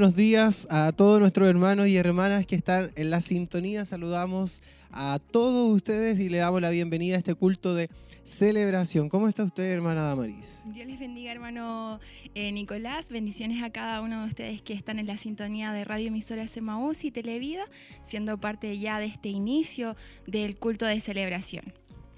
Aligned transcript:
Buenos 0.00 0.16
días 0.16 0.66
a 0.70 0.92
todos 0.92 1.20
nuestros 1.20 1.46
hermanos 1.46 1.86
y 1.86 1.98
hermanas 1.98 2.46
que 2.46 2.56
están 2.56 2.90
en 2.96 3.10
la 3.10 3.20
sintonía. 3.20 3.84
Saludamos 3.84 4.62
a 4.90 5.20
todos 5.30 5.76
ustedes 5.76 6.18
y 6.18 6.30
le 6.30 6.38
damos 6.38 6.62
la 6.62 6.70
bienvenida 6.70 7.16
a 7.16 7.18
este 7.18 7.34
culto 7.34 7.74
de 7.74 7.90
celebración. 8.24 9.10
¿Cómo 9.10 9.28
está 9.28 9.44
usted, 9.44 9.64
hermana 9.64 10.04
Damaris? 10.04 10.62
Dios 10.72 10.86
les 10.86 10.98
bendiga, 10.98 11.30
hermano 11.30 12.00
eh, 12.34 12.50
Nicolás. 12.50 13.10
Bendiciones 13.10 13.62
a 13.62 13.68
cada 13.68 14.00
uno 14.00 14.22
de 14.22 14.28
ustedes 14.28 14.62
que 14.62 14.72
están 14.72 14.98
en 14.98 15.06
la 15.06 15.18
sintonía 15.18 15.70
de 15.74 15.84
Radio 15.84 16.08
Emisora 16.08 16.46
Semaús 16.46 17.04
y 17.04 17.10
Televida, 17.10 17.66
siendo 18.02 18.38
parte 18.38 18.78
ya 18.78 19.00
de 19.00 19.04
este 19.04 19.28
inicio 19.28 19.96
del 20.26 20.58
culto 20.58 20.86
de 20.86 20.98
celebración. 21.02 21.74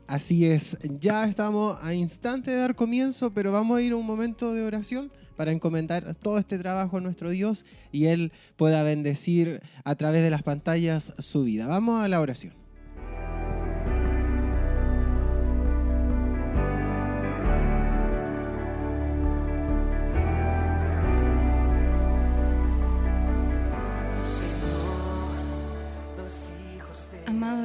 Así 0.06 0.46
es, 0.46 0.78
ya 1.00 1.24
estamos 1.24 1.82
a 1.82 1.94
instante 1.94 2.52
de 2.52 2.58
dar 2.58 2.76
comienzo, 2.76 3.32
pero 3.32 3.50
vamos 3.50 3.76
a 3.76 3.82
ir 3.82 3.90
a 3.90 3.96
un 3.96 4.06
momento 4.06 4.54
de 4.54 4.62
oración 4.62 5.10
para 5.42 5.50
encomendar 5.50 6.14
todo 6.22 6.38
este 6.38 6.56
trabajo 6.56 6.98
a 6.98 7.00
nuestro 7.00 7.30
Dios 7.30 7.64
y 7.90 8.06
Él 8.06 8.30
pueda 8.56 8.84
bendecir 8.84 9.60
a 9.82 9.96
través 9.96 10.22
de 10.22 10.30
las 10.30 10.44
pantallas 10.44 11.14
su 11.18 11.42
vida. 11.42 11.66
Vamos 11.66 12.04
a 12.04 12.06
la 12.06 12.20
oración. 12.20 12.61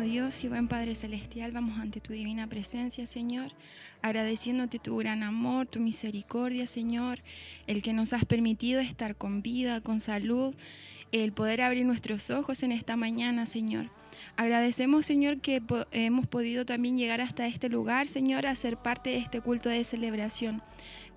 Dios 0.02 0.44
y 0.44 0.48
buen 0.48 0.67
Padre 0.67 0.95
Celestial, 0.95 1.52
vamos 1.52 1.80
ante 1.80 2.00
tu 2.00 2.14
divina 2.14 2.48
presencia, 2.48 3.08
Señor, 3.08 3.52
agradeciéndote 4.02 4.80
tu 4.80 4.98
gran 4.98 5.23
amor, 5.23 5.67
tu 5.67 5.80
misericordia, 5.80 6.67
Señor, 6.67 7.20
el 7.67 7.81
que 7.81 7.94
nos 7.94 8.14
has 8.14 8.25
permitido 8.25 8.80
estar 8.80 9.16
con 9.16 9.42
vida, 9.42 9.81
con 9.81 10.00
salud, 10.00 10.53
el 11.12 11.31
poder 11.31 11.62
abrir 11.62 11.86
nuestros 11.86 12.30
ojos 12.30 12.64
en 12.64 12.72
esta 12.72 12.95
mañana, 12.95 13.45
Señor. 13.45 13.90
Agradecemos, 14.36 15.06
Señor, 15.06 15.40
que 15.40 15.62
hemos 15.92 16.28
podido 16.28 16.66
también 16.66 16.98
llegar 16.98 17.22
hasta 17.22 17.48
este 17.48 17.70
lugar, 17.70 18.08
Señor, 18.08 18.45
a 18.45 18.56
ser 18.56 18.78
parte 18.78 19.12
de 19.12 19.18
este 19.18 19.42
culto 19.42 19.70
de 19.70 19.84
celebración. 19.84 20.62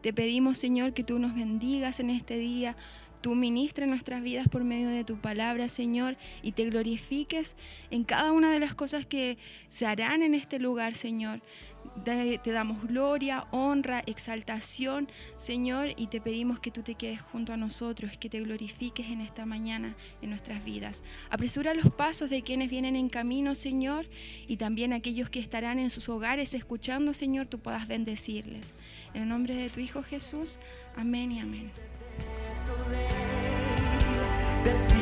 Te 0.00 0.12
pedimos, 0.12 0.56
Señor, 0.58 0.94
que 0.94 1.04
tú 1.04 1.18
nos 1.18 1.34
bendigas 1.34 2.00
en 2.00 2.10
este 2.10 2.38
día, 2.38 2.76
tú 3.20 3.34
ministres 3.34 3.86
nuestras 3.88 4.22
vidas 4.22 4.48
por 4.48 4.64
medio 4.64 4.88
de 4.88 5.04
tu 5.04 5.16
palabra, 5.16 5.68
Señor, 5.68 6.16
y 6.42 6.52
te 6.52 6.64
glorifiques 6.64 7.56
en 7.90 8.04
cada 8.04 8.32
una 8.32 8.52
de 8.52 8.60
las 8.60 8.74
cosas 8.74 9.06
que 9.06 9.38
se 9.68 9.86
harán 9.86 10.22
en 10.22 10.34
este 10.34 10.58
lugar, 10.58 10.94
Señor. 10.94 11.40
Te, 12.04 12.38
damos 12.52 12.86
gloria, 12.86 13.46
honra, 13.50 14.02
exaltación, 14.06 15.08
Señor, 15.38 15.88
y 15.96 16.06
te 16.06 16.20
pedimos 16.20 16.60
que 16.60 16.70
tú 16.70 16.82
te 16.82 16.94
quedes 16.94 17.20
junto 17.20 17.52
a 17.52 17.56
nosotros, 17.56 18.16
que 18.18 18.28
te 18.28 18.40
glorifiques 18.40 19.06
en 19.06 19.20
esta 19.20 19.46
mañana 19.46 19.96
en 20.20 20.30
nuestras 20.30 20.62
vidas. 20.64 21.02
Apresura 21.30 21.74
los 21.74 21.90
pasos 21.92 22.30
de 22.30 22.42
quienes 22.42 22.70
vienen 22.70 22.96
en 22.96 23.08
camino, 23.08 23.54
Señor, 23.54 24.06
y 24.46 24.56
también 24.56 24.92
aquellos 24.92 25.30
que 25.30 25.40
estarán 25.40 25.78
en 25.78 25.90
sus 25.90 26.08
hogares 26.08 26.54
escuchando, 26.54 27.14
Señor, 27.14 27.46
tú 27.46 27.58
puedas 27.58 27.88
bendecirles. 27.88 28.72
En 29.14 29.22
el 29.22 29.28
nombre 29.28 29.54
de 29.54 29.70
tu 29.70 29.80
Hijo 29.80 30.02
Jesús, 30.02 30.58
amén 30.96 31.32
y 31.32 31.40
amén. 31.40 31.70
De 34.64 34.99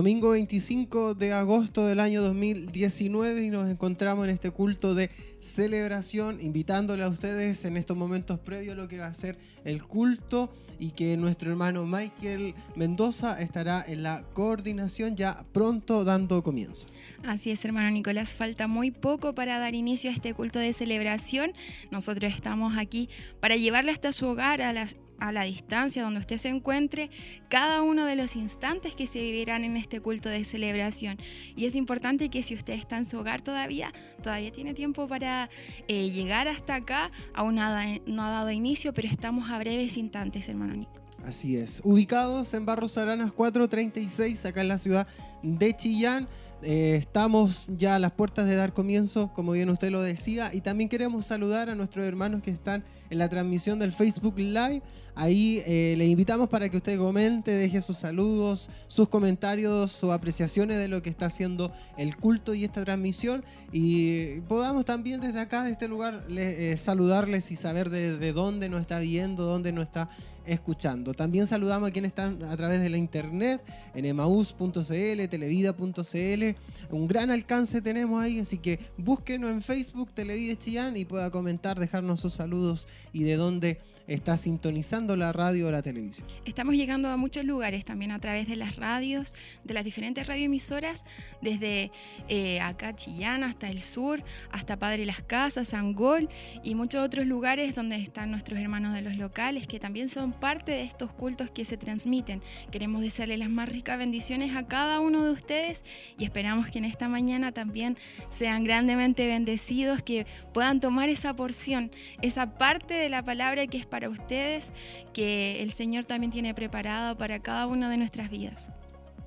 Domingo 0.00 0.30
25 0.30 1.14
de 1.14 1.34
agosto 1.34 1.84
del 1.84 2.00
año 2.00 2.22
2019 2.22 3.44
y 3.44 3.50
nos 3.50 3.70
encontramos 3.70 4.24
en 4.24 4.30
este 4.30 4.50
culto 4.50 4.94
de 4.94 5.10
celebración, 5.40 6.40
invitándole 6.40 7.02
a 7.02 7.08
ustedes 7.08 7.66
en 7.66 7.76
estos 7.76 7.98
momentos 7.98 8.40
previos 8.40 8.72
a 8.72 8.80
lo 8.80 8.88
que 8.88 8.98
va 8.98 9.08
a 9.08 9.12
ser 9.12 9.36
el 9.62 9.84
culto 9.84 10.50
y 10.78 10.92
que 10.92 11.18
nuestro 11.18 11.50
hermano 11.50 11.84
Michael 11.84 12.54
Mendoza 12.76 13.42
estará 13.42 13.84
en 13.86 14.02
la 14.02 14.24
coordinación 14.32 15.16
ya 15.16 15.44
pronto 15.52 16.02
dando 16.02 16.42
comienzo. 16.42 16.86
Así 17.22 17.50
es, 17.50 17.62
hermano 17.66 17.90
Nicolás, 17.90 18.32
falta 18.32 18.66
muy 18.68 18.90
poco 18.90 19.34
para 19.34 19.58
dar 19.58 19.74
inicio 19.74 20.08
a 20.08 20.14
este 20.14 20.32
culto 20.32 20.58
de 20.60 20.72
celebración. 20.72 21.52
Nosotros 21.90 22.32
estamos 22.34 22.78
aquí 22.78 23.10
para 23.40 23.56
llevarle 23.56 23.92
hasta 23.92 24.12
su 24.12 24.28
hogar 24.28 24.62
a 24.62 24.72
las 24.72 24.96
a 25.20 25.32
la 25.32 25.42
distancia 25.44 26.02
donde 26.02 26.20
usted 26.20 26.38
se 26.38 26.48
encuentre 26.48 27.10
cada 27.48 27.82
uno 27.82 28.06
de 28.06 28.16
los 28.16 28.36
instantes 28.36 28.94
que 28.94 29.06
se 29.06 29.20
vivirán 29.20 29.64
en 29.64 29.76
este 29.76 30.00
culto 30.00 30.28
de 30.28 30.44
celebración. 30.44 31.18
Y 31.56 31.66
es 31.66 31.76
importante 31.76 32.28
que 32.28 32.42
si 32.42 32.54
usted 32.54 32.74
está 32.74 32.96
en 32.96 33.04
su 33.04 33.18
hogar 33.18 33.42
todavía, 33.42 33.92
todavía 34.22 34.50
tiene 34.50 34.74
tiempo 34.74 35.06
para 35.06 35.50
eh, 35.88 36.10
llegar 36.10 36.48
hasta 36.48 36.76
acá. 36.76 37.10
Aún 37.34 37.56
nada, 37.56 37.84
no 38.06 38.24
ha 38.24 38.30
dado 38.30 38.50
inicio, 38.50 38.92
pero 38.92 39.08
estamos 39.08 39.50
a 39.50 39.58
breves 39.58 39.96
instantes, 39.96 40.48
hermano 40.48 40.74
Nico. 40.74 40.92
Así 41.24 41.56
es. 41.56 41.80
Ubicados 41.84 42.54
en 42.54 42.64
Barros 42.64 42.96
Aranas 42.96 43.32
436, 43.32 44.44
acá 44.46 44.62
en 44.62 44.68
la 44.68 44.78
ciudad 44.78 45.06
de 45.42 45.76
Chillán. 45.76 46.28
Eh, 46.62 46.96
estamos 46.98 47.66
ya 47.76 47.96
a 47.96 47.98
las 47.98 48.12
puertas 48.12 48.46
de 48.46 48.54
dar 48.54 48.72
comienzo, 48.72 49.32
como 49.34 49.52
bien 49.52 49.70
usted 49.70 49.90
lo 49.90 50.02
decía, 50.02 50.50
y 50.52 50.60
también 50.60 50.88
queremos 50.88 51.26
saludar 51.26 51.70
a 51.70 51.74
nuestros 51.74 52.04
hermanos 52.04 52.42
que 52.42 52.50
están 52.50 52.84
en 53.10 53.18
la 53.18 53.28
transmisión 53.28 53.78
del 53.78 53.92
Facebook 53.92 54.38
Live. 54.38 54.82
Ahí 55.14 55.62
eh, 55.66 55.94
le 55.98 56.06
invitamos 56.06 56.48
para 56.48 56.68
que 56.68 56.76
usted 56.76 56.96
comente, 56.96 57.50
deje 57.50 57.82
sus 57.82 57.98
saludos, 57.98 58.70
sus 58.86 59.08
comentarios, 59.08 59.90
sus 59.92 60.10
apreciaciones 60.12 60.78
de 60.78 60.88
lo 60.88 61.02
que 61.02 61.10
está 61.10 61.26
haciendo 61.26 61.72
el 61.98 62.16
culto 62.16 62.54
y 62.54 62.64
esta 62.64 62.84
transmisión. 62.84 63.44
Y 63.72 64.40
podamos 64.42 64.84
también 64.84 65.20
desde 65.20 65.40
acá, 65.40 65.64
de 65.64 65.72
este 65.72 65.88
lugar, 65.88 66.24
eh, 66.30 66.76
saludarles 66.78 67.50
y 67.50 67.56
saber 67.56 67.90
de, 67.90 68.16
de 68.16 68.32
dónde 68.32 68.68
nos 68.68 68.80
está 68.80 69.00
viendo, 69.00 69.44
dónde 69.44 69.72
nos 69.72 69.84
está 69.84 70.08
escuchando. 70.46 71.14
También 71.14 71.46
saludamos 71.46 71.88
a 71.88 71.92
quienes 71.92 72.10
están 72.10 72.42
a 72.44 72.56
través 72.56 72.80
de 72.80 72.88
la 72.88 72.96
internet, 72.96 73.62
en 73.94 74.04
emaús.cl, 74.04 75.28
televida.cl. 75.28 76.44
Un 76.90 77.06
gran 77.06 77.30
alcance 77.30 77.80
tenemos 77.82 78.22
ahí, 78.22 78.40
así 78.40 78.58
que 78.58 78.80
búsquenos 78.96 79.50
en 79.50 79.62
Facebook, 79.62 80.10
Televida 80.12 80.56
Chillán, 80.56 80.96
y 80.96 81.04
pueda 81.04 81.30
comentar, 81.30 81.78
dejarnos 81.78 82.20
sus 82.20 82.34
saludos 82.34 82.86
y 83.12 83.24
de 83.24 83.36
dónde 83.36 83.78
está 84.10 84.36
sintonizando 84.36 85.14
la 85.14 85.32
radio 85.32 85.68
o 85.68 85.70
la 85.70 85.82
televisión. 85.82 86.26
Estamos 86.44 86.74
llegando 86.74 87.08
a 87.08 87.16
muchos 87.16 87.44
lugares 87.44 87.84
también 87.84 88.10
a 88.10 88.18
través 88.18 88.48
de 88.48 88.56
las 88.56 88.74
radios, 88.74 89.34
de 89.62 89.72
las 89.72 89.84
diferentes 89.84 90.26
radioemisoras, 90.26 91.04
desde 91.40 91.92
eh, 92.28 92.60
acá 92.60 92.94
Chillán 92.96 93.44
hasta 93.44 93.70
el 93.70 93.80
sur, 93.80 94.24
hasta 94.50 94.76
Padre 94.76 95.06
Las 95.06 95.22
Casas, 95.22 95.74
Angol 95.74 96.28
y 96.64 96.74
muchos 96.74 97.04
otros 97.04 97.24
lugares 97.24 97.76
donde 97.76 97.96
están 97.96 98.32
nuestros 98.32 98.58
hermanos 98.58 98.94
de 98.94 99.02
los 99.02 99.16
locales 99.16 99.68
que 99.68 99.78
también 99.78 100.08
son 100.08 100.32
parte 100.32 100.72
de 100.72 100.82
estos 100.82 101.12
cultos 101.12 101.48
que 101.52 101.64
se 101.64 101.76
transmiten. 101.76 102.42
Queremos 102.72 103.02
desearle 103.02 103.38
las 103.38 103.48
más 103.48 103.68
ricas 103.68 103.96
bendiciones 103.96 104.56
a 104.56 104.66
cada 104.66 104.98
uno 104.98 105.22
de 105.22 105.30
ustedes 105.30 105.84
y 106.18 106.24
esperamos 106.24 106.68
que 106.68 106.78
en 106.78 106.84
esta 106.84 107.08
mañana 107.08 107.52
también 107.52 107.96
sean 108.28 108.64
grandemente 108.64 109.28
bendecidos, 109.28 110.02
que 110.02 110.26
puedan 110.52 110.80
tomar 110.80 111.08
esa 111.10 111.36
porción, 111.36 111.92
esa 112.22 112.58
parte 112.58 112.94
de 112.94 113.08
la 113.08 113.22
palabra 113.22 113.68
que 113.68 113.78
es 113.78 113.86
para 113.86 113.99
ustedes, 114.08 114.72
que 115.12 115.62
el 115.62 115.72
Señor 115.72 116.04
también 116.04 116.30
tiene 116.32 116.54
preparado 116.54 117.16
para 117.16 117.40
cada 117.40 117.66
una 117.66 117.90
de 117.90 117.96
nuestras 117.96 118.30
vidas. 118.30 118.70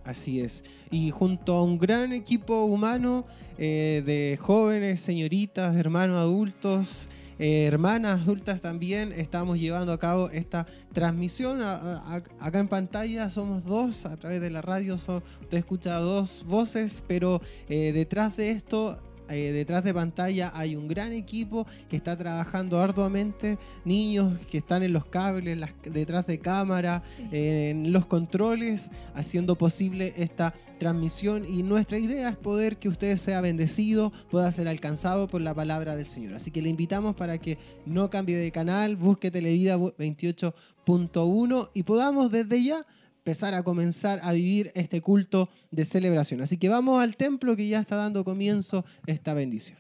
Así 0.06 0.42
es. 0.42 0.64
Y 0.92 1.12
junto 1.12 1.56
a 1.56 1.64
un 1.64 1.78
gran 1.78 2.12
equipo 2.12 2.66
humano 2.66 3.25
eh, 3.58 4.04
de 4.06 4.38
jóvenes, 4.42 5.00
señoritas, 5.00 5.75
hermanos 5.78 6.18
adultos, 6.18 7.08
eh, 7.40 7.66
hermanas 7.66 8.22
adultas 8.22 8.62
también, 8.62 9.12
estamos 9.14 9.60
llevando 9.60 9.94
a 9.94 10.00
cabo 10.00 10.30
esta 10.30 10.68
transmisión. 10.92 11.62
Acá 11.64 12.60
en 12.60 12.68
pantalla 12.68 13.30
somos 13.30 13.64
dos, 13.64 14.06
a 14.06 14.18
través 14.18 14.42
de 14.42 14.50
la 14.50 14.62
radio 14.62 14.98
so- 14.98 15.24
usted 15.42 15.58
escucha 15.58 15.96
dos 15.96 16.44
voces, 16.46 17.02
pero 17.08 17.42
eh, 17.70 17.92
detrás 17.94 18.36
de 18.38 18.52
esto 18.52 19.00
eh, 19.30 19.52
detrás 19.52 19.84
de 19.84 19.94
pantalla 19.94 20.52
hay 20.54 20.75
un 20.75 20.88
gran 20.88 21.12
equipo 21.12 21.66
que 21.90 21.96
está 21.96 22.18
trabajando 22.18 22.80
arduamente, 22.80 23.58
niños 23.86 24.38
que 24.52 24.58
están 24.58 24.84
en 24.84 24.94
los 24.94 25.06
cables, 25.06 25.58
las- 25.58 25.74
detrás 25.84 26.28
de 26.28 26.40
cámara, 26.40 27.02
Sí. 27.18 27.28
en 27.31 27.92
los 27.94 28.06
controles, 28.06 28.92
haciendo 29.16 29.56
posible 29.56 30.14
esta 30.18 30.54
transmisión 30.80 31.46
y 31.48 31.64
nuestra 31.64 31.98
idea 31.98 32.30
es 32.30 32.36
poder 32.36 32.78
que 32.78 32.90
usted 32.90 33.16
sea 33.18 33.40
bendecido, 33.40 34.12
pueda 34.30 34.52
ser 34.52 34.68
alcanzado 34.68 35.28
por 35.28 35.40
la 35.40 35.54
palabra 35.54 35.96
del 35.96 36.06
Señor. 36.06 36.34
Así 36.34 36.52
que 36.52 36.62
le 36.62 36.70
invitamos 36.70 37.16
para 37.16 37.38
que 37.38 37.58
no 37.86 38.10
cambie 38.10 38.36
de 38.38 38.52
canal, 38.52 38.98
busque 38.98 39.31
Televida 39.31 39.78
28.1 39.78 41.70
y 41.74 41.84
podamos 41.84 42.31
desde 42.31 42.64
ya 42.64 42.86
empezar 43.24 43.54
a 43.54 43.64
comenzar 43.64 44.20
a 44.22 44.34
vivir 44.34 44.70
este 44.75 45.00
culto 45.00 45.48
de 45.72 45.86
celebración. 45.86 46.42
Así 46.42 46.58
que 46.58 46.68
vamos 46.68 47.02
al 47.02 47.16
templo 47.16 47.56
que 47.56 47.70
ya 47.70 47.80
está 47.80 47.96
dando 47.96 48.25
comienzo 48.25 48.84
esta 49.06 49.34
bendición. 49.34 49.80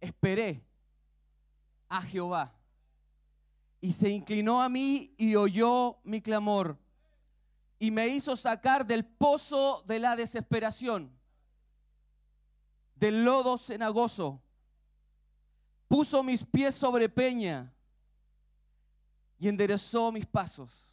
esperé 0.00 0.62
a 1.88 2.02
Jehová 2.02 2.54
y 3.80 3.90
se 3.90 4.10
inclinó 4.10 4.62
a 4.62 4.68
mí 4.68 5.12
y 5.18 5.34
oyó 5.34 5.98
mi 6.04 6.20
clamor 6.20 6.78
y 7.80 7.90
me 7.90 8.06
hizo 8.06 8.36
sacar 8.36 8.86
del 8.86 9.04
pozo 9.04 9.82
de 9.84 9.98
la 9.98 10.14
desesperación, 10.14 11.10
del 12.94 13.24
lodo 13.24 13.58
cenagoso. 13.58 14.40
Puso 15.88 16.22
mis 16.22 16.44
pies 16.44 16.76
sobre 16.76 17.08
peña 17.08 17.74
y 19.36 19.48
enderezó 19.48 20.12
mis 20.12 20.26
pasos. 20.26 20.83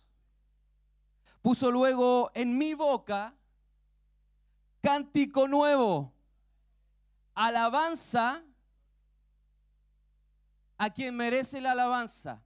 Puso 1.41 1.71
luego 1.71 2.31
en 2.35 2.57
mi 2.57 2.73
boca 2.73 3.33
cántico 4.81 5.47
nuevo, 5.47 6.13
alabanza 7.33 8.43
a 10.77 10.89
quien 10.89 11.15
merece 11.15 11.61
la 11.61 11.71
alabanza. 11.71 12.43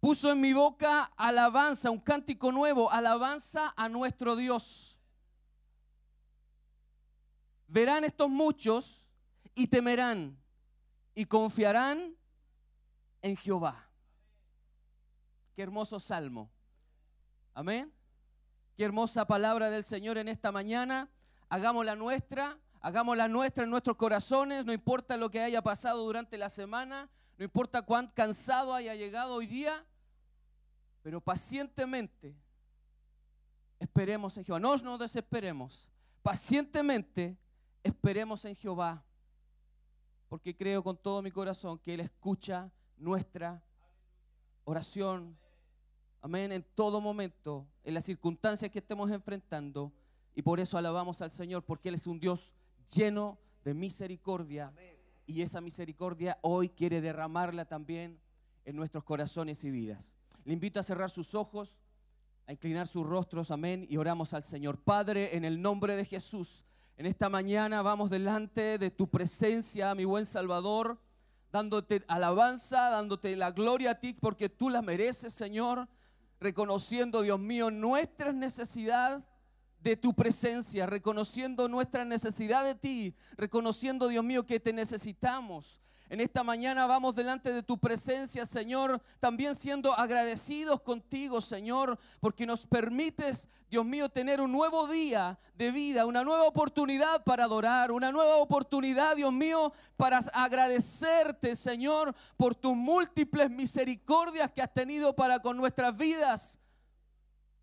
Puso 0.00 0.30
en 0.30 0.40
mi 0.40 0.52
boca 0.52 1.04
alabanza, 1.16 1.90
un 1.90 2.00
cántico 2.00 2.52
nuevo, 2.52 2.90
alabanza 2.90 3.72
a 3.76 3.88
nuestro 3.88 4.36
Dios. 4.36 4.98
Verán 7.68 8.04
estos 8.04 8.28
muchos 8.28 9.10
y 9.54 9.66
temerán 9.66 10.38
y 11.14 11.24
confiarán 11.24 12.14
en 13.22 13.36
Jehová. 13.36 13.88
Qué 15.54 15.62
hermoso 15.62 15.98
salmo. 15.98 16.50
Amén. 17.56 17.90
Qué 18.76 18.84
hermosa 18.84 19.26
palabra 19.26 19.70
del 19.70 19.82
Señor 19.82 20.18
en 20.18 20.28
esta 20.28 20.52
mañana. 20.52 21.08
Hagámosla 21.48 21.96
nuestra, 21.96 22.58
hagámosla 22.82 23.28
nuestra 23.28 23.64
en 23.64 23.70
nuestros 23.70 23.96
corazones, 23.96 24.66
no 24.66 24.74
importa 24.74 25.16
lo 25.16 25.30
que 25.30 25.40
haya 25.40 25.62
pasado 25.62 26.04
durante 26.04 26.36
la 26.36 26.50
semana, 26.50 27.08
no 27.38 27.44
importa 27.46 27.80
cuán 27.80 28.08
cansado 28.08 28.74
haya 28.74 28.94
llegado 28.94 29.32
hoy 29.32 29.46
día, 29.46 29.86
pero 31.00 31.18
pacientemente 31.18 32.36
esperemos 33.78 34.36
en 34.36 34.44
Jehová. 34.44 34.60
No 34.60 34.76
nos 34.76 34.98
desesperemos, 34.98 35.88
pacientemente 36.22 37.38
esperemos 37.82 38.44
en 38.44 38.54
Jehová, 38.54 39.02
porque 40.28 40.54
creo 40.54 40.84
con 40.84 40.98
todo 40.98 41.22
mi 41.22 41.30
corazón 41.30 41.78
que 41.78 41.94
Él 41.94 42.00
escucha 42.00 42.70
nuestra 42.98 43.62
oración. 44.64 45.38
Amén, 46.26 46.50
en 46.50 46.66
todo 46.74 47.00
momento, 47.00 47.68
en 47.84 47.94
las 47.94 48.04
circunstancias 48.04 48.68
que 48.68 48.80
estemos 48.80 49.08
enfrentando. 49.12 49.92
Y 50.34 50.42
por 50.42 50.58
eso 50.58 50.76
alabamos 50.76 51.22
al 51.22 51.30
Señor, 51.30 51.62
porque 51.62 51.88
Él 51.88 51.94
es 51.94 52.08
un 52.08 52.18
Dios 52.18 52.52
lleno 52.92 53.38
de 53.64 53.74
misericordia. 53.74 54.72
Y 55.24 55.42
esa 55.42 55.60
misericordia 55.60 56.36
hoy 56.42 56.68
quiere 56.68 57.00
derramarla 57.00 57.64
también 57.64 58.18
en 58.64 58.74
nuestros 58.74 59.04
corazones 59.04 59.62
y 59.62 59.70
vidas. 59.70 60.16
Le 60.44 60.52
invito 60.52 60.80
a 60.80 60.82
cerrar 60.82 61.10
sus 61.10 61.32
ojos, 61.36 61.78
a 62.48 62.52
inclinar 62.52 62.88
sus 62.88 63.06
rostros, 63.06 63.52
amén, 63.52 63.86
y 63.88 63.96
oramos 63.96 64.34
al 64.34 64.42
Señor. 64.42 64.78
Padre, 64.78 65.36
en 65.36 65.44
el 65.44 65.62
nombre 65.62 65.94
de 65.94 66.04
Jesús, 66.04 66.64
en 66.96 67.06
esta 67.06 67.28
mañana 67.28 67.82
vamos 67.82 68.10
delante 68.10 68.78
de 68.78 68.90
tu 68.90 69.06
presencia, 69.06 69.94
mi 69.94 70.04
buen 70.04 70.26
Salvador, 70.26 70.98
dándote 71.52 72.04
alabanza, 72.08 72.90
dándote 72.90 73.36
la 73.36 73.52
gloria 73.52 73.92
a 73.92 74.00
ti, 74.00 74.12
porque 74.12 74.48
tú 74.48 74.70
la 74.70 74.82
mereces, 74.82 75.32
Señor, 75.32 75.88
reconociendo, 76.40 77.22
Dios 77.22 77.38
mío, 77.38 77.70
nuestra 77.70 78.32
necesidad 78.32 79.24
de 79.80 79.96
tu 79.96 80.14
presencia, 80.14 80.86
reconociendo 80.86 81.68
nuestra 81.68 82.04
necesidad 82.04 82.64
de 82.64 82.74
ti, 82.74 83.14
reconociendo, 83.36 84.08
Dios 84.08 84.24
mío, 84.24 84.44
que 84.44 84.58
te 84.58 84.72
necesitamos. 84.72 85.80
En 86.08 86.20
esta 86.20 86.44
mañana 86.44 86.86
vamos 86.86 87.16
delante 87.16 87.52
de 87.52 87.64
tu 87.64 87.78
presencia, 87.78 88.46
Señor, 88.46 89.02
también 89.18 89.56
siendo 89.56 89.92
agradecidos 89.92 90.80
contigo, 90.80 91.40
Señor, 91.40 91.98
porque 92.20 92.46
nos 92.46 92.64
permites, 92.64 93.48
Dios 93.68 93.84
mío, 93.84 94.08
tener 94.08 94.40
un 94.40 94.52
nuevo 94.52 94.86
día 94.86 95.36
de 95.56 95.72
vida, 95.72 96.06
una 96.06 96.22
nueva 96.22 96.44
oportunidad 96.44 97.24
para 97.24 97.44
adorar, 97.44 97.90
una 97.90 98.12
nueva 98.12 98.36
oportunidad, 98.36 99.16
Dios 99.16 99.32
mío, 99.32 99.72
para 99.96 100.18
agradecerte, 100.32 101.56
Señor, 101.56 102.14
por 102.36 102.54
tus 102.54 102.76
múltiples 102.76 103.50
misericordias 103.50 104.52
que 104.52 104.62
has 104.62 104.72
tenido 104.72 105.16
para 105.16 105.40
con 105.40 105.56
nuestras 105.56 105.96
vidas. 105.96 106.60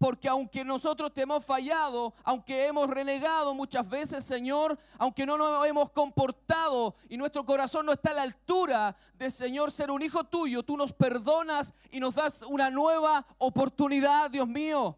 Porque 0.04 0.28
aunque 0.28 0.66
nosotros 0.66 1.14
te 1.14 1.22
hemos 1.22 1.46
fallado, 1.46 2.14
aunque 2.26 2.68
hemos 2.68 2.90
renegado 2.90 3.54
muchas 3.54 3.88
veces, 3.88 4.26
Señor, 4.26 4.78
aunque 4.98 5.26
no 5.26 5.38
nos 5.38 5.66
hemos 5.66 5.92
comportado 5.92 6.94
y 7.08 7.16
nuestro 7.16 7.46
corazón 7.46 7.86
no 7.86 7.94
está 7.94 8.12
a 8.12 8.16
la 8.16 8.24
altura 8.24 8.98
de, 9.14 9.32
Señor, 9.32 9.72
ser 9.72 9.90
un 9.90 10.02
hijo 10.02 10.26
tuyo, 10.26 10.62
tú 10.62 10.76
nos 10.76 10.92
perdonas 10.92 11.74
y 11.90 12.02
nos 12.02 12.16
das 12.16 12.42
una 12.42 12.70
nueva 12.70 13.26
oportunidad, 13.38 14.30
Dios 14.30 14.46
mío, 14.46 14.98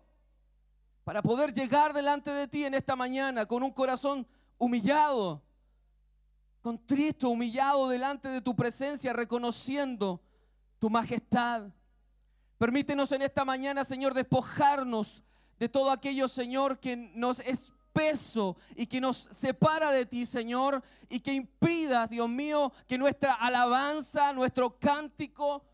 para 1.03 1.21
poder 1.21 1.53
llegar 1.53 1.93
delante 1.93 2.31
de 2.31 2.47
ti 2.47 2.65
en 2.65 2.73
esta 2.73 2.95
mañana 2.95 3.45
con 3.45 3.61
un 3.61 3.73
corazón 3.73 4.25
humillado, 4.57 5.39
contrito, 6.63 7.29
humillado 7.29 7.89
delante 7.89 8.27
de 8.27 8.41
tu 8.41 8.55
presencia, 8.55 9.13
reconociendo 9.13 10.19
tu 10.79 10.89
majestad. 10.89 11.69
Permítenos 12.57 13.11
en 13.11 13.21
esta 13.21 13.43
mañana, 13.43 13.83
Señor, 13.83 14.13
despojarnos 14.13 15.23
de 15.59 15.67
todo 15.67 15.91
aquello, 15.91 16.27
Señor, 16.27 16.79
que 16.79 16.95
nos 16.95 17.39
es 17.41 17.73
peso 17.91 18.57
y 18.75 18.87
que 18.87 19.01
nos 19.01 19.29
separa 19.31 19.91
de 19.91 20.05
ti, 20.05 20.25
Señor, 20.25 20.83
y 21.09 21.19
que 21.19 21.33
impida, 21.33 22.07
Dios 22.07 22.29
mío, 22.29 22.71
que 22.87 22.97
nuestra 22.97 23.33
alabanza, 23.33 24.33
nuestro 24.33 24.77
cántico, 24.79 25.65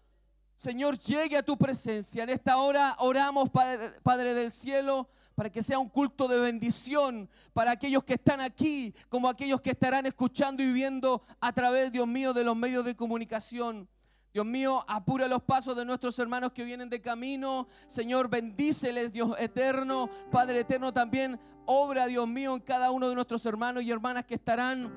Señor, 0.55 0.97
llegue 0.99 1.37
a 1.37 1.43
tu 1.43 1.57
presencia. 1.57 2.23
En 2.23 2.29
esta 2.29 2.57
hora 2.57 2.95
oramos, 2.99 3.49
Padre, 3.49 3.99
Padre 4.03 4.33
del 4.33 4.51
cielo, 4.51 5.09
para 5.33 5.49
que 5.51 5.63
sea 5.63 5.79
un 5.79 5.89
culto 5.89 6.27
de 6.27 6.39
bendición 6.39 7.27
para 7.53 7.71
aquellos 7.71 8.03
que 8.03 8.13
están 8.13 8.41
aquí, 8.41 8.93
como 9.09 9.27
aquellos 9.27 9.61
que 9.61 9.71
estarán 9.71 10.05
escuchando 10.05 10.61
y 10.61 10.71
viendo 10.71 11.23
a 11.39 11.51
través, 11.53 11.91
Dios 11.91 12.07
mío, 12.07 12.33
de 12.33 12.43
los 12.43 12.55
medios 12.55 12.85
de 12.85 12.95
comunicación. 12.95 13.87
Dios 14.33 14.45
mío, 14.45 14.85
apura 14.87 15.27
los 15.27 15.43
pasos 15.43 15.75
de 15.75 15.83
nuestros 15.83 16.17
hermanos 16.17 16.53
que 16.53 16.63
vienen 16.63 16.89
de 16.89 17.01
camino. 17.01 17.67
Señor, 17.85 18.29
bendíceles, 18.29 19.11
Dios 19.11 19.35
eterno. 19.37 20.09
Padre 20.31 20.61
eterno, 20.61 20.93
también 20.93 21.37
obra, 21.65 22.05
Dios 22.05 22.27
mío, 22.27 22.55
en 22.55 22.61
cada 22.61 22.91
uno 22.91 23.09
de 23.09 23.15
nuestros 23.15 23.45
hermanos 23.45 23.83
y 23.83 23.91
hermanas 23.91 24.25
que 24.25 24.35
estarán 24.35 24.89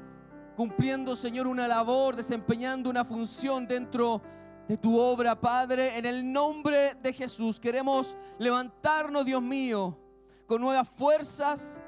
cumpliendo, 0.57 1.17
Señor, 1.17 1.49
una 1.49 1.67
labor, 1.67 2.15
desempeñando 2.15 2.89
una 2.89 3.05
función 3.05 3.67
dentro 3.67 4.23
de 4.69 4.77
tu 4.77 4.99
obra, 4.99 5.41
Padre. 5.41 5.99
En 5.99 6.07
el 6.07 6.33
nombre 6.33 6.95
de 6.95 7.13
Jesús 7.13 7.59
queremos 7.59 8.17
levantarnos, 8.39 9.25
Dios 9.25 9.43
mío, 9.43 9.99
con 10.47 10.61
nuevas 10.61 10.89
fuerzas, 10.89 11.81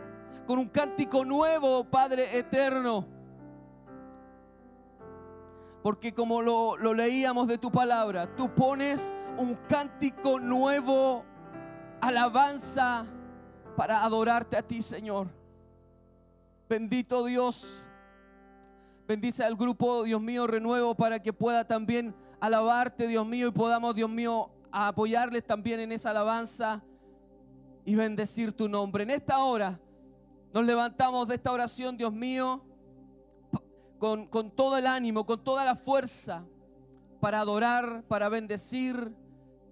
con 0.47 0.59
un 0.59 0.69
cántico 0.69 1.25
nuevo, 1.25 1.85
Padre 1.85 2.37
eterno. 2.37 3.16
Porque 5.87 6.13
como 6.13 6.43
lo, 6.43 6.77
lo 6.77 6.95
leíamos 6.95 7.47
de 7.47 7.59
tu 7.59 7.71
palabra, 7.71 8.35
tú 8.35 8.53
pones 8.53 9.15
un 9.39 9.55
cántico 9.69 10.41
nuevo, 10.41 11.25
alabanza 12.01 13.07
para 13.77 14.03
adorarte 14.03 14.57
a 14.57 14.63
ti, 14.63 14.83
Señor. 14.83 15.29
Bendito 16.69 17.25
Dios. 17.25 17.87
Bendice 19.07 19.45
al 19.45 19.55
grupo, 19.55 20.03
Dios 20.03 20.21
mío, 20.21 20.49
renuevo 20.49 20.97
para 20.97 21.23
que 21.23 21.33
pueda 21.33 21.65
también 21.65 22.17
alabarte, 22.41 23.07
Dios 23.07 23.25
mío, 23.25 23.47
y 23.47 23.53
podamos, 23.53 23.95
Dios 23.95 24.11
mío, 24.11 24.51
apoyarles 24.73 25.47
también 25.47 25.79
en 25.79 25.93
esa 25.93 26.11
alabanza 26.11 26.83
y 27.85 27.95
bendecir 27.95 28.53
tu 28.53 28.69
nombre. 28.69 29.05
En 29.05 29.11
esta 29.11 29.39
hora 29.39 29.79
nos 30.53 30.65
levantamos 30.65 31.29
de 31.29 31.37
esta 31.37 31.53
oración, 31.53 31.97
Dios 31.97 32.13
mío 32.13 32.66
con, 33.99 34.27
con 34.27 34.51
todo 34.51 34.77
el 34.77 34.87
ánimo, 34.87 35.25
con 35.25 35.43
toda 35.43 35.65
la 35.65 35.77
fuerza 35.77 36.45
para 37.21 37.41
adorar, 37.41 38.05
para 38.09 38.29
bendecir 38.29 39.15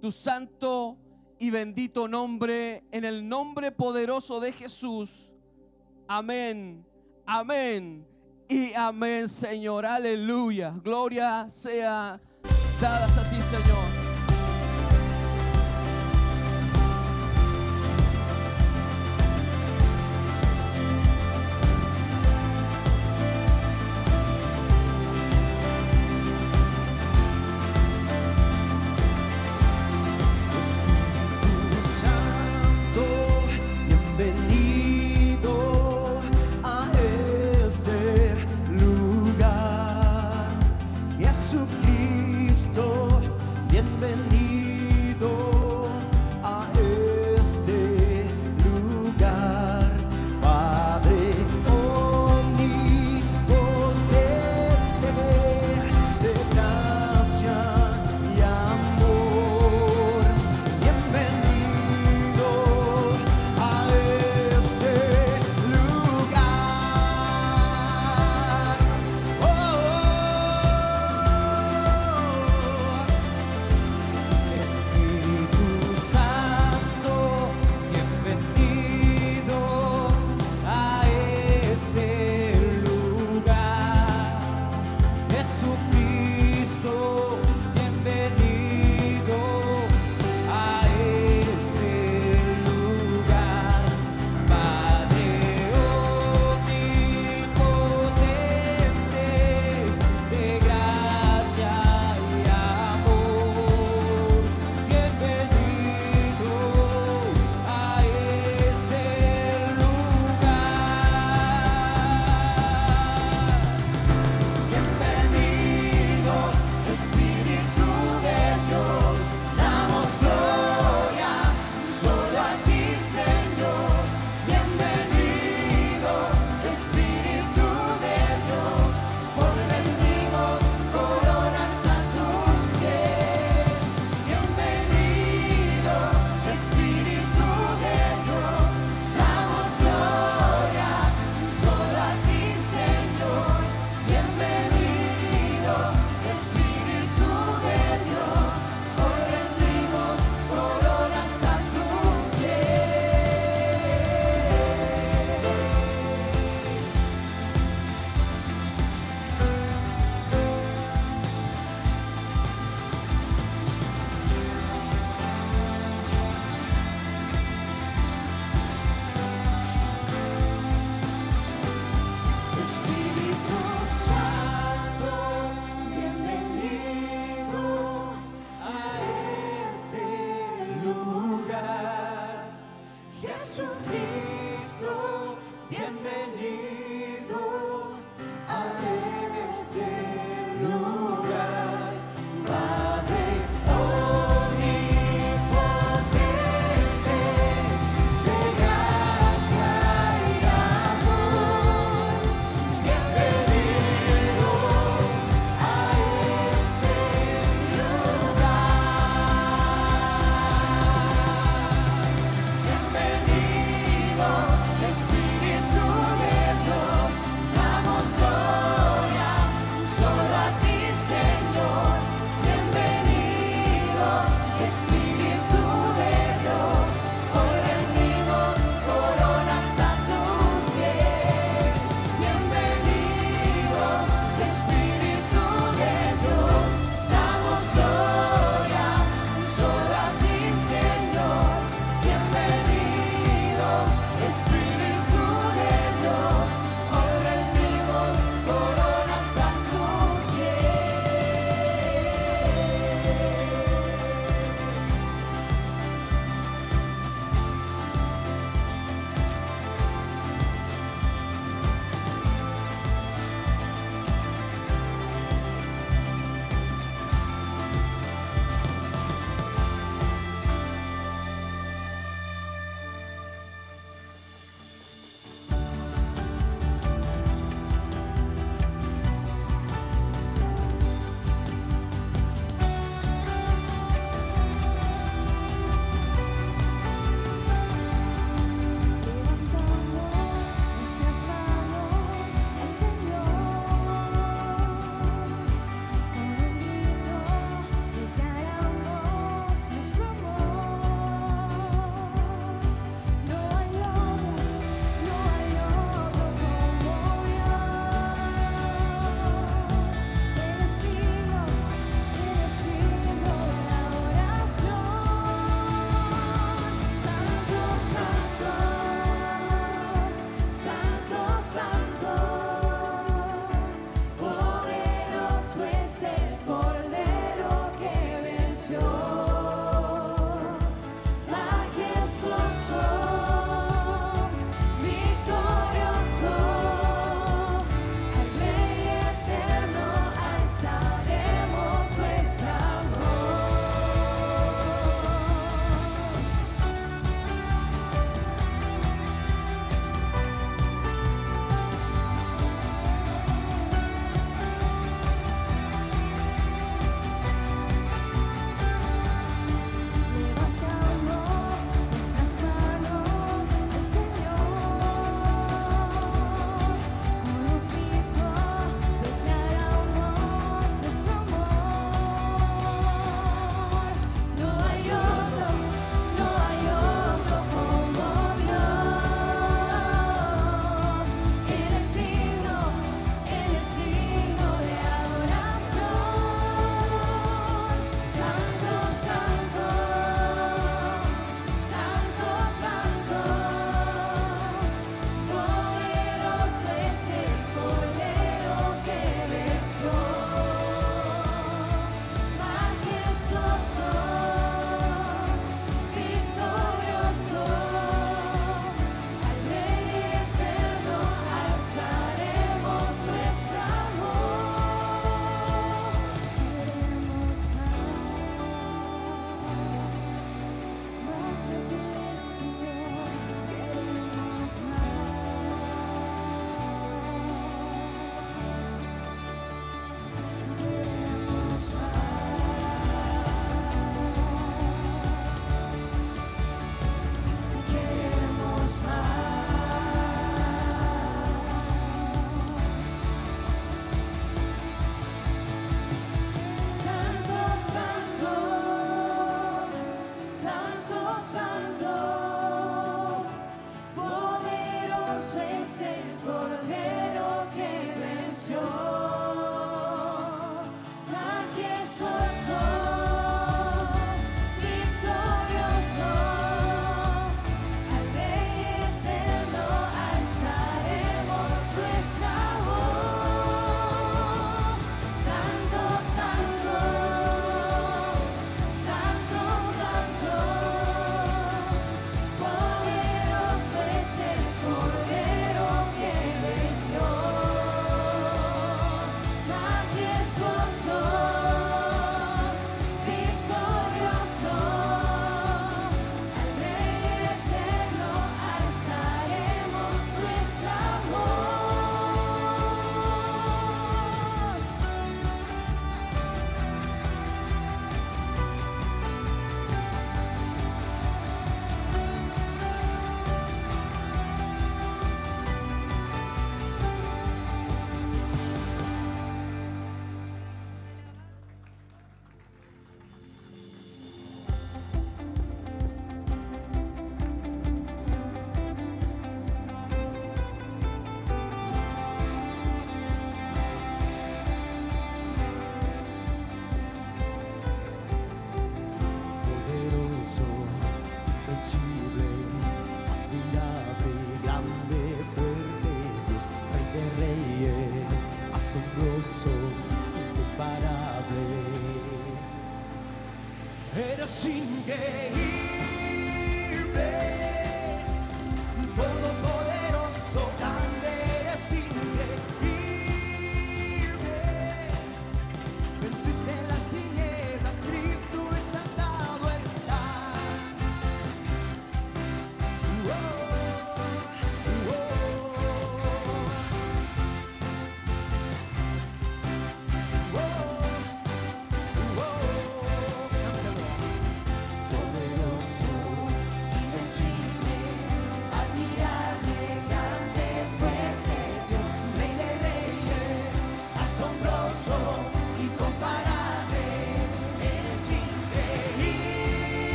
tu 0.00 0.12
santo 0.12 0.96
y 1.38 1.50
bendito 1.50 2.06
nombre, 2.06 2.84
en 2.90 3.04
el 3.04 3.28
nombre 3.28 3.72
poderoso 3.72 4.40
de 4.40 4.52
Jesús. 4.52 5.32
Amén, 6.06 6.84
amén 7.26 8.06
y 8.48 8.74
amén, 8.74 9.28
Señor. 9.28 9.86
Aleluya. 9.86 10.74
Gloria 10.82 11.48
sea 11.48 12.20
dadas 12.80 13.16
a 13.16 13.30
ti, 13.30 13.40
Señor. 13.42 13.79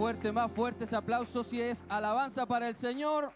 Fuerte, 0.00 0.32
más 0.32 0.50
fuerte 0.52 0.84
ese 0.84 0.96
aplauso 0.96 1.44
si 1.44 1.60
es 1.60 1.84
alabanza 1.86 2.46
para 2.46 2.66
el 2.66 2.74
Señor. 2.74 3.30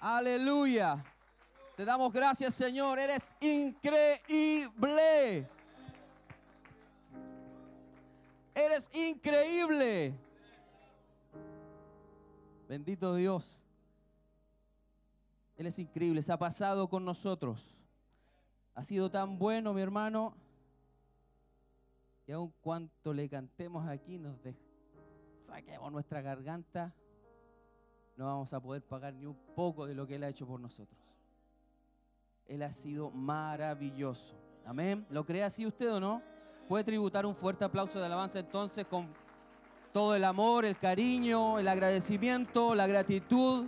Aleluya. 0.00 1.04
Te 1.76 1.84
damos 1.84 2.10
gracias, 2.14 2.54
Señor. 2.54 2.98
Eres 2.98 3.34
increíble. 3.40 4.70
Eres 8.54 8.88
increíble. 8.94 10.14
Bendito 12.66 13.14
Dios. 13.16 13.62
Él 15.58 15.66
es 15.66 15.78
increíble. 15.78 16.22
Se 16.22 16.32
ha 16.32 16.38
pasado 16.38 16.88
con 16.88 17.04
nosotros. 17.04 17.76
Ha 18.74 18.82
sido 18.82 19.10
tan 19.10 19.38
bueno, 19.38 19.74
mi 19.74 19.82
hermano. 19.82 20.34
Y 22.26 22.32
aun 22.32 22.52
cuanto 22.60 23.12
le 23.12 23.28
cantemos 23.28 23.88
aquí, 23.88 24.18
nos 24.18 24.38
saquemos 25.40 25.90
nuestra 25.90 26.22
garganta, 26.22 26.94
no 28.16 28.26
vamos 28.26 28.52
a 28.52 28.60
poder 28.60 28.82
pagar 28.82 29.14
ni 29.14 29.26
un 29.26 29.36
poco 29.54 29.86
de 29.86 29.94
lo 29.94 30.06
que 30.06 30.16
Él 30.16 30.24
ha 30.24 30.28
hecho 30.28 30.46
por 30.46 30.60
nosotros. 30.60 31.00
Él 32.46 32.62
ha 32.62 32.70
sido 32.70 33.10
maravilloso. 33.10 34.36
Amén. 34.64 35.06
¿Lo 35.10 35.24
cree 35.24 35.42
así 35.42 35.66
usted 35.66 35.92
o 35.92 36.00
no? 36.00 36.22
Puede 36.68 36.84
tributar 36.84 37.26
un 37.26 37.34
fuerte 37.34 37.64
aplauso 37.64 37.98
de 37.98 38.06
alabanza 38.06 38.38
entonces 38.38 38.86
con 38.86 39.08
todo 39.92 40.14
el 40.14 40.24
amor, 40.24 40.64
el 40.64 40.78
cariño, 40.78 41.58
el 41.58 41.68
agradecimiento, 41.68 42.74
la 42.74 42.86
gratitud 42.86 43.66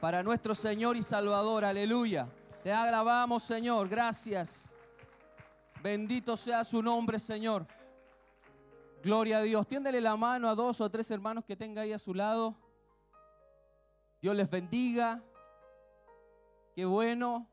para 0.00 0.22
nuestro 0.22 0.54
Señor 0.54 0.96
y 0.96 1.02
Salvador. 1.02 1.64
Aleluya. 1.64 2.28
Te 2.62 2.72
alabamos, 2.72 3.42
Señor. 3.42 3.88
Gracias. 3.88 4.73
Bendito 5.84 6.34
sea 6.38 6.64
su 6.64 6.80
nombre, 6.82 7.18
Señor. 7.18 7.66
Gloria 9.02 9.36
a 9.36 9.42
Dios. 9.42 9.68
Tiéndele 9.68 10.00
la 10.00 10.16
mano 10.16 10.48
a 10.48 10.54
dos 10.54 10.80
o 10.80 10.90
tres 10.90 11.10
hermanos 11.10 11.44
que 11.44 11.56
tenga 11.56 11.82
ahí 11.82 11.92
a 11.92 11.98
su 11.98 12.14
lado. 12.14 12.56
Dios 14.22 14.34
les 14.34 14.48
bendiga. 14.48 15.22
Qué 16.74 16.86
bueno. 16.86 17.50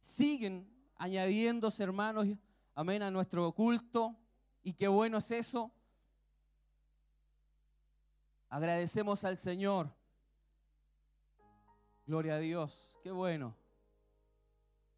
Siguen 0.00 0.68
añadiéndose, 0.96 1.84
hermanos, 1.84 2.26
amén, 2.74 3.04
a 3.04 3.10
nuestro 3.12 3.52
culto. 3.52 4.16
Y 4.64 4.72
qué 4.72 4.88
bueno 4.88 5.18
es 5.18 5.30
eso. 5.30 5.70
Agradecemos 8.48 9.22
al 9.22 9.36
Señor. 9.36 9.94
Gloria 12.04 12.34
a 12.34 12.38
Dios. 12.40 12.98
Qué 13.04 13.12
bueno. 13.12 13.54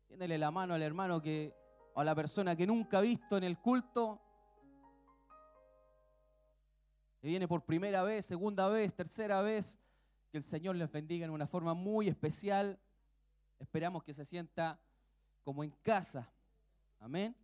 Tiéndele 0.07 0.39
la 0.39 0.51
mano 0.51 0.73
al 0.73 0.81
hermano 0.81 1.21
que, 1.21 1.62
o 1.95 2.01
a 2.01 2.05
la 2.05 2.15
persona 2.15 2.57
que 2.57 2.67
nunca 2.67 2.99
ha 2.99 3.01
visto 3.01 3.37
en 3.37 3.45
el 3.45 3.59
culto. 3.59 4.21
Que 7.21 7.29
viene 7.29 7.47
por 7.47 7.65
primera 7.65 8.03
vez, 8.03 8.27
segunda 8.27 8.69
vez, 8.69 8.95
tercera 8.95 9.43
vez. 9.43 9.79
Que 10.31 10.39
el 10.39 10.45
Señor 10.45 10.77
les 10.77 10.91
bendiga 10.91 11.25
en 11.25 11.31
una 11.31 11.47
forma 11.47 11.75
muy 11.75 12.09
especial. 12.09 12.81
Esperamos 13.59 14.03
que 14.03 14.15
se 14.15 14.25
sienta 14.25 14.81
como 15.43 15.63
en 15.63 15.71
casa. 15.83 16.33
Amén. 16.99 17.37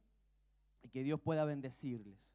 Y 0.83 0.89
que 0.89 1.03
Dios 1.03 1.21
pueda 1.21 1.45
bendecirles. 1.45 2.35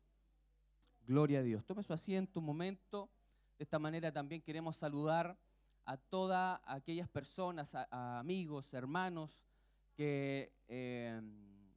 Gloria 1.05 1.39
a 1.39 1.43
Dios. 1.43 1.65
Tome 1.65 1.83
su 1.83 1.93
asiento 1.93 2.39
un 2.39 2.45
momento. 2.45 3.09
De 3.57 3.63
esta 3.63 3.79
manera 3.79 4.11
también 4.11 4.41
queremos 4.41 4.77
saludar 4.77 5.37
a 5.85 5.97
todas 5.97 6.61
aquellas 6.65 7.09
personas, 7.09 7.75
amigos, 7.91 8.73
hermanos, 8.73 9.43
que 9.95 10.53
eh, 10.67 11.21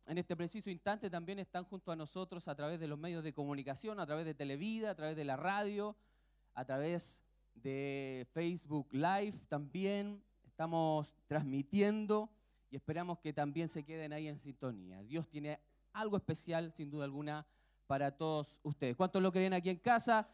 en 0.07 0.19
este 0.19 0.37
preciso 0.37 0.71
instante 0.71 1.11
también 1.11 1.39
están 1.39 1.65
junto 1.65 1.91
a 1.91 1.97
nosotros 1.97 2.47
a 2.49 2.55
través 2.55 2.79
de 2.79 2.87
los 2.87 2.99
medios 2.99 3.25
de 3.25 3.33
comunicación, 3.33 3.99
a 3.99 4.07
través 4.07 4.25
de 4.25 4.35
Televida, 4.35 4.91
a 4.91 4.95
través 4.95 5.17
de 5.17 5.25
la 5.25 5.37
radio, 5.37 5.97
a 6.55 6.65
través 6.65 7.25
de 7.55 8.27
Facebook 8.33 8.89
Live 8.93 9.35
también. 9.49 10.23
Estamos 10.45 11.15
transmitiendo 11.27 12.31
y 12.71 12.77
esperamos 12.77 13.19
que 13.19 13.33
también 13.33 13.69
se 13.69 13.85
queden 13.85 14.13
ahí 14.13 14.29
en 14.29 14.39
sintonía. 14.39 15.03
Dios 15.03 15.29
tiene 15.29 15.61
algo 15.93 16.17
especial, 16.17 16.73
sin 16.73 16.91
duda 16.91 17.05
alguna, 17.05 17.47
para 17.87 18.17
todos 18.17 18.59
ustedes. 18.63 18.97
¿Cuántos 18.97 19.23
lo 19.23 19.33
creen 19.33 19.55
aquí 19.55 19.71
en 19.71 19.79
casa? 19.79 20.29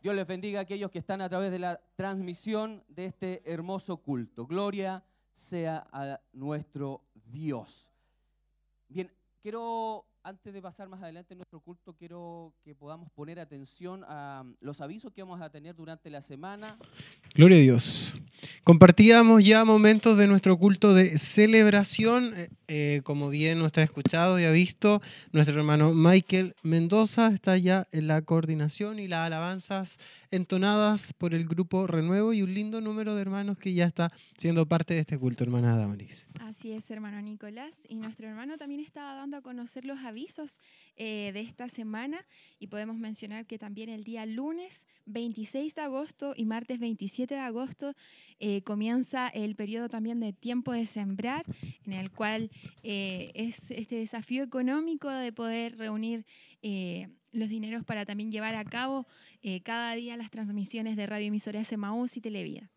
Dios 0.00 0.14
les 0.14 0.26
bendiga 0.26 0.60
a 0.60 0.62
aquellos 0.62 0.90
que 0.90 1.00
están 1.00 1.20
a 1.20 1.28
través 1.28 1.50
de 1.50 1.58
la 1.58 1.80
transmisión 1.96 2.84
de 2.88 3.06
este 3.06 3.42
hermoso 3.50 3.98
culto. 3.98 4.46
Gloria 4.46 5.04
sea 5.32 5.86
a 5.92 6.20
nuestro 6.32 7.04
Dios. 7.14 7.92
Bien, 8.88 9.12
quiero, 9.42 10.07
antes 10.22 10.52
de 10.52 10.60
pasar 10.62 10.88
más 10.88 11.02
adelante 11.02 11.34
en 11.34 11.38
nuestro 11.38 11.60
culto, 11.60 11.94
quiero 11.94 12.52
que 12.62 12.74
podamos 12.74 13.10
poner 13.12 13.38
atención 13.40 14.04
a 14.06 14.44
los 14.60 14.80
avisos 14.80 15.12
que 15.12 15.22
vamos 15.22 15.40
a 15.40 15.50
tener 15.50 15.74
durante 15.74 16.10
la 16.10 16.22
semana. 16.22 16.76
Gloria 17.34 17.58
a 17.58 17.60
Dios. 17.60 18.14
Compartíamos 18.64 19.44
ya 19.44 19.64
momentos 19.64 20.16
de 20.18 20.26
nuestro 20.26 20.58
culto 20.58 20.94
de 20.94 21.18
celebración. 21.18 22.34
eh, 22.36 22.50
eh, 22.70 23.00
como 23.02 23.30
bien 23.30 23.58
nos 23.58 23.76
ha 23.78 23.82
escuchado 23.82 24.38
y 24.38 24.44
ha 24.44 24.50
visto, 24.50 25.00
nuestro 25.32 25.56
hermano 25.56 25.94
Michael 25.94 26.54
Mendoza 26.62 27.28
está 27.28 27.56
ya 27.56 27.86
en 27.92 28.06
la 28.06 28.20
coordinación 28.20 28.98
y 28.98 29.08
las 29.08 29.26
alabanzas 29.26 29.98
entonadas 30.30 31.14
por 31.14 31.32
el 31.32 31.46
grupo 31.46 31.86
Renuevo 31.86 32.34
y 32.34 32.42
un 32.42 32.52
lindo 32.52 32.82
número 32.82 33.14
de 33.14 33.22
hermanos 33.22 33.56
que 33.56 33.72
ya 33.72 33.86
está 33.86 34.12
siendo 34.36 34.66
parte 34.66 34.92
de 34.92 35.00
este 35.00 35.18
culto, 35.18 35.44
hermana 35.44 35.76
Damaris. 35.76 36.28
Así 36.40 36.72
es, 36.72 36.90
hermano 36.90 37.20
Nicolás. 37.22 37.84
Y 37.88 37.96
nuestro 37.96 38.28
hermano 38.28 38.58
también 38.58 38.80
estaba 38.80 39.14
dando 39.14 39.38
a 39.38 39.40
conocer 39.42 39.84
los 39.84 39.98
avisos 40.08 40.58
eh, 40.96 41.30
de 41.32 41.40
esta 41.40 41.68
semana 41.68 42.26
y 42.58 42.66
podemos 42.66 42.96
mencionar 42.96 43.46
que 43.46 43.58
también 43.58 43.88
el 43.88 44.02
día 44.02 44.26
lunes 44.26 44.86
26 45.06 45.76
de 45.76 45.80
agosto 45.82 46.32
y 46.36 46.44
martes 46.44 46.80
27 46.80 47.34
de 47.34 47.40
agosto 47.40 47.94
eh, 48.40 48.62
comienza 48.62 49.28
el 49.28 49.54
periodo 49.54 49.88
también 49.88 50.18
de 50.18 50.32
tiempo 50.32 50.72
de 50.72 50.86
sembrar, 50.86 51.44
en 51.84 51.92
el 51.92 52.10
cual 52.10 52.50
eh, 52.82 53.30
es 53.34 53.70
este 53.70 53.96
desafío 53.96 54.42
económico 54.42 55.08
de 55.08 55.32
poder 55.32 55.78
reunir 55.78 56.26
los 57.30 57.48
dineros 57.48 57.84
para 57.84 58.04
también 58.04 58.32
llevar 58.32 58.56
a 58.56 58.64
cabo 58.64 59.06
cada 59.62 59.94
día 59.94 60.16
las 60.16 60.32
transmisiones 60.32 60.96
de 60.96 61.06
radioemisoras 61.06 61.70
Emaús 61.70 62.16
y 62.16 62.20
Televida. 62.20 62.68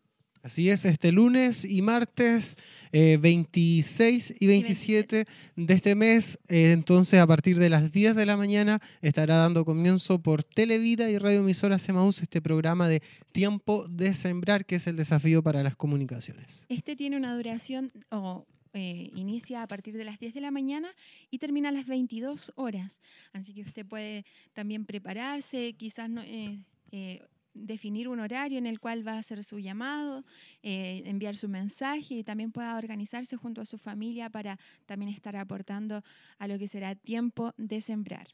Así 0.42 0.70
es, 0.70 0.84
este 0.84 1.12
lunes 1.12 1.64
y 1.64 1.82
martes 1.82 2.56
eh, 2.90 3.16
26 3.20 4.34
y 4.40 4.46
27 4.48 5.24
de 5.54 5.74
este 5.74 5.94
mes, 5.94 6.38
eh, 6.48 6.72
entonces 6.72 7.20
a 7.20 7.26
partir 7.28 7.60
de 7.60 7.70
las 7.70 7.92
10 7.92 8.16
de 8.16 8.26
la 8.26 8.36
mañana 8.36 8.80
estará 9.02 9.36
dando 9.36 9.64
comienzo 9.64 10.18
por 10.18 10.42
Televida 10.42 11.08
y 11.08 11.18
Radio 11.18 11.40
Emisora 11.40 11.78
Semaús 11.78 12.22
este 12.22 12.42
programa 12.42 12.88
de 12.88 13.02
Tiempo 13.30 13.86
de 13.88 14.14
Sembrar, 14.14 14.66
que 14.66 14.74
es 14.76 14.88
el 14.88 14.96
desafío 14.96 15.44
para 15.44 15.62
las 15.62 15.76
comunicaciones. 15.76 16.66
Este 16.68 16.96
tiene 16.96 17.16
una 17.16 17.36
duración 17.36 17.92
o 18.10 18.44
eh, 18.74 19.10
inicia 19.14 19.62
a 19.62 19.66
partir 19.66 19.98
de 19.98 20.04
las 20.04 20.18
10 20.18 20.32
de 20.32 20.40
la 20.40 20.50
mañana 20.50 20.94
y 21.30 21.38
termina 21.38 21.68
a 21.68 21.72
las 21.72 21.86
22 21.86 22.52
horas. 22.56 23.00
Así 23.32 23.52
que 23.52 23.60
usted 23.60 23.84
puede 23.84 24.24
también 24.54 24.86
prepararse, 24.86 25.74
quizás 25.74 26.08
no, 26.08 26.22
eh, 26.22 26.58
eh, 26.90 27.22
definir 27.54 28.08
un 28.08 28.20
horario 28.20 28.58
en 28.58 28.66
el 28.66 28.80
cual 28.80 29.06
va 29.06 29.14
a 29.14 29.18
hacer 29.18 29.44
su 29.44 29.58
llamado, 29.58 30.24
eh, 30.62 31.02
enviar 31.06 31.36
su 31.36 31.48
mensaje 31.48 32.14
y 32.14 32.24
también 32.24 32.52
pueda 32.52 32.76
organizarse 32.76 33.36
junto 33.36 33.60
a 33.60 33.64
su 33.64 33.78
familia 33.78 34.30
para 34.30 34.58
también 34.86 35.10
estar 35.10 35.36
aportando 35.36 36.02
a 36.38 36.48
lo 36.48 36.58
que 36.58 36.68
será 36.68 36.94
tiempo 36.94 37.52
de 37.56 37.80
sembrar. 37.80 38.28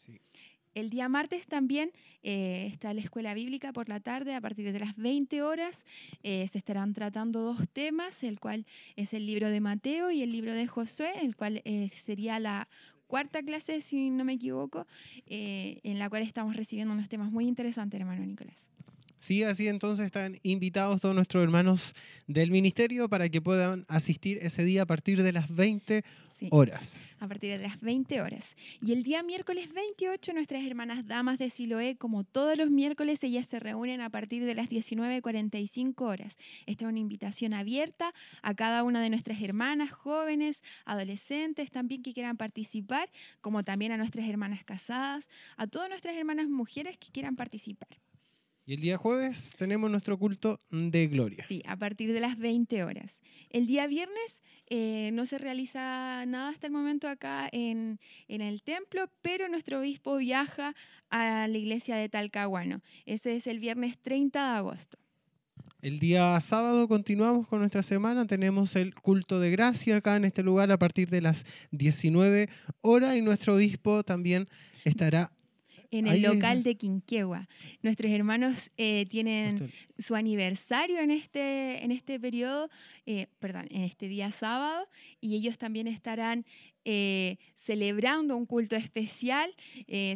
El 0.79 0.91
día 0.91 1.09
martes 1.09 1.49
también 1.49 1.91
eh, 2.23 2.69
está 2.73 2.95
la 2.95 3.01
escuela 3.01 3.35
bíblica 3.35 3.73
por 3.73 3.89
la 3.89 3.99
tarde 3.99 4.35
a 4.35 4.41
partir 4.41 4.73
de 4.73 4.79
las 4.79 4.95
20 4.97 5.43
horas. 5.43 5.85
eh, 6.23 6.47
se 6.47 6.59
estarán 6.59 6.95
tratando 6.95 7.41
dos 7.41 7.69
temas, 7.71 8.23
el 8.23 8.39
cual 8.39 8.65
es 8.95 9.13
el 9.13 9.27
libro 9.27 9.51
de 9.51 9.61
Mateo 9.61 10.13
y 10.13 10.23
el 10.23 10.31
libro 10.31 10.53
de 10.53 10.69
Josué, 10.69 11.13
el 11.23 11.35
cual 11.35 11.63
eh, 11.65 11.91
sería 11.97 12.39
la 12.39 12.69
cuarta 13.09 13.43
clase, 13.43 13.81
si 13.81 14.11
no 14.11 14.25
me 14.25 14.35
equivoco, 14.35 14.87
en 15.27 15.99
la 15.99 16.09
cual 16.11 16.23
estamos 16.23 16.55
recibiendo 16.55 16.93
unos 16.93 17.09
temas 17.09 17.33
muy 17.33 17.49
interesantes, 17.49 17.99
hermano 17.99 18.25
Nicolás. 18.25 18.78
Sí, 19.19 19.43
así 19.43 19.69
entonces 19.69 20.07
están 20.07 20.39
invitados 20.43 21.01
todos 21.01 21.15
nuestros 21.15 21.43
hermanos 21.43 21.95
del 22.27 22.51
ministerio 22.51 23.09
para 23.09 23.29
que 23.29 23.41
puedan 23.41 23.85
asistir 23.89 24.39
ese 24.43 24.65
día 24.65 24.83
a 24.83 24.87
partir 24.87 25.23
de 25.23 25.33
las 25.33 25.53
20 25.55 26.05
Sí. 26.39 26.47
horas. 26.53 27.03
a 27.19 27.27
partir 27.27 27.51
de 27.51 27.59
las 27.59 27.81
20 27.81 28.23
horas. 28.23 28.55
Y 28.81 28.93
el 28.93 29.03
día 29.03 29.25
miércoles 29.25 29.73
28, 29.75 30.33
nuestras 30.35 30.65
hermanas 30.65 31.05
damas 31.09 31.37
de 31.37 31.51
Siloé, 31.51 31.97
como 31.97 32.23
todos 32.23 32.57
los 32.57 32.71
miércoles, 32.71 33.25
ellas 33.25 33.45
se 33.45 33.59
reúnen 33.59 34.01
a 34.01 34.09
partir 34.09 34.45
de 34.45 34.55
las 34.55 34.69
19.45 34.69 36.03
horas. 36.05 36.37
Esta 36.67 36.85
es 36.85 36.89
una 36.89 37.01
invitación 37.01 37.55
abierta 37.55 38.15
a 38.43 38.55
cada 38.55 38.85
una 38.85 39.03
de 39.03 39.11
nuestras 39.11 39.43
hermanas, 39.43 39.91
jóvenes, 39.91 40.63
adolescentes 40.85 41.73
también 41.73 42.05
que 42.05 42.13
quieran 42.15 42.37
participar, 42.37 43.11
como 43.41 43.65
también 43.65 43.91
a 43.91 43.97
nuestras 43.97 44.29
hermanas 44.29 44.63
casadas, 44.65 45.29
a 45.57 45.67
todas 45.67 45.89
nuestras 45.89 46.15
hermanas 46.15 46.47
mujeres 46.49 46.97
que 46.99 47.11
quieran 47.11 47.35
participar. 47.35 47.89
Y 48.69 48.75
el 48.75 48.83
día 48.83 48.99
jueves 48.99 49.55
tenemos 49.57 49.91
nuestro 49.91 50.19
culto 50.19 50.61
de 50.71 51.07
gloria. 51.07 51.47
Sí, 51.49 51.63
a 51.67 51.79
partir 51.79 52.13
de 52.13 52.21
las 52.21 52.37
20 52.37 52.85
horas. 52.85 53.23
El 53.49 53.67
día 53.67 53.87
viernes 53.87 54.43
eh, 54.67 55.09
no 55.15 55.25
se 55.25 55.39
realiza 55.39 56.27
nada 56.27 56.51
hasta 56.51 56.67
el 56.67 56.75
momento 56.75 57.09
acá 57.09 57.49
en, 57.51 57.99
en 58.29 58.43
el 58.43 58.63
templo, 58.63 59.09
pero 59.23 59.49
nuestro 59.49 59.81
obispo 59.81 60.19
viaja 60.19 60.75
a 61.09 61.49
la 61.49 61.57
iglesia 61.57 61.97
de 61.97 62.11
Talcahuano. 62.11 62.83
Ese 63.07 63.37
es 63.37 63.47
el 63.47 63.59
viernes 63.59 63.97
30 64.03 64.39
de 64.39 64.59
agosto. 64.59 64.99
El 65.81 65.99
día 65.99 66.39
sábado 66.43 66.89
continuamos 66.89 67.49
con 67.49 67.61
nuestra 67.61 67.83
semana. 67.83 68.27
Tenemos 68.27 68.77
el 68.77 68.95
culto 68.95 69.41
de 69.41 69.51
gracia 69.51 69.97
acá 69.97 70.17
en 70.17 70.27
este 70.27 70.43
lugar 70.43 70.71
a 70.73 70.79
partir 70.79 71.09
de 71.09 71.23
las 71.23 71.47
19 71.71 72.51
horas 72.83 73.17
y 73.17 73.23
nuestro 73.23 73.55
obispo 73.55 74.05
también 74.05 74.47
estará. 74.85 75.33
En 75.91 76.07
Ahí 76.07 76.19
el 76.19 76.25
es- 76.27 76.35
local 76.35 76.63
de 76.63 76.77
Quinquegua. 76.77 77.49
Nuestros 77.83 78.11
hermanos 78.13 78.71
eh, 78.77 79.07
tienen 79.09 79.71
su 79.99 80.15
aniversario 80.15 80.99
en 81.01 81.11
este, 81.11 81.83
en 81.85 81.91
este 81.93 82.21
periodo, 82.21 82.69
eh, 83.07 83.27
perdón, 83.39 83.67
en 83.71 83.83
este 83.83 84.07
día 84.09 84.31
sábado, 84.31 84.87
y 85.21 85.35
ellos 85.37 85.57
también 85.59 85.87
estarán 85.87 86.45
eh, 86.85 87.37
celebrando 87.55 88.37
un 88.37 88.47
culto 88.47 88.77
especial, 88.77 89.55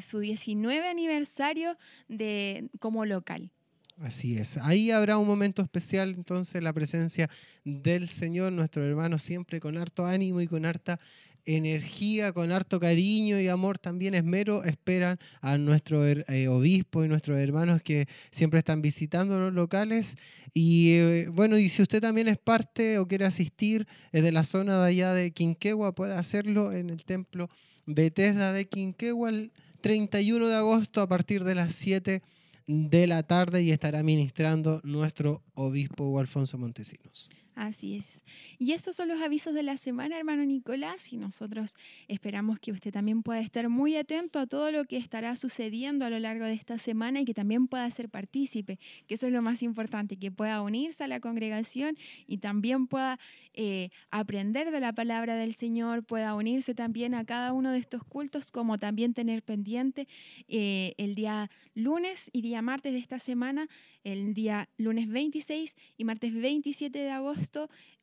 su 0.00 0.18
19 0.20 0.86
aniversario 0.88 1.76
de, 2.08 2.68
como 2.78 3.04
local. 3.06 3.50
Así 3.98 4.36
es. 4.38 4.56
Ahí 4.56 4.90
habrá 4.90 5.16
un 5.18 5.26
momento 5.26 5.62
especial, 5.62 6.14
entonces, 6.16 6.62
la 6.62 6.72
presencia 6.72 7.28
del 7.64 8.08
Señor, 8.08 8.50
nuestro 8.52 8.84
hermano, 8.84 9.18
siempre 9.18 9.60
con 9.60 9.76
harto 9.76 10.06
ánimo 10.06 10.40
y 10.40 10.46
con 10.48 10.64
harta 10.64 10.98
energía, 11.44 12.32
con 12.32 12.52
harto 12.52 12.78
cariño 12.78 13.40
y 13.40 13.48
amor, 13.48 13.78
también 13.78 14.14
esmero, 14.14 14.64
esperan 14.64 15.18
a 15.40 15.58
nuestro 15.58 16.06
eh, 16.06 16.48
obispo 16.48 17.04
y 17.04 17.08
nuestros 17.08 17.38
hermanos 17.40 17.82
que 17.82 18.06
siempre 18.30 18.58
están 18.58 18.82
visitando 18.82 19.38
los 19.38 19.52
locales. 19.52 20.16
Y 20.54 20.92
eh, 20.92 21.28
bueno, 21.28 21.58
y 21.58 21.68
si 21.68 21.82
usted 21.82 22.00
también 22.00 22.28
es 22.28 22.38
parte 22.38 22.98
o 22.98 23.08
quiere 23.08 23.24
asistir 23.24 23.86
eh, 24.12 24.22
de 24.22 24.32
la 24.32 24.44
zona 24.44 24.82
de 24.82 24.88
allá 24.88 25.12
de 25.14 25.32
Quinquegua, 25.32 25.94
puede 25.94 26.14
hacerlo 26.14 26.72
en 26.72 26.90
el 26.90 27.04
templo 27.04 27.50
Bethesda 27.86 28.52
de 28.52 28.68
Quinquegua 28.68 29.30
el 29.30 29.52
31 29.80 30.48
de 30.48 30.54
agosto 30.54 31.00
a 31.00 31.08
partir 31.08 31.42
de 31.44 31.54
las 31.54 31.74
7 31.74 32.22
de 32.66 33.06
la 33.06 33.24
tarde 33.24 33.62
y 33.62 33.72
estará 33.72 34.02
ministrando 34.02 34.80
nuestro 34.84 35.42
obispo 35.54 36.18
Alfonso 36.20 36.56
Montesinos. 36.58 37.28
Así 37.54 37.96
es. 37.96 38.22
Y 38.58 38.72
estos 38.72 38.96
son 38.96 39.08
los 39.08 39.20
avisos 39.20 39.52
de 39.52 39.62
la 39.62 39.76
semana, 39.76 40.16
hermano 40.16 40.44
Nicolás, 40.46 41.12
y 41.12 41.18
nosotros 41.18 41.74
esperamos 42.08 42.58
que 42.58 42.72
usted 42.72 42.92
también 42.92 43.22
pueda 43.22 43.40
estar 43.40 43.68
muy 43.68 43.94
atento 43.96 44.38
a 44.38 44.46
todo 44.46 44.70
lo 44.70 44.86
que 44.86 44.96
estará 44.96 45.36
sucediendo 45.36 46.06
a 46.06 46.10
lo 46.10 46.18
largo 46.18 46.46
de 46.46 46.54
esta 46.54 46.78
semana 46.78 47.20
y 47.20 47.26
que 47.26 47.34
también 47.34 47.68
pueda 47.68 47.90
ser 47.90 48.08
partícipe, 48.08 48.78
que 49.06 49.14
eso 49.14 49.26
es 49.26 49.34
lo 49.34 49.42
más 49.42 49.62
importante, 49.62 50.16
que 50.16 50.30
pueda 50.30 50.62
unirse 50.62 51.04
a 51.04 51.08
la 51.08 51.20
congregación 51.20 51.98
y 52.26 52.38
también 52.38 52.86
pueda 52.86 53.18
eh, 53.52 53.90
aprender 54.10 54.70
de 54.70 54.80
la 54.80 54.94
palabra 54.94 55.36
del 55.36 55.52
Señor, 55.52 56.04
pueda 56.04 56.34
unirse 56.34 56.74
también 56.74 57.14
a 57.14 57.26
cada 57.26 57.52
uno 57.52 57.70
de 57.70 57.78
estos 57.78 58.02
cultos, 58.02 58.50
como 58.50 58.78
también 58.78 59.12
tener 59.12 59.42
pendiente 59.42 60.08
eh, 60.48 60.94
el 60.96 61.14
día 61.14 61.50
lunes 61.74 62.30
y 62.32 62.40
día 62.40 62.62
martes 62.62 62.94
de 62.94 62.98
esta 62.98 63.18
semana, 63.18 63.68
el 64.04 64.32
día 64.32 64.68
lunes 64.78 65.06
26 65.08 65.76
y 65.98 66.04
martes 66.04 66.32
27 66.34 66.98
de 66.98 67.10
agosto, 67.10 67.41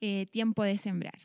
eh, 0.01 0.27
tiempo 0.31 0.63
de 0.63 0.77
sembrar. 0.77 1.17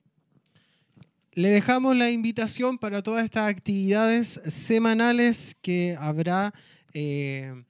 Le 1.33 1.49
dejamos 1.49 1.97
la 1.97 2.11
invitación 2.11 2.79
para 2.79 3.03
todas 3.03 3.25
estas 3.25 3.51
actividades 3.51 4.41
semanales 4.47 5.57
que 5.63 5.97
habrá 5.99 6.55
eh, 6.93 7.65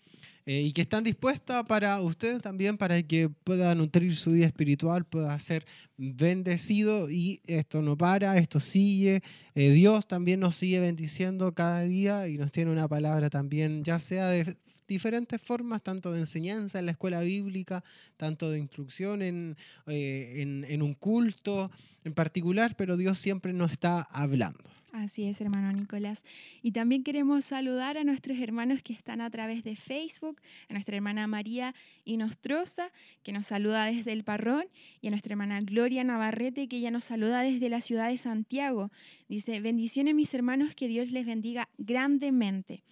eh, 0.44 0.61
y 0.61 0.72
que 0.72 0.83
están 0.83 1.02
dispuestas 1.02 1.64
para 1.64 1.98
usted 2.02 2.40
también, 2.42 2.76
para 2.76 3.02
que 3.02 3.30
pueda 3.30 3.74
nutrir 3.74 4.14
su 4.16 4.33
vida 4.33 4.46
espiritual, 4.46 5.07
pueda 5.07 5.38
ser 5.38 5.64
bendecido 5.96 7.11
y 7.11 7.40
esto 7.46 7.80
no 7.80 7.96
para, 7.96 8.37
esto 8.37 8.61
sigue. 8.61 9.22
Dios 9.54 10.07
también 10.07 10.40
nos 10.40 10.57
sigue 10.57 10.80
bendiciendo 10.80 11.54
cada 11.54 11.83
día 11.85 12.28
y 12.28 12.37
nos 12.37 12.52
tiene 12.52 12.70
una 12.70 12.87
palabra 12.87 13.30
también, 13.30 13.83
ya 13.83 13.98
sea 13.98 14.26
de 14.26 14.59
diferentes 14.87 15.40
formas, 15.40 15.83
tanto 15.83 16.12
de 16.12 16.20
enseñanza 16.20 16.79
en 16.79 16.87
la 16.87 16.92
escuela 16.92 17.20
bíblica, 17.20 17.85
tanto 18.16 18.51
de 18.51 18.59
instrucción 18.59 19.23
en, 19.23 19.57
eh, 19.87 20.35
en, 20.37 20.64
en 20.64 20.83
un 20.83 20.94
culto 20.94 21.70
en 22.05 22.14
particular, 22.14 22.77
pero 22.77 22.97
Dios 22.97 23.18
siempre 23.18 23.53
nos 23.53 23.73
está 23.73 24.03
hablando. 24.03 24.75
Así 24.94 25.25
es, 25.25 25.40
hermano 25.40 25.73
Nicolás. 25.73 26.23
Y 26.62 26.70
también 26.70 27.03
queremos 27.03 27.44
saludar 27.44 27.99
a 27.99 28.05
nuestros 28.05 28.38
hermanos 28.38 28.81
que 28.81 28.92
están 28.92 29.20
a 29.20 29.29
través 29.29 29.64
de 29.64 29.75
Facebook, 29.75 30.40
a 30.68 30.73
nuestra 30.73 30.94
hermana 30.94 31.27
María 31.27 31.75
Inostroza, 32.05 32.92
que 33.25 33.33
nos 33.33 33.47
saluda 33.47 33.87
desde 33.87 34.12
el 34.12 34.23
Parrón, 34.23 34.66
y 35.01 35.09
a 35.09 35.11
nuestra 35.11 35.33
hermana 35.33 35.61
Gloria 35.62 36.05
Navarrete, 36.05 36.68
que 36.68 36.77
ella 36.77 36.92
nos 36.92 37.03
saluda 37.03 37.42
desde 37.42 37.68
la 37.68 37.81
ciudad 37.81 38.09
de 38.09 38.16
Santiago. 38.16 38.92
Dice, 39.29 39.59
bendiciones 39.59 40.14
mis 40.14 40.33
hermanos, 40.33 40.77
que 40.77 40.87
Dios 40.87 41.11
les 41.11 41.27
bendiga 41.27 41.68
grandemente. 41.77 42.85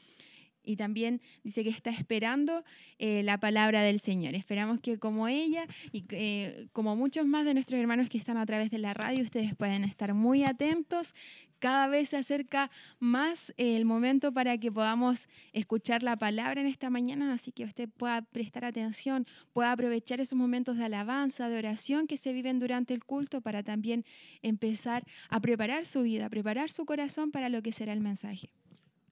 Y 0.64 0.76
también 0.76 1.20
dice 1.42 1.64
que 1.64 1.70
está 1.70 1.90
esperando 1.90 2.64
eh, 2.98 3.22
la 3.22 3.38
palabra 3.38 3.82
del 3.82 3.98
Señor. 3.98 4.34
Esperamos 4.34 4.80
que 4.80 4.98
como 4.98 5.28
ella 5.28 5.66
y 5.90 6.04
eh, 6.10 6.68
como 6.72 6.96
muchos 6.96 7.26
más 7.26 7.44
de 7.44 7.54
nuestros 7.54 7.80
hermanos 7.80 8.08
que 8.08 8.18
están 8.18 8.36
a 8.36 8.46
través 8.46 8.70
de 8.70 8.78
la 8.78 8.94
radio, 8.94 9.22
ustedes 9.22 9.54
pueden 9.54 9.84
estar 9.84 10.14
muy 10.14 10.44
atentos. 10.44 11.14
Cada 11.58 11.86
vez 11.86 12.08
se 12.08 12.16
acerca 12.16 12.72
más 12.98 13.54
el 13.56 13.84
momento 13.84 14.32
para 14.32 14.58
que 14.58 14.72
podamos 14.72 15.28
escuchar 15.52 16.02
la 16.02 16.16
palabra 16.16 16.60
en 16.60 16.66
esta 16.66 16.90
mañana, 16.90 17.32
así 17.32 17.52
que 17.52 17.64
usted 17.64 17.88
pueda 17.88 18.22
prestar 18.22 18.64
atención, 18.64 19.28
pueda 19.52 19.70
aprovechar 19.70 20.20
esos 20.20 20.36
momentos 20.36 20.76
de 20.76 20.86
alabanza, 20.86 21.48
de 21.48 21.58
oración 21.58 22.08
que 22.08 22.16
se 22.16 22.32
viven 22.32 22.58
durante 22.58 22.94
el 22.94 23.04
culto 23.04 23.40
para 23.42 23.62
también 23.62 24.04
empezar 24.42 25.04
a 25.28 25.38
preparar 25.38 25.86
su 25.86 26.02
vida, 26.02 26.26
a 26.26 26.30
preparar 26.30 26.72
su 26.72 26.84
corazón 26.84 27.30
para 27.30 27.48
lo 27.48 27.62
que 27.62 27.70
será 27.70 27.92
el 27.92 28.00
mensaje. 28.00 28.50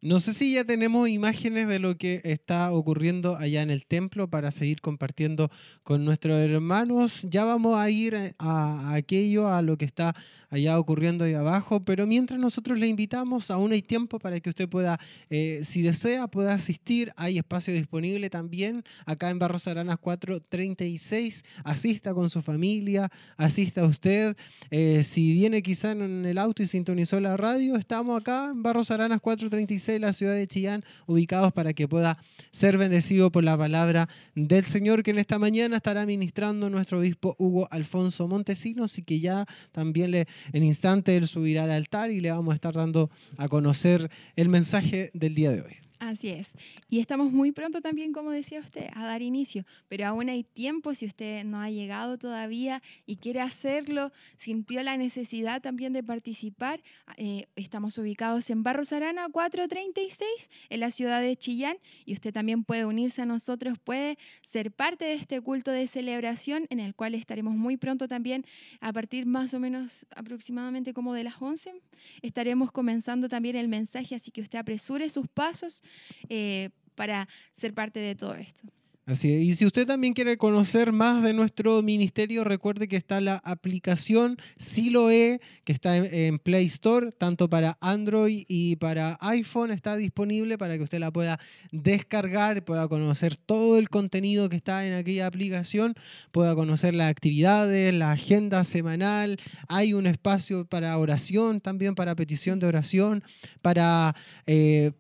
No 0.02 0.18
sé 0.18 0.32
si 0.32 0.54
ya 0.54 0.64
tenemos 0.64 1.10
imágenes 1.10 1.68
de 1.68 1.78
lo 1.78 1.98
que 1.98 2.22
está 2.24 2.72
ocurriendo 2.72 3.36
allá 3.36 3.60
en 3.60 3.68
el 3.68 3.84
templo 3.84 4.30
para 4.30 4.50
seguir 4.50 4.80
compartiendo 4.80 5.50
con 5.82 6.06
nuestros 6.06 6.40
hermanos. 6.40 7.26
Ya 7.28 7.44
vamos 7.44 7.78
a 7.78 7.90
ir 7.90 8.34
a, 8.38 8.94
aquello, 8.94 9.52
a 9.52 9.60
lo 9.60 9.76
que 9.76 9.84
está 9.84 10.14
allá 10.48 10.78
ocurriendo 10.78 11.24
ahí 11.24 11.34
abajo, 11.34 11.84
pero 11.84 12.06
mientras 12.06 12.40
nosotros 12.40 12.78
le 12.78 12.88
invitamos, 12.88 13.50
aún 13.50 13.72
hay 13.72 13.82
tiempo 13.82 14.18
para 14.18 14.40
que 14.40 14.48
usted 14.48 14.68
pueda, 14.68 14.98
eh, 15.28 15.60
si 15.64 15.82
desea, 15.82 16.26
pueda 16.28 16.54
asistir. 16.54 17.12
Hay 17.16 17.36
espacio 17.36 17.74
disponible 17.74 18.30
también 18.30 18.82
acá 19.04 19.28
en 19.28 19.38
Barros 19.38 19.68
Aranas 19.68 19.98
436. 19.98 21.44
Asista 21.62 22.14
con 22.14 22.30
su 22.30 22.40
familia, 22.40 23.10
asista 23.36 23.84
usted. 23.84 24.34
Eh, 24.70 25.02
si 25.04 25.34
viene 25.34 25.62
quizá 25.62 25.92
en 25.92 26.24
el 26.24 26.38
auto 26.38 26.62
y 26.62 26.66
sintonizó 26.66 27.20
la 27.20 27.36
radio, 27.36 27.76
estamos 27.76 28.18
acá 28.18 28.48
en 28.50 28.62
Barros 28.62 28.90
Aranas 28.90 29.20
436, 29.20 29.89
la 29.98 30.12
ciudad 30.12 30.34
de 30.34 30.46
Chillán, 30.46 30.84
ubicados 31.06 31.52
para 31.52 31.72
que 31.72 31.88
pueda 31.88 32.18
ser 32.50 32.78
bendecido 32.78 33.32
por 33.32 33.44
la 33.44 33.56
palabra 33.56 34.08
del 34.34 34.64
Señor 34.64 35.02
que 35.02 35.10
en 35.10 35.18
esta 35.18 35.38
mañana 35.38 35.76
estará 35.76 36.06
ministrando 36.06 36.70
nuestro 36.70 37.00
obispo 37.00 37.34
Hugo 37.38 37.68
Alfonso 37.70 38.28
Montesinos 38.28 38.98
y 38.98 39.02
que 39.02 39.20
ya 39.20 39.46
también 39.72 40.10
le, 40.10 40.26
en 40.52 40.62
instante 40.62 41.16
él 41.16 41.26
subirá 41.26 41.64
al 41.64 41.72
altar 41.72 42.10
y 42.10 42.20
le 42.20 42.30
vamos 42.30 42.52
a 42.52 42.54
estar 42.54 42.74
dando 42.74 43.10
a 43.36 43.48
conocer 43.48 44.10
el 44.36 44.48
mensaje 44.48 45.10
del 45.14 45.34
día 45.34 45.50
de 45.50 45.62
hoy. 45.62 45.89
Así 46.00 46.30
es. 46.30 46.52
Y 46.88 46.98
estamos 46.98 47.30
muy 47.30 47.52
pronto 47.52 47.82
también, 47.82 48.14
como 48.14 48.30
decía 48.30 48.60
usted, 48.60 48.86
a 48.94 49.04
dar 49.04 49.20
inicio. 49.20 49.66
Pero 49.86 50.06
aún 50.06 50.30
hay 50.30 50.44
tiempo 50.44 50.94
si 50.94 51.04
usted 51.04 51.44
no 51.44 51.60
ha 51.60 51.68
llegado 51.68 52.16
todavía 52.16 52.82
y 53.04 53.16
quiere 53.16 53.42
hacerlo, 53.42 54.10
sintió 54.38 54.82
la 54.82 54.96
necesidad 54.96 55.60
también 55.60 55.92
de 55.92 56.02
participar. 56.02 56.82
eh, 57.18 57.48
estamos 57.54 57.98
ubicados 57.98 58.48
en 58.48 58.62
Barros 58.62 58.94
Arana 58.94 59.28
436, 59.30 60.48
en 60.70 60.80
la 60.80 60.90
ciudad 60.90 61.20
de 61.20 61.36
Chillán. 61.36 61.76
Y 62.06 62.14
usted 62.14 62.32
también 62.32 62.64
puede 62.64 62.86
unirse 62.86 63.20
a 63.20 63.26
nosotros, 63.26 63.78
puede 63.78 64.16
ser 64.42 64.72
parte 64.72 65.04
de 65.04 65.12
este 65.12 65.42
culto 65.42 65.70
de 65.70 65.86
celebración 65.86 66.66
en 66.70 66.80
el 66.80 66.94
cual 66.94 67.14
estaremos 67.14 67.54
muy 67.56 67.76
pronto 67.76 68.08
también, 68.08 68.46
a 68.80 68.90
partir 68.94 69.26
más 69.26 69.52
o 69.52 69.60
menos 69.60 70.06
aproximadamente 70.16 70.94
como 70.94 71.12
de 71.12 71.24
las 71.24 71.34
11. 71.42 71.74
Estaremos 72.22 72.72
comenzando 72.72 73.28
también 73.28 73.56
el 73.56 73.68
mensaje, 73.68 74.14
así 74.14 74.30
que 74.30 74.40
usted 74.40 74.58
apresure 74.58 75.06
sus 75.10 75.28
pasos 75.28 75.82
eh, 76.28 76.70
para 76.94 77.28
ser 77.52 77.74
parte 77.74 78.00
de 78.00 78.14
todo 78.14 78.34
esto. 78.34 78.62
Así 79.10 79.32
es. 79.32 79.42
Y 79.42 79.54
si 79.54 79.66
usted 79.66 79.88
también 79.88 80.12
quiere 80.12 80.36
conocer 80.36 80.92
más 80.92 81.24
de 81.24 81.32
nuestro 81.32 81.82
ministerio, 81.82 82.44
recuerde 82.44 82.86
que 82.86 82.96
está 82.96 83.20
la 83.20 83.40
aplicación 83.44 84.36
Siloe, 84.56 85.40
que 85.64 85.72
está 85.72 85.96
en, 85.96 86.38
Play 86.38 86.66
Store, 86.66 87.10
tanto 87.10 87.50
para 87.50 87.76
Android 87.80 88.44
y 88.46 88.76
para 88.76 89.18
iPhone, 89.20 89.72
está 89.72 89.96
disponible 89.96 90.58
para 90.58 90.76
que 90.76 90.84
usted 90.84 91.00
la 91.00 91.10
pueda 91.10 91.40
descargar, 91.72 92.64
pueda 92.64 92.86
conocer 92.86 93.36
todo 93.36 93.78
el 93.78 93.88
contenido 93.88 94.48
que 94.48 94.56
está 94.56 94.86
en 94.86 94.94
aquella 94.94 95.26
aplicación, 95.26 95.94
pueda 96.30 96.54
conocer 96.54 96.94
las 96.94 97.10
actividades, 97.10 97.92
la 97.92 98.12
agenda 98.12 98.62
semanal, 98.62 99.40
hay 99.66 99.92
un 99.92 100.06
espacio 100.06 100.66
para 100.66 100.96
oración 100.96 101.60
también, 101.60 101.96
para 101.96 102.14
petición 102.14 102.60
de 102.60 102.66
oración, 102.68 103.24
para... 103.60 104.14
eh, 104.46 104.92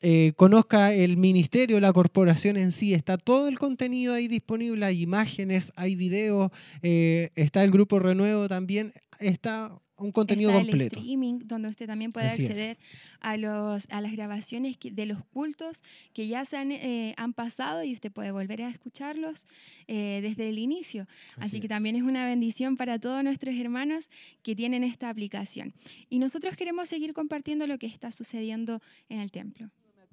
eh, 0.00 0.32
conozca 0.36 0.92
el 0.94 1.16
ministerio, 1.16 1.80
la 1.80 1.92
corporación 1.92 2.56
en 2.56 2.72
sí. 2.72 2.94
Está 2.94 3.18
todo 3.18 3.48
el 3.48 3.58
contenido 3.58 4.14
ahí 4.14 4.28
disponible, 4.28 4.84
hay 4.86 5.02
imágenes, 5.02 5.72
hay 5.76 5.96
videos, 5.96 6.50
eh, 6.82 7.30
está 7.34 7.64
el 7.64 7.70
grupo 7.70 7.98
Renuevo 7.98 8.48
también, 8.48 8.92
está 9.20 9.78
un 9.96 10.12
contenido 10.12 10.50
Está 10.50 10.60
el 10.60 10.68
completo. 10.68 11.00
streaming, 11.00 11.38
donde 11.44 11.68
usted 11.68 11.88
también 11.88 12.12
puede 12.12 12.26
Así 12.26 12.42
es. 12.44 12.50
acceder 12.50 12.78
a, 13.18 13.36
los, 13.36 13.88
a 13.90 14.00
las 14.00 14.12
grabaciones 14.12 14.76
que- 14.76 14.92
de 14.92 15.06
los 15.06 15.24
cultos 15.24 15.82
que 16.12 16.28
ya 16.28 16.44
se 16.44 16.56
han, 16.56 16.70
eh, 16.70 17.14
han 17.16 17.32
pasado 17.32 17.82
y 17.82 17.92
usted 17.94 18.12
puede 18.12 18.30
volver 18.30 18.62
a 18.62 18.68
escucharlos 18.68 19.44
eh, 19.88 20.20
desde 20.22 20.50
el 20.50 20.58
inicio. 20.58 21.08
Así, 21.32 21.40
Así 21.48 21.60
que 21.60 21.66
es. 21.66 21.70
también 21.70 21.96
es 21.96 22.02
una 22.04 22.24
bendición 22.26 22.76
para 22.76 23.00
todos 23.00 23.24
nuestros 23.24 23.56
hermanos 23.56 24.08
que 24.44 24.54
tienen 24.54 24.84
esta 24.84 25.10
aplicación. 25.10 25.74
Y 26.08 26.20
nosotros 26.20 26.54
queremos 26.54 26.88
seguir 26.88 27.12
compartiendo 27.12 27.66
lo 27.66 27.76
que 27.80 27.86
está 27.88 28.12
sucediendo 28.12 28.80
en 29.08 29.18
el 29.18 29.32
templo. 29.32 29.68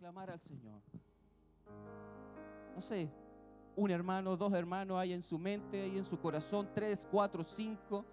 Clamar 0.06 0.30
al 0.30 0.40
Señor. 0.40 0.84
No 2.76 2.80
sé, 2.80 3.10
un 3.76 3.90
hermano, 3.90 4.38
dos 4.38 4.54
hermanos 4.54 5.00
hay 5.00 5.14
en 5.14 5.24
su 5.24 5.40
mente, 5.40 5.82
hay 5.82 5.98
en 5.98 6.06
su 6.06 6.20
corazón, 6.20 6.70
tres, 6.76 7.08
cuatro, 7.10 7.44
cinco. 7.44 8.06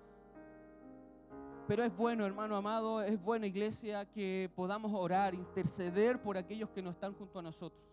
Pero 1.68 1.84
es 1.84 1.95
bueno, 1.95 2.24
hermano 2.24 2.57
amado, 2.57 3.03
es 3.03 3.22
buena 3.22 3.47
iglesia 3.47 4.07
que 4.07 4.51
podamos 4.57 4.90
orar, 4.95 5.34
interceder 5.34 6.18
por 6.22 6.38
aquellos 6.38 6.70
que 6.70 6.80
no 6.80 6.93
están 6.93 7.12
junto 7.12 7.40
a 7.40 7.43
nosotros. 7.43 7.84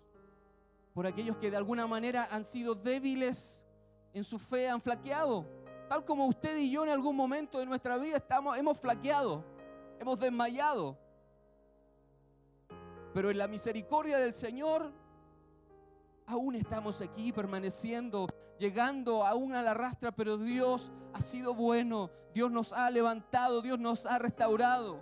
Por 0.93 1.05
aquellos 1.05 1.35
que 1.35 1.51
de 1.51 1.57
alguna 1.57 1.85
manera 1.85 2.25
han 2.31 2.45
sido 2.45 2.75
débiles 2.75 3.65
en 4.13 4.23
su 4.23 4.39
fe, 4.39 4.69
han 4.69 4.79
flaqueado. 4.79 5.45
Tal 5.89 6.05
como 6.05 6.25
usted 6.25 6.57
y 6.57 6.71
yo 6.71 6.85
en 6.85 6.91
algún 6.91 7.17
momento 7.17 7.59
de 7.59 7.65
nuestra 7.65 7.97
vida 7.97 8.15
estamos, 8.15 8.57
hemos 8.57 8.77
flaqueado, 8.77 9.43
hemos 9.99 10.17
desmayado. 10.17 11.08
Pero 13.13 13.31
en 13.31 13.37
la 13.37 13.47
misericordia 13.47 14.19
del 14.19 14.33
Señor, 14.33 14.91
aún 16.27 16.55
estamos 16.55 17.01
aquí 17.01 17.31
permaneciendo, 17.31 18.27
llegando 18.59 19.25
aún 19.25 19.55
a 19.55 19.63
la 19.63 19.73
rastra, 19.73 20.11
pero 20.11 20.37
Dios 20.37 20.91
ha 21.13 21.21
sido 21.21 21.53
bueno, 21.53 22.11
Dios 22.33 22.51
nos 22.51 22.73
ha 22.73 22.89
levantado, 22.89 23.61
Dios 23.61 23.79
nos 23.79 24.05
ha 24.05 24.19
restaurado. 24.19 24.99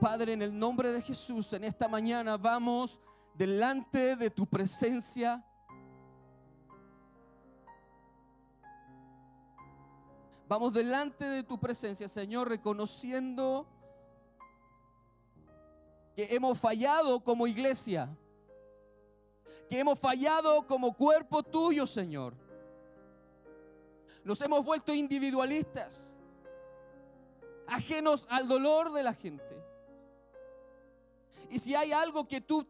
Padre, 0.00 0.34
en 0.34 0.42
el 0.42 0.58
nombre 0.58 0.92
de 0.92 1.00
Jesús, 1.00 1.52
en 1.54 1.64
esta 1.64 1.88
mañana 1.88 2.36
vamos 2.36 3.00
delante 3.32 4.16
de 4.16 4.28
tu 4.28 4.46
presencia. 4.46 5.42
Vamos 10.46 10.74
delante 10.74 11.24
de 11.24 11.42
tu 11.42 11.58
presencia, 11.58 12.08
Señor, 12.08 12.48
reconociendo 12.48 13.66
que 16.14 16.34
hemos 16.34 16.58
fallado 16.58 17.24
como 17.24 17.46
iglesia, 17.46 18.14
que 19.68 19.80
hemos 19.80 19.98
fallado 19.98 20.66
como 20.66 20.94
cuerpo 20.94 21.42
tuyo, 21.42 21.86
Señor. 21.86 22.34
Nos 24.22 24.40
hemos 24.42 24.64
vuelto 24.64 24.92
individualistas, 24.92 26.14
ajenos 27.66 28.26
al 28.30 28.46
dolor 28.46 28.92
de 28.92 29.02
la 29.02 29.14
gente. 29.14 29.64
Y 31.48 31.58
si 31.58 31.74
hay 31.74 31.92
algo 31.92 32.28
que 32.28 32.40
tú 32.40 32.66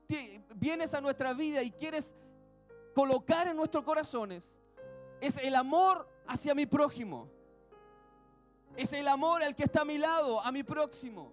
vienes 0.55 0.95
a 0.95 1.01
nuestra 1.01 1.33
vida 1.33 1.63
y 1.63 1.71
quieres 1.73 2.15
colocar 2.95 3.49
en 3.49 3.57
nuestros 3.57 3.85
corazones, 3.85 4.57
es 5.21 5.39
el 5.39 5.57
amor 5.57 6.09
hacia 6.27 6.55
mi 6.55 6.67
prójimo. 6.67 7.29
Es 8.77 8.93
el 8.93 9.07
amor 9.09 9.43
al 9.43 9.55
que 9.55 9.65
está 9.65 9.83
a 9.83 9.85
mi 9.85 9.99
lado, 9.99 10.41
a 10.41 10.51
mi 10.51 10.63
próximo. 10.63 11.33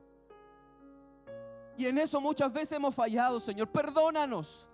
Y 1.78 1.88
en 1.88 1.98
eso 1.98 2.22
muchas 2.22 2.52
veces 2.54 2.74
hemos 2.74 2.94
fallado, 2.94 3.39
Señor. 3.39 3.68
Perdónanos. 3.70 4.68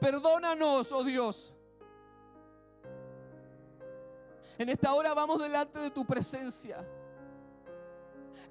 Perdónanos, 0.00 0.90
oh 0.90 1.04
Dios. 1.04 1.54
En 4.58 4.68
esta 4.68 4.94
hora 4.94 5.14
vamos 5.14 5.40
delante 5.40 5.78
de 5.78 5.90
tu 5.90 6.04
presencia, 6.04 6.86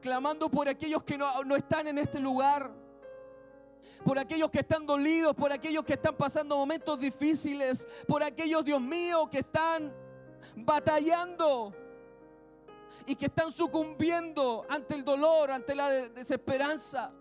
clamando 0.02 0.50
por 0.50 0.68
aquellos 0.68 1.04
que 1.04 1.18
no, 1.18 1.44
no 1.44 1.56
están 1.56 1.88
en 1.88 1.98
este 1.98 2.20
lugar, 2.20 2.72
por 4.04 4.18
aquellos 4.18 4.50
que 4.50 4.60
están 4.60 4.86
dolidos, 4.86 5.34
por 5.34 5.52
aquellos 5.52 5.84
que 5.84 5.94
están 5.94 6.16
pasando 6.16 6.58
momentos 6.58 7.00
difíciles, 7.00 7.88
por 8.08 8.24
aquellos, 8.24 8.66
Dios 8.66 8.82
mío, 8.82 9.30
que 9.30 9.40
están 9.40 9.94
batallando 10.56 11.74
y 13.06 13.16
que 13.16 13.26
están 13.26 13.52
sucumbiendo 13.52 14.66
ante 14.70 14.96
el 14.96 15.04
dolor, 15.04 15.52
ante 15.52 15.76
la 15.76 15.90
de- 15.90 16.10
desesperanza. 16.10 17.12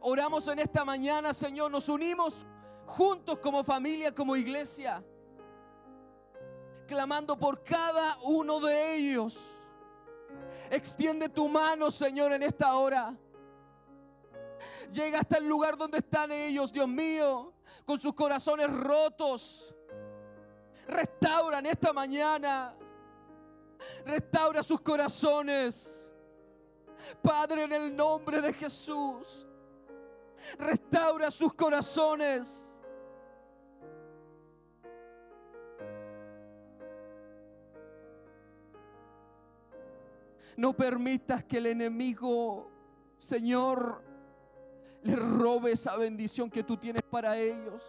Oramos 0.00 0.48
en 0.48 0.58
esta 0.58 0.84
mañana, 0.84 1.34
Señor, 1.34 1.70
nos 1.70 1.88
unimos 1.88 2.46
juntos 2.86 3.38
como 3.38 3.62
familia, 3.62 4.14
como 4.14 4.34
iglesia, 4.36 5.04
clamando 6.86 7.38
por 7.38 7.62
cada 7.62 8.18
uno 8.22 8.60
de 8.60 8.94
ellos. 8.96 9.38
Extiende 10.70 11.28
tu 11.28 11.48
mano, 11.48 11.90
Señor, 11.90 12.32
en 12.32 12.42
esta 12.42 12.74
hora. 12.76 13.14
Llega 14.92 15.20
hasta 15.20 15.38
el 15.38 15.46
lugar 15.46 15.76
donde 15.76 15.98
están 15.98 16.32
ellos, 16.32 16.72
Dios 16.72 16.88
mío, 16.88 17.52
con 17.84 17.98
sus 17.98 18.14
corazones 18.14 18.68
rotos. 18.72 19.74
Restauran 20.86 21.66
esta 21.66 21.92
mañana. 21.92 22.74
Restaura 24.04 24.62
sus 24.62 24.80
corazones. 24.80 26.12
Padre, 27.22 27.64
en 27.64 27.72
el 27.72 27.96
nombre 27.96 28.40
de 28.40 28.52
Jesús. 28.52 29.46
Restaura 30.58 31.30
sus 31.30 31.54
corazones. 31.54 32.66
No 40.56 40.74
permitas 40.74 41.42
que 41.44 41.56
el 41.56 41.66
enemigo, 41.66 42.70
Señor, 43.16 44.02
le 45.02 45.16
robe 45.16 45.72
esa 45.72 45.96
bendición 45.96 46.50
que 46.50 46.62
tú 46.62 46.76
tienes 46.76 47.02
para 47.02 47.38
ellos. 47.38 47.82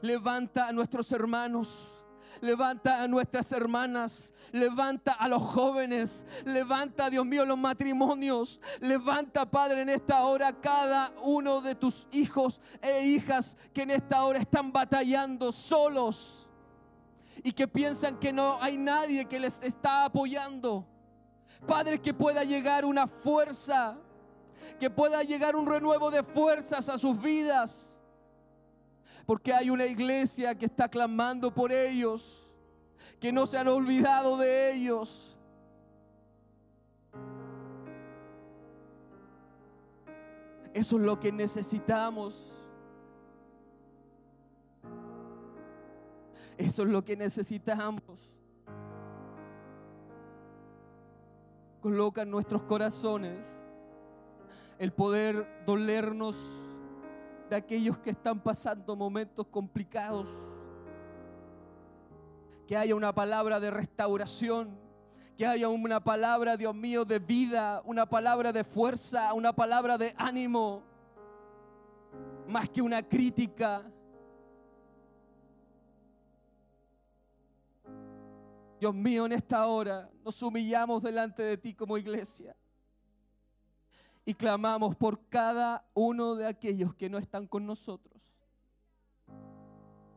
Levanta 0.00 0.68
a 0.68 0.72
nuestros 0.72 1.10
hermanos. 1.12 1.97
Levanta 2.40 3.02
a 3.02 3.08
nuestras 3.08 3.50
hermanas, 3.52 4.32
levanta 4.52 5.12
a 5.12 5.28
los 5.28 5.42
jóvenes, 5.42 6.24
levanta, 6.44 7.10
Dios 7.10 7.26
mío, 7.26 7.44
los 7.44 7.58
matrimonios, 7.58 8.60
levanta, 8.80 9.50
Padre, 9.50 9.82
en 9.82 9.88
esta 9.88 10.22
hora 10.24 10.52
cada 10.52 11.12
uno 11.22 11.60
de 11.60 11.74
tus 11.74 12.06
hijos 12.12 12.60
e 12.80 13.04
hijas 13.06 13.56
que 13.72 13.82
en 13.82 13.90
esta 13.90 14.24
hora 14.24 14.38
están 14.38 14.72
batallando 14.72 15.52
solos 15.52 16.48
y 17.42 17.52
que 17.52 17.68
piensan 17.68 18.18
que 18.18 18.32
no 18.32 18.58
hay 18.60 18.76
nadie 18.78 19.24
que 19.24 19.38
les 19.38 19.60
está 19.62 20.04
apoyando. 20.04 20.86
Padre, 21.66 22.00
que 22.00 22.14
pueda 22.14 22.44
llegar 22.44 22.84
una 22.84 23.06
fuerza, 23.06 23.96
que 24.78 24.90
pueda 24.90 25.22
llegar 25.22 25.56
un 25.56 25.66
renuevo 25.66 26.10
de 26.10 26.22
fuerzas 26.22 26.88
a 26.88 26.98
sus 26.98 27.20
vidas. 27.20 27.87
Porque 29.28 29.52
hay 29.52 29.68
una 29.68 29.84
iglesia 29.84 30.54
que 30.54 30.64
está 30.64 30.88
clamando 30.88 31.52
por 31.52 31.70
ellos, 31.70 32.50
que 33.20 33.30
no 33.30 33.46
se 33.46 33.58
han 33.58 33.68
olvidado 33.68 34.38
de 34.38 34.72
ellos. 34.72 35.36
Eso 40.72 40.96
es 40.96 41.02
lo 41.02 41.20
que 41.20 41.30
necesitamos. 41.30 42.42
Eso 46.56 46.84
es 46.84 46.88
lo 46.88 47.04
que 47.04 47.14
necesitamos. 47.14 48.34
Coloca 51.82 52.22
en 52.22 52.30
nuestros 52.30 52.62
corazones 52.62 53.44
el 54.78 54.90
poder 54.90 55.64
dolernos 55.66 56.64
de 57.48 57.56
aquellos 57.56 57.98
que 57.98 58.10
están 58.10 58.40
pasando 58.40 58.94
momentos 58.94 59.46
complicados. 59.46 60.28
Que 62.66 62.76
haya 62.76 62.94
una 62.94 63.14
palabra 63.14 63.58
de 63.58 63.70
restauración, 63.70 64.78
que 65.36 65.46
haya 65.46 65.68
una 65.68 66.00
palabra, 66.00 66.56
Dios 66.56 66.74
mío, 66.74 67.04
de 67.04 67.18
vida, 67.18 67.80
una 67.84 68.06
palabra 68.06 68.52
de 68.52 68.64
fuerza, 68.64 69.32
una 69.32 69.54
palabra 69.54 69.96
de 69.96 70.14
ánimo, 70.18 70.82
más 72.46 72.68
que 72.68 72.82
una 72.82 73.02
crítica. 73.02 73.82
Dios 78.78 78.94
mío, 78.94 79.26
en 79.26 79.32
esta 79.32 79.66
hora 79.66 80.10
nos 80.22 80.40
humillamos 80.42 81.02
delante 81.02 81.42
de 81.42 81.56
ti 81.56 81.74
como 81.74 81.96
iglesia 81.96 82.54
y 84.28 84.34
clamamos 84.34 84.94
por 84.94 85.26
cada 85.30 85.88
uno 85.94 86.34
de 86.34 86.46
aquellos 86.46 86.94
que 86.94 87.08
no 87.08 87.16
están 87.16 87.46
con 87.46 87.64
nosotros, 87.64 88.22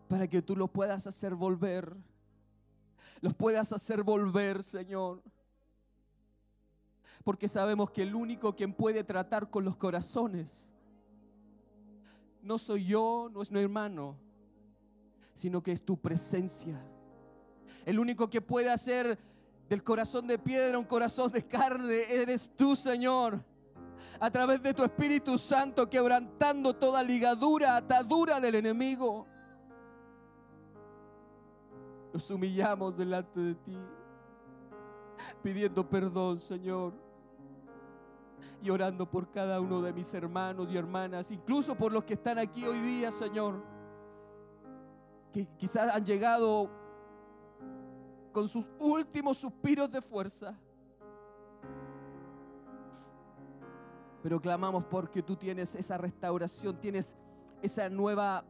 para 0.10 0.28
que 0.28 0.42
tú 0.42 0.54
los 0.54 0.70
puedas 0.70 1.08
hacer 1.08 1.34
volver, 1.34 1.96
los 3.22 3.34
puedas 3.34 3.72
hacer 3.72 4.04
volver, 4.04 4.64
Señor. 4.64 5.24
Porque 7.24 7.48
sabemos 7.48 7.92
que 7.92 8.02
el 8.02 8.14
único 8.14 8.54
quien 8.54 8.74
puede 8.74 9.06
tratar 9.06 9.50
con 9.50 9.64
los 9.64 9.78
corazones 9.78 10.74
no 12.42 12.58
soy 12.58 12.88
yo, 12.88 13.30
no 13.32 13.42
es 13.42 13.50
mi 13.50 13.62
hermano, 13.62 14.18
sino 15.34 15.64
que 15.64 15.72
es 15.72 15.86
tu 15.86 15.96
presencia. 15.96 16.86
El 17.86 17.98
único 17.98 18.30
que 18.30 18.42
puede 18.42 18.70
hacer 18.70 19.18
del 19.70 19.84
corazón 19.84 20.28
de 20.28 20.38
piedra 20.38 20.78
un 20.78 20.84
corazón 20.84 21.32
de 21.32 21.48
carne 21.48 22.02
eres 22.10 22.52
tú, 22.58 22.76
Señor. 22.76 23.50
A 24.20 24.30
través 24.30 24.62
de 24.62 24.74
tu 24.74 24.84
Espíritu 24.84 25.38
Santo 25.38 25.90
quebrantando 25.90 26.74
toda 26.74 27.02
ligadura, 27.02 27.76
atadura 27.76 28.40
del 28.40 28.56
enemigo. 28.56 29.26
Nos 32.14 32.30
humillamos 32.30 32.96
delante 32.98 33.40
de 33.40 33.56
ti, 33.56 33.78
pidiendo 35.42 35.88
perdón, 35.88 36.40
Señor. 36.40 36.94
Y 38.62 38.70
orando 38.70 39.10
por 39.10 39.32
cada 39.32 39.60
uno 39.60 39.82
de 39.82 39.94
mis 39.94 40.14
hermanos 40.14 40.68
y 40.72 40.78
hermanas, 40.78 41.32
incluso 41.32 41.76
por 41.76 41.92
los 41.92 42.04
que 42.04 42.14
están 42.14 42.38
aquí 42.38 42.66
hoy 42.66 42.80
día, 42.80 43.12
Señor. 43.12 43.64
Que 45.32 45.48
quizás 45.58 45.96
han 45.96 46.06
llegado 46.06 46.70
con 48.32 48.48
sus 48.48 48.66
últimos 48.80 49.38
suspiros 49.38 49.90
de 49.92 50.02
fuerza. 50.02 50.58
Pero 54.24 54.40
clamamos 54.40 54.86
porque 54.86 55.24
tú 55.24 55.36
tienes 55.36 55.76
esa 55.76 55.98
restauración, 55.98 56.80
tienes 56.80 57.16
esa 57.62 57.90
nueva 57.90 58.44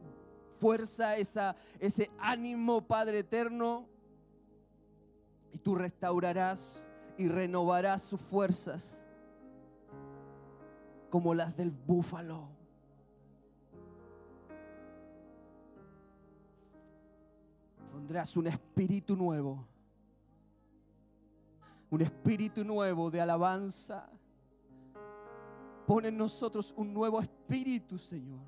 fuerza, 0.58 1.16
esa, 1.16 1.56
ese 1.80 2.10
ánimo, 2.18 2.82
Padre 2.82 3.20
eterno. 3.20 3.86
Y 5.52 5.58
tú 5.58 5.74
restaurarás 5.74 6.88
y 7.16 7.28
renovarás 7.28 8.02
sus 8.02 8.20
fuerzas 8.20 9.04
como 11.10 11.34
las 11.34 11.56
del 11.56 11.70
búfalo. 11.70 12.48
Pondrás 17.92 18.36
un 18.36 18.46
espíritu 18.46 19.14
nuevo, 19.14 19.66
un 21.90 22.00
espíritu 22.00 22.64
nuevo 22.64 23.10
de 23.10 23.20
alabanza. 23.20 24.08
Pon 25.92 26.06
en 26.06 26.16
nosotros 26.16 26.72
un 26.74 26.90
nuevo 26.94 27.20
espíritu, 27.20 27.98
Señor. 27.98 28.40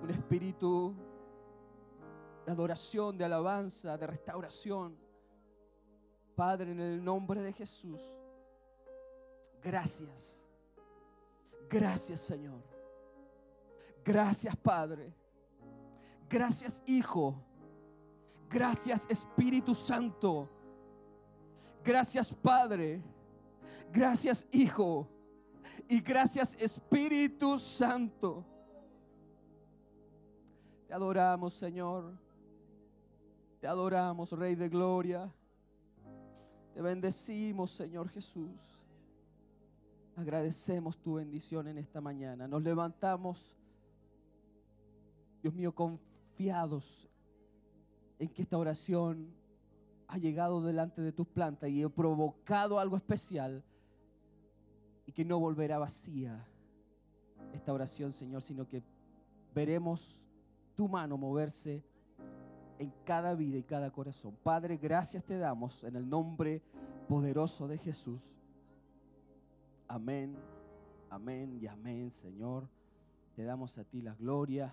Un 0.00 0.08
espíritu 0.08 0.94
de 2.46 2.52
adoración, 2.52 3.18
de 3.18 3.24
alabanza, 3.24 3.98
de 3.98 4.06
restauración. 4.06 4.96
Padre, 6.36 6.70
en 6.70 6.78
el 6.78 7.02
nombre 7.02 7.42
de 7.42 7.52
Jesús, 7.52 8.00
gracias. 9.60 10.46
Gracias, 11.68 12.20
Señor. 12.20 12.62
Gracias, 14.04 14.54
Padre. 14.58 15.12
Gracias, 16.28 16.84
Hijo. 16.86 17.34
Gracias, 18.48 19.08
Espíritu 19.10 19.74
Santo. 19.74 20.48
Gracias, 21.82 22.32
Padre. 22.32 23.02
Gracias, 23.92 24.46
Hijo. 24.52 25.08
Y 25.88 26.00
gracias, 26.00 26.56
Espíritu 26.58 27.58
Santo. 27.58 28.44
Te 30.86 30.94
adoramos, 30.94 31.54
Señor. 31.54 32.18
Te 33.60 33.66
adoramos, 33.66 34.32
Rey 34.32 34.54
de 34.54 34.68
Gloria. 34.68 35.32
Te 36.74 36.82
bendecimos, 36.82 37.70
Señor 37.70 38.08
Jesús. 38.08 38.80
Agradecemos 40.16 40.98
tu 40.98 41.14
bendición 41.14 41.68
en 41.68 41.78
esta 41.78 42.00
mañana. 42.00 42.48
Nos 42.48 42.62
levantamos, 42.62 43.56
Dios 45.42 45.54
mío, 45.54 45.74
confiados 45.74 47.08
en 48.18 48.28
que 48.28 48.42
esta 48.42 48.58
oración 48.58 49.32
ha 50.08 50.18
llegado 50.18 50.62
delante 50.62 51.00
de 51.00 51.12
tus 51.12 51.26
plantas 51.26 51.70
y 51.70 51.82
he 51.82 51.88
provocado 51.88 52.78
algo 52.78 52.96
especial 52.96 53.64
y 55.10 55.12
que 55.12 55.24
no 55.24 55.40
volverá 55.40 55.76
vacía 55.76 56.46
esta 57.52 57.72
oración, 57.72 58.12
Señor, 58.12 58.42
sino 58.42 58.68
que 58.68 58.80
veremos 59.52 60.20
tu 60.76 60.86
mano 60.86 61.18
moverse 61.18 61.82
en 62.78 62.92
cada 63.04 63.34
vida 63.34 63.58
y 63.58 63.64
cada 63.64 63.90
corazón. 63.90 64.36
Padre, 64.40 64.76
gracias 64.76 65.24
te 65.24 65.36
damos 65.36 65.82
en 65.82 65.96
el 65.96 66.08
nombre 66.08 66.62
poderoso 67.08 67.66
de 67.66 67.76
Jesús. 67.78 68.22
Amén, 69.88 70.36
amén 71.10 71.58
y 71.60 71.66
amén, 71.66 72.12
Señor. 72.12 72.68
Te 73.34 73.42
damos 73.42 73.78
a 73.78 73.84
ti 73.84 74.02
la 74.02 74.14
gloria, 74.14 74.72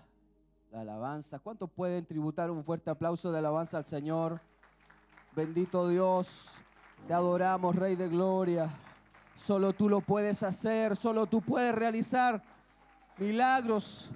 la 0.72 0.82
alabanza. 0.82 1.40
¿Cuántos 1.40 1.72
pueden 1.72 2.06
tributar 2.06 2.52
un 2.52 2.64
fuerte 2.64 2.92
aplauso 2.92 3.32
de 3.32 3.40
alabanza 3.40 3.80
al 3.80 3.86
Señor? 3.86 4.40
Bendito 5.36 5.88
Dios, 5.88 6.52
te 7.08 7.16
adoramos, 7.16 7.76
Rey 7.76 7.96
de 7.96 8.08
Gloria. 8.08 8.84
Solo 9.38 9.72
tú 9.72 9.88
lo 9.88 10.02
puedes 10.02 10.42
hacer, 10.42 10.96
solo 10.96 11.28
tú 11.28 11.42
puedes 11.42 11.74
realizar 11.74 12.42
milagros 13.20 14.10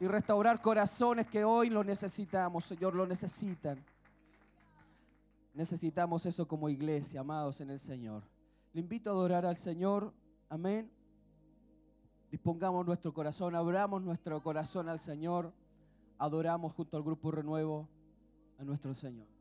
y 0.00 0.06
restaurar 0.06 0.62
corazones 0.62 1.26
que 1.26 1.44
hoy 1.44 1.68
lo 1.68 1.84
necesitamos, 1.84 2.64
Señor, 2.64 2.94
lo 2.94 3.06
necesitan. 3.06 3.78
Necesitamos 5.52 6.24
eso 6.24 6.48
como 6.48 6.70
iglesia, 6.70 7.20
amados 7.20 7.60
en 7.60 7.68
el 7.68 7.78
Señor. 7.78 8.22
Le 8.72 8.80
invito 8.80 9.10
a 9.10 9.12
adorar 9.12 9.44
al 9.44 9.58
Señor. 9.58 10.10
Amén. 10.48 10.90
Dispongamos 12.30 12.86
nuestro 12.86 13.12
corazón, 13.12 13.54
abramos 13.54 14.02
nuestro 14.02 14.42
corazón 14.42 14.88
al 14.88 14.98
Señor. 14.98 15.52
Adoramos 16.16 16.72
junto 16.72 16.96
al 16.96 17.02
grupo 17.02 17.30
Renuevo 17.30 17.86
a 18.58 18.64
nuestro 18.64 18.94
Señor. 18.94 19.31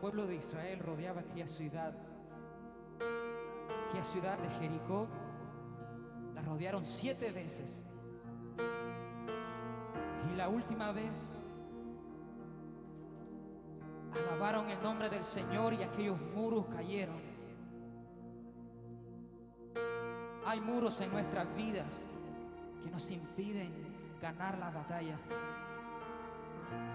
Pueblo 0.00 0.26
de 0.26 0.36
Israel 0.36 0.78
rodeaba 0.78 1.20
aquella 1.20 1.46
ciudad, 1.46 1.92
aquella 3.88 4.04
ciudad 4.04 4.38
de 4.38 4.48
Jericó, 4.58 5.06
la 6.34 6.42
rodearon 6.42 6.84
siete 6.86 7.30
veces. 7.32 7.84
Y 10.32 10.36
la 10.36 10.48
última 10.48 10.92
vez 10.92 11.34
alabaron 14.26 14.70
el 14.70 14.80
nombre 14.82 15.10
del 15.10 15.22
Señor 15.22 15.74
y 15.74 15.82
aquellos 15.82 16.18
muros 16.34 16.64
cayeron. 16.74 17.20
Hay 20.46 20.60
muros 20.60 20.98
en 21.02 21.12
nuestras 21.12 21.54
vidas 21.54 22.08
que 22.82 22.90
nos 22.90 23.10
impiden 23.10 23.70
ganar 24.22 24.56
la 24.58 24.70
batalla. 24.70 25.18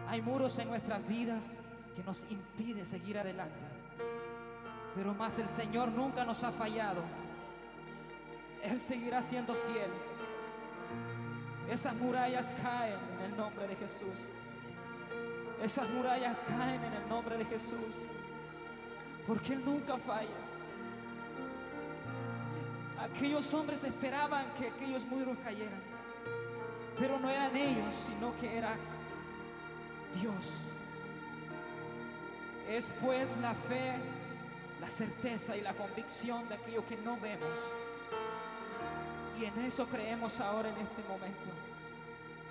Hay 0.08 0.22
muros 0.22 0.58
en 0.58 0.70
nuestras 0.70 1.08
vidas 1.08 1.62
que 1.96 2.04
nos 2.04 2.28
impiden 2.30 2.86
seguir 2.86 3.18
adelante. 3.18 3.56
Pero 4.96 5.14
más 5.14 5.40
el 5.40 5.48
Señor 5.48 5.90
nunca 5.92 6.26
nos 6.26 6.44
ha 6.44 6.52
fallado. 6.52 7.02
Él 8.64 8.80
seguirá 8.80 9.22
siendo 9.22 9.54
fiel. 9.54 9.92
Esas 11.70 11.96
murallas 11.96 12.54
caen 12.62 12.98
en 13.18 13.32
el 13.32 13.38
nombre 13.38 13.68
de 13.68 13.76
Jesús. 13.76 14.30
Esas 15.64 15.90
murallas 15.90 16.38
caen 16.48 16.84
en 16.84 16.94
el 16.94 17.10
nombre 17.10 17.38
de 17.38 17.46
Jesús. 17.46 18.08
Porque 19.28 19.54
Él 19.54 19.64
nunca 19.66 19.98
falla. 19.98 20.30
Aquellos 23.00 23.54
hombres 23.54 23.84
esperaban 23.84 24.46
que 24.58 24.68
aquellos 24.68 25.06
muros 25.06 25.38
cayeran. 25.44 25.82
Pero 26.98 27.20
no 27.20 27.30
eran 27.30 27.56
ellos, 27.56 27.94
sino 27.94 28.36
que 28.40 28.58
era 28.58 28.76
Dios. 30.22 30.54
Es 32.70 32.92
pues 33.02 33.38
la 33.38 33.54
fe, 33.54 33.94
la 34.82 34.90
certeza 34.90 35.56
y 35.56 35.62
la 35.62 35.74
convicción 35.74 36.48
de 36.50 36.56
aquello 36.56 36.86
que 36.86 36.98
no 36.98 37.18
vemos. 37.18 37.58
Y 39.40 39.46
en 39.46 39.60
eso 39.66 39.86
creemos 39.88 40.40
ahora 40.40 40.70
en 40.70 40.78
este 40.78 41.04
momento. 41.08 41.52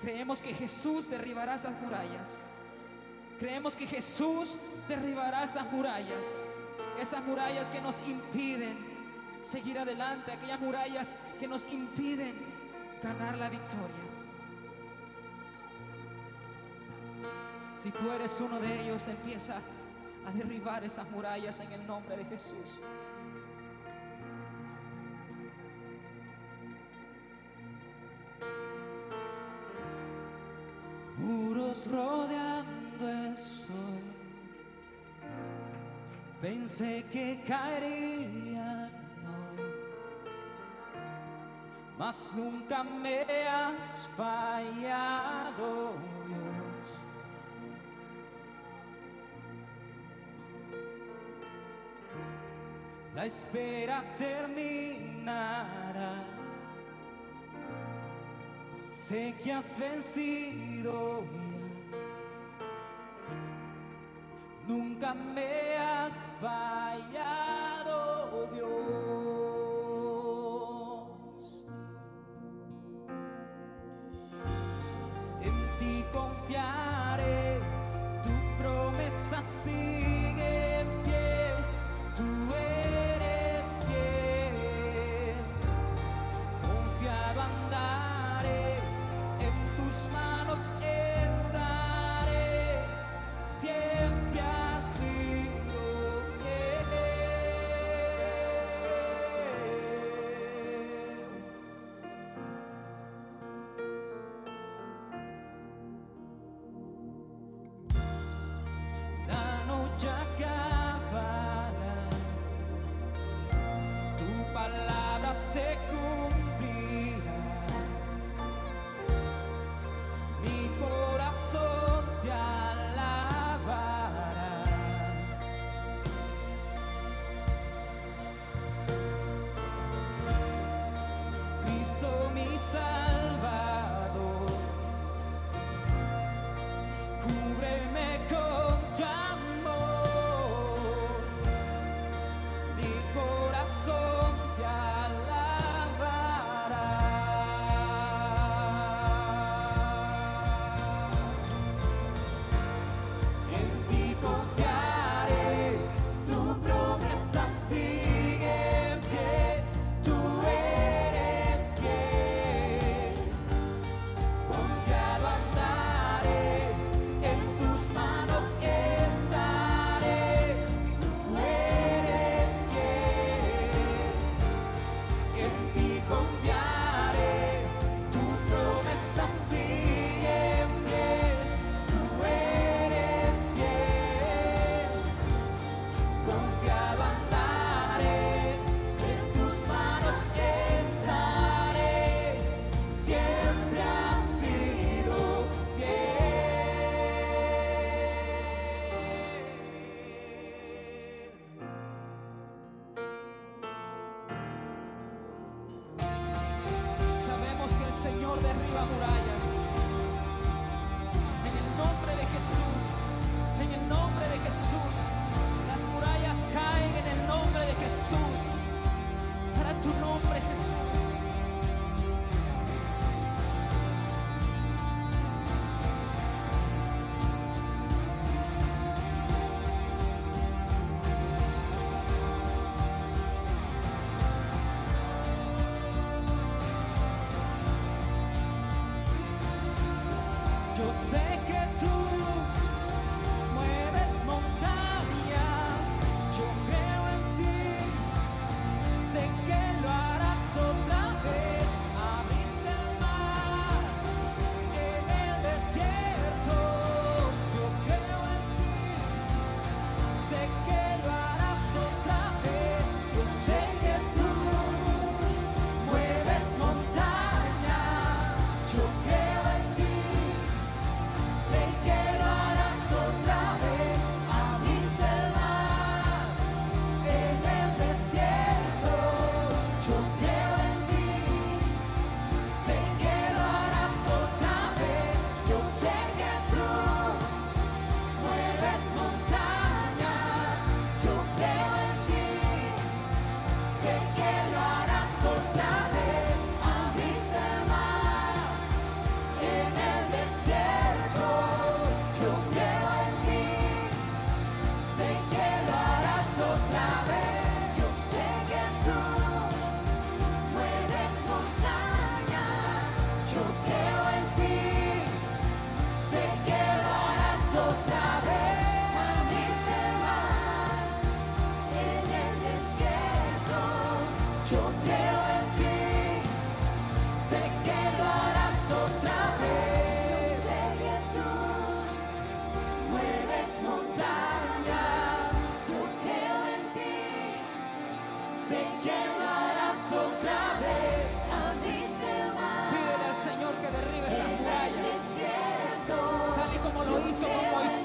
Creemos 0.03 0.41
que 0.41 0.53
Jesús 0.53 1.09
derribará 1.09 1.55
esas 1.55 1.81
murallas. 1.81 2.47
Creemos 3.39 3.75
que 3.75 3.87
Jesús 3.87 4.59
derribará 4.89 5.45
esas 5.45 5.71
murallas. 5.73 6.27
Esas 7.01 7.25
murallas 7.25 7.71
que 7.71 7.81
nos 7.81 8.07
impiden 8.07 8.77
seguir 9.43 9.79
adelante. 9.79 10.33
Aquellas 10.33 10.61
murallas 10.61 11.17
que 11.41 11.49
nos 11.49 11.71
impiden 11.73 12.35
ganar 13.03 13.37
la 13.39 13.49
victoria. 13.49 14.05
Si 17.77 17.91
tú 17.91 18.12
eres 18.12 18.41
uno 18.41 18.61
de 18.61 18.81
ellos, 18.83 19.09
empieza 19.09 19.57
a 20.27 20.33
derribar 20.33 20.85
esas 20.85 21.09
murallas 21.11 21.61
en 21.61 21.72
el 21.72 21.87
nombre 21.87 22.16
de 22.16 22.25
Jesús. 22.25 22.81
Muros 31.18 31.89
rodeando 31.91 33.09
estoy. 33.33 33.75
Pensé 36.41 37.05
que 37.11 37.43
caerían 37.47 38.91
hoy, 39.25 39.64
mas 41.99 42.35
nunca 42.37 42.85
me 42.85 43.22
has 43.49 44.07
fallado, 44.14 45.95
Espera 53.25 54.05
terminará. 54.18 56.14
Sé 58.87 59.35
que 59.43 59.51
has 59.51 59.79
vencido 59.79 61.25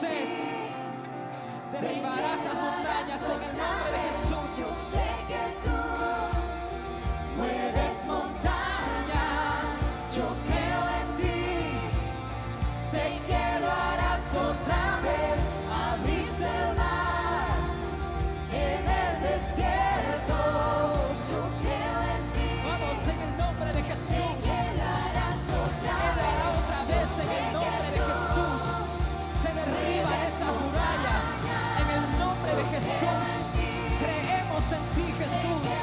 Moisés. 0.01 0.43
Derribarás 1.73 2.45
las 2.45 2.53
montañas 2.53 3.29
en 3.29 3.43
el 3.43 3.57
nombre 3.57 3.91
de 3.91 3.99
Jesús. 4.07 5.18
sentir, 34.69 35.11
Jesús. 35.17 35.78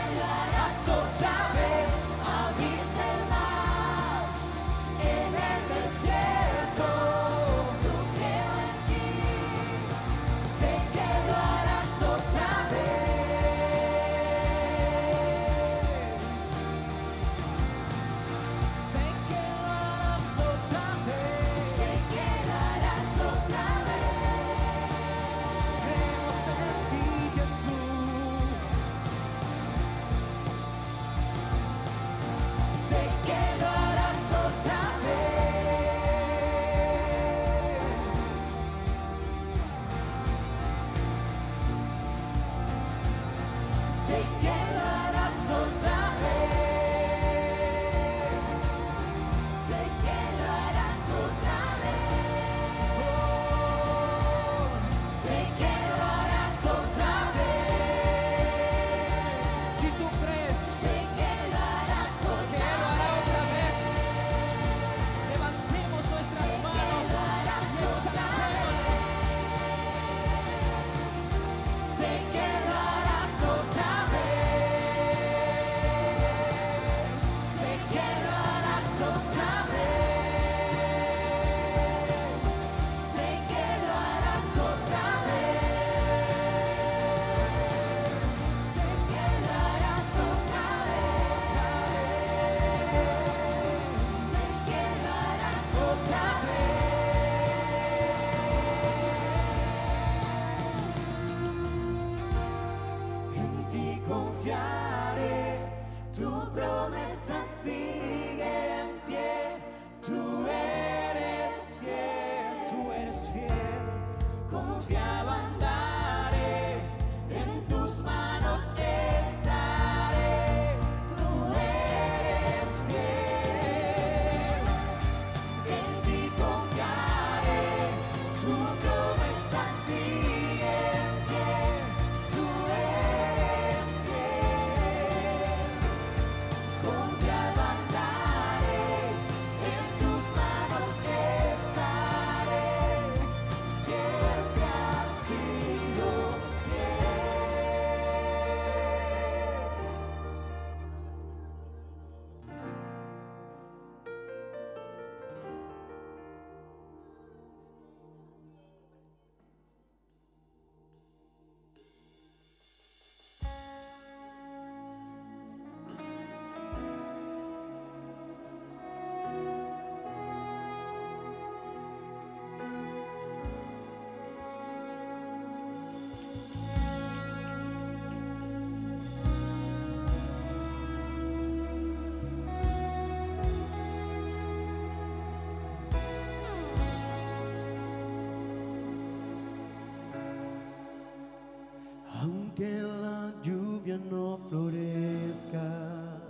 no 193.98 194.38
florezca, 194.48 196.20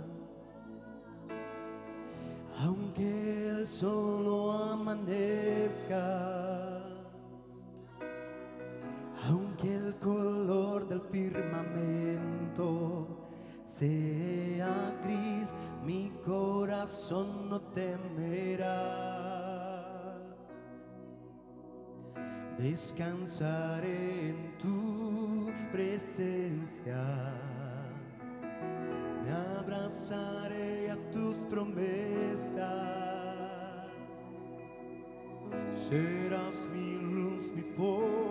aunque 2.63 3.49
el 3.49 3.67
sol 3.67 4.25
no 4.25 4.51
amanezca, 4.73 6.81
aunque 9.27 9.75
el 9.75 9.95
color 9.95 10.87
del 10.87 11.01
firmamento 11.01 13.07
sea 13.65 14.95
gris, 15.03 15.49
mi 15.85 16.11
corazón 16.25 17.49
no 17.49 17.61
temerá. 17.61 19.17
Descansaré 22.57 24.29
en 24.29 24.57
tu 24.57 25.51
presencia. 25.71 26.97
serás 35.77 36.67
mi 36.73 36.95
luz, 37.13 37.51
mi 37.55 37.61
fuerza. 37.61 38.26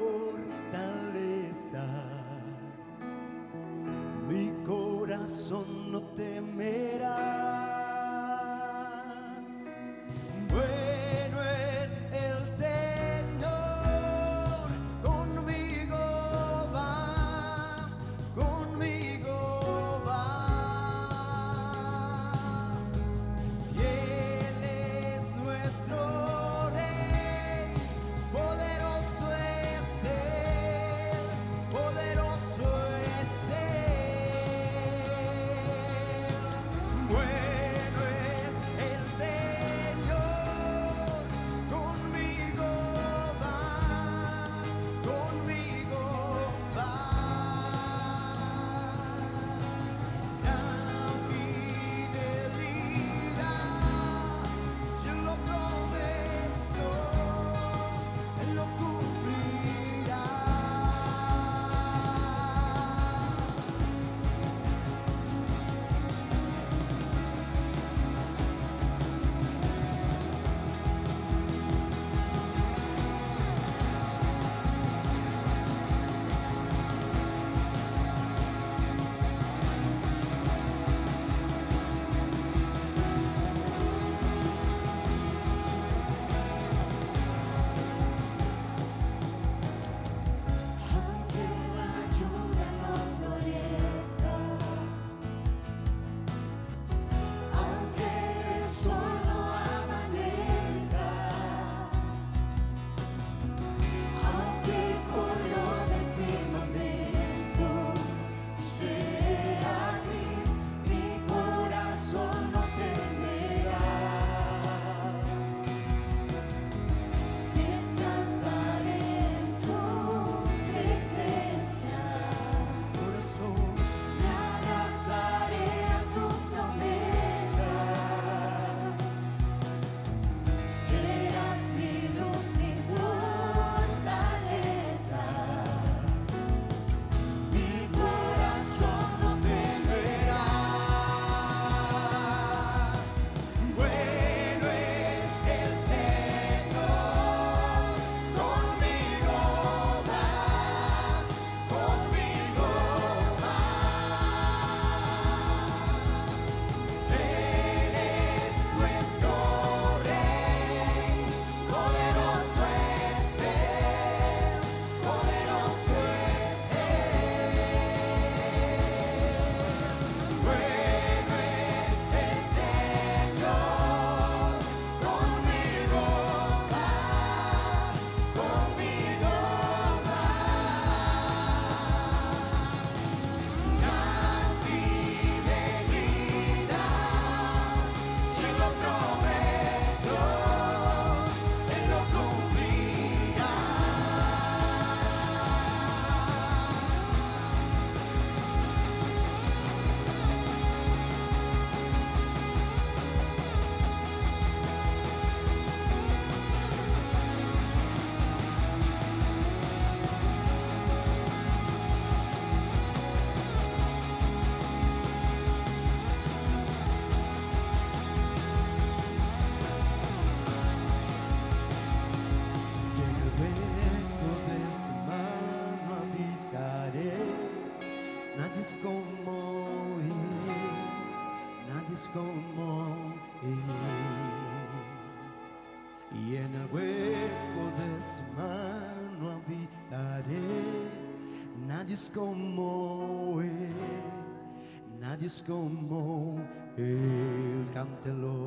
como 245.42 246.38
el 246.76 247.66
cantelón. 247.72 248.45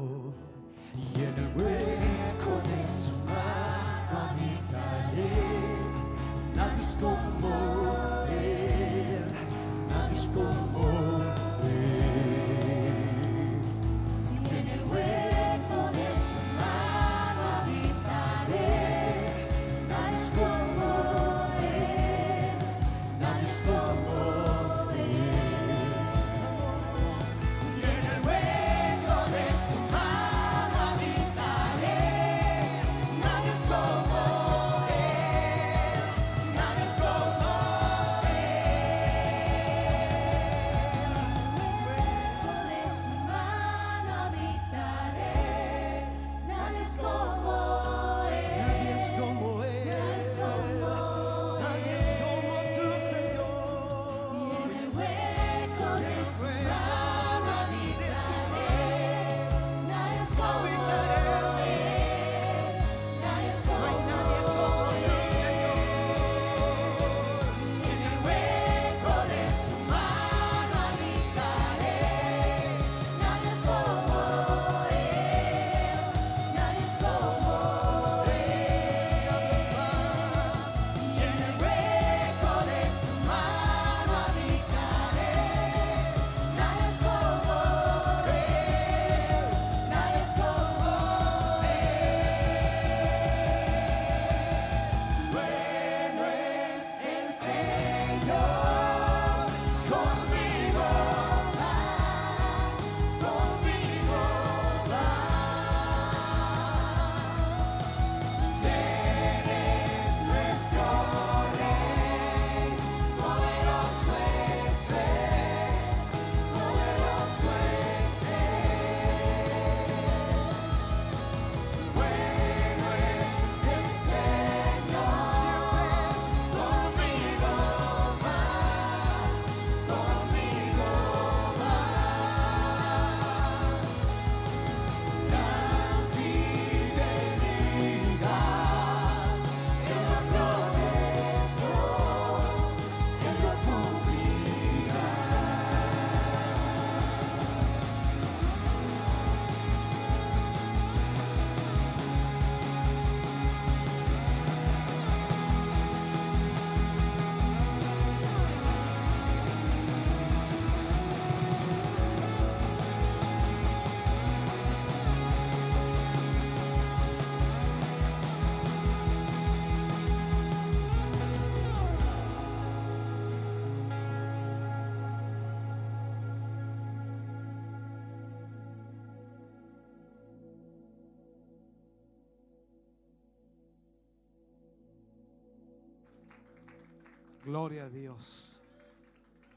Gloria 187.50 187.86
a 187.86 187.90
Dios. 187.90 188.62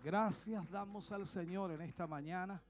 Gracias 0.02 0.70
damos 0.70 1.12
al 1.12 1.26
Señor 1.26 1.72
en 1.72 1.82
esta 1.82 2.06
mañana. 2.06 2.62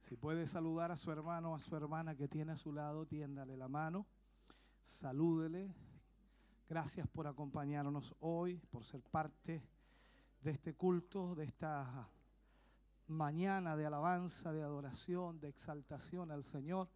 Si 0.00 0.16
puede 0.16 0.48
saludar 0.48 0.90
a 0.90 0.96
su 0.96 1.12
hermano 1.12 1.52
o 1.52 1.54
a 1.54 1.60
su 1.60 1.76
hermana 1.76 2.16
que 2.16 2.26
tiene 2.26 2.50
a 2.50 2.56
su 2.56 2.72
lado, 2.72 3.06
tiéndale 3.06 3.56
la 3.56 3.68
mano. 3.68 4.04
Salúdele. 4.80 5.72
Gracias 6.68 7.06
por 7.06 7.28
acompañarnos 7.28 8.16
hoy, 8.18 8.56
por 8.68 8.82
ser 8.82 9.00
parte 9.00 9.62
de 10.42 10.50
este 10.50 10.74
culto, 10.74 11.36
de 11.36 11.44
esta 11.44 12.08
mañana 13.06 13.76
de 13.76 13.86
alabanza, 13.86 14.52
de 14.52 14.64
adoración, 14.64 15.38
de 15.38 15.50
exaltación 15.50 16.32
al 16.32 16.42
Señor, 16.42 16.88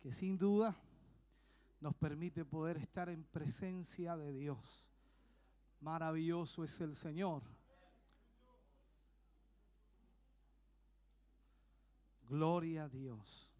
que 0.00 0.10
sin 0.10 0.38
duda 0.38 0.74
nos 1.80 1.94
permite 1.96 2.46
poder 2.46 2.78
estar 2.78 3.10
en 3.10 3.24
presencia 3.24 4.16
de 4.16 4.32
Dios. 4.32 4.86
Maravilloso 5.82 6.62
es 6.62 6.80
el 6.80 6.94
Señor. 6.94 7.42
Gloria 12.28 12.84
a 12.84 12.88
Dios. 12.88 13.50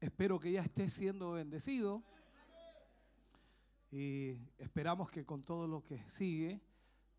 Espero 0.00 0.40
que 0.40 0.50
ya 0.50 0.62
esté 0.62 0.88
siendo 0.88 1.32
bendecido 1.32 2.02
y 3.92 4.30
esperamos 4.58 5.08
que 5.08 5.24
con 5.24 5.42
todo 5.42 5.68
lo 5.68 5.84
que 5.84 6.02
sigue, 6.08 6.60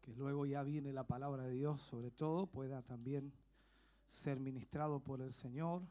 que 0.01 0.13
luego 0.13 0.45
ya 0.45 0.61
viene 0.63 0.91
la 0.91 1.07
palabra 1.07 1.43
de 1.43 1.53
Dios 1.53 1.82
sobre 1.82 2.11
todo, 2.11 2.47
pueda 2.47 2.82
también 2.82 3.32
ser 4.05 4.41
ministrado 4.41 4.99
por 4.99 5.22
el 5.22 5.32
Señor 5.32 5.84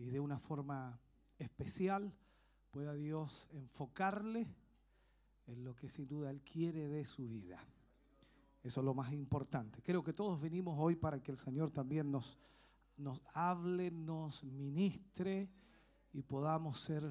y 0.00 0.08
de 0.10 0.18
una 0.18 0.38
forma 0.38 0.98
especial 1.38 2.12
pueda 2.70 2.94
Dios 2.94 3.48
enfocarle 3.52 4.46
en 5.46 5.62
lo 5.62 5.74
que 5.76 5.88
sin 5.88 6.08
duda 6.08 6.30
Él 6.30 6.40
quiere 6.40 6.88
de 6.88 7.04
su 7.04 7.28
vida. 7.28 7.58
Eso 8.62 8.80
es 8.80 8.84
lo 8.84 8.94
más 8.94 9.12
importante. 9.12 9.82
Creo 9.82 10.02
que 10.02 10.14
todos 10.14 10.40
venimos 10.40 10.76
hoy 10.78 10.96
para 10.96 11.22
que 11.22 11.30
el 11.30 11.36
Señor 11.36 11.70
también 11.70 12.10
nos, 12.10 12.38
nos 12.96 13.20
hable, 13.34 13.90
nos 13.90 14.42
ministre 14.44 15.50
y 16.12 16.22
podamos 16.22 16.80
ser 16.80 17.02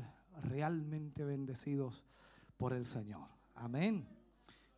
realmente 0.44 1.24
bendecidos 1.24 2.04
por 2.58 2.74
el 2.74 2.86
Señor. 2.86 3.28
Amén. 3.56 4.08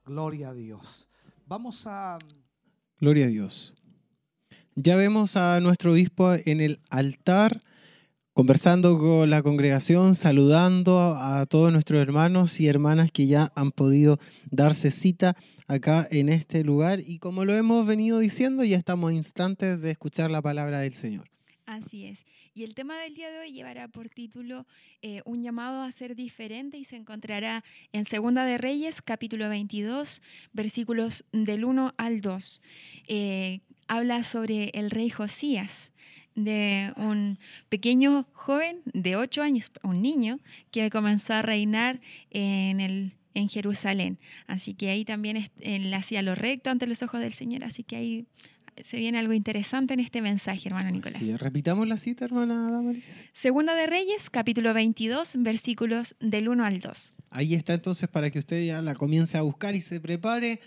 Gloria 0.06 0.50
a 0.50 0.54
Dios. 0.54 1.08
Vamos 1.46 1.88
a... 1.88 2.18
Gloria 3.00 3.26
a 3.26 3.30
Dios. 3.30 3.74
Ya 4.76 4.96
vemos 4.96 5.36
a 5.36 5.60
nuestro 5.60 5.92
obispo 5.92 6.34
en 6.34 6.62
el 6.62 6.82
altar, 6.90 7.64
conversando 8.34 8.98
con 8.98 9.30
la 9.30 9.44
congregación, 9.44 10.16
saludando 10.16 11.16
a 11.18 11.46
todos 11.46 11.72
nuestros 11.72 12.02
hermanos 12.02 12.60
y 12.60 12.68
hermanas 12.68 13.12
que 13.12 13.28
ya 13.28 13.52
han 13.56 13.72
podido 13.72 14.20
darse 14.50 14.92
cita 14.92 15.36
acá 15.68 16.08
en 16.12 16.30
este 16.30 16.64
lugar. 16.64 17.02
Y 17.06 17.20
como 17.20 17.46
lo 17.46 17.54
hemos 17.56 17.86
venido 17.86 18.20
diciendo, 18.20 18.64
ya 18.64 18.78
estamos 18.78 19.12
instantes 19.14 19.82
de 19.82 19.92
escuchar 19.92 20.32
la 20.32 20.42
palabra 20.42 20.80
del 20.80 20.94
Señor. 20.94 21.30
Así 21.66 22.06
es. 22.06 22.26
Y 22.54 22.64
el 22.64 22.76
tema 22.76 22.98
del 23.00 23.14
día 23.14 23.32
de 23.32 23.40
hoy 23.40 23.54
llevará 23.54 23.88
por 23.88 24.10
título 24.10 24.66
eh, 25.02 25.22
Un 25.24 25.42
llamado 25.42 25.84
a 25.84 25.92
ser 25.92 26.16
diferente 26.16 26.78
y 26.78 26.84
se 26.84 26.98
encontrará 26.98 27.64
en 27.94 28.04
Segunda 28.04 28.44
de 28.44 28.58
Reyes, 28.58 29.02
capítulo 29.02 29.48
22, 29.48 30.22
versículos 30.52 31.24
del 31.32 31.64
1 31.64 31.94
al 31.98 32.20
2. 32.20 32.62
Eh, 33.08 33.62
habla 33.88 34.24
sobre 34.24 34.72
el 34.74 34.92
rey 34.92 35.10
Josías, 35.10 35.94
de 36.36 36.94
un 36.98 37.40
pequeño 37.70 38.28
joven 38.34 38.82
de 38.86 39.16
8 39.16 39.42
años, 39.42 39.72
un 39.84 40.02
niño, 40.02 40.40
que 40.72 40.90
comenzó 40.90 41.34
a 41.34 41.42
reinar 41.42 42.00
en 42.30 42.80
el 42.80 43.14
en 43.34 43.50
Jerusalén. 43.50 44.20
Así 44.48 44.74
que 44.74 44.90
ahí 44.90 45.06
también 45.06 45.50
él 45.60 45.94
hacía 45.94 46.22
lo 46.22 46.36
recto 46.36 46.70
ante 46.70 46.88
los 46.88 47.02
ojos 47.02 47.22
del 47.22 47.34
Señor. 47.34 47.64
Así 47.64 47.84
que 47.84 47.96
ahí 47.96 48.26
se 48.84 48.98
viene 48.98 49.20
algo 49.20 49.34
interesante 49.34 49.94
en 49.94 50.00
este 50.00 50.22
mensaje, 50.22 50.68
hermano 50.70 50.92
Nicolás. 50.92 51.20
Sí, 51.20 51.36
repitamos 51.36 51.88
la 51.88 51.98
cita, 51.98 52.26
hermana 52.26 52.70
Damaris. 52.72 53.04
Segunda 53.34 53.76
de 53.76 53.88
Reyes, 53.88 54.30
capítulo 54.30 54.74
22, 54.74 55.36
versículos 55.40 56.16
del 56.20 56.50
1 56.50 56.66
al 56.66 56.80
2. 56.80 57.14
Ahí 57.30 57.54
está 57.54 57.74
entonces 57.74 58.10
para 58.10 58.30
que 58.30 58.40
usted 58.40 58.66
ya 58.66 58.82
la 58.82 58.96
comience 58.96 59.38
a 59.38 59.42
buscar 59.42 59.76
y 59.76 59.82
se 59.82 60.02
prepare 60.02 60.60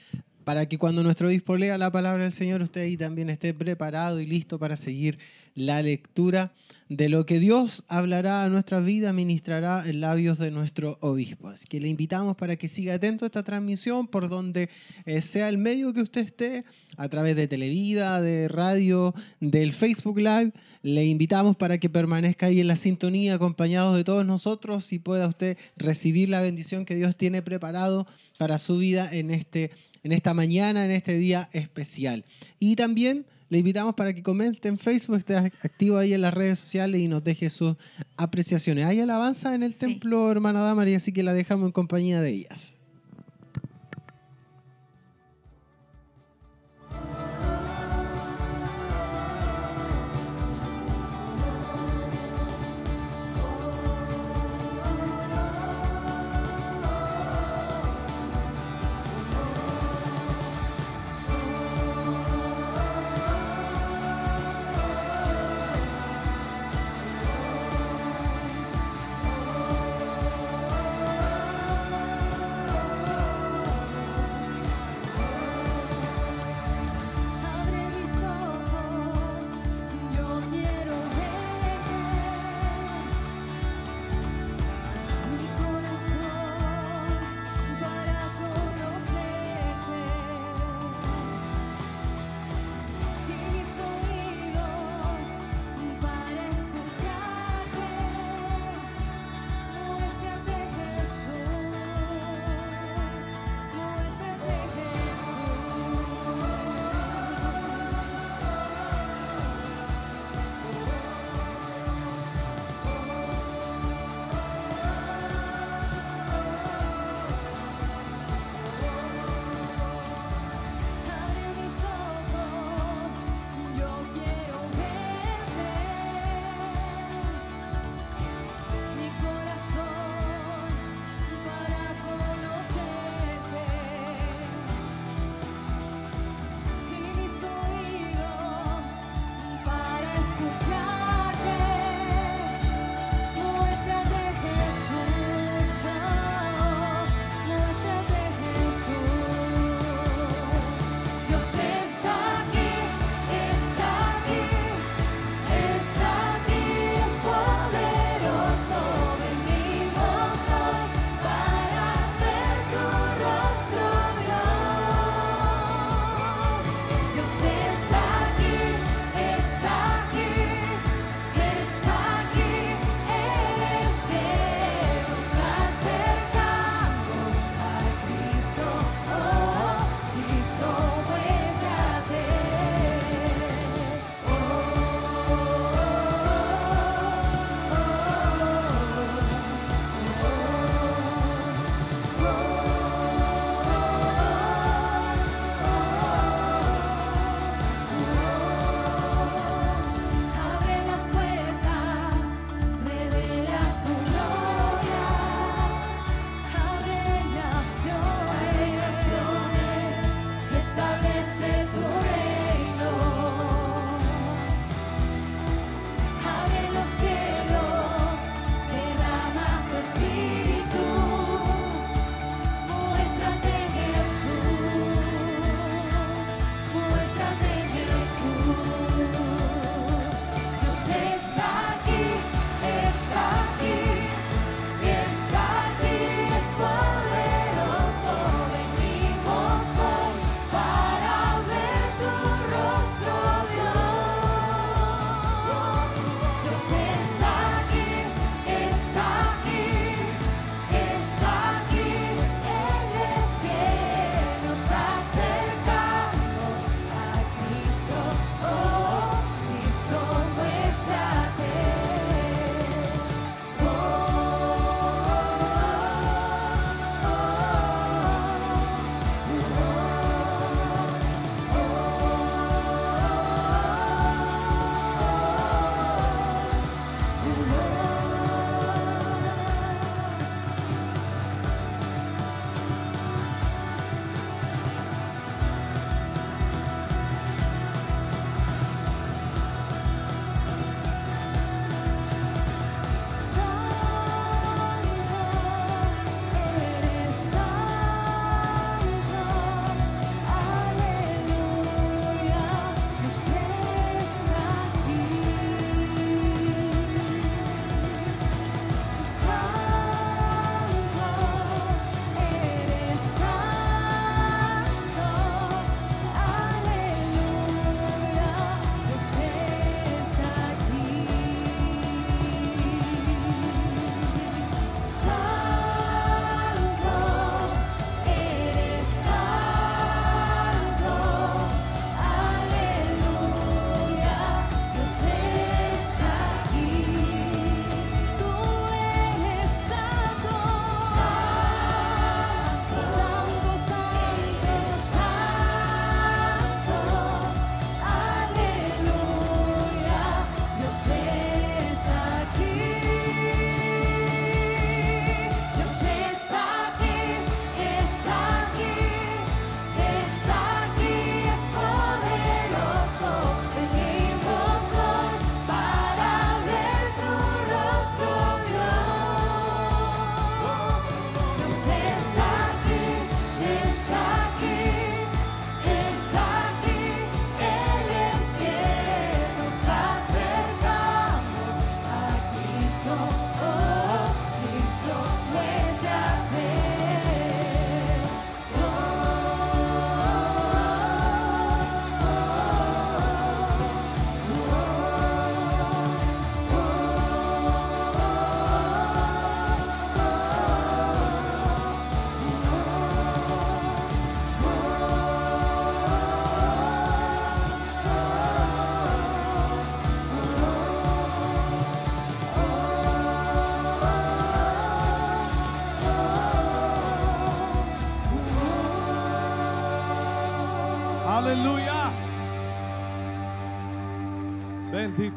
para 0.44 0.66
que 0.66 0.78
cuando 0.78 1.02
nuestro 1.02 1.28
obispo 1.28 1.56
lea 1.56 1.78
la 1.78 1.90
palabra 1.90 2.22
del 2.24 2.32
Señor, 2.32 2.62
usted 2.62 2.82
ahí 2.82 2.96
también 2.96 3.30
esté 3.30 3.54
preparado 3.54 4.20
y 4.20 4.26
listo 4.26 4.58
para 4.58 4.76
seguir 4.76 5.18
la 5.54 5.82
lectura 5.82 6.52
de 6.88 7.08
lo 7.08 7.24
que 7.24 7.38
Dios 7.38 7.82
hablará 7.88 8.44
a 8.44 8.48
nuestra 8.50 8.80
vida, 8.80 9.12
ministrará 9.12 9.88
en 9.88 10.00
labios 10.00 10.38
de 10.38 10.50
nuestro 10.50 10.98
obispo. 11.00 11.48
Así 11.48 11.66
que 11.66 11.80
le 11.80 11.88
invitamos 11.88 12.36
para 12.36 12.56
que 12.56 12.68
siga 12.68 12.94
atento 12.94 13.24
a 13.24 13.26
esta 13.26 13.42
transmisión 13.42 14.06
por 14.06 14.28
donde 14.28 14.68
eh, 15.06 15.22
sea 15.22 15.48
el 15.48 15.56
medio 15.56 15.94
que 15.94 16.02
usted 16.02 16.20
esté, 16.20 16.64
a 16.96 17.08
través 17.08 17.36
de 17.36 17.48
Televida, 17.48 18.20
de 18.20 18.48
radio, 18.48 19.14
del 19.40 19.72
Facebook 19.72 20.18
Live. 20.18 20.52
Le 20.82 21.06
invitamos 21.06 21.56
para 21.56 21.78
que 21.78 21.88
permanezca 21.88 22.46
ahí 22.46 22.60
en 22.60 22.68
la 22.68 22.76
sintonía 22.76 23.34
acompañado 23.34 23.94
de 23.94 24.04
todos 24.04 24.26
nosotros 24.26 24.92
y 24.92 24.98
pueda 24.98 25.26
usted 25.26 25.56
recibir 25.76 26.28
la 26.28 26.42
bendición 26.42 26.84
que 26.84 26.94
Dios 26.94 27.16
tiene 27.16 27.40
preparado 27.40 28.06
para 28.38 28.58
su 28.58 28.76
vida 28.76 29.08
en, 29.10 29.30
este, 29.30 29.70
en 30.04 30.12
esta 30.12 30.32
mañana, 30.34 30.84
en 30.84 30.92
este 30.92 31.18
día 31.18 31.48
especial. 31.52 32.24
Y 32.60 32.76
también 32.76 33.26
le 33.48 33.58
invitamos 33.58 33.94
para 33.94 34.12
que 34.14 34.22
comente 34.22 34.68
en 34.68 34.78
Facebook, 34.78 35.16
esté 35.16 35.36
activo 35.36 35.98
ahí 35.98 36.12
en 36.14 36.20
las 36.20 36.32
redes 36.34 36.58
sociales 36.58 37.00
y 37.00 37.08
nos 37.08 37.22
deje 37.24 37.50
sus 37.50 37.76
apreciaciones. 38.16 38.86
Hay 38.86 39.00
alabanza 39.00 39.54
en 39.54 39.62
el 39.62 39.72
Sí. 39.72 39.78
templo, 39.80 40.30
hermana 40.30 40.60
Damaris, 40.60 40.96
así 40.96 41.12
que 41.12 41.22
la 41.22 41.32
dejamos 41.34 41.66
en 41.66 41.72
compañía 41.72 42.20
de 42.20 42.30
ellas. 42.30 42.76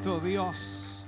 Dios. 0.03 1.07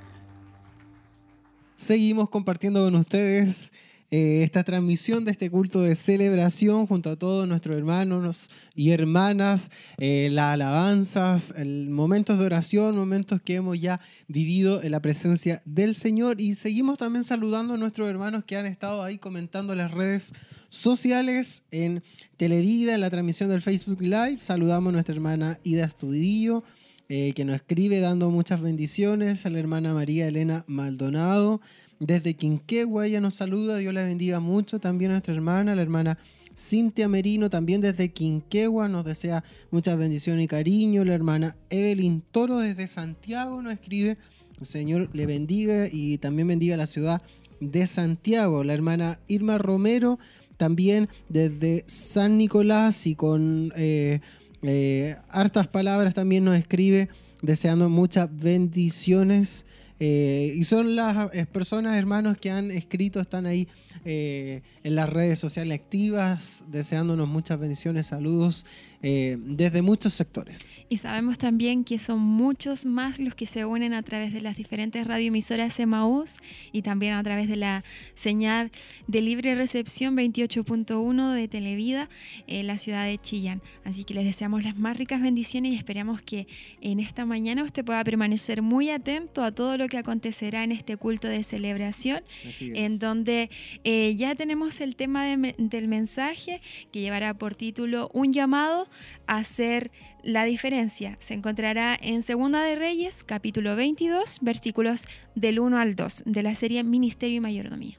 Seguimos 1.76 2.30
compartiendo 2.30 2.84
con 2.84 2.96
ustedes 2.96 3.72
eh, 4.12 4.42
esta 4.44 4.64
transmisión 4.64 5.24
de 5.24 5.32
este 5.32 5.50
culto 5.52 5.82
de 5.82 5.94
celebración 5.96 6.88
junto 6.88 7.12
a 7.12 7.16
todos 7.16 7.48
nuestros 7.48 7.78
hermanos 7.78 8.50
y 8.76 8.90
hermanas, 8.90 9.70
eh, 10.00 10.30
las 10.32 10.54
alabanzas, 10.56 11.54
el- 11.56 11.90
momentos 11.90 12.40
de 12.40 12.46
oración, 12.46 12.96
momentos 12.98 13.42
que 13.42 13.56
hemos 13.56 13.80
ya 13.80 14.00
vivido 14.28 14.82
en 14.82 14.92
la 14.92 15.00
presencia 15.02 15.62
del 15.66 15.94
Señor 15.96 16.42
y 16.42 16.56
seguimos 16.56 16.98
también 16.98 17.24
saludando 17.24 17.76
a 17.76 17.78
nuestros 17.78 18.10
hermanos 18.10 18.44
que 18.44 18.58
han 18.58 18.66
estado 18.66 19.04
ahí 19.04 19.18
comentando 19.20 19.74
en 19.74 19.80
las 19.80 19.92
redes 19.92 20.34
sociales 20.70 21.64
en 21.72 22.04
Televida, 22.38 22.96
en 22.96 23.02
la 23.02 23.10
transmisión 23.12 23.50
del 23.50 23.62
Facebook 23.62 24.02
Live. 24.02 24.40
Saludamos 24.42 24.90
a 24.90 24.94
nuestra 24.94 25.14
hermana 25.16 25.60
Ida 25.64 25.86
Estudillo, 25.86 26.64
eh, 27.12 27.34
que 27.34 27.44
nos 27.44 27.56
escribe 27.56 28.02
dando 28.02 28.30
muchas 28.30 28.62
bendiciones, 28.62 29.44
a 29.48 29.50
la 29.50 29.58
hermana 29.58 29.96
María 29.96 30.28
Elena 30.28 30.64
Maldonado. 30.68 31.60
Desde 32.00 32.36
Quinquegua 32.36 33.08
ella 33.08 33.20
nos 33.20 33.34
saluda, 33.34 33.78
Dios 33.78 33.96
la 33.96 34.04
bendiga 34.04 34.40
mucho. 34.40 34.80
También 34.80 35.10
a 35.10 35.14
nuestra 35.16 35.34
hermana, 35.34 35.74
la 35.74 35.82
hermana 35.82 36.20
Cintia 36.56 37.08
Merino, 37.08 37.50
también 37.50 37.82
desde 37.82 38.10
Quinquegua, 38.10 38.88
nos 38.90 39.06
desea 39.06 39.44
muchas 39.72 39.98
bendiciones 39.98 40.46
y 40.46 40.48
cariño. 40.48 41.04
La 41.04 41.16
hermana 41.16 41.56
Evelyn 41.72 42.22
Toro 42.32 42.60
desde 42.60 42.86
Santiago 42.86 43.60
nos 43.60 43.74
escribe, 43.74 44.18
Señor 44.62 45.10
le 45.14 45.26
bendiga 45.26 45.88
y 45.92 46.20
también 46.20 46.48
bendiga 46.48 46.78
la 46.78 46.86
ciudad 46.86 47.24
de 47.60 47.88
Santiago. 47.88 48.64
La 48.64 48.76
hermana 48.76 49.20
Irma 49.28 49.58
Romero, 49.58 50.20
también 50.58 51.10
desde 51.28 51.86
San 51.88 52.38
Nicolás 52.38 53.08
y 53.08 53.16
con 53.16 53.74
eh, 53.76 54.22
eh, 54.64 55.18
hartas 55.30 55.68
palabras 55.68 56.14
también 56.14 56.44
nos 56.44 56.56
escribe, 56.56 57.10
deseando 57.42 57.90
muchas 57.90 58.30
bendiciones. 58.32 59.66
Eh, 60.00 60.54
y 60.56 60.64
son 60.64 60.96
las 60.96 61.34
eh, 61.34 61.46
personas, 61.46 61.98
hermanos, 61.98 62.38
que 62.38 62.52
han 62.52 62.72
escrito, 62.72 63.20
están 63.20 63.46
ahí 63.46 63.68
eh, 64.06 64.62
en 64.84 64.96
las 64.96 65.10
redes 65.10 65.40
sociales 65.40 65.80
activas, 65.80 66.64
deseándonos 66.68 67.28
muchas 67.28 67.60
bendiciones, 67.60 68.08
saludos 68.08 68.66
eh, 69.02 69.38
desde 69.40 69.82
muchos 69.82 70.14
sectores. 70.14 70.68
Y 70.90 70.98
sabemos 70.98 71.38
también 71.38 71.86
que 71.86 71.98
son 72.00 72.20
muchos 72.20 72.86
más 72.86 73.18
los 73.20 73.34
que 73.34 73.46
se 73.46 73.64
unen 73.64 73.94
a 73.94 74.04
través 74.04 74.34
de 74.34 74.42
las 74.42 74.58
diferentes 74.58 75.08
radioemisoras 75.08 75.80
Emaús 75.80 76.36
y 76.74 76.82
también 76.82 77.14
a 77.14 77.24
través 77.24 77.48
de 77.48 77.56
la 77.56 77.86
señal 78.14 78.72
de 79.08 79.22
libre 79.22 79.56
recepción 79.56 80.18
28.1 80.18 81.34
de 81.34 81.48
Televida 81.48 82.10
en 82.48 82.68
la 82.68 82.76
ciudad 82.76 83.06
de 83.06 83.18
Chillán. 83.18 83.62
Así 83.86 84.04
que 84.04 84.14
les 84.14 84.26
deseamos 84.26 84.66
las 84.66 84.78
más 84.78 84.98
ricas 84.98 85.22
bendiciones 85.22 85.72
y 85.72 85.76
esperamos 85.76 86.22
que 86.22 86.48
en 86.82 87.00
esta 87.00 87.26
mañana 87.26 87.64
usted 87.64 87.86
pueda 87.86 88.04
permanecer 88.04 88.62
muy 88.62 88.90
atento 88.90 89.46
a 89.46 89.54
todo 89.54 89.78
lo 89.78 89.88
que 89.88 89.98
acontecerá 89.98 90.66
en 90.66 90.74
este 90.74 90.98
culto 90.98 91.30
de 91.30 91.44
celebración 91.44 92.22
en 92.60 93.00
donde 93.00 93.50
eh, 93.92 94.16
ya 94.16 94.36
tenemos 94.36 94.82
el 94.82 94.96
tema 94.96 95.26
del 95.26 95.88
mensaje 95.88 96.62
que 96.92 97.00
llevará 97.00 97.34
por 97.34 97.56
título 97.56 98.12
Un 98.14 98.34
llamado 98.34 98.88
a 99.26 99.38
hacer 99.38 99.90
la 100.22 100.44
diferencia. 100.44 101.16
Se 101.18 101.34
encontrará 101.34 101.98
en 102.00 102.22
Segunda 102.22 102.62
de 102.62 102.76
Reyes, 102.76 103.24
capítulo 103.24 103.76
22, 103.76 104.42
versículos 104.42 105.08
del 105.34 105.60
1 105.60 105.80
al 105.80 105.96
2, 105.96 106.22
de 106.28 106.44
la 106.44 106.54
serie 106.54 106.84
Ministerio 106.84 107.38
y 107.38 107.40
Mayordomía. 107.40 107.98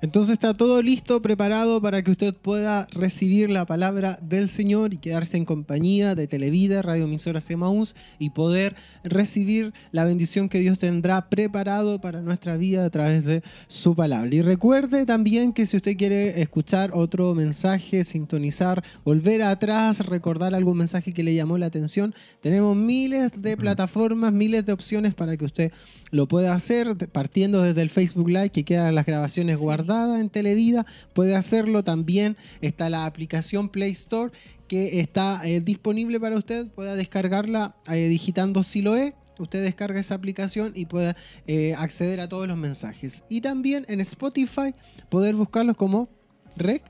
Entonces 0.00 0.34
está 0.34 0.54
todo 0.54 0.82
listo, 0.82 1.20
preparado 1.20 1.80
para 1.80 2.02
que 2.02 2.10
usted 2.10 2.34
pueda 2.34 2.86
recibir 2.90 3.50
la 3.50 3.64
palabra 3.66 4.18
del 4.22 4.48
Señor 4.48 4.92
y 4.92 4.98
quedarse 4.98 5.36
en 5.36 5.44
compañía 5.44 6.14
de 6.14 6.26
Televida, 6.26 6.82
Radio 6.82 7.04
Emisora 7.04 7.40
Semaús 7.40 7.94
y 8.18 8.30
poder 8.30 8.74
recibir 9.02 9.72
la 9.92 10.04
bendición 10.04 10.48
que 10.48 10.60
Dios 10.60 10.78
tendrá 10.78 11.28
preparado 11.28 12.00
para 12.00 12.20
nuestra 12.20 12.56
vida 12.56 12.84
a 12.84 12.90
través 12.90 13.24
de 13.24 13.42
su 13.68 13.94
palabra. 13.94 14.34
Y 14.34 14.42
recuerde 14.42 15.06
también 15.06 15.52
que 15.52 15.66
si 15.66 15.76
usted 15.76 15.96
quiere 15.96 16.40
escuchar 16.40 16.90
otro 16.94 17.34
mensaje, 17.34 18.04
sintonizar, 18.04 18.82
volver 19.04 19.42
atrás, 19.42 20.00
recordar 20.06 20.54
algún 20.54 20.78
mensaje 20.78 21.12
que 21.12 21.22
le 21.22 21.34
llamó 21.34 21.58
la 21.58 21.66
atención, 21.66 22.14
tenemos 22.40 22.76
miles 22.76 23.40
de 23.40 23.56
plataformas, 23.56 24.32
miles 24.32 24.66
de 24.66 24.72
opciones 24.72 25.14
para 25.14 25.36
que 25.36 25.44
usted 25.44 25.72
lo 26.10 26.28
pueda 26.28 26.54
hacer, 26.54 26.96
partiendo 27.10 27.62
desde 27.62 27.82
el 27.82 27.90
Facebook 27.90 28.28
Live, 28.28 28.50
que 28.50 28.64
quedan 28.64 28.94
las 28.94 29.04
grabaciones 29.04 29.58
guardadas 29.58 29.73
en 29.80 30.30
Televida, 30.30 30.86
puede 31.12 31.36
hacerlo 31.36 31.82
también. 31.84 32.36
Está 32.60 32.90
la 32.90 33.06
aplicación 33.06 33.68
Play 33.68 33.92
Store 33.92 34.32
que 34.68 35.00
está 35.00 35.42
eh, 35.44 35.60
disponible 35.60 36.18
para 36.20 36.36
usted, 36.36 36.68
pueda 36.68 36.96
descargarla 36.96 37.76
eh, 37.90 38.08
digitando 38.08 38.62
Siloe. 38.62 39.14
Usted 39.38 39.62
descarga 39.64 39.98
esa 39.98 40.14
aplicación 40.14 40.72
y 40.76 40.86
puede 40.86 41.16
eh, 41.46 41.74
acceder 41.76 42.20
a 42.20 42.28
todos 42.28 42.46
los 42.46 42.56
mensajes. 42.56 43.24
Y 43.28 43.40
también 43.40 43.84
en 43.88 44.00
Spotify 44.00 44.74
poder 45.08 45.34
buscarlos 45.34 45.76
como 45.76 46.08
Rec 46.56 46.82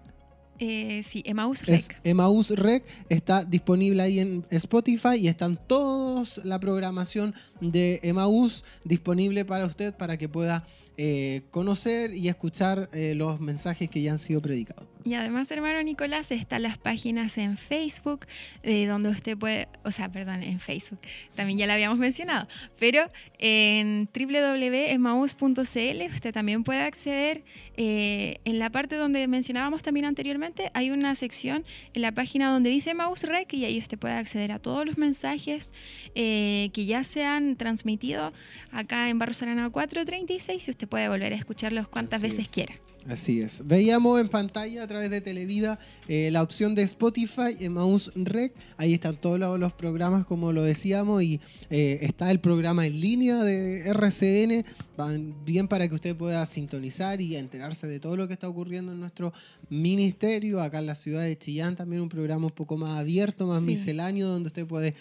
Eh, 0.58 1.02
sí, 1.02 1.24
es 1.26 1.66
Rec. 1.66 2.00
Emaús 2.04 2.50
Rec, 2.50 2.84
está 3.08 3.44
disponible 3.44 4.02
ahí 4.02 4.20
en 4.20 4.46
Spotify 4.50 5.16
y 5.18 5.28
están 5.28 5.58
todos 5.66 6.40
la 6.44 6.60
programación 6.60 7.34
de 7.60 7.98
Emaús 8.02 8.64
disponible 8.84 9.44
para 9.44 9.64
usted 9.64 9.94
para 9.94 10.16
que 10.16 10.28
pueda 10.28 10.66
eh, 10.96 11.42
conocer 11.50 12.14
y 12.14 12.28
escuchar 12.28 12.88
eh, 12.92 13.14
los 13.16 13.40
mensajes 13.40 13.90
que 13.90 14.00
ya 14.00 14.12
han 14.12 14.18
sido 14.18 14.40
predicados. 14.40 14.84
Y 15.04 15.14
además, 15.14 15.50
hermano 15.50 15.82
Nicolás, 15.82 16.30
están 16.30 16.62
las 16.62 16.78
páginas 16.78 17.36
en 17.36 17.58
Facebook, 17.58 18.26
eh, 18.62 18.86
donde 18.86 19.10
usted 19.10 19.36
puede, 19.36 19.68
o 19.84 19.90
sea, 19.90 20.10
perdón, 20.10 20.42
en 20.42 20.60
Facebook, 20.60 21.00
también 21.34 21.58
ya 21.58 21.66
la 21.66 21.74
habíamos 21.74 21.98
mencionado, 21.98 22.48
pero 22.78 23.10
en 23.38 24.08
www.emaus.cl 24.14 26.14
usted 26.14 26.32
también 26.32 26.64
puede 26.64 26.82
acceder 26.82 27.44
eh, 27.76 28.38
en 28.44 28.58
la 28.58 28.70
parte 28.70 28.96
donde 28.96 29.26
mencionábamos 29.26 29.82
también 29.82 30.06
anteriormente, 30.06 30.70
hay 30.74 30.90
una 30.90 31.14
sección 31.14 31.64
en 31.92 32.02
la 32.02 32.12
página 32.12 32.50
donde 32.50 32.70
dice 32.70 32.90
Emaus 32.90 33.22
Rec 33.24 33.52
y 33.54 33.64
ahí 33.64 33.78
usted 33.78 33.98
puede 33.98 34.14
acceder 34.14 34.52
a 34.52 34.58
todos 34.58 34.86
los 34.86 34.98
mensajes 34.98 35.72
eh, 36.14 36.70
que 36.72 36.86
ya 36.86 37.04
se 37.04 37.24
han 37.24 37.56
transmitido 37.56 38.32
acá 38.70 39.08
en 39.08 39.18
Barros 39.18 39.42
Arana 39.42 39.70
436 39.70 40.68
y 40.68 40.70
usted 40.70 40.88
puede 40.88 41.08
volver 41.08 41.32
a 41.32 41.36
escucharlos 41.36 41.88
cuantas 41.88 42.22
Así 42.22 42.30
veces 42.30 42.46
es. 42.46 42.52
quiera. 42.52 42.74
Así 43.06 43.42
es. 43.42 43.60
Veíamos 43.66 44.18
en 44.18 44.28
pantalla 44.28 44.82
a 44.82 44.86
través 44.86 45.10
de 45.10 45.20
Televida 45.20 45.78
eh, 46.08 46.30
la 46.32 46.42
opción 46.42 46.74
de 46.74 46.82
Spotify, 46.84 47.54
Emaús 47.60 48.10
Rec. 48.14 48.54
Ahí 48.78 48.94
están 48.94 49.16
todos 49.16 49.38
los, 49.38 49.60
los 49.60 49.74
programas, 49.74 50.24
como 50.24 50.52
lo 50.52 50.62
decíamos, 50.62 51.22
y 51.22 51.38
eh, 51.68 51.98
está 52.00 52.30
el 52.30 52.40
programa 52.40 52.86
en 52.86 52.98
línea 52.98 53.42
de 53.44 53.88
RCN, 53.90 54.64
van 54.96 55.34
bien 55.44 55.68
para 55.68 55.86
que 55.86 55.94
usted 55.94 56.16
pueda 56.16 56.46
sintonizar 56.46 57.20
y 57.20 57.36
enterarse 57.36 57.86
de 57.86 58.00
todo 58.00 58.16
lo 58.16 58.26
que 58.26 58.32
está 58.32 58.48
ocurriendo 58.48 58.92
en 58.92 59.00
nuestro 59.00 59.34
ministerio, 59.68 60.62
acá 60.62 60.78
en 60.78 60.86
la 60.86 60.94
ciudad 60.94 61.22
de 61.24 61.36
Chillán, 61.36 61.76
también 61.76 62.00
un 62.00 62.08
programa 62.08 62.46
un 62.46 62.52
poco 62.52 62.78
más 62.78 62.98
abierto, 62.98 63.46
más 63.46 63.60
Sí. 63.60 63.66
misceláneo, 63.66 64.28
donde 64.28 64.46
usted 64.46 64.66
puede 64.66 64.94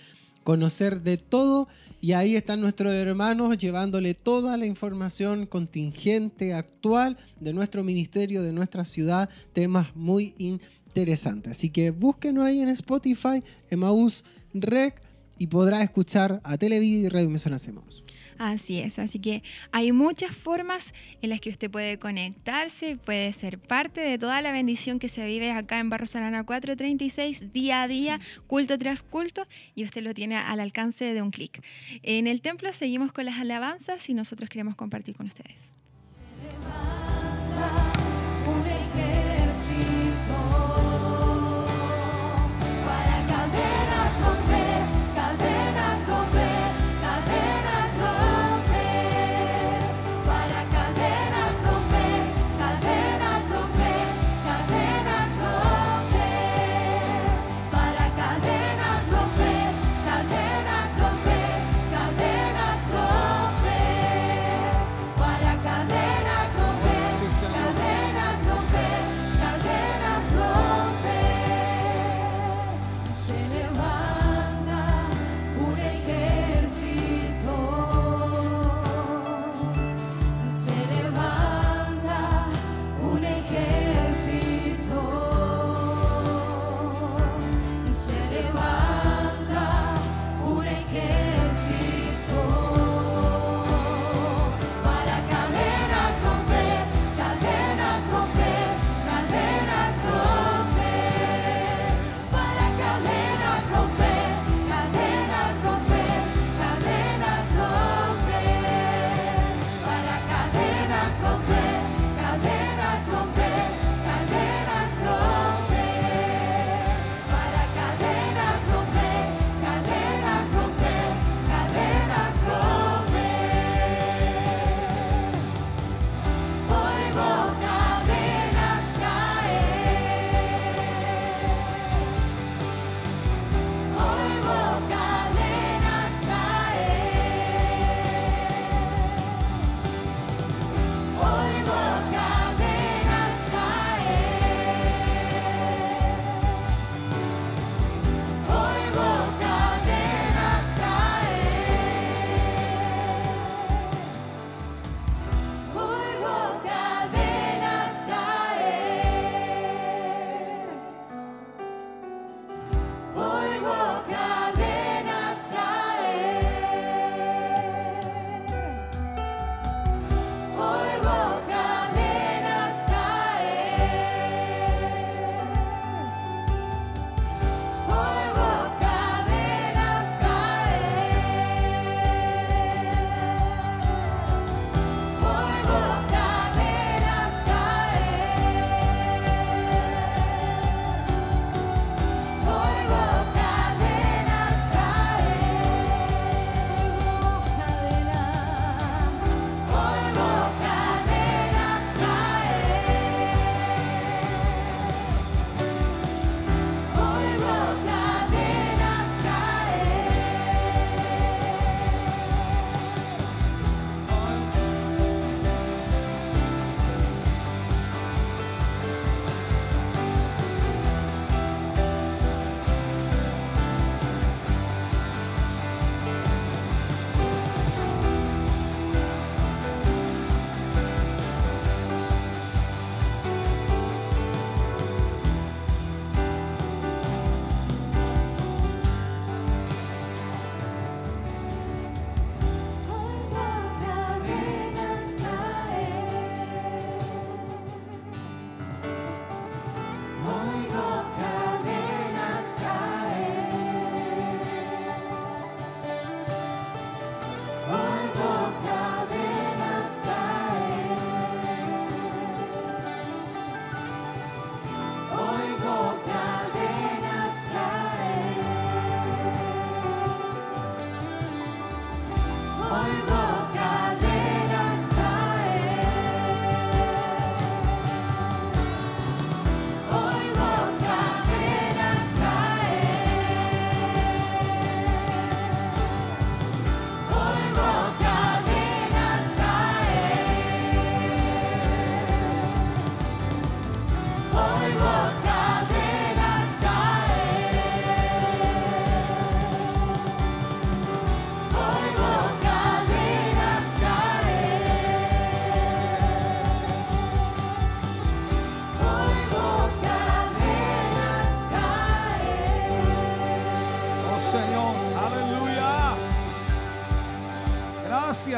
conocer 0.44 1.02
de 1.02 1.18
todo. 1.18 1.68
Y 2.02 2.12
ahí 2.12 2.36
están 2.36 2.60
nuestros 2.60 2.92
hermanos 2.92 3.58
llevándole 3.58 4.14
toda 4.14 4.58
la 4.58 4.66
información 4.66 5.46
contingente, 5.46 6.54
actual 6.54 7.18
de 7.40 7.54
nuestro 7.54 7.84
ministerio, 7.84 8.44
de 8.44 8.52
nuestra 8.52 8.84
ciudad, 8.84 9.30
temas 9.54 9.96
muy 9.96 10.36
interesantes. 10.38 11.54
Así 11.54 11.70
que 11.70 11.92
búsquenos 11.92 12.46
ahí 12.46 12.60
en 12.60 12.70
Spotify, 12.70 13.42
Emaús 13.70 14.26
Rec, 14.54 15.02
y 15.38 15.48
podrá 15.48 15.82
escuchar 15.82 16.42
a 16.44 16.58
Televida 16.58 17.08
y 17.08 17.10
Radio 17.10 17.28
Emisoras 17.28 17.68
Emaús. 17.68 18.03
Así 18.38 18.80
es, 18.80 19.00
así 19.00 19.20
que 19.20 19.44
hay 19.72 19.92
muchas 19.92 20.36
formas 20.36 20.94
en 21.22 21.30
las 21.30 21.40
que 21.40 21.50
usted 21.50 21.70
puede 21.70 22.00
conectarse, 22.00 22.98
puede 22.98 23.32
ser 23.34 23.60
parte 23.60 24.02
de 24.02 24.18
toda 24.18 24.42
la 24.42 24.52
bendición 24.52 25.00
que 25.00 25.10
se 25.10 25.26
vive 25.26 25.52
acá 25.52 25.80
en 25.80 25.90
Barros 25.90 26.16
Arana 26.16 26.44
436, 26.46 27.54
día 27.54 27.84
a 27.84 27.88
día, 27.88 28.20
culto 28.48 28.78
tras 28.78 29.04
culto, 29.04 29.48
y 29.76 29.84
usted 29.84 30.04
lo 30.04 30.14
tiene 30.14 30.38
al 30.38 30.60
alcance 30.60 31.14
de 31.14 31.22
un 31.22 31.32
clic. 31.32 31.64
En 32.02 32.28
el 32.28 32.42
templo 32.42 32.72
seguimos 32.74 33.12
con 33.12 33.26
las 33.26 33.40
alabanzas 33.40 34.10
y 34.10 34.14
nosotros 34.14 34.50
queremos 34.50 34.76
compartir 34.76 35.16
con 35.16 35.28
ustedes. 35.28 35.76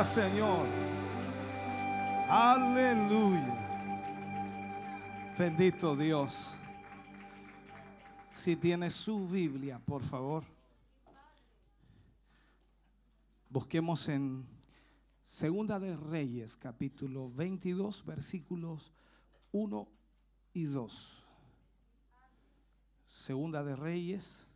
Señor. 0.05 0.67
Aleluya. 2.29 3.53
Bendito 5.37 5.95
Dios. 5.95 6.57
Si 8.29 8.55
tiene 8.55 8.91
su 8.91 9.27
Biblia, 9.27 9.79
por 9.79 10.03
favor. 10.03 10.43
Busquemos 13.49 14.07
en 14.07 14.45
Segunda 15.23 15.79
de 15.79 15.95
Reyes, 15.95 16.55
capítulo 16.55 17.31
22, 17.31 18.05
versículos 18.05 18.93
1 19.51 19.87
y 20.53 20.65
2. 20.65 21.23
Segunda 23.07 23.63
de 23.63 23.75
Reyes 23.75 24.49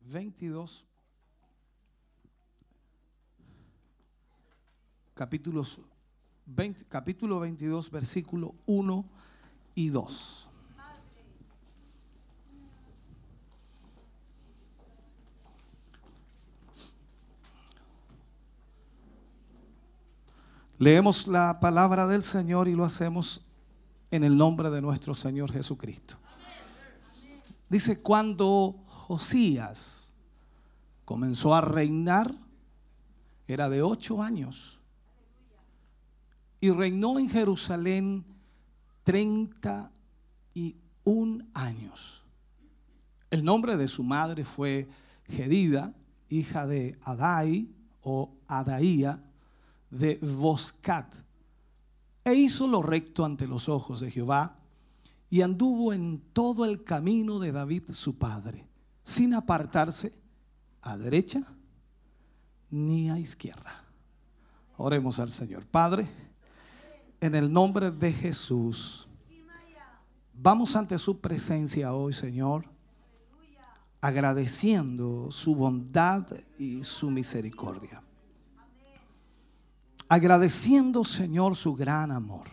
22, 0.00 0.86
capítulos 5.20 5.82
20 6.46 6.86
capítulo 6.86 7.40
22, 7.40 7.90
versículo 7.90 8.54
1 8.64 9.04
y 9.74 9.90
2. 9.90 10.48
Leemos 20.78 21.28
la 21.28 21.60
palabra 21.60 22.06
del 22.06 22.22
Señor 22.22 22.66
y 22.66 22.74
lo 22.74 22.86
hacemos 22.86 23.42
en 24.10 24.24
el 24.24 24.38
nombre 24.38 24.70
de 24.70 24.80
nuestro 24.80 25.12
Señor 25.12 25.52
Jesucristo. 25.52 26.16
Dice, 27.68 28.00
cuando 28.00 28.82
Josías 28.86 30.14
comenzó 31.04 31.54
a 31.54 31.60
reinar, 31.60 32.34
era 33.46 33.68
de 33.68 33.82
ocho 33.82 34.22
años, 34.22 34.79
y 36.60 36.70
reinó 36.70 37.18
en 37.18 37.28
Jerusalén 37.28 38.24
treinta 39.02 39.90
y 40.54 40.76
un 41.04 41.48
años. 41.54 42.24
El 43.30 43.44
nombre 43.44 43.76
de 43.76 43.88
su 43.88 44.02
madre 44.02 44.44
fue 44.44 44.88
Gedida, 45.24 45.94
hija 46.28 46.66
de 46.66 46.98
Adai 47.02 47.70
o 48.02 48.34
Adaía 48.46 49.22
de 49.90 50.18
Boscat. 50.20 51.14
E 52.24 52.34
hizo 52.34 52.66
lo 52.66 52.82
recto 52.82 53.24
ante 53.24 53.46
los 53.46 53.68
ojos 53.68 54.00
de 54.00 54.10
Jehová 54.10 54.56
y 55.30 55.42
anduvo 55.42 55.92
en 55.92 56.20
todo 56.32 56.64
el 56.64 56.84
camino 56.84 57.38
de 57.38 57.52
David 57.52 57.90
su 57.92 58.18
padre, 58.18 58.66
sin 59.02 59.32
apartarse 59.32 60.12
a 60.82 60.98
derecha 60.98 61.42
ni 62.70 63.10
a 63.10 63.18
izquierda. 63.18 63.84
Oremos 64.76 65.20
al 65.20 65.30
Señor. 65.30 65.66
Padre, 65.66 66.08
en 67.20 67.34
el 67.34 67.52
nombre 67.52 67.90
de 67.90 68.12
Jesús, 68.12 69.06
vamos 70.32 70.74
ante 70.74 70.96
su 70.98 71.20
presencia 71.20 71.92
hoy, 71.92 72.12
Señor, 72.12 72.64
agradeciendo 74.00 75.30
su 75.30 75.54
bondad 75.54 76.26
y 76.58 76.82
su 76.82 77.10
misericordia. 77.10 78.02
Agradeciendo, 80.08 81.04
Señor, 81.04 81.54
su 81.54 81.74
gran 81.74 82.10
amor. 82.10 82.48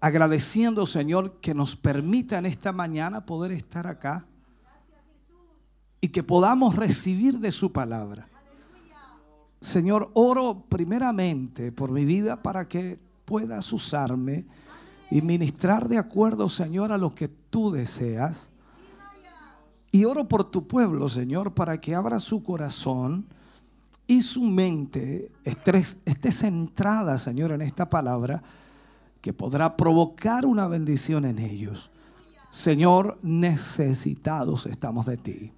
Agradeciendo, 0.00 0.86
Señor, 0.86 1.38
que 1.40 1.54
nos 1.54 1.76
permita 1.76 2.38
en 2.38 2.46
esta 2.46 2.72
mañana 2.72 3.26
poder 3.26 3.52
estar 3.52 3.86
acá 3.86 4.26
y 6.00 6.08
que 6.08 6.22
podamos 6.22 6.76
recibir 6.76 7.38
de 7.38 7.52
su 7.52 7.72
palabra. 7.72 8.31
Señor, 9.62 10.10
oro 10.14 10.64
primeramente 10.68 11.70
por 11.70 11.92
mi 11.92 12.04
vida 12.04 12.42
para 12.42 12.66
que 12.66 12.98
puedas 13.24 13.72
usarme 13.72 14.44
y 15.08 15.22
ministrar 15.22 15.88
de 15.88 15.98
acuerdo, 15.98 16.48
Señor, 16.48 16.90
a 16.90 16.98
lo 16.98 17.14
que 17.14 17.28
tú 17.28 17.70
deseas. 17.70 18.50
Y 19.92 20.04
oro 20.04 20.26
por 20.26 20.50
tu 20.50 20.66
pueblo, 20.66 21.08
Señor, 21.08 21.54
para 21.54 21.78
que 21.78 21.94
abra 21.94 22.18
su 22.18 22.42
corazón 22.42 23.26
y 24.08 24.22
su 24.22 24.42
mente 24.42 25.30
esté, 25.44 26.32
centrada, 26.32 27.16
Señor, 27.16 27.52
en 27.52 27.62
esta 27.62 27.88
palabra 27.88 28.42
que 29.20 29.32
podrá 29.32 29.76
provocar 29.76 30.44
una 30.44 30.66
bendición 30.66 31.24
en 31.24 31.38
ellos. 31.38 31.92
Señor, 32.50 33.16
necesitados 33.22 34.66
estamos 34.66 35.06
de 35.06 35.16
ti. 35.18 35.52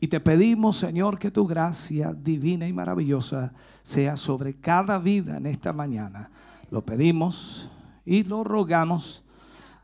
Y 0.00 0.08
te 0.08 0.20
pedimos, 0.20 0.76
Señor, 0.76 1.18
que 1.18 1.30
tu 1.30 1.46
gracia 1.46 2.12
divina 2.12 2.66
y 2.66 2.72
maravillosa 2.72 3.52
sea 3.82 4.16
sobre 4.16 4.54
cada 4.54 4.98
vida 4.98 5.36
en 5.36 5.46
esta 5.46 5.72
mañana. 5.72 6.30
Lo 6.70 6.84
pedimos 6.84 7.70
y 8.04 8.24
lo 8.24 8.44
rogamos 8.44 9.24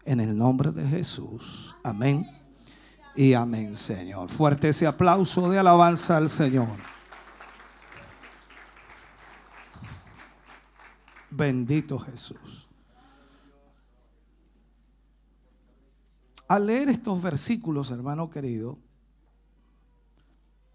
en 0.04 0.20
el 0.20 0.36
nombre 0.36 0.72
de 0.72 0.86
Jesús. 0.86 1.74
Amén. 1.84 2.24
Y 3.14 3.34
amén, 3.34 3.74
Señor. 3.74 4.28
Fuerte 4.28 4.68
ese 4.68 4.86
aplauso 4.86 5.48
de 5.50 5.58
alabanza 5.58 6.16
al 6.16 6.28
Señor. 6.28 6.68
Bendito 11.30 11.98
Jesús. 11.98 12.66
Al 16.48 16.66
leer 16.66 16.88
estos 16.88 17.22
versículos, 17.22 17.92
hermano 17.92 18.28
querido, 18.28 18.78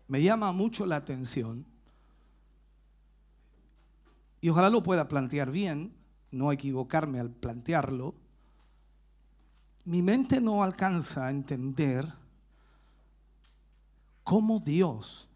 me 0.08 0.22
llama 0.22 0.52
mucho 0.52 0.86
la 0.86 0.98
atención 0.98 1.66
y 4.46 4.50
ojalá 4.50 4.70
lo 4.70 4.84
pueda 4.84 5.08
plantear 5.08 5.50
bien, 5.50 5.92
no 6.30 6.52
equivocarme 6.52 7.20
al 7.20 7.32
plantearlo. 7.32 8.14
Mi 9.86 10.04
mente 10.04 10.40
no 10.40 10.62
alcanza 10.62 11.26
a 11.26 11.30
entender 11.32 12.14
cómo 14.24 14.60
Dios 14.60 15.28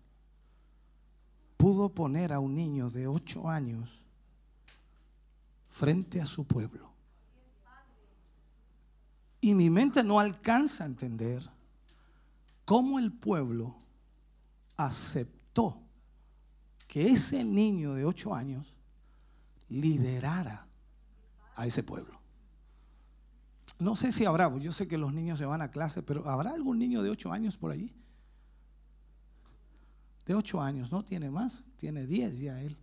pudo 1.58 1.90
poner 1.90 2.34
a 2.34 2.40
un 2.40 2.54
niño 2.54 2.92
de 2.92 3.08
ocho 3.08 3.50
años 3.50 4.04
frente 5.70 6.22
a 6.22 6.28
su 6.28 6.46
pueblo. 6.46 6.92
Y 9.42 9.56
mi 9.56 9.72
mente 9.72 10.04
no 10.04 10.20
alcanza 10.20 10.84
a 10.84 10.88
entender 10.88 11.50
cómo 12.66 13.00
el 13.00 13.12
pueblo 13.12 13.79
aceptó 14.80 15.82
que 16.88 17.08
ese 17.08 17.44
niño 17.44 17.94
de 17.94 18.06
ocho 18.06 18.34
años 18.34 18.74
liderara 19.68 20.68
a 21.56 21.68
ese 21.68 21.84
pueblo. 21.84 22.18
No 23.78 23.96
sé 23.96 24.12
si 24.12 24.26
habrá, 24.26 24.58
yo 24.58 24.72
sé 24.72 24.88
que 24.88 24.98
los 24.98 25.14
niños 25.14 25.38
se 25.38 25.46
van 25.46 25.62
a 25.62 25.70
clase, 25.70 26.02
pero 26.02 26.28
¿habrá 26.28 26.52
algún 26.52 26.80
niño 26.80 27.04
de 27.04 27.10
ocho 27.10 27.32
años 27.32 27.58
por 27.58 27.72
allí? 27.72 27.94
De 30.26 30.34
ocho 30.34 30.62
años, 30.62 30.92
no 30.92 31.04
tiene 31.04 31.30
más, 31.30 31.66
tiene 31.76 32.06
diez 32.06 32.40
ya 32.40 32.62
él. 32.62 32.78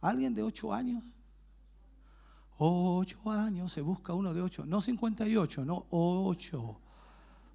¿Alguien 0.00 0.34
de 0.34 0.42
ocho 0.42 0.72
años? 0.72 1.04
Ocho 2.56 3.30
años, 3.30 3.72
se 3.72 3.82
busca 3.82 4.14
uno 4.14 4.32
de 4.32 4.40
ocho, 4.40 4.64
no 4.64 4.80
58, 4.80 5.64
no, 5.64 5.86
ocho. 5.90 6.80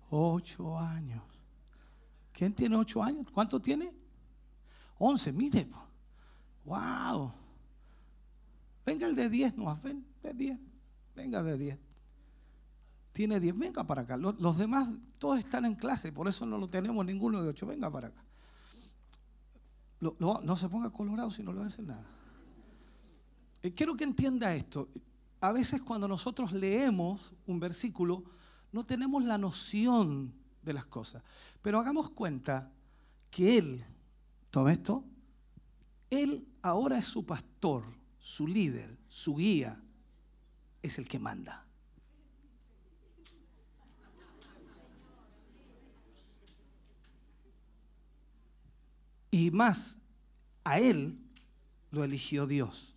Ocho 0.09 0.77
años. 0.77 1.32
¿Quién 2.33 2.53
tiene 2.53 2.75
ocho 2.75 3.01
años? 3.03 3.27
¿Cuánto 3.31 3.61
tiene? 3.61 3.93
Once, 4.97 5.31
mire. 5.31 5.67
Wow. 6.65 7.31
Venga 8.85 9.07
el 9.07 9.15
de 9.15 9.29
diez, 9.29 9.55
no, 9.55 9.79
ven, 9.83 10.05
de 10.21 10.33
diez. 10.33 10.59
Venga 11.15 11.43
de 11.43 11.57
diez. 11.57 11.79
Tiene 13.11 13.39
diez, 13.39 13.57
venga 13.57 13.83
para 13.85 14.01
acá. 14.01 14.17
Los, 14.17 14.39
los 14.39 14.57
demás 14.57 14.89
todos 15.19 15.39
están 15.39 15.65
en 15.65 15.75
clase, 15.75 16.11
por 16.11 16.27
eso 16.27 16.45
no 16.45 16.57
lo 16.57 16.67
tenemos 16.67 17.05
ninguno 17.05 17.41
de 17.41 17.49
ocho. 17.49 17.67
Venga 17.67 17.91
para 17.91 18.07
acá. 18.07 18.23
No 19.99 20.55
se 20.57 20.67
ponga 20.67 20.89
colorado 20.89 21.31
si 21.31 21.43
no 21.43 21.53
le 21.53 21.59
va 21.59 21.65
a 21.65 21.67
hacer 21.67 21.85
nada. 21.85 22.05
Eh, 23.61 23.73
Quiero 23.73 23.95
que 23.95 24.03
entienda 24.03 24.53
esto. 24.53 24.89
A 25.39 25.51
veces 25.51 25.81
cuando 25.81 26.07
nosotros 26.07 26.51
leemos 26.51 27.33
un 27.45 27.59
versículo, 27.59 28.23
no 28.71 28.85
tenemos 28.85 29.23
la 29.23 29.37
noción 29.37 30.33
de 30.63 30.73
las 30.73 30.85
cosas. 30.85 31.23
Pero 31.61 31.79
hagamos 31.79 32.09
cuenta 32.11 32.71
que 33.29 33.57
Él, 33.57 33.85
toma 34.49 34.73
esto, 34.73 35.03
Él 36.09 36.47
ahora 36.61 36.97
es 36.97 37.05
su 37.05 37.25
pastor, 37.25 37.85
su 38.19 38.47
líder, 38.47 38.97
su 39.07 39.35
guía, 39.35 39.81
es 40.81 40.97
el 40.97 41.07
que 41.07 41.19
manda. 41.19 41.65
Y 49.31 49.49
más, 49.49 49.99
a 50.63 50.79
Él 50.79 51.19
lo 51.89 52.03
eligió 52.03 52.45
Dios. 52.45 52.93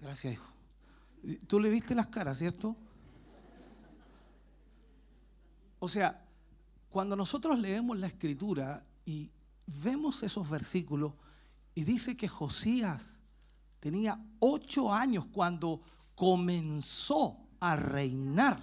Gracias, 0.00 0.34
hijo. 0.34 0.49
Tú 1.46 1.60
le 1.60 1.70
viste 1.70 1.94
las 1.94 2.08
caras, 2.08 2.38
¿cierto? 2.38 2.76
O 5.78 5.88
sea, 5.88 6.24
cuando 6.90 7.16
nosotros 7.16 7.58
leemos 7.58 7.98
la 7.98 8.06
escritura 8.06 8.84
y 9.04 9.30
vemos 9.82 10.22
esos 10.22 10.48
versículos 10.48 11.12
y 11.74 11.84
dice 11.84 12.16
que 12.16 12.28
Josías 12.28 13.22
tenía 13.80 14.22
ocho 14.40 14.92
años 14.92 15.26
cuando 15.32 15.80
comenzó 16.14 17.38
a 17.60 17.76
reinar. 17.76 18.60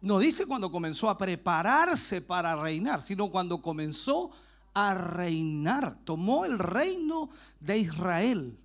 No 0.00 0.18
dice 0.18 0.46
cuando 0.46 0.70
comenzó 0.70 1.08
a 1.08 1.18
prepararse 1.18 2.20
para 2.20 2.54
reinar, 2.54 3.00
sino 3.00 3.30
cuando 3.30 3.60
comenzó 3.60 4.30
a 4.74 4.94
reinar. 4.94 5.98
Tomó 6.04 6.44
el 6.44 6.58
reino 6.58 7.30
de 7.58 7.78
Israel. 7.78 8.58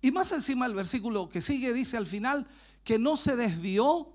Y 0.00 0.10
más 0.10 0.32
encima 0.32 0.66
el 0.66 0.74
versículo 0.74 1.28
que 1.28 1.40
sigue 1.40 1.72
dice 1.72 1.96
al 1.96 2.06
final 2.06 2.46
que 2.84 2.98
no 2.98 3.16
se 3.16 3.36
desvió 3.36 4.12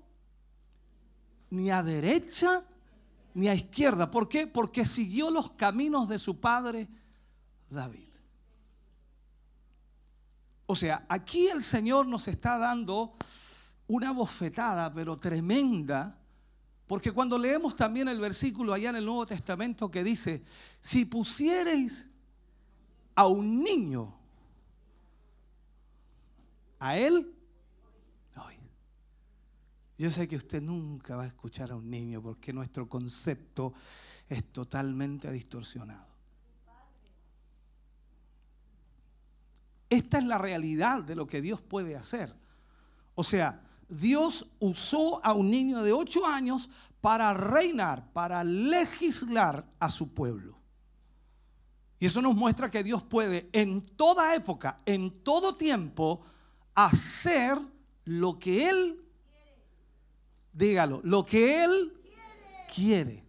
ni 1.50 1.70
a 1.70 1.82
derecha 1.82 2.64
ni 3.34 3.48
a 3.48 3.54
izquierda. 3.54 4.10
¿Por 4.10 4.28
qué? 4.28 4.46
Porque 4.46 4.84
siguió 4.84 5.30
los 5.30 5.52
caminos 5.52 6.08
de 6.08 6.18
su 6.18 6.40
padre 6.40 6.88
David. 7.70 8.08
O 10.66 10.74
sea, 10.74 11.06
aquí 11.08 11.46
el 11.48 11.62
Señor 11.62 12.06
nos 12.06 12.26
está 12.26 12.58
dando 12.58 13.14
una 13.86 14.12
bofetada, 14.12 14.92
pero 14.92 15.18
tremenda, 15.18 16.18
porque 16.86 17.12
cuando 17.12 17.38
leemos 17.38 17.76
también 17.76 18.08
el 18.08 18.18
versículo 18.18 18.72
allá 18.72 18.90
en 18.90 18.96
el 18.96 19.04
Nuevo 19.04 19.26
Testamento 19.26 19.90
que 19.90 20.02
dice, 20.02 20.44
si 20.80 21.04
pusiereis 21.04 22.10
a 23.14 23.26
un 23.26 23.62
niño, 23.62 24.18
a 26.88 26.98
él, 26.98 27.32
Ay, 28.36 28.58
yo 29.98 30.10
sé 30.10 30.28
que 30.28 30.36
usted 30.36 30.60
nunca 30.60 31.16
va 31.16 31.24
a 31.24 31.28
escuchar 31.28 31.70
a 31.70 31.76
un 31.76 31.88
niño 31.88 32.22
porque 32.22 32.52
nuestro 32.52 32.88
concepto 32.88 33.72
es 34.28 34.44
totalmente 34.52 35.30
distorsionado. 35.30 36.16
Esta 39.88 40.18
es 40.18 40.24
la 40.24 40.38
realidad 40.38 41.02
de 41.02 41.14
lo 41.14 41.26
que 41.26 41.40
Dios 41.40 41.60
puede 41.60 41.96
hacer. 41.96 42.34
O 43.14 43.24
sea, 43.24 43.62
Dios 43.88 44.46
usó 44.58 45.24
a 45.24 45.32
un 45.32 45.50
niño 45.50 45.82
de 45.82 45.92
ocho 45.92 46.26
años 46.26 46.68
para 47.00 47.32
reinar, 47.32 48.12
para 48.12 48.42
legislar 48.42 49.64
a 49.78 49.90
su 49.90 50.12
pueblo. 50.12 50.58
Y 51.98 52.06
eso 52.06 52.20
nos 52.20 52.34
muestra 52.34 52.70
que 52.70 52.82
Dios 52.82 53.02
puede 53.02 53.48
en 53.52 53.80
toda 53.80 54.34
época, 54.34 54.80
en 54.84 55.22
todo 55.22 55.56
tiempo, 55.56 56.20
hacer 56.76 57.58
lo 58.04 58.38
que 58.38 58.68
Él, 58.68 59.02
dígalo, 60.52 61.00
lo 61.02 61.24
que 61.24 61.64
Él 61.64 61.92
quiere. 62.72 63.24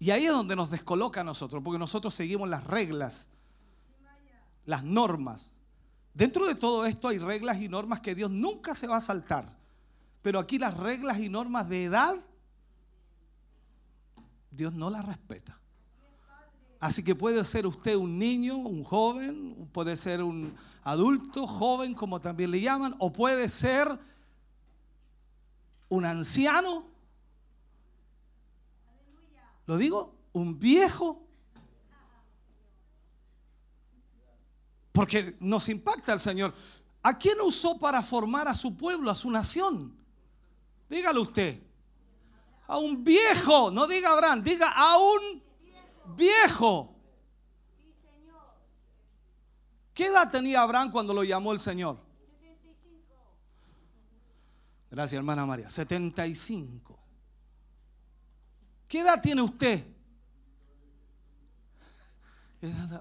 Y 0.00 0.10
ahí 0.10 0.26
es 0.26 0.32
donde 0.32 0.56
nos 0.56 0.70
descoloca 0.70 1.20
a 1.20 1.24
nosotros, 1.24 1.62
porque 1.62 1.78
nosotros 1.78 2.12
seguimos 2.12 2.48
las 2.48 2.64
reglas, 2.66 3.28
las 4.66 4.82
normas. 4.82 5.52
Dentro 6.12 6.46
de 6.46 6.54
todo 6.54 6.84
esto 6.84 7.08
hay 7.08 7.18
reglas 7.18 7.60
y 7.60 7.68
normas 7.68 8.00
que 8.00 8.14
Dios 8.14 8.30
nunca 8.30 8.74
se 8.74 8.86
va 8.86 8.96
a 8.96 9.00
saltar. 9.00 9.56
Pero 10.22 10.38
aquí 10.38 10.58
las 10.58 10.76
reglas 10.76 11.18
y 11.20 11.28
normas 11.28 11.68
de 11.68 11.84
edad, 11.84 12.16
Dios 14.50 14.72
no 14.72 14.90
las 14.90 15.04
respeta. 15.04 15.58
Así 16.80 17.02
que 17.02 17.14
puede 17.14 17.44
ser 17.44 17.66
usted 17.66 17.96
un 17.96 18.18
niño, 18.18 18.56
un 18.56 18.84
joven, 18.84 19.68
puede 19.72 19.96
ser 19.96 20.22
un 20.22 20.54
adulto, 20.82 21.46
joven, 21.46 21.94
como 21.94 22.20
también 22.20 22.50
le 22.50 22.60
llaman, 22.60 22.94
o 22.98 23.12
puede 23.12 23.48
ser 23.48 23.98
un 25.88 26.04
anciano. 26.04 26.86
¿Lo 29.66 29.76
digo? 29.76 30.14
Un 30.32 30.58
viejo. 30.58 31.22
Porque 34.92 35.36
nos 35.40 35.68
impacta 35.68 36.12
el 36.12 36.20
Señor. 36.20 36.54
¿A 37.02 37.18
quién 37.18 37.40
usó 37.40 37.78
para 37.78 38.02
formar 38.02 38.48
a 38.48 38.54
su 38.54 38.76
pueblo, 38.76 39.10
a 39.10 39.14
su 39.14 39.30
nación? 39.30 39.96
Dígalo 40.88 41.22
usted. 41.22 41.62
A 42.66 42.78
un 42.78 43.04
viejo, 43.04 43.70
no 43.70 43.86
diga 43.86 44.12
Abraham, 44.12 44.42
diga 44.42 44.72
a 44.72 44.96
un 44.96 45.43
viejo. 46.16 46.94
¿Qué 49.92 50.06
edad 50.06 50.30
tenía 50.30 50.62
Abraham 50.62 50.90
cuando 50.90 51.14
lo 51.14 51.22
llamó 51.22 51.52
el 51.52 51.60
Señor? 51.60 51.98
Gracias, 54.90 55.18
hermana 55.18 55.46
María. 55.46 55.70
75. 55.70 56.98
¿Qué 58.88 59.00
edad 59.00 59.20
tiene 59.20 59.42
usted? 59.42 59.84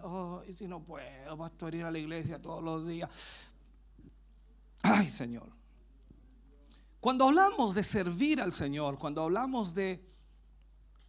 Oh, 0.03 0.41
y 0.47 0.53
si 0.53 0.67
no 0.67 0.83
puedo, 0.83 1.37
pastor, 1.37 1.73
ir 1.73 1.85
a 1.85 1.91
la 1.91 1.99
iglesia 1.99 2.41
todos 2.41 2.63
los 2.63 2.87
días. 2.87 3.09
Ay, 4.81 5.09
Señor. 5.09 5.49
Cuando 6.99 7.25
hablamos 7.25 7.75
de 7.75 7.83
servir 7.83 8.41
al 8.41 8.51
Señor, 8.51 8.97
cuando 8.97 9.23
hablamos 9.23 9.73
de 9.73 10.12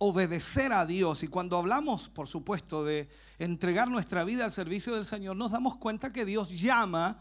obedecer 0.08 0.72
a 0.72 0.86
Dios 0.86 1.22
y 1.22 1.28
cuando 1.28 1.56
hablamos, 1.56 2.08
por 2.08 2.28
supuesto, 2.28 2.84
de 2.84 3.08
entregar 3.38 3.88
nuestra 3.88 4.24
vida 4.24 4.44
al 4.44 4.52
servicio 4.52 4.94
del 4.94 5.04
Señor, 5.04 5.36
nos 5.36 5.50
damos 5.50 5.76
cuenta 5.76 6.12
que 6.12 6.24
Dios 6.24 6.50
llama 6.50 7.18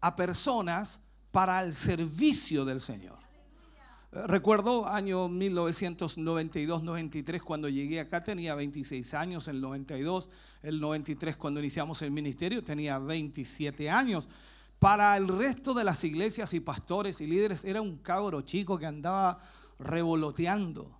a 0.00 0.16
personas 0.16 1.02
para 1.30 1.62
el 1.62 1.74
servicio 1.74 2.64
del 2.64 2.80
Señor. 2.80 3.18
Recuerdo 4.12 4.86
año 4.86 5.28
1992-93 5.28 7.42
cuando 7.42 7.68
llegué 7.68 8.00
acá, 8.00 8.24
tenía 8.24 8.54
26 8.54 9.12
años, 9.14 9.48
el 9.48 9.60
92, 9.60 10.28
el 10.62 10.80
93 10.80 11.36
cuando 11.36 11.60
iniciamos 11.60 12.00
el 12.02 12.10
ministerio 12.10 12.64
tenía 12.64 12.98
27 12.98 13.90
años. 13.90 14.28
Para 14.78 15.16
el 15.16 15.28
resto 15.28 15.72
de 15.74 15.84
las 15.84 16.04
iglesias 16.04 16.54
y 16.54 16.60
pastores 16.60 17.20
y 17.20 17.26
líderes 17.26 17.64
era 17.64 17.82
un 17.82 17.98
cabro 17.98 18.40
chico 18.42 18.78
que 18.78 18.86
andaba 18.86 19.40
revoloteando. 19.78 20.96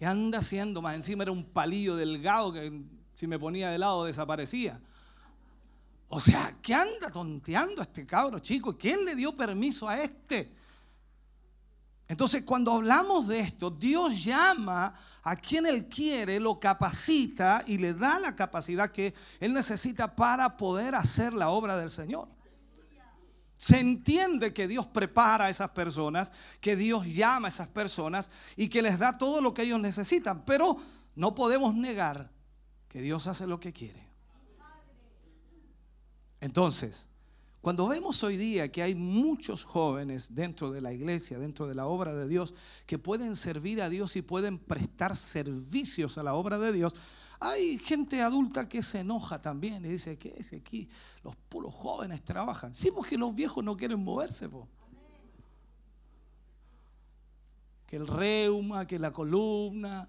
¿Qué 0.00 0.06
anda 0.06 0.38
haciendo? 0.38 0.80
Más 0.80 0.94
encima 0.94 1.24
era 1.24 1.30
un 1.30 1.44
palillo 1.44 1.94
delgado 1.94 2.54
que 2.54 2.72
si 3.14 3.26
me 3.26 3.38
ponía 3.38 3.68
de 3.68 3.76
lado 3.76 4.06
desaparecía. 4.06 4.80
O 6.08 6.18
sea, 6.18 6.56
¿qué 6.62 6.72
anda 6.72 7.12
tonteando 7.12 7.82
este 7.82 8.06
cabro 8.06 8.38
chico? 8.38 8.78
¿Quién 8.78 9.04
le 9.04 9.14
dio 9.14 9.34
permiso 9.34 9.90
a 9.90 10.00
este? 10.00 10.54
Entonces, 12.08 12.44
cuando 12.44 12.72
hablamos 12.72 13.28
de 13.28 13.40
esto, 13.40 13.68
Dios 13.68 14.24
llama 14.24 14.94
a 15.22 15.36
quien 15.36 15.66
Él 15.66 15.86
quiere, 15.86 16.40
lo 16.40 16.58
capacita 16.58 17.62
y 17.66 17.76
le 17.76 17.92
da 17.92 18.18
la 18.18 18.34
capacidad 18.34 18.90
que 18.90 19.12
Él 19.38 19.52
necesita 19.52 20.16
para 20.16 20.56
poder 20.56 20.94
hacer 20.94 21.34
la 21.34 21.50
obra 21.50 21.76
del 21.76 21.90
Señor. 21.90 22.26
Se 23.60 23.78
entiende 23.78 24.54
que 24.54 24.66
Dios 24.66 24.86
prepara 24.86 25.44
a 25.44 25.50
esas 25.50 25.68
personas, 25.72 26.32
que 26.62 26.76
Dios 26.76 27.04
llama 27.04 27.48
a 27.48 27.50
esas 27.50 27.68
personas 27.68 28.30
y 28.56 28.70
que 28.70 28.80
les 28.80 28.98
da 28.98 29.18
todo 29.18 29.42
lo 29.42 29.52
que 29.52 29.64
ellos 29.64 29.78
necesitan, 29.78 30.46
pero 30.46 30.78
no 31.14 31.34
podemos 31.34 31.74
negar 31.74 32.30
que 32.88 33.02
Dios 33.02 33.26
hace 33.26 33.46
lo 33.46 33.60
que 33.60 33.74
quiere. 33.74 34.08
Entonces, 36.40 37.10
cuando 37.60 37.86
vemos 37.86 38.24
hoy 38.24 38.38
día 38.38 38.72
que 38.72 38.82
hay 38.82 38.94
muchos 38.94 39.66
jóvenes 39.66 40.34
dentro 40.34 40.70
de 40.70 40.80
la 40.80 40.94
iglesia, 40.94 41.38
dentro 41.38 41.66
de 41.66 41.74
la 41.74 41.84
obra 41.84 42.14
de 42.14 42.26
Dios, 42.26 42.54
que 42.86 42.98
pueden 42.98 43.36
servir 43.36 43.82
a 43.82 43.90
Dios 43.90 44.16
y 44.16 44.22
pueden 44.22 44.58
prestar 44.58 45.14
servicios 45.14 46.16
a 46.16 46.22
la 46.22 46.32
obra 46.32 46.58
de 46.58 46.72
Dios, 46.72 46.94
hay 47.40 47.78
gente 47.78 48.20
adulta 48.20 48.68
que 48.68 48.82
se 48.82 49.00
enoja 49.00 49.40
también 49.40 49.82
y 49.86 49.88
dice 49.88 50.18
que 50.18 50.34
es 50.36 50.52
aquí 50.52 50.88
los 51.24 51.34
puros 51.34 51.74
jóvenes 51.74 52.22
trabajan. 52.22 52.74
Sí, 52.74 52.90
porque 52.94 53.16
los 53.16 53.34
viejos 53.34 53.64
no 53.64 53.78
quieren 53.78 54.04
moverse. 54.04 54.48
Que 57.86 57.96
el 57.96 58.06
reuma, 58.06 58.86
que 58.86 58.98
la 58.98 59.10
columna. 59.10 60.08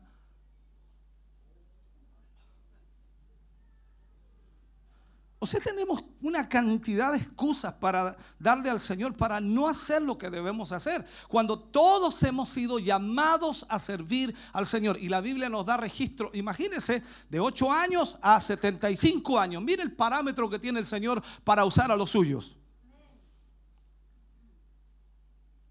O 5.43 5.47
sea, 5.47 5.59
tenemos 5.59 6.03
una 6.21 6.47
cantidad 6.47 7.11
de 7.11 7.17
excusas 7.17 7.73
para 7.73 8.15
darle 8.37 8.69
al 8.69 8.79
Señor 8.79 9.17
para 9.17 9.41
no 9.41 9.67
hacer 9.67 9.99
lo 9.99 10.15
que 10.15 10.29
debemos 10.29 10.71
hacer. 10.71 11.03
Cuando 11.27 11.57
todos 11.57 12.21
hemos 12.21 12.47
sido 12.47 12.77
llamados 12.77 13.65
a 13.67 13.79
servir 13.79 14.35
al 14.53 14.67
Señor. 14.67 14.99
Y 14.99 15.09
la 15.09 15.19
Biblia 15.19 15.49
nos 15.49 15.65
da 15.65 15.77
registro, 15.77 16.29
imagínense, 16.35 17.01
de 17.27 17.39
8 17.39 17.71
años 17.71 18.19
a 18.21 18.39
75 18.39 19.39
años. 19.39 19.63
Mire 19.63 19.81
el 19.81 19.93
parámetro 19.93 20.47
que 20.47 20.59
tiene 20.59 20.77
el 20.77 20.85
Señor 20.85 21.23
para 21.43 21.65
usar 21.65 21.91
a 21.91 21.95
los 21.95 22.11
suyos. 22.11 22.55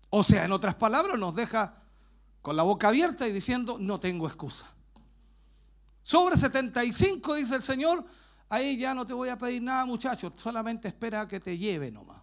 O 0.09 0.25
sea, 0.25 0.45
en 0.47 0.51
otras 0.51 0.75
palabras, 0.75 1.17
nos 1.17 1.37
deja 1.37 1.81
con 2.43 2.57
la 2.57 2.65
boca 2.65 2.89
abierta 2.89 3.29
y 3.29 3.33
diciendo, 3.33 3.77
no 3.79 4.01
tengo 4.01 4.27
excusa. 4.27 4.67
Sobre 6.03 6.37
75, 6.37 7.37
dice 7.37 7.55
el 7.55 7.63
Señor, 7.63 8.05
ahí 8.51 8.77
ya 8.77 8.95
no 8.95 9.07
te 9.07 9.15
voy 9.15 9.31
a 9.31 9.39
pedir 9.39 9.63
nada, 9.63 9.87
muchachos, 9.87 10.35
solamente 10.37 10.89
espera 10.89 11.23
a 11.23 11.29
que 11.29 11.41
te 11.41 11.57
lleve 11.57 11.91
nomás. 11.91 12.21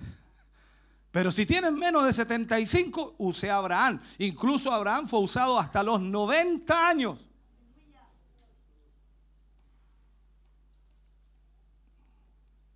Pero 1.12 1.30
si 1.30 1.46
tienes 1.46 1.70
menos 1.70 2.04
de 2.04 2.12
75, 2.12 3.14
use 3.18 3.48
a 3.48 3.58
Abraham. 3.58 4.00
Incluso 4.18 4.72
Abraham 4.72 5.06
fue 5.06 5.20
usado 5.20 5.58
hasta 5.58 5.82
los 5.84 6.00
90 6.00 6.88
años. 6.88 7.24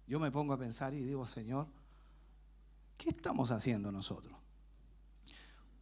Yo 0.06 0.20
me 0.20 0.30
pongo 0.30 0.52
a 0.52 0.58
pensar 0.58 0.92
y 0.92 1.00
digo, 1.00 1.24
Señor, 1.24 1.66
¿qué 2.98 3.08
estamos 3.08 3.50
haciendo 3.50 3.90
nosotros? 3.90 4.41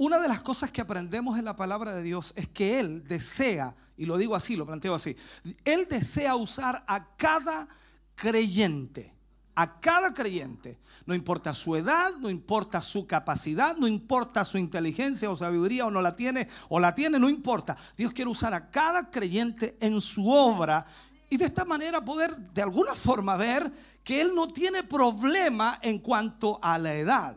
Una 0.00 0.18
de 0.18 0.28
las 0.28 0.40
cosas 0.40 0.70
que 0.70 0.80
aprendemos 0.80 1.38
en 1.38 1.44
la 1.44 1.56
palabra 1.56 1.92
de 1.92 2.02
Dios 2.02 2.32
es 2.34 2.48
que 2.48 2.80
Él 2.80 3.06
desea, 3.06 3.76
y 3.98 4.06
lo 4.06 4.16
digo 4.16 4.34
así, 4.34 4.56
lo 4.56 4.64
planteo 4.64 4.94
así, 4.94 5.14
Él 5.62 5.86
desea 5.90 6.36
usar 6.36 6.82
a 6.86 7.14
cada 7.18 7.68
creyente, 8.14 9.14
a 9.54 9.78
cada 9.78 10.14
creyente, 10.14 10.78
no 11.04 11.14
importa 11.14 11.52
su 11.52 11.76
edad, 11.76 12.14
no 12.18 12.30
importa 12.30 12.80
su 12.80 13.06
capacidad, 13.06 13.76
no 13.76 13.86
importa 13.86 14.42
su 14.46 14.56
inteligencia 14.56 15.30
o 15.30 15.36
sabiduría 15.36 15.84
o 15.84 15.90
no 15.90 16.00
la 16.00 16.16
tiene, 16.16 16.48
o 16.70 16.80
la 16.80 16.94
tiene, 16.94 17.18
no 17.18 17.28
importa. 17.28 17.76
Dios 17.94 18.14
quiere 18.14 18.30
usar 18.30 18.54
a 18.54 18.70
cada 18.70 19.10
creyente 19.10 19.76
en 19.80 20.00
su 20.00 20.30
obra 20.30 20.86
y 21.28 21.36
de 21.36 21.44
esta 21.44 21.66
manera 21.66 22.02
poder 22.02 22.34
de 22.38 22.62
alguna 22.62 22.94
forma 22.94 23.36
ver 23.36 23.70
que 24.02 24.22
Él 24.22 24.34
no 24.34 24.48
tiene 24.48 24.82
problema 24.82 25.78
en 25.82 25.98
cuanto 25.98 26.58
a 26.62 26.78
la 26.78 26.94
edad. 26.94 27.36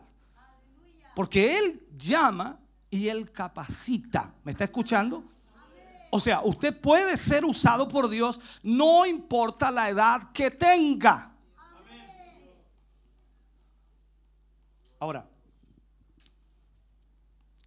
Porque 1.14 1.58
Él 1.58 1.86
llama 1.96 2.58
y 2.90 3.08
Él 3.08 3.30
capacita. 3.30 4.34
¿Me 4.44 4.52
está 4.52 4.64
escuchando? 4.64 5.24
O 6.10 6.20
sea, 6.20 6.42
usted 6.42 6.80
puede 6.80 7.16
ser 7.16 7.44
usado 7.44 7.88
por 7.88 8.08
Dios, 8.08 8.40
no 8.62 9.04
importa 9.04 9.72
la 9.72 9.88
edad 9.88 10.30
que 10.32 10.52
tenga. 10.52 11.34
Ahora, 15.00 15.28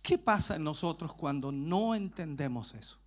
¿qué 0.01 0.17
pasa 0.17 0.55
en 0.55 0.63
nosotros 0.63 1.13
cuando 1.13 1.51
no 1.51 1.93
entendemos 1.93 2.73
eso? 2.73 2.97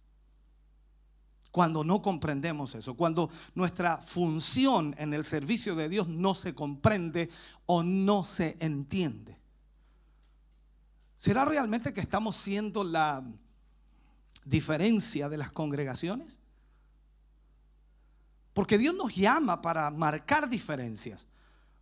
Cuando 1.50 1.82
no 1.84 2.02
comprendemos 2.02 2.74
eso, 2.74 2.94
cuando 2.94 3.30
nuestra 3.54 3.96
función 3.96 4.94
en 4.98 5.14
el 5.14 5.24
servicio 5.24 5.74
de 5.74 5.88
Dios 5.88 6.06
no 6.06 6.34
se 6.34 6.54
comprende 6.54 7.30
o 7.64 7.82
no 7.82 8.24
se 8.24 8.58
entiende. 8.60 9.39
¿Será 11.20 11.44
realmente 11.44 11.92
que 11.92 12.00
estamos 12.00 12.34
siendo 12.34 12.82
la 12.82 13.22
diferencia 14.42 15.28
de 15.28 15.36
las 15.36 15.52
congregaciones? 15.52 16.40
Porque 18.54 18.78
Dios 18.78 18.94
nos 18.94 19.14
llama 19.14 19.60
para 19.60 19.90
marcar 19.90 20.48
diferencias. 20.48 21.28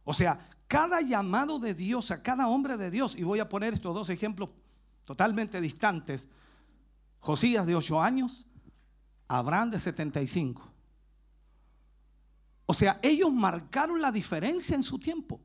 O 0.03 0.13
sea, 0.13 0.51
cada 0.67 1.01
llamado 1.03 1.61
de 1.61 1.73
Dios 1.73 2.11
a 2.11 2.21
cada 2.21 2.49
hombre 2.49 2.77
de 2.77 2.91
Dios, 2.91 3.15
y 3.15 3.23
voy 3.23 3.39
a 3.39 3.49
poner 3.49 3.75
estos 3.75 3.95
dos 3.95 4.11
ejemplos 4.11 4.51
totalmente 5.05 5.61
distantes, 5.61 6.29
Josías 7.21 7.65
de 7.65 7.77
8 7.77 8.03
años, 8.03 8.45
Abraham 9.29 9.71
de 9.71 9.79
75. 9.79 10.69
O 12.67 12.75
sea, 12.75 12.99
ellos 13.05 13.33
marcaron 13.33 14.03
la 14.03 14.11
diferencia 14.11 14.75
en 14.75 14.83
su 14.83 14.99
tiempo. 14.99 15.41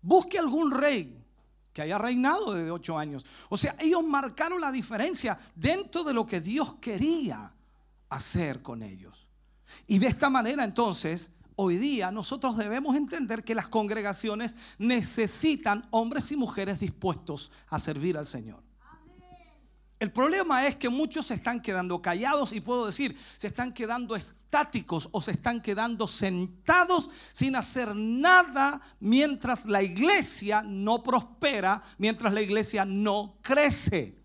Busque 0.00 0.38
algún 0.38 0.70
rey 0.70 1.17
que 1.78 1.82
haya 1.82 1.96
reinado 1.96 2.54
desde 2.54 2.72
8 2.72 2.98
años. 2.98 3.24
O 3.48 3.56
sea, 3.56 3.76
ellos 3.78 4.02
marcaron 4.02 4.60
la 4.60 4.72
diferencia 4.72 5.38
dentro 5.54 6.02
de 6.02 6.12
lo 6.12 6.26
que 6.26 6.40
Dios 6.40 6.74
quería 6.80 7.54
hacer 8.08 8.62
con 8.62 8.82
ellos. 8.82 9.28
Y 9.86 10.00
de 10.00 10.08
esta 10.08 10.28
manera 10.28 10.64
entonces, 10.64 11.34
hoy 11.54 11.76
día 11.76 12.10
nosotros 12.10 12.56
debemos 12.56 12.96
entender 12.96 13.44
que 13.44 13.54
las 13.54 13.68
congregaciones 13.68 14.56
necesitan 14.78 15.86
hombres 15.92 16.32
y 16.32 16.36
mujeres 16.36 16.80
dispuestos 16.80 17.52
a 17.68 17.78
servir 17.78 18.18
al 18.18 18.26
Señor. 18.26 18.60
El 19.98 20.12
problema 20.12 20.64
es 20.66 20.76
que 20.76 20.88
muchos 20.88 21.26
se 21.26 21.34
están 21.34 21.60
quedando 21.60 22.00
callados 22.00 22.52
y 22.52 22.60
puedo 22.60 22.86
decir, 22.86 23.18
se 23.36 23.48
están 23.48 23.72
quedando 23.72 24.14
estáticos 24.14 25.08
o 25.10 25.20
se 25.20 25.32
están 25.32 25.60
quedando 25.60 26.06
sentados 26.06 27.10
sin 27.32 27.56
hacer 27.56 27.96
nada 27.96 28.80
mientras 29.00 29.66
la 29.66 29.82
iglesia 29.82 30.62
no 30.62 31.02
prospera, 31.02 31.82
mientras 31.98 32.32
la 32.32 32.40
iglesia 32.40 32.84
no 32.84 33.38
crece. 33.42 34.16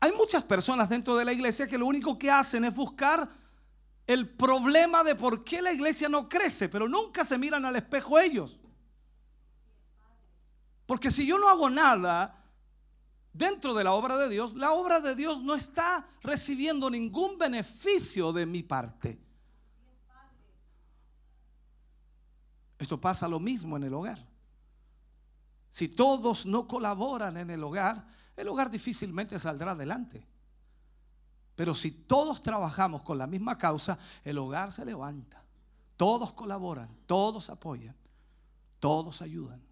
Hay 0.00 0.12
muchas 0.12 0.44
personas 0.44 0.90
dentro 0.90 1.16
de 1.16 1.24
la 1.24 1.32
iglesia 1.32 1.66
que 1.66 1.78
lo 1.78 1.86
único 1.86 2.18
que 2.18 2.30
hacen 2.30 2.66
es 2.66 2.74
buscar 2.74 3.28
el 4.06 4.28
problema 4.28 5.02
de 5.02 5.14
por 5.14 5.42
qué 5.42 5.62
la 5.62 5.72
iglesia 5.72 6.08
no 6.10 6.28
crece, 6.28 6.68
pero 6.68 6.86
nunca 6.86 7.24
se 7.24 7.38
miran 7.38 7.64
al 7.64 7.76
espejo 7.76 8.18
ellos. 8.18 8.58
Porque 10.86 11.10
si 11.10 11.26
yo 11.26 11.38
no 11.38 11.48
hago 11.48 11.68
nada, 11.68 12.38
dentro 13.38 13.72
de 13.72 13.84
la 13.84 13.92
obra 13.92 14.16
de 14.16 14.28
Dios, 14.28 14.54
la 14.54 14.72
obra 14.72 15.00
de 15.00 15.14
Dios 15.14 15.42
no 15.42 15.54
está 15.54 16.04
recibiendo 16.22 16.90
ningún 16.90 17.38
beneficio 17.38 18.32
de 18.32 18.44
mi 18.44 18.64
parte. 18.64 19.18
Esto 22.78 23.00
pasa 23.00 23.28
lo 23.28 23.38
mismo 23.38 23.76
en 23.76 23.84
el 23.84 23.94
hogar. 23.94 24.26
Si 25.70 25.88
todos 25.88 26.46
no 26.46 26.66
colaboran 26.66 27.36
en 27.36 27.50
el 27.50 27.62
hogar, 27.62 28.06
el 28.36 28.48
hogar 28.48 28.70
difícilmente 28.70 29.38
saldrá 29.38 29.72
adelante. 29.72 30.26
Pero 31.54 31.74
si 31.74 31.90
todos 31.90 32.42
trabajamos 32.42 33.02
con 33.02 33.18
la 33.18 33.26
misma 33.26 33.56
causa, 33.56 33.98
el 34.24 34.38
hogar 34.38 34.72
se 34.72 34.84
levanta. 34.84 35.44
Todos 35.96 36.32
colaboran, 36.32 36.88
todos 37.06 37.50
apoyan, 37.50 37.96
todos 38.78 39.22
ayudan. 39.22 39.67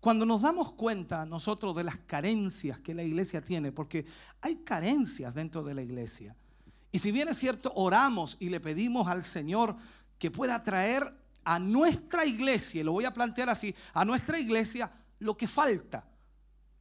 Cuando 0.00 0.24
nos 0.24 0.40
damos 0.40 0.72
cuenta 0.72 1.26
nosotros 1.26 1.76
de 1.76 1.84
las 1.84 1.98
carencias 1.98 2.80
que 2.80 2.94
la 2.94 3.02
iglesia 3.02 3.42
tiene, 3.42 3.70
porque 3.70 4.06
hay 4.40 4.56
carencias 4.56 5.34
dentro 5.34 5.62
de 5.62 5.74
la 5.74 5.82
iglesia. 5.82 6.34
Y 6.90 6.98
si 6.98 7.12
bien 7.12 7.28
es 7.28 7.38
cierto, 7.38 7.72
oramos 7.74 8.36
y 8.40 8.48
le 8.48 8.60
pedimos 8.60 9.08
al 9.08 9.22
Señor 9.22 9.76
que 10.18 10.30
pueda 10.30 10.62
traer 10.64 11.14
a 11.44 11.58
nuestra 11.58 12.24
iglesia, 12.24 12.82
lo 12.82 12.92
voy 12.92 13.04
a 13.04 13.12
plantear 13.12 13.50
así, 13.50 13.74
a 13.92 14.04
nuestra 14.04 14.38
iglesia 14.38 14.90
lo 15.18 15.36
que 15.36 15.46
falta. 15.46 16.06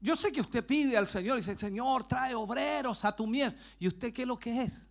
Yo 0.01 0.15
sé 0.15 0.31
que 0.31 0.41
usted 0.41 0.65
pide 0.65 0.95
al 0.95 1.07
Señor 1.07 1.37
y 1.37 1.41
dice, 1.41 1.55
Señor, 1.55 2.07
trae 2.07 2.33
obreros 2.33 3.03
a 3.03 3.13
tu 3.13 3.27
mies. 3.27 3.57
¿Y 3.79 3.87
usted 3.87 4.13
qué 4.13 4.21
es 4.21 4.27
lo 4.27 4.39
que 4.39 4.61
es? 4.61 4.88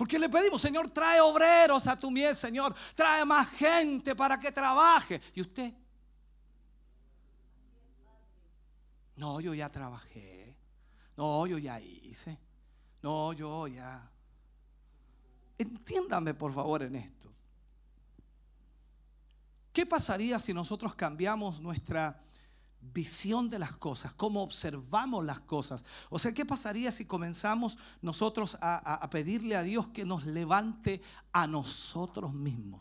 Porque 0.00 0.18
le 0.18 0.30
pedimos, 0.30 0.62
Señor, 0.62 0.88
trae 0.88 1.20
obreros 1.20 1.86
a 1.86 1.94
tu 1.94 2.10
mies, 2.10 2.38
Señor. 2.38 2.74
Trae 2.94 3.22
más 3.26 3.50
gente 3.50 4.16
para 4.16 4.38
que 4.38 4.50
trabaje. 4.50 5.20
¿Y 5.34 5.42
usted? 5.42 5.74
No, 9.16 9.42
yo 9.42 9.52
ya 9.52 9.68
trabajé. 9.68 10.56
No, 11.18 11.46
yo 11.46 11.58
ya 11.58 11.78
hice. 11.78 12.38
No, 13.02 13.34
yo 13.34 13.66
ya. 13.66 14.10
Entiéndame 15.58 16.32
por 16.32 16.54
favor 16.54 16.82
en 16.82 16.94
esto. 16.94 17.30
¿Qué 19.70 19.84
pasaría 19.84 20.38
si 20.38 20.54
nosotros 20.54 20.94
cambiamos 20.94 21.60
nuestra 21.60 22.18
visión 22.82 23.48
de 23.48 23.58
las 23.58 23.72
cosas, 23.76 24.12
cómo 24.14 24.42
observamos 24.42 25.24
las 25.24 25.40
cosas? 25.40 25.84
O 26.08 26.18
sea, 26.18 26.32
¿qué 26.32 26.44
pasaría 26.44 26.90
si 26.90 27.04
comenzamos 27.04 27.78
nosotros 28.02 28.56
a, 28.60 28.76
a- 28.76 28.94
a 28.96 29.10
pedirle 29.10 29.56
a 29.56 29.62
Dios 29.62 29.88
que 29.88 30.04
nos 30.04 30.24
levante 30.26 31.00
a 31.32 31.46
nosotros 31.46 32.32
mismos? 32.32 32.80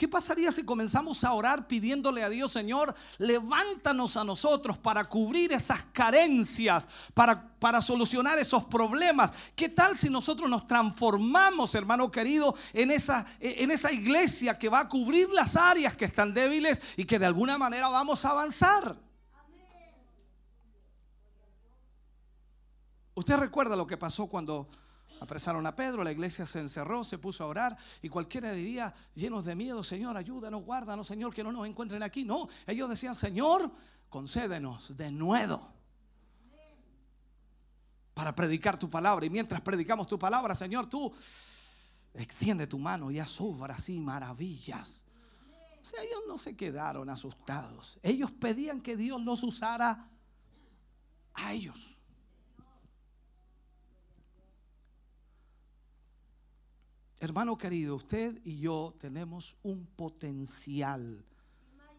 ¿Qué 0.00 0.08
pasaría 0.08 0.50
si 0.50 0.64
comenzamos 0.64 1.24
a 1.24 1.34
orar 1.34 1.68
pidiéndole 1.68 2.24
a 2.24 2.30
Dios, 2.30 2.52
Señor, 2.52 2.94
levántanos 3.18 4.16
a 4.16 4.24
nosotros 4.24 4.78
para 4.78 5.04
cubrir 5.04 5.52
esas 5.52 5.82
carencias, 5.92 6.88
para, 7.12 7.54
para 7.58 7.82
solucionar 7.82 8.38
esos 8.38 8.64
problemas? 8.64 9.30
¿Qué 9.54 9.68
tal 9.68 9.98
si 9.98 10.08
nosotros 10.08 10.48
nos 10.48 10.66
transformamos, 10.66 11.74
hermano 11.74 12.10
querido, 12.10 12.54
en 12.72 12.92
esa, 12.92 13.26
en 13.40 13.70
esa 13.70 13.92
iglesia 13.92 14.58
que 14.58 14.70
va 14.70 14.80
a 14.80 14.88
cubrir 14.88 15.28
las 15.28 15.54
áreas 15.54 15.94
que 15.94 16.06
están 16.06 16.32
débiles 16.32 16.80
y 16.96 17.04
que 17.04 17.18
de 17.18 17.26
alguna 17.26 17.58
manera 17.58 17.90
vamos 17.90 18.24
a 18.24 18.30
avanzar? 18.30 18.96
Usted 23.12 23.36
recuerda 23.36 23.76
lo 23.76 23.86
que 23.86 23.98
pasó 23.98 24.26
cuando 24.26 24.66
apresaron 25.20 25.66
a 25.66 25.76
Pedro, 25.76 26.02
la 26.02 26.12
iglesia 26.12 26.46
se 26.46 26.60
encerró, 26.60 27.04
se 27.04 27.18
puso 27.18 27.44
a 27.44 27.46
orar 27.46 27.76
y 28.02 28.08
cualquiera 28.08 28.52
diría, 28.52 28.92
llenos 29.14 29.44
de 29.44 29.54
miedo, 29.54 29.84
Señor, 29.84 30.16
ayúdanos, 30.16 30.64
guárdanos, 30.64 31.06
Señor, 31.06 31.32
que 31.34 31.44
no 31.44 31.52
nos 31.52 31.66
encuentren 31.66 32.02
aquí. 32.02 32.24
No, 32.24 32.48
ellos 32.66 32.88
decían, 32.88 33.14
Señor, 33.14 33.70
concédenos 34.08 34.96
de 34.96 35.10
nuevo 35.10 35.72
para 38.14 38.34
predicar 38.34 38.78
tu 38.78 38.88
palabra. 38.88 39.24
Y 39.26 39.30
mientras 39.30 39.60
predicamos 39.60 40.06
tu 40.06 40.18
palabra, 40.18 40.54
Señor, 40.54 40.86
tú 40.86 41.12
extiende 42.14 42.66
tu 42.66 42.78
mano 42.78 43.10
y 43.10 43.18
haz 43.18 43.40
obras 43.40 43.78
así 43.78 44.00
maravillas. 44.00 45.04
O 45.82 45.84
sea, 45.84 46.02
ellos 46.02 46.20
no 46.26 46.38
se 46.38 46.56
quedaron 46.56 47.08
asustados. 47.10 47.98
Ellos 48.02 48.30
pedían 48.30 48.80
que 48.80 48.96
Dios 48.96 49.20
los 49.22 49.42
usara 49.42 50.10
a 51.34 51.52
ellos. 51.52 51.98
Hermano 57.20 57.58
querido, 57.58 57.96
usted 57.96 58.40
y 58.44 58.60
yo 58.60 58.94
tenemos 58.98 59.58
un 59.62 59.84
potencial 59.84 61.22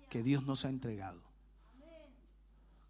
que 0.10 0.24
Dios 0.24 0.44
nos 0.44 0.66
ha 0.66 0.70
entregado. 0.70 1.22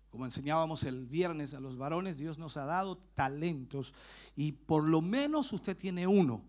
Como 0.10 0.24
enseñábamos 0.24 0.84
el 0.84 1.06
viernes 1.06 1.54
a 1.54 1.60
los 1.60 1.78
varones, 1.78 2.18
Dios 2.18 2.38
nos 2.38 2.56
ha 2.56 2.64
dado 2.64 2.98
talentos 2.98 3.94
y 4.36 4.54
por 4.54 4.86
lo 4.86 5.02
menos 5.02 5.52
usted 5.52 5.76
tiene 5.76 6.08
uno. 6.08 6.42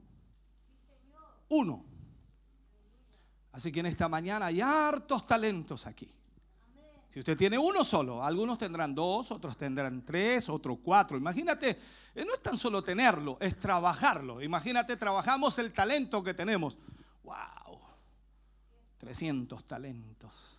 Uno. 1.48 1.84
Así 3.50 3.72
que 3.72 3.80
en 3.80 3.86
esta 3.86 4.08
mañana 4.08 4.46
hay 4.46 4.60
hartos 4.60 5.26
talentos 5.26 5.88
aquí. 5.88 6.08
Si 7.12 7.18
usted 7.18 7.36
tiene 7.36 7.58
uno 7.58 7.84
solo, 7.84 8.24
algunos 8.24 8.56
tendrán 8.56 8.94
dos, 8.94 9.32
otros 9.32 9.54
tendrán 9.58 10.02
tres, 10.02 10.48
otros 10.48 10.78
cuatro. 10.82 11.18
Imagínate, 11.18 11.78
eh, 12.14 12.24
no 12.24 12.32
es 12.32 12.40
tan 12.40 12.56
solo 12.56 12.82
tenerlo, 12.82 13.36
es 13.38 13.58
trabajarlo. 13.58 14.40
Imagínate, 14.40 14.96
trabajamos 14.96 15.58
el 15.58 15.74
talento 15.74 16.22
que 16.24 16.32
tenemos. 16.32 16.78
¡Wow! 17.22 17.80
300 18.96 19.62
talentos 19.64 20.56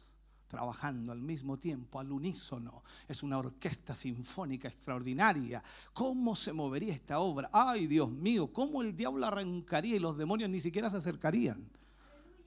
trabajando 0.47 1.11
al 1.11 1.23
mismo 1.23 1.57
tiempo, 1.57 1.99
al 1.99 2.11
unísono. 2.11 2.83
Es 3.07 3.23
una 3.23 3.39
orquesta 3.39 3.95
sinfónica 3.95 4.67
extraordinaria. 4.67 5.63
¿Cómo 5.91 6.35
se 6.35 6.53
movería 6.53 6.93
esta 6.93 7.17
obra? 7.17 7.49
Ay, 7.51 7.87
Dios 7.87 8.11
mío, 8.11 8.53
¿cómo 8.53 8.83
el 8.83 8.95
diablo 8.95 9.25
arrancaría 9.25 9.95
y 9.95 9.99
los 9.99 10.19
demonios 10.19 10.51
ni 10.51 10.59
siquiera 10.59 10.91
se 10.91 10.97
acercarían? 10.97 11.67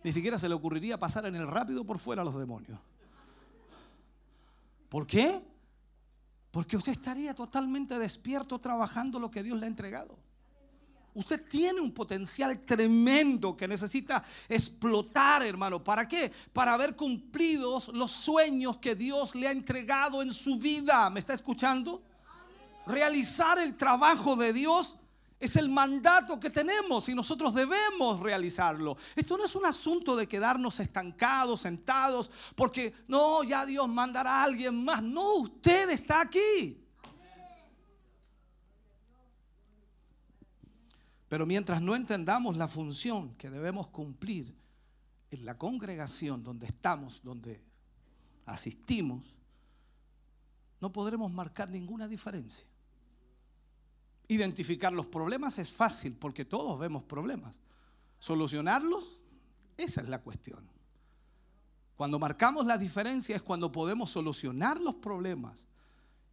Ni 0.04 0.12
siquiera 0.12 0.38
se 0.38 0.48
le 0.48 0.54
ocurriría 0.54 0.96
pasar 0.96 1.26
en 1.26 1.34
el 1.34 1.48
rápido 1.48 1.84
por 1.84 1.98
fuera 1.98 2.22
a 2.22 2.24
los 2.24 2.38
demonios. 2.38 2.78
¿Por 4.96 5.06
qué? 5.06 5.44
Porque 6.50 6.74
usted 6.74 6.92
estaría 6.92 7.34
totalmente 7.34 7.98
despierto 7.98 8.58
trabajando 8.58 9.18
lo 9.18 9.30
que 9.30 9.42
Dios 9.42 9.60
le 9.60 9.66
ha 9.66 9.68
entregado. 9.68 10.16
Usted 11.12 11.46
tiene 11.50 11.82
un 11.82 11.92
potencial 11.92 12.60
tremendo 12.60 13.54
que 13.54 13.68
necesita 13.68 14.24
explotar, 14.48 15.44
hermano. 15.44 15.84
¿Para 15.84 16.08
qué? 16.08 16.32
Para 16.50 16.78
ver 16.78 16.96
cumplidos 16.96 17.88
los 17.88 18.10
sueños 18.10 18.78
que 18.78 18.94
Dios 18.94 19.34
le 19.34 19.48
ha 19.48 19.52
entregado 19.52 20.22
en 20.22 20.32
su 20.32 20.56
vida. 20.58 21.10
¿Me 21.10 21.20
está 21.20 21.34
escuchando? 21.34 22.02
Realizar 22.86 23.58
el 23.58 23.76
trabajo 23.76 24.34
de 24.34 24.54
Dios 24.54 24.96
es 25.38 25.56
el 25.56 25.68
mandato 25.68 26.40
que 26.40 26.50
tenemos 26.50 27.08
y 27.08 27.14
nosotros 27.14 27.54
debemos 27.54 28.20
realizarlo. 28.20 28.96
Esto 29.14 29.36
no 29.36 29.44
es 29.44 29.54
un 29.54 29.66
asunto 29.66 30.16
de 30.16 30.26
quedarnos 30.26 30.80
estancados, 30.80 31.60
sentados, 31.60 32.30
porque 32.54 32.94
no, 33.06 33.42
ya 33.42 33.66
Dios 33.66 33.86
mandará 33.88 34.40
a 34.40 34.44
alguien 34.44 34.82
más. 34.84 35.02
No, 35.02 35.34
usted 35.34 35.90
está 35.90 36.22
aquí. 36.22 36.82
Pero 41.28 41.44
mientras 41.44 41.82
no 41.82 41.94
entendamos 41.94 42.56
la 42.56 42.68
función 42.68 43.34
que 43.34 43.50
debemos 43.50 43.88
cumplir 43.88 44.54
en 45.30 45.44
la 45.44 45.58
congregación 45.58 46.42
donde 46.42 46.66
estamos, 46.66 47.20
donde 47.22 47.60
asistimos, 48.46 49.24
no 50.80 50.92
podremos 50.92 51.32
marcar 51.32 51.68
ninguna 51.68 52.06
diferencia. 52.06 52.68
Identificar 54.28 54.92
los 54.92 55.06
problemas 55.06 55.58
es 55.58 55.72
fácil 55.72 56.14
porque 56.14 56.44
todos 56.44 56.78
vemos 56.78 57.04
problemas. 57.04 57.60
Solucionarlos, 58.18 59.22
esa 59.76 60.00
es 60.00 60.08
la 60.08 60.20
cuestión. 60.20 60.68
Cuando 61.96 62.18
marcamos 62.18 62.66
la 62.66 62.76
diferencia 62.76 63.36
es 63.36 63.42
cuando 63.42 63.72
podemos 63.72 64.10
solucionar 64.10 64.80
los 64.80 64.96
problemas. 64.96 65.66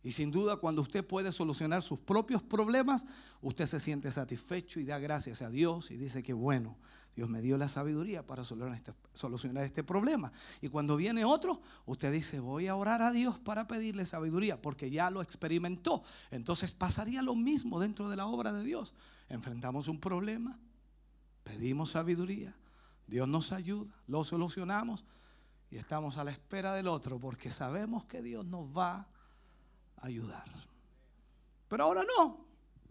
Y 0.03 0.11
sin 0.11 0.31
duda 0.31 0.57
cuando 0.57 0.81
usted 0.81 1.05
puede 1.05 1.31
solucionar 1.31 1.81
sus 1.81 1.99
propios 1.99 2.43
problemas, 2.43 3.05
usted 3.41 3.65
se 3.67 3.79
siente 3.79 4.11
satisfecho 4.11 4.81
y 4.81 4.83
da 4.83 4.99
gracias 4.99 5.41
a 5.41 5.49
Dios 5.49 5.91
y 5.91 5.95
dice 5.95 6.21
que 6.21 6.33
bueno, 6.33 6.77
Dios 7.15 7.29
me 7.29 7.41
dio 7.41 7.57
la 7.57 7.67
sabiduría 7.67 8.25
para 8.25 8.43
solucionar 8.43 8.75
este, 8.75 8.93
solucionar 9.13 9.65
este 9.65 9.83
problema. 9.83 10.31
Y 10.61 10.69
cuando 10.69 10.95
viene 10.95 11.25
otro, 11.25 11.61
usted 11.85 12.11
dice, 12.11 12.39
voy 12.39 12.67
a 12.67 12.75
orar 12.75 13.03
a 13.03 13.11
Dios 13.11 13.37
para 13.37 13.67
pedirle 13.67 14.05
sabiduría, 14.05 14.61
porque 14.61 14.89
ya 14.89 15.11
lo 15.11 15.21
experimentó. 15.21 16.03
Entonces 16.31 16.73
pasaría 16.73 17.21
lo 17.21 17.35
mismo 17.35 17.79
dentro 17.79 18.09
de 18.09 18.15
la 18.15 18.25
obra 18.25 18.51
de 18.51 18.63
Dios. 18.63 18.95
Enfrentamos 19.29 19.87
un 19.87 19.99
problema, 19.99 20.57
pedimos 21.43 21.91
sabiduría, 21.91 22.55
Dios 23.05 23.27
nos 23.27 23.51
ayuda, 23.51 23.93
lo 24.07 24.23
solucionamos 24.23 25.05
y 25.69 25.77
estamos 25.77 26.17
a 26.17 26.23
la 26.23 26.31
espera 26.31 26.73
del 26.73 26.87
otro, 26.87 27.19
porque 27.19 27.51
sabemos 27.51 28.05
que 28.05 28.23
Dios 28.23 28.45
nos 28.45 28.75
va 28.75 29.07
a 29.97 30.05
ayudar. 30.07 30.45
Pero 31.67 31.83
ahora 31.83 32.03
no. 32.17 32.42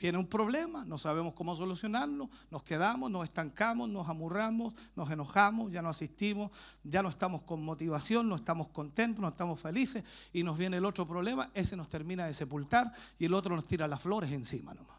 Viene 0.03 0.19
un 0.19 0.27
problema, 0.27 0.85
no 0.85 0.99
sabemos 0.99 1.33
cómo 1.33 1.55
solucionarlo, 1.55 2.29
nos 2.51 2.65
quedamos, 2.65 3.09
nos 3.09 3.23
estancamos, 3.23 3.89
nos 3.89 4.09
amurramos, 4.09 4.75
nos 4.97 5.09
enojamos, 5.09 5.71
ya 5.71 5.81
no 5.81 5.91
asistimos, 5.91 6.51
ya 6.83 7.05
no 7.05 7.09
estamos 7.09 7.43
con 7.43 7.63
motivación, 7.63 8.29
no 8.29 8.35
estamos 8.35 8.67
contentos, 8.71 9.23
no 9.23 9.29
estamos 9.29 9.61
felices 9.61 10.03
y 10.33 10.43
nos 10.43 10.59
viene 10.59 10.79
el 10.79 10.85
otro 10.87 11.07
problema, 11.07 11.53
ese 11.55 11.77
nos 11.77 11.89
termina 11.89 12.27
de 12.27 12.35
sepultar 12.35 12.93
y 13.17 13.27
el 13.27 13.33
otro 13.33 13.55
nos 13.55 13.65
tira 13.65 13.87
las 13.87 14.03
flores 14.03 14.33
encima 14.33 14.75
nomás. 14.75 14.97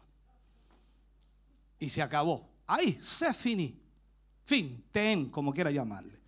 Y 1.78 1.90
se 1.90 2.00
acabó. 2.00 2.48
Ahí, 2.66 2.96
se 2.98 3.34
finí. 3.34 3.78
Fin, 4.46 4.86
ten, 4.90 5.28
como 5.28 5.52
quiera 5.52 5.70
llamarle. 5.70 6.18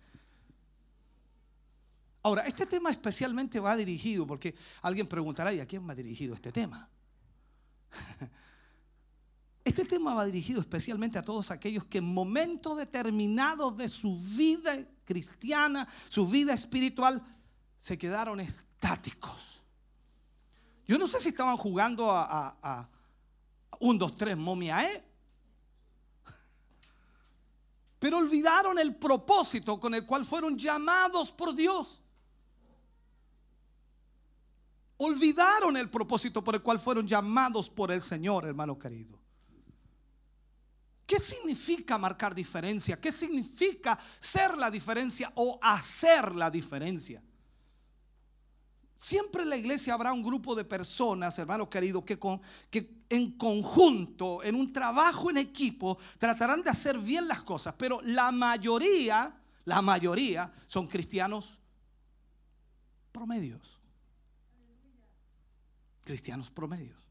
Ahora, 2.21 2.43
este 2.45 2.67
tema 2.67 2.91
especialmente 2.91 3.59
va 3.59 3.75
dirigido, 3.75 4.27
porque 4.27 4.53
alguien 4.83 5.07
preguntará, 5.07 5.51
¿y 5.51 5.61
a 5.61 5.65
quién 5.65 5.89
va 5.89 5.95
dirigido 5.95 6.35
este 6.35 6.51
tema? 6.51 6.87
Este 9.67 9.83
tema 9.83 10.13
va 10.13 10.25
dirigido 10.25 10.61
especialmente 10.61 11.19
a 11.19 11.21
todos 11.21 11.51
aquellos 11.51 11.83
que 11.83 11.97
en 11.97 12.13
momentos 12.13 12.77
determinados 12.77 13.75
de 13.75 13.89
su 13.89 14.17
vida 14.17 14.73
cristiana, 15.03 15.85
su 16.07 16.25
vida 16.25 16.53
espiritual, 16.53 17.21
se 17.77 17.97
quedaron 17.97 18.39
estáticos. 18.39 19.61
Yo 20.87 20.97
no 20.97 21.05
sé 21.05 21.19
si 21.19 21.29
estaban 21.29 21.57
jugando 21.57 22.09
a, 22.09 22.89
un, 23.81 23.97
dos, 23.97 24.15
tres, 24.15 24.37
momia, 24.37 24.89
¿eh? 24.89 25.03
Pero 27.99 28.19
olvidaron 28.19 28.79
el 28.79 28.95
propósito 28.95 29.81
con 29.81 29.93
el 29.95 30.05
cual 30.05 30.23
fueron 30.23 30.57
llamados 30.57 31.29
por 31.29 31.53
Dios. 31.53 32.01
Olvidaron 34.95 35.75
el 35.75 35.89
propósito 35.89 36.41
por 36.41 36.55
el 36.55 36.61
cual 36.61 36.79
fueron 36.79 37.05
llamados 37.05 37.69
por 37.69 37.91
el 37.91 37.99
Señor, 38.01 38.45
hermano 38.45 38.79
querido. 38.79 39.16
¿Qué 41.07 41.19
significa 41.19 41.97
marcar 41.97 42.35
diferencia? 42.35 42.99
¿Qué 42.99 43.13
significa 43.13 43.97
ser 44.19 44.57
la 44.57 44.69
diferencia 44.69 45.31
o 45.35 45.57
hacer 45.61 46.35
la 46.35 46.51
diferencia? 46.51 47.23
Siempre 48.93 49.43
en 49.43 49.49
la 49.49 49.55
iglesia 49.55 49.93
habrá 49.93 50.11
un 50.11 50.21
grupo 50.21 50.53
de 50.53 50.65
personas, 50.65 51.39
hermano 51.39 51.69
querido, 51.69 52.03
que, 52.03 52.19
con, 52.19 52.41
que 52.69 53.05
en 53.07 53.37
conjunto, 53.37 54.43
en 54.43 54.55
un 54.55 54.73
trabajo 54.73 55.29
en 55.29 55.37
equipo, 55.37 55.97
tratarán 56.17 56.61
de 56.61 56.71
hacer 56.71 56.97
bien 56.97 57.25
las 57.25 57.41
cosas, 57.41 57.73
pero 57.77 58.01
la 58.03 58.33
mayoría, 58.33 59.33
la 59.63 59.81
mayoría 59.81 60.51
son 60.65 60.87
cristianos 60.87 61.57
promedios. 63.13 63.79
Cristianos 66.03 66.51
promedios 66.51 67.06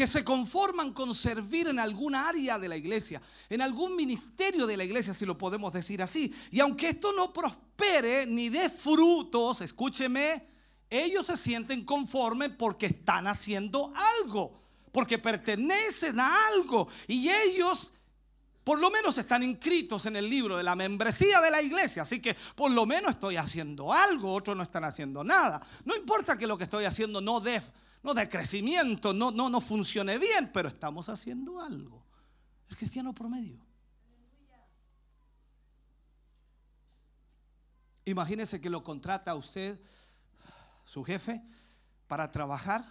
que 0.00 0.06
se 0.06 0.24
conforman 0.24 0.94
con 0.94 1.14
servir 1.14 1.68
en 1.68 1.78
alguna 1.78 2.26
área 2.26 2.58
de 2.58 2.70
la 2.70 2.76
iglesia, 2.78 3.20
en 3.50 3.60
algún 3.60 3.94
ministerio 3.94 4.66
de 4.66 4.78
la 4.78 4.84
iglesia, 4.84 5.12
si 5.12 5.26
lo 5.26 5.36
podemos 5.36 5.74
decir 5.74 6.00
así. 6.00 6.34
Y 6.50 6.58
aunque 6.60 6.88
esto 6.88 7.12
no 7.12 7.34
prospere 7.34 8.24
ni 8.24 8.48
dé 8.48 8.70
frutos, 8.70 9.60
escúcheme, 9.60 10.48
ellos 10.88 11.26
se 11.26 11.36
sienten 11.36 11.84
conformes 11.84 12.48
porque 12.58 12.86
están 12.86 13.26
haciendo 13.26 13.92
algo, 14.22 14.62
porque 14.90 15.18
pertenecen 15.18 16.18
a 16.18 16.46
algo. 16.46 16.88
Y 17.06 17.28
ellos 17.28 17.92
por 18.64 18.78
lo 18.78 18.90
menos 18.90 19.18
están 19.18 19.42
inscritos 19.42 20.06
en 20.06 20.16
el 20.16 20.30
libro 20.30 20.56
de 20.56 20.62
la 20.62 20.76
membresía 20.76 21.42
de 21.42 21.50
la 21.50 21.60
iglesia, 21.60 22.02
así 22.02 22.20
que 22.20 22.34
por 22.54 22.70
lo 22.70 22.86
menos 22.86 23.12
estoy 23.12 23.36
haciendo 23.36 23.92
algo, 23.92 24.32
otros 24.32 24.56
no 24.56 24.62
están 24.62 24.84
haciendo 24.84 25.22
nada. 25.22 25.60
No 25.84 25.94
importa 25.94 26.38
que 26.38 26.46
lo 26.46 26.56
que 26.56 26.64
estoy 26.64 26.86
haciendo 26.86 27.20
no 27.20 27.40
dé 27.40 27.60
no 28.02 28.14
de 28.14 28.28
crecimiento, 28.28 29.12
no, 29.12 29.30
no, 29.30 29.50
no 29.50 29.60
funcione 29.60 30.18
bien, 30.18 30.50
pero 30.52 30.68
estamos 30.68 31.08
haciendo 31.08 31.60
algo. 31.60 32.04
El 32.68 32.76
cristiano 32.76 33.14
promedio. 33.14 33.60
Imagínese 38.04 38.60
que 38.60 38.70
lo 38.70 38.82
contrata 38.82 39.32
a 39.32 39.34
usted, 39.34 39.80
su 40.84 41.04
jefe, 41.04 41.42
para 42.06 42.30
trabajar. 42.30 42.84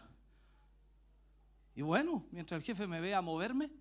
Y 1.75 1.81
bueno, 1.81 2.25
mientras 2.31 2.59
el 2.59 2.65
jefe 2.65 2.87
me 2.87 3.01
vea 3.01 3.21
moverme, 3.21 3.71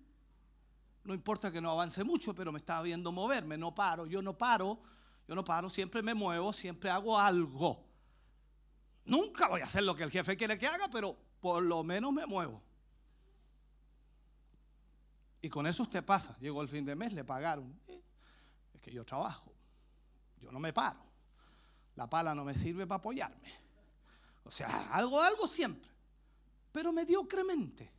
no 1.03 1.13
importa 1.13 1.51
que 1.51 1.61
no 1.61 1.69
avance 1.69 2.03
mucho, 2.03 2.33
pero 2.33 2.51
me 2.51 2.59
está 2.59 2.81
viendo 2.81 3.11
moverme, 3.11 3.57
no 3.57 3.73
paro, 3.73 4.05
yo 4.05 4.21
no 4.21 4.37
paro, 4.37 4.81
yo 5.27 5.35
no 5.35 5.43
paro, 5.43 5.69
siempre 5.69 6.01
me 6.01 6.13
muevo, 6.13 6.51
siempre 6.53 6.89
hago 6.89 7.17
algo. 7.17 7.88
Nunca 9.09 9.47
voy 9.47 9.61
a 9.61 9.63
hacer 9.63 9.83
lo 9.83 9.95
que 9.95 10.03
el 10.03 10.11
jefe 10.11 10.37
quiere 10.37 10.59
que 10.59 10.67
haga, 10.67 10.87
pero 10.91 11.17
por 11.39 11.63
lo 11.63 11.83
menos 11.83 12.13
me 12.13 12.27
muevo. 12.27 12.61
Y 15.41 15.49
con 15.49 15.65
eso 15.65 15.81
usted 15.83 16.05
pasa. 16.05 16.37
Llegó 16.39 16.61
el 16.61 16.67
fin 16.67 16.85
de 16.85 16.95
mes, 16.95 17.13
le 17.13 17.23
pagaron. 17.23 17.79
Eh, 17.87 18.03
Es 18.75 18.81
que 18.81 18.91
yo 18.91 19.03
trabajo. 19.03 19.51
Yo 20.37 20.51
no 20.51 20.59
me 20.59 20.71
paro. 20.71 20.99
La 21.95 22.07
pala 22.07 22.35
no 22.35 22.45
me 22.45 22.53
sirve 22.53 22.85
para 22.85 22.99
apoyarme. 22.99 23.51
O 24.43 24.51
sea, 24.51 24.91
algo, 24.91 25.19
algo 25.19 25.47
siempre. 25.47 25.89
Pero 26.71 26.93
mediocremente. 26.93 27.91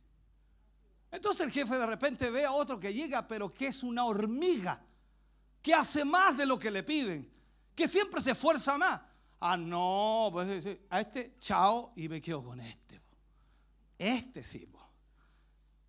Entonces 1.11 1.45
el 1.45 1.51
jefe 1.51 1.77
de 1.77 1.85
repente 1.85 2.29
ve 2.29 2.45
a 2.45 2.53
otro 2.53 2.79
que 2.79 2.93
llega, 2.93 3.27
pero 3.27 3.53
que 3.53 3.67
es 3.67 3.83
una 3.83 4.05
hormiga, 4.05 4.81
que 5.61 5.73
hace 5.73 6.05
más 6.05 6.37
de 6.37 6.45
lo 6.45 6.57
que 6.57 6.71
le 6.71 6.83
piden, 6.83 7.29
que 7.75 7.85
siempre 7.85 8.21
se 8.21 8.31
esfuerza 8.31 8.77
más. 8.77 9.01
Ah, 9.41 9.57
no, 9.57 10.29
pues 10.31 10.79
a 10.89 11.01
este 11.01 11.35
chao 11.39 11.93
y 11.95 12.07
me 12.07 12.21
quedo 12.21 12.43
con 12.43 12.59
este. 12.59 13.01
Este 13.97 14.43
sí, 14.43 14.67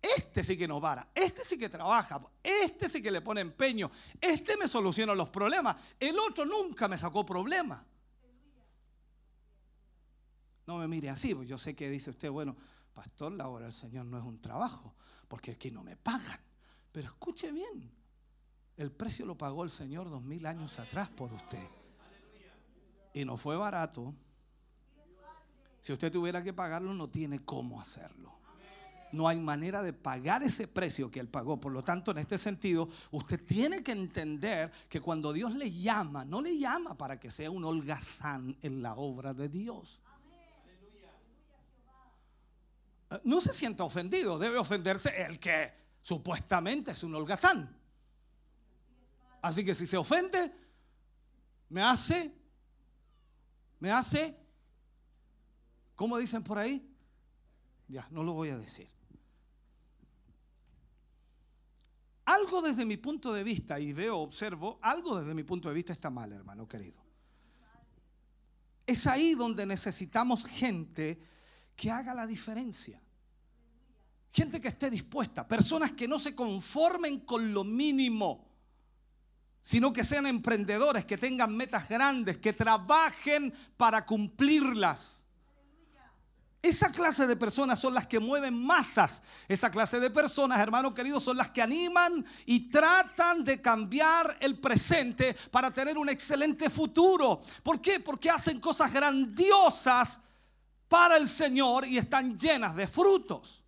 este 0.03 0.43
sí 0.43 0.57
que 0.57 0.67
no 0.67 0.81
para, 0.81 1.07
este 1.15 1.45
sí 1.45 1.57
que 1.57 1.69
trabaja, 1.69 2.21
este 2.43 2.89
sí 2.89 3.01
que 3.01 3.09
le 3.09 3.21
pone 3.21 3.39
empeño, 3.39 3.89
este 4.19 4.57
me 4.57 4.67
soluciona 4.67 5.15
los 5.15 5.29
problemas, 5.29 5.77
el 5.97 6.19
otro 6.19 6.43
nunca 6.43 6.89
me 6.89 6.97
sacó 6.97 7.25
problemas. 7.25 7.81
No 10.67 10.77
me 10.77 10.89
mire 10.89 11.09
así, 11.09 11.33
pues 11.33 11.47
yo 11.47 11.57
sé 11.57 11.73
que 11.73 11.89
dice 11.89 12.09
usted, 12.09 12.29
bueno, 12.29 12.57
pastor, 12.93 13.31
la 13.31 13.47
obra 13.47 13.63
del 13.63 13.73
Señor 13.73 14.05
no 14.05 14.17
es 14.17 14.25
un 14.25 14.41
trabajo, 14.41 14.93
porque 15.29 15.51
aquí 15.51 15.71
no 15.71 15.83
me 15.83 15.95
pagan. 15.95 16.39
Pero 16.91 17.07
escuche 17.07 17.53
bien, 17.53 17.89
el 18.75 18.91
precio 18.91 19.25
lo 19.25 19.37
pagó 19.37 19.63
el 19.63 19.71
Señor 19.71 20.09
dos 20.09 20.21
mil 20.21 20.45
años 20.45 20.79
atrás 20.79 21.07
por 21.07 21.31
usted. 21.31 21.65
Y 23.13 23.25
no 23.25 23.37
fue 23.37 23.55
barato. 23.55 24.13
Si 25.81 25.91
usted 25.93 26.11
tuviera 26.11 26.43
que 26.43 26.53
pagarlo, 26.53 26.93
no 26.93 27.09
tiene 27.09 27.43
cómo 27.43 27.79
hacerlo. 27.79 28.33
No 29.11 29.27
hay 29.27 29.37
manera 29.37 29.83
de 29.83 29.93
pagar 29.93 30.41
ese 30.41 30.67
precio 30.67 31.11
que 31.11 31.19
Él 31.19 31.27
pagó. 31.27 31.59
Por 31.59 31.71
lo 31.71 31.83
tanto, 31.83 32.11
en 32.11 32.17
este 32.17 32.37
sentido, 32.37 32.89
usted 33.11 33.45
tiene 33.45 33.83
que 33.83 33.91
entender 33.91 34.71
que 34.89 34.99
cuando 34.99 35.31
Dios 35.31 35.53
le 35.53 35.71
llama, 35.71 36.25
no 36.25 36.41
le 36.41 36.57
llama 36.57 36.97
para 36.97 37.19
que 37.19 37.29
sea 37.29 37.51
un 37.51 37.63
holgazán 37.63 38.57
en 38.61 38.81
la 38.81 38.95
obra 38.95 39.33
de 39.35 39.49
Dios. 39.49 40.01
Eh, 43.11 43.19
No 43.23 43.39
se 43.39 43.53
sienta 43.53 43.83
ofendido, 43.83 44.39
debe 44.39 44.57
ofenderse 44.57 45.21
el 45.21 45.39
que 45.39 45.71
supuestamente 46.01 46.91
es 46.91 47.03
un 47.03 47.13
holgazán. 47.13 47.69
Así 49.43 49.63
que 49.63 49.75
si 49.75 49.85
se 49.85 49.97
ofende, 49.97 50.51
me 51.69 51.83
hace, 51.83 52.33
me 53.83 53.91
hace, 53.91 54.33
¿cómo 55.93 56.17
dicen 56.17 56.41
por 56.41 56.57
ahí? 56.57 56.89
Ya, 57.89 58.07
no 58.11 58.23
lo 58.23 58.31
voy 58.31 58.47
a 58.47 58.57
decir. 58.57 58.87
Algo 62.23 62.61
desde 62.61 62.85
mi 62.85 62.95
punto 62.95 63.33
de 63.33 63.43
vista, 63.43 63.81
y 63.81 63.91
veo, 63.91 64.19
observo, 64.19 64.79
algo 64.81 65.19
desde 65.19 65.33
mi 65.33 65.43
punto 65.43 65.67
de 65.67 65.75
vista 65.75 65.91
está 65.91 66.09
mal, 66.09 66.31
hermano 66.31 66.65
querido. 66.65 67.03
Es 68.85 69.05
ahí 69.05 69.35
donde 69.35 69.65
necesitamos 69.65 70.45
gente 70.45 71.21
que 71.75 71.91
haga 71.91 72.15
la 72.15 72.25
diferencia. 72.25 73.03
Gente 74.29 74.61
que 74.61 74.69
esté 74.69 74.89
dispuesta, 74.89 75.45
personas 75.45 75.91
que 75.91 76.07
no 76.07 76.19
se 76.19 76.33
conformen 76.33 77.19
con 77.19 77.53
lo 77.53 77.65
mínimo, 77.65 78.47
sino 79.63 79.93
que 79.93 80.03
sean 80.03 80.27
emprendedores, 80.27 81.05
que 81.05 81.17
tengan 81.17 81.55
metas 81.55 81.87
grandes, 81.87 82.37
que 82.37 82.51
trabajen 82.51 83.51
para 83.77 84.05
cumplirlas. 84.05 85.25
Esa 86.61 86.91
clase 86.91 87.25
de 87.27 87.35
personas 87.35 87.79
son 87.79 87.93
las 87.93 88.05
que 88.05 88.19
mueven 88.19 88.53
masas. 88.53 89.23
Esa 89.47 89.71
clase 89.71 89.99
de 89.99 90.09
personas, 90.09 90.59
hermanos 90.59 90.93
queridos, 90.93 91.23
son 91.23 91.37
las 91.37 91.49
que 91.49 91.61
animan 91.61 92.25
y 92.45 92.69
tratan 92.69 93.43
de 93.43 93.61
cambiar 93.61 94.37
el 94.41 94.59
presente 94.59 95.33
para 95.49 95.71
tener 95.71 95.97
un 95.97 96.09
excelente 96.09 96.69
futuro. 96.69 97.41
¿Por 97.63 97.81
qué? 97.81 98.01
Porque 98.01 98.29
hacen 98.29 98.59
cosas 98.59 98.91
grandiosas 98.91 100.21
para 100.89 101.15
el 101.17 101.27
Señor 101.27 101.87
y 101.87 101.97
están 101.97 102.37
llenas 102.37 102.75
de 102.75 102.87
frutos. 102.87 103.62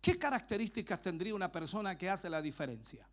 ¿Qué 0.00 0.18
características 0.18 1.02
tendría 1.02 1.34
una 1.34 1.52
persona 1.52 1.96
que 1.96 2.08
hace 2.08 2.30
la 2.30 2.40
diferencia? 2.40 3.06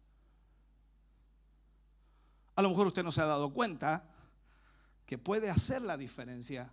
A 2.55 2.61
lo 2.61 2.69
mejor 2.69 2.87
usted 2.87 3.03
no 3.03 3.11
se 3.11 3.21
ha 3.21 3.25
dado 3.25 3.53
cuenta 3.53 4.09
que 5.05 5.17
puede 5.17 5.49
hacer 5.49 5.81
la 5.81 5.97
diferencia 5.97 6.71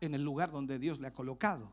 en 0.00 0.14
el 0.14 0.22
lugar 0.22 0.50
donde 0.50 0.78
Dios 0.78 1.00
le 1.00 1.08
ha 1.08 1.12
colocado, 1.12 1.72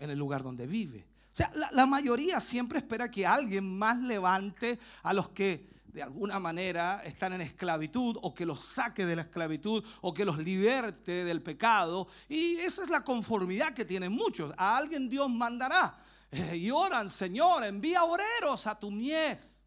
en 0.00 0.10
el 0.10 0.18
lugar 0.18 0.42
donde 0.42 0.66
vive. 0.66 1.06
O 1.32 1.36
sea, 1.36 1.52
la, 1.54 1.70
la 1.72 1.86
mayoría 1.86 2.40
siempre 2.40 2.78
espera 2.78 3.10
que 3.10 3.26
alguien 3.26 3.78
más 3.78 3.98
levante 3.98 4.78
a 5.02 5.12
los 5.12 5.30
que 5.30 5.76
de 5.96 6.02
alguna 6.02 6.38
manera 6.38 7.02
están 7.04 7.32
en 7.32 7.40
esclavitud 7.40 8.18
o 8.20 8.34
que 8.34 8.44
los 8.44 8.60
saque 8.60 9.06
de 9.06 9.16
la 9.16 9.22
esclavitud 9.22 9.82
o 10.02 10.12
que 10.12 10.26
los 10.26 10.36
liberte 10.36 11.24
del 11.24 11.42
pecado. 11.42 12.06
Y 12.28 12.56
esa 12.56 12.82
es 12.82 12.90
la 12.90 13.02
conformidad 13.02 13.72
que 13.72 13.86
tienen 13.86 14.12
muchos. 14.12 14.52
A 14.58 14.76
alguien 14.76 15.08
Dios 15.08 15.30
mandará. 15.30 15.96
Y 16.54 16.70
oran, 16.70 17.10
Señor, 17.10 17.64
envía 17.64 18.04
obreros 18.04 18.66
a 18.66 18.78
tu 18.78 18.90
mies. 18.90 19.64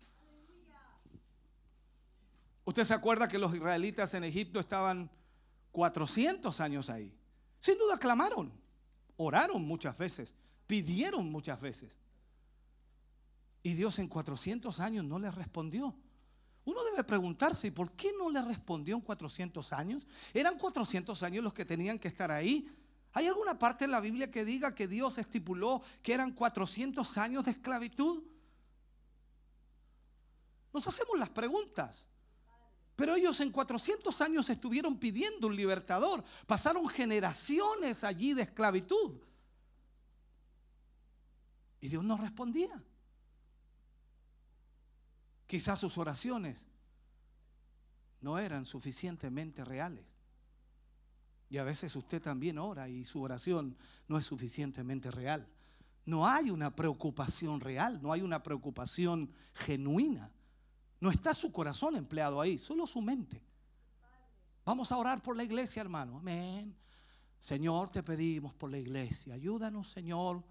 Usted 2.65 2.84
se 2.84 2.94
acuerda 2.94 3.27
que 3.27 3.40
los 3.40 3.53
israelitas 3.56 4.14
en 4.14 4.23
Egipto 4.23 4.60
estaban 4.60 5.10
400 5.72 6.60
años 6.61 6.90
ahí. 6.90 7.11
Sin 7.60 7.77
duda 7.77 7.98
clamaron, 7.98 8.53
oraron 9.18 9.64
muchas 9.64 9.98
veces, 9.98 10.36
pidieron 10.68 11.31
muchas 11.31 11.60
veces. 11.60 11.98
Y 13.64 13.73
Dios 13.73 13.99
en 13.99 14.07
400 14.07 14.80
años 14.80 15.03
no 15.03 15.19
les 15.19 15.34
respondió. 15.34 15.95
Uno 16.65 16.84
debe 16.84 17.03
preguntarse, 17.03 17.68
¿y 17.68 17.72
por 17.72 17.91
qué 17.94 18.11
no 18.18 18.30
le 18.30 18.41
respondió 18.41 18.95
en 18.95 19.02
400 19.02 19.73
años? 19.73 20.06
¿Eran 20.34 20.57
400 20.57 21.23
años 21.23 21.44
los 21.44 21.53
que 21.53 21.65
tenían 21.65 21.98
que 21.98 22.07
estar 22.07 22.30
ahí? 22.30 22.69
¿Hay 23.14 23.27
alguna 23.27 23.57
parte 23.57 23.86
en 23.86 23.91
la 23.91 23.99
Biblia 23.99 24.30
que 24.30 24.45
diga 24.45 24.76
que 24.76 24.88
Dios 24.88 25.18
estipuló 25.18 25.81
que 26.03 26.14
eran 26.14 26.31
400 26.31 27.18
años 27.18 27.45
de 27.45 27.52
esclavitud? 27.52 28.23
Nos 30.72 30.88
hacemos 30.88 31.18
las 31.18 31.30
preguntas. 31.30 32.07
Pero 32.95 33.15
ellos 33.15 33.40
en 33.40 33.52
400 33.52 34.22
años 34.22 34.49
estuvieron 34.49 34.99
pidiendo 34.99 35.48
un 35.48 35.56
libertador. 35.56 36.23
Pasaron 36.45 36.88
generaciones 36.88 38.03
allí 38.03 38.34
de 38.34 38.44
esclavitud. 38.44 39.18
Y 41.80 41.88
Dios 41.88 42.03
no 42.03 42.18
respondía. 42.18 42.84
Quizás 45.48 45.80
sus 45.80 45.98
oraciones 45.98 46.68
no 48.22 48.38
eran 48.38 48.65
suficientemente 48.65 49.64
reales. 49.64 50.18
Y 51.49 51.57
a 51.57 51.63
veces 51.63 51.95
usted 51.95 52.21
también 52.21 52.57
ora 52.57 52.88
y 52.88 53.03
su 53.03 53.21
oración 53.21 53.76
no 54.07 54.17
es 54.17 54.26
suficientemente 54.26 55.09
real. 55.09 55.47
No 56.05 56.27
hay 56.27 56.49
una 56.49 56.76
preocupación 56.76 57.59
real, 57.59 58.01
no 58.01 58.11
hay 58.11 58.21
una 58.21 58.41
preocupación 58.41 59.31
genuina. 59.53 60.31
No 60.99 61.09
está 61.11 61.34
su 61.34 61.51
corazón 61.51 61.95
empleado 61.95 62.41
ahí, 62.41 62.57
solo 62.57 62.85
su 62.85 63.01
mente. 63.01 63.41
Vamos 64.65 64.91
a 64.91 64.97
orar 64.97 65.21
por 65.21 65.35
la 65.35 65.43
iglesia, 65.43 65.81
hermano. 65.81 66.17
Amén. 66.17 66.76
Señor, 67.39 67.89
te 67.89 68.03
pedimos 68.03 68.53
por 68.53 68.69
la 68.69 68.77
iglesia. 68.77 69.34
Ayúdanos, 69.34 69.89
Señor. 69.89 70.43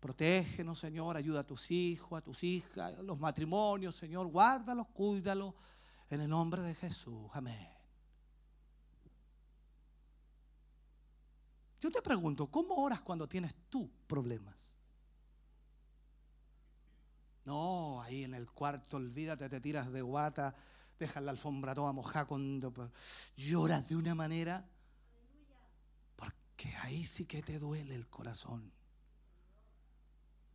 Protégenos, 0.00 0.78
Señor. 0.78 1.16
Ayuda 1.16 1.40
a 1.40 1.46
tus 1.46 1.70
hijos, 1.70 2.18
a 2.18 2.22
tus 2.22 2.42
hijas, 2.42 2.98
los 3.00 3.18
matrimonios, 3.18 3.94
Señor. 3.94 4.26
Guárdalos, 4.28 4.88
cuídalos. 4.88 5.54
En 6.10 6.20
el 6.20 6.28
nombre 6.28 6.62
de 6.62 6.74
Jesús. 6.74 7.28
Amén. 7.32 7.73
Yo 11.84 11.90
te 11.90 12.00
pregunto, 12.00 12.46
¿cómo 12.46 12.76
oras 12.76 13.02
cuando 13.02 13.28
tienes 13.28 13.54
tú 13.68 13.90
problemas? 14.06 14.74
No, 17.44 18.00
ahí 18.00 18.24
en 18.24 18.32
el 18.32 18.50
cuarto, 18.50 18.96
olvídate, 18.96 19.50
te 19.50 19.60
tiras 19.60 19.92
de 19.92 20.00
guata, 20.00 20.56
dejas 20.98 21.22
la 21.22 21.32
alfombra 21.32 21.74
toda 21.74 21.92
mojada, 21.92 22.26
lloras 23.36 23.86
de 23.86 23.96
una 23.96 24.14
manera, 24.14 24.66
porque 26.16 26.74
ahí 26.80 27.04
sí 27.04 27.26
que 27.26 27.42
te 27.42 27.58
duele 27.58 27.94
el 27.94 28.08
corazón. 28.08 28.72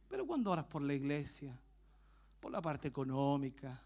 Pero 0.07 0.25
cuando 0.25 0.49
oras 0.49 0.65
por 0.65 0.81
la 0.81 0.95
iglesia, 0.95 1.55
por 2.39 2.51
la 2.51 2.59
parte 2.59 2.87
económica, 2.87 3.79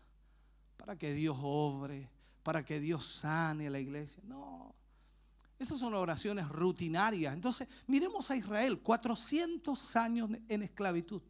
para 0.78 0.98
que 0.98 1.11
Dios 1.14 1.38
obre, 1.41 2.10
para 2.41 2.64
que 2.64 2.80
Dios 2.80 3.06
sane 3.06 3.68
a 3.68 3.70
la 3.70 3.82
iglesia, 3.82 4.24
no. 4.26 4.74
Esas 5.64 5.80
son 5.80 5.94
oraciones 5.94 6.48
rutinarias. 6.48 7.34
Entonces, 7.34 7.68
miremos 7.88 8.30
a 8.30 8.35
Israel, 8.35 8.80
400 8.81 9.95
años 9.95 10.30
en 10.48 10.64
esclavitud. 10.64 11.22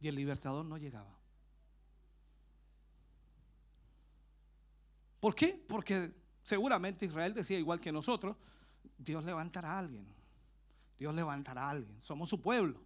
Y 0.00 0.08
el 0.08 0.14
libertador 0.14 0.64
no 0.64 0.76
llegaba. 0.76 1.18
¿Por 5.18 5.34
qué? 5.34 5.64
Porque 5.66 6.12
Seguramente 6.44 7.06
Israel 7.06 7.32
decía 7.32 7.58
igual 7.58 7.80
que 7.80 7.90
nosotros, 7.90 8.36
Dios 8.98 9.24
levantará 9.24 9.72
a 9.72 9.78
alguien. 9.78 10.06
Dios 10.98 11.14
levantará 11.14 11.62
a 11.64 11.70
alguien. 11.70 12.00
Somos 12.02 12.28
su 12.28 12.40
pueblo. 12.40 12.78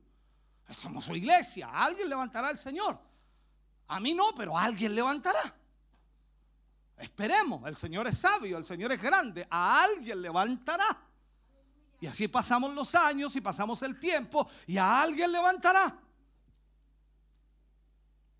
Somos 0.70 1.04
su 1.04 1.16
iglesia. 1.16 1.68
Alguien 1.68 2.08
levantará 2.08 2.48
al 2.48 2.56
Señor. 2.56 3.00
A 3.88 3.98
mí 3.98 4.14
no, 4.14 4.32
pero 4.36 4.56
alguien 4.56 4.94
levantará. 4.94 5.57
Esperemos. 6.98 7.66
El 7.66 7.76
Señor 7.76 8.06
es 8.08 8.18
sabio, 8.18 8.58
el 8.58 8.64
Señor 8.64 8.92
es 8.92 9.00
grande. 9.00 9.46
A 9.50 9.82
alguien 9.84 10.20
levantará. 10.20 11.04
Y 12.00 12.06
así 12.06 12.28
pasamos 12.28 12.74
los 12.74 12.94
años 12.94 13.34
y 13.36 13.40
pasamos 13.40 13.82
el 13.82 13.98
tiempo 13.98 14.48
y 14.66 14.76
a 14.76 15.02
alguien 15.02 15.32
levantará. 15.32 15.98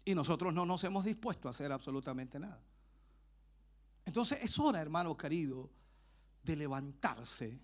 Y 0.04 0.14
nosotros 0.14 0.54
no 0.54 0.64
nos 0.64 0.82
hemos 0.84 1.04
dispuesto 1.04 1.48
a 1.48 1.50
hacer 1.50 1.70
absolutamente 1.72 2.38
nada. 2.38 2.60
Entonces 4.04 4.38
es 4.40 4.58
hora, 4.58 4.80
hermano 4.80 5.16
querido, 5.16 5.70
de 6.42 6.56
levantarse 6.56 7.60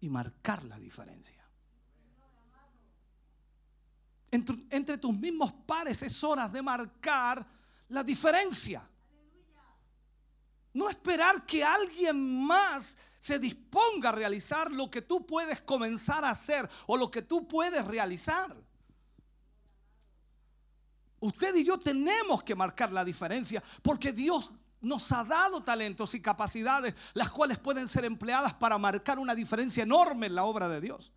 y 0.00 0.08
marcar 0.08 0.62
la 0.64 0.78
diferencia. 0.78 1.42
Entre, 4.30 4.56
entre 4.70 4.98
tus 4.98 5.16
mismos 5.18 5.52
pares 5.66 6.02
es 6.02 6.22
hora 6.22 6.48
de 6.48 6.62
marcar 6.62 7.44
la 7.88 8.04
diferencia. 8.04 8.88
No 10.78 10.88
esperar 10.88 11.44
que 11.44 11.64
alguien 11.64 12.46
más 12.46 12.96
se 13.18 13.40
disponga 13.40 14.10
a 14.10 14.12
realizar 14.12 14.70
lo 14.70 14.88
que 14.88 15.02
tú 15.02 15.26
puedes 15.26 15.60
comenzar 15.62 16.24
a 16.24 16.30
hacer 16.30 16.70
o 16.86 16.96
lo 16.96 17.10
que 17.10 17.22
tú 17.22 17.48
puedes 17.48 17.84
realizar. 17.84 18.56
Usted 21.18 21.52
y 21.56 21.64
yo 21.64 21.80
tenemos 21.80 22.44
que 22.44 22.54
marcar 22.54 22.92
la 22.92 23.04
diferencia 23.04 23.60
porque 23.82 24.12
Dios 24.12 24.52
nos 24.80 25.10
ha 25.10 25.24
dado 25.24 25.64
talentos 25.64 26.14
y 26.14 26.22
capacidades 26.22 26.94
las 27.12 27.32
cuales 27.32 27.58
pueden 27.58 27.88
ser 27.88 28.04
empleadas 28.04 28.54
para 28.54 28.78
marcar 28.78 29.18
una 29.18 29.34
diferencia 29.34 29.82
enorme 29.82 30.26
en 30.26 30.36
la 30.36 30.44
obra 30.44 30.68
de 30.68 30.80
Dios. 30.80 31.10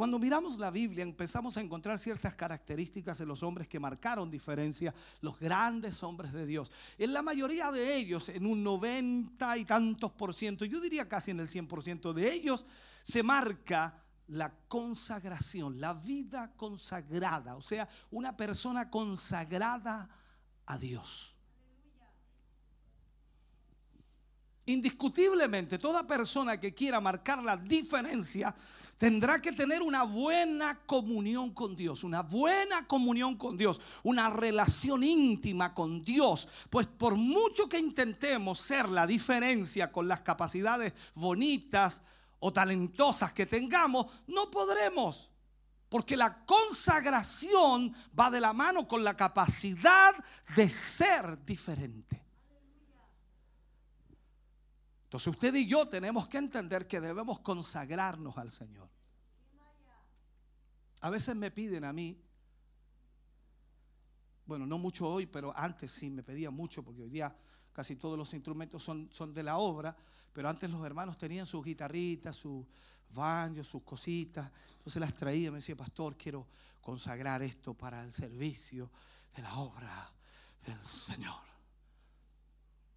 Cuando 0.00 0.18
miramos 0.18 0.58
la 0.58 0.70
Biblia 0.70 1.02
empezamos 1.02 1.58
a 1.58 1.60
encontrar 1.60 1.98
ciertas 1.98 2.32
características 2.32 3.18
de 3.18 3.26
los 3.26 3.42
hombres 3.42 3.68
que 3.68 3.78
marcaron 3.78 4.30
diferencia, 4.30 4.94
los 5.20 5.38
grandes 5.38 6.02
hombres 6.02 6.32
de 6.32 6.46
Dios. 6.46 6.72
En 6.96 7.12
la 7.12 7.20
mayoría 7.20 7.70
de 7.70 7.96
ellos, 7.96 8.30
en 8.30 8.46
un 8.46 8.64
90 8.64 9.58
y 9.58 9.66
tantos 9.66 10.10
por 10.12 10.32
ciento, 10.32 10.64
yo 10.64 10.80
diría 10.80 11.06
casi 11.06 11.32
en 11.32 11.40
el 11.40 11.48
100 11.48 11.68
por 11.68 11.82
ciento 11.82 12.14
de 12.14 12.32
ellos, 12.32 12.64
se 13.02 13.22
marca 13.22 14.02
la 14.28 14.50
consagración, 14.68 15.78
la 15.78 15.92
vida 15.92 16.50
consagrada, 16.56 17.56
o 17.56 17.60
sea, 17.60 17.86
una 18.10 18.34
persona 18.34 18.88
consagrada 18.88 20.08
a 20.64 20.78
Dios. 20.78 21.36
Indiscutiblemente, 24.64 25.78
toda 25.78 26.06
persona 26.06 26.58
que 26.58 26.72
quiera 26.72 27.02
marcar 27.02 27.42
la 27.42 27.58
diferencia 27.58 28.56
tendrá 29.00 29.40
que 29.40 29.52
tener 29.52 29.80
una 29.80 30.02
buena 30.02 30.78
comunión 30.84 31.54
con 31.54 31.74
Dios, 31.74 32.04
una 32.04 32.20
buena 32.20 32.86
comunión 32.86 33.34
con 33.38 33.56
Dios, 33.56 33.80
una 34.02 34.28
relación 34.28 35.02
íntima 35.02 35.72
con 35.72 36.04
Dios. 36.04 36.46
Pues 36.68 36.86
por 36.86 37.16
mucho 37.16 37.66
que 37.66 37.78
intentemos 37.78 38.60
ser 38.60 38.90
la 38.90 39.06
diferencia 39.06 39.90
con 39.90 40.06
las 40.06 40.20
capacidades 40.20 40.92
bonitas 41.14 42.02
o 42.40 42.52
talentosas 42.52 43.32
que 43.32 43.46
tengamos, 43.46 44.04
no 44.26 44.50
podremos. 44.50 45.30
Porque 45.88 46.14
la 46.14 46.44
consagración 46.44 47.94
va 48.18 48.30
de 48.30 48.40
la 48.40 48.52
mano 48.52 48.86
con 48.86 49.02
la 49.02 49.16
capacidad 49.16 50.14
de 50.54 50.68
ser 50.68 51.42
diferente. 51.46 52.22
Entonces 55.10 55.26
usted 55.26 55.52
y 55.56 55.66
yo 55.66 55.88
tenemos 55.88 56.28
que 56.28 56.38
entender 56.38 56.86
que 56.86 57.00
debemos 57.00 57.40
consagrarnos 57.40 58.38
al 58.38 58.48
Señor. 58.48 58.88
A 61.00 61.10
veces 61.10 61.34
me 61.34 61.50
piden 61.50 61.82
a 61.82 61.92
mí, 61.92 62.16
bueno, 64.46 64.68
no 64.68 64.78
mucho 64.78 65.08
hoy, 65.08 65.26
pero 65.26 65.52
antes 65.56 65.90
sí 65.90 66.10
me 66.10 66.22
pedía 66.22 66.52
mucho, 66.52 66.84
porque 66.84 67.02
hoy 67.02 67.10
día 67.10 67.36
casi 67.72 67.96
todos 67.96 68.16
los 68.16 68.32
instrumentos 68.34 68.84
son, 68.84 69.08
son 69.10 69.34
de 69.34 69.42
la 69.42 69.58
obra, 69.58 69.96
pero 70.32 70.48
antes 70.48 70.70
los 70.70 70.86
hermanos 70.86 71.18
tenían 71.18 71.44
sus 71.44 71.64
guitarritas, 71.64 72.36
sus 72.36 72.64
baños, 73.08 73.66
sus 73.66 73.82
cositas, 73.82 74.48
entonces 74.76 75.00
las 75.00 75.12
traía, 75.12 75.50
me 75.50 75.56
decía, 75.56 75.74
pastor, 75.74 76.16
quiero 76.16 76.46
consagrar 76.80 77.42
esto 77.42 77.74
para 77.74 78.04
el 78.04 78.12
servicio 78.12 78.92
de 79.34 79.42
la 79.42 79.56
obra 79.56 80.08
del 80.64 80.84
Señor. 80.84 81.49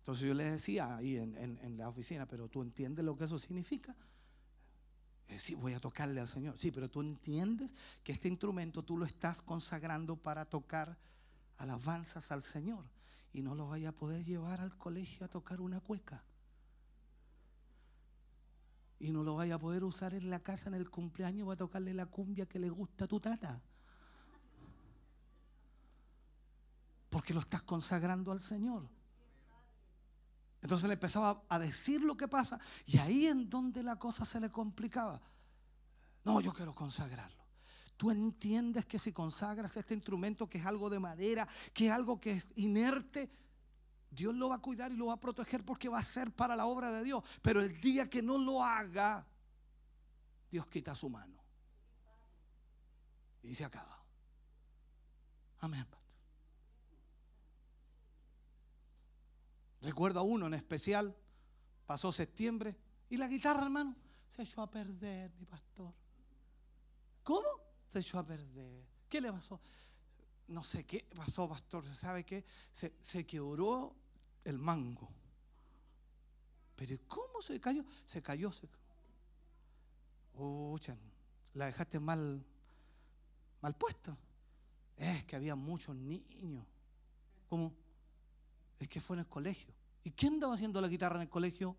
Entonces 0.03 0.27
yo 0.27 0.33
le 0.33 0.51
decía 0.51 0.97
ahí 0.97 1.15
en, 1.15 1.77
la 1.77 1.87
oficina, 1.87 2.25
pero 2.25 2.49
tú 2.49 2.61
entiendes 2.61 3.05
lo 3.05 3.15
que 3.15 3.23
eso 3.23 3.39
significa. 3.39 3.95
Eh, 5.29 5.39
sí, 5.39 5.55
voy 5.55 5.71
a 5.75 5.79
tocarle 5.79 6.19
al 6.19 6.27
Señor. 6.27 6.57
Sí, 6.57 6.71
pero 6.71 6.89
tú 6.89 6.99
entiendes 6.99 7.73
que 8.03 8.11
este 8.11 8.27
instrumento 8.27 8.83
tú 8.83 8.97
lo 8.97 9.05
estás 9.05 9.41
consagrando 9.41 10.17
para 10.17 10.43
tocar 10.43 10.97
alabanzas 11.55 12.33
al 12.33 12.41
Señor. 12.41 12.83
Y 13.31 13.43
no 13.43 13.55
lo 13.55 13.69
vaya 13.69 13.89
a 13.89 13.91
poder 13.93 14.25
llevar 14.25 14.59
al 14.59 14.77
colegio 14.77 15.25
a 15.25 15.29
tocar 15.29 15.61
una 15.61 15.79
cueca. 15.79 16.21
Y 18.99 19.11
no 19.11 19.23
lo 19.23 19.35
vaya 19.35 19.55
a 19.55 19.59
poder 19.59 19.85
usar 19.85 20.13
en 20.15 20.29
la 20.29 20.41
casa 20.41 20.67
en 20.67 20.75
el 20.75 20.89
cumpleaños 20.89 21.45
para 21.45 21.59
tocarle 21.59 21.93
la 21.93 22.07
cumbia 22.07 22.45
que 22.45 22.59
le 22.59 22.69
gusta 22.69 23.05
a 23.05 23.07
tu 23.07 23.21
tata. 23.21 23.61
Porque 27.09 27.33
lo 27.33 27.39
estás 27.39 27.63
consagrando 27.63 28.33
al 28.33 28.41
Señor. 28.41 28.89
Entonces 30.63 30.87
le 30.87 30.93
empezaba 30.93 31.43
a 31.49 31.59
decir 31.59 32.01
lo 32.01 32.15
que 32.15 32.29
pasa 32.29 32.57
y 32.85 32.97
ahí 32.97 33.27
en 33.27 33.49
donde 33.49 33.83
la 33.83 33.97
cosa 33.97 34.23
se 34.23 34.39
le 34.39 34.49
complicaba. 34.49 35.21
No, 36.23 36.39
yo 36.39 36.53
quiero 36.53 36.73
consagrarlo. 36.73 37.43
Tú 37.97 38.11
entiendes 38.11 38.85
que 38.85 38.97
si 38.97 39.11
consagras 39.11 39.75
este 39.75 39.93
instrumento 39.93 40.49
que 40.49 40.59
es 40.59 40.65
algo 40.65 40.89
de 40.89 40.99
madera, 40.99 41.45
que 41.73 41.87
es 41.87 41.91
algo 41.91 42.19
que 42.19 42.31
es 42.31 42.47
inerte, 42.55 43.29
Dios 44.09 44.33
lo 44.33 44.47
va 44.47 44.55
a 44.55 44.61
cuidar 44.61 44.93
y 44.93 44.95
lo 44.95 45.07
va 45.07 45.15
a 45.15 45.19
proteger 45.19 45.65
porque 45.65 45.89
va 45.89 45.99
a 45.99 46.03
ser 46.03 46.31
para 46.31 46.55
la 46.55 46.65
obra 46.65 46.93
de 46.93 47.03
Dios. 47.03 47.21
Pero 47.41 47.59
el 47.59 47.81
día 47.81 48.09
que 48.09 48.21
no 48.21 48.37
lo 48.37 48.63
haga, 48.63 49.27
Dios 50.49 50.65
quita 50.67 50.95
su 50.95 51.09
mano. 51.09 51.43
Y 53.41 53.53
se 53.53 53.65
acaba. 53.65 54.01
Amén. 55.59 55.85
Recuerdo 59.83 60.21
a 60.21 60.23
uno 60.23 60.47
en 60.47 60.53
especial, 60.53 61.13
pasó 61.85 62.11
septiembre 62.13 62.75
y 63.09 63.17
la 63.17 63.27
guitarra, 63.27 63.63
hermano, 63.63 63.95
se 64.29 64.43
echó 64.43 64.61
a 64.61 64.71
perder, 64.71 65.29
mi 65.37 65.45
pastor. 65.45 65.93
¿Cómo? 67.21 67.47
Se 67.85 67.99
echó 67.99 68.17
a 68.17 68.25
perder. 68.25 68.87
¿Qué 69.09 69.19
le 69.19 69.31
pasó? 69.31 69.59
No 70.47 70.63
sé 70.63 70.85
qué 70.85 71.05
pasó, 71.13 71.49
pastor. 71.49 71.85
¿Sabe 71.93 72.23
qué? 72.23 72.45
Se, 72.71 72.95
se 73.01 73.25
quebró 73.25 73.93
el 74.45 74.57
mango. 74.57 75.09
Pero 76.77 76.97
¿cómo 77.07 77.41
se 77.41 77.59
cayó? 77.59 77.83
Se 78.05 78.21
cayó. 78.21 78.53
Se... 78.53 78.69
La 81.55 81.65
dejaste 81.65 81.99
mal, 81.99 82.43
mal 83.61 83.75
puesta. 83.75 84.17
Es 84.95 85.25
que 85.25 85.35
había 85.35 85.55
muchos 85.55 85.93
niños. 85.95 86.65
¿Cómo? 87.49 87.82
Es 88.83 88.89
que 88.89 88.99
fue 88.99 89.15
en 89.15 89.21
el 89.21 89.27
colegio. 89.27 89.73
¿Y 90.03 90.11
quién 90.11 90.33
andaba 90.33 90.55
haciendo 90.55 90.81
la 90.81 90.89
guitarra 90.89 91.15
en 91.15 91.21
el 91.21 91.29
colegio? 91.29 91.77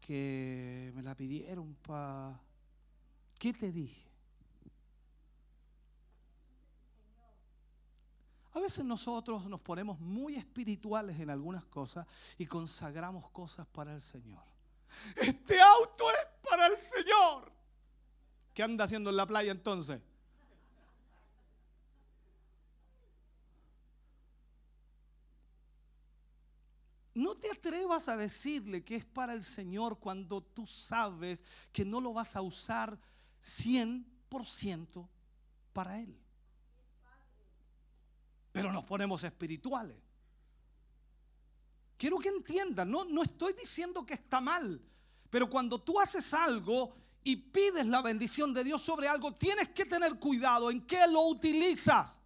Que 0.00 0.90
me 0.96 1.02
la 1.04 1.14
pidieron 1.14 1.76
para... 1.86 2.36
¿Qué 3.38 3.52
te 3.52 3.70
dije? 3.70 4.10
A 8.54 8.58
veces 8.58 8.84
nosotros 8.84 9.44
nos 9.46 9.60
ponemos 9.60 10.00
muy 10.00 10.34
espirituales 10.34 11.20
en 11.20 11.30
algunas 11.30 11.64
cosas 11.66 12.04
y 12.38 12.46
consagramos 12.46 13.30
cosas 13.30 13.68
para 13.68 13.94
el 13.94 14.00
Señor. 14.00 14.42
Este 15.14 15.60
auto 15.60 16.10
es 16.10 16.50
para 16.50 16.66
el 16.66 16.76
Señor. 16.76 17.52
¿Qué 18.52 18.64
anda 18.64 18.82
haciendo 18.82 19.10
en 19.10 19.16
la 19.16 19.26
playa 19.26 19.52
entonces? 19.52 20.00
No 27.14 27.36
te 27.36 27.50
atrevas 27.50 28.08
a 28.08 28.16
decirle 28.16 28.82
que 28.82 28.96
es 28.96 29.04
para 29.04 29.34
el 29.34 29.44
Señor 29.44 29.98
cuando 29.98 30.42
tú 30.42 30.66
sabes 30.66 31.44
que 31.72 31.84
no 31.84 32.00
lo 32.00 32.14
vas 32.14 32.36
a 32.36 32.42
usar 32.42 32.98
100% 33.42 35.08
para 35.72 36.00
Él. 36.00 36.18
Pero 38.52 38.72
nos 38.72 38.84
ponemos 38.84 39.22
espirituales. 39.24 39.96
Quiero 41.98 42.18
que 42.18 42.30
entiendan, 42.30 42.90
no, 42.90 43.04
no 43.04 43.22
estoy 43.22 43.52
diciendo 43.52 44.04
que 44.04 44.14
está 44.14 44.40
mal, 44.40 44.80
pero 45.30 45.48
cuando 45.48 45.80
tú 45.80 46.00
haces 46.00 46.34
algo 46.34 46.94
y 47.22 47.36
pides 47.36 47.86
la 47.86 48.02
bendición 48.02 48.52
de 48.52 48.64
Dios 48.64 48.82
sobre 48.82 49.06
algo, 49.06 49.34
tienes 49.34 49.68
que 49.68 49.84
tener 49.84 50.18
cuidado 50.18 50.70
en 50.70 50.84
qué 50.86 51.06
lo 51.06 51.22
utilizas. 51.28 52.20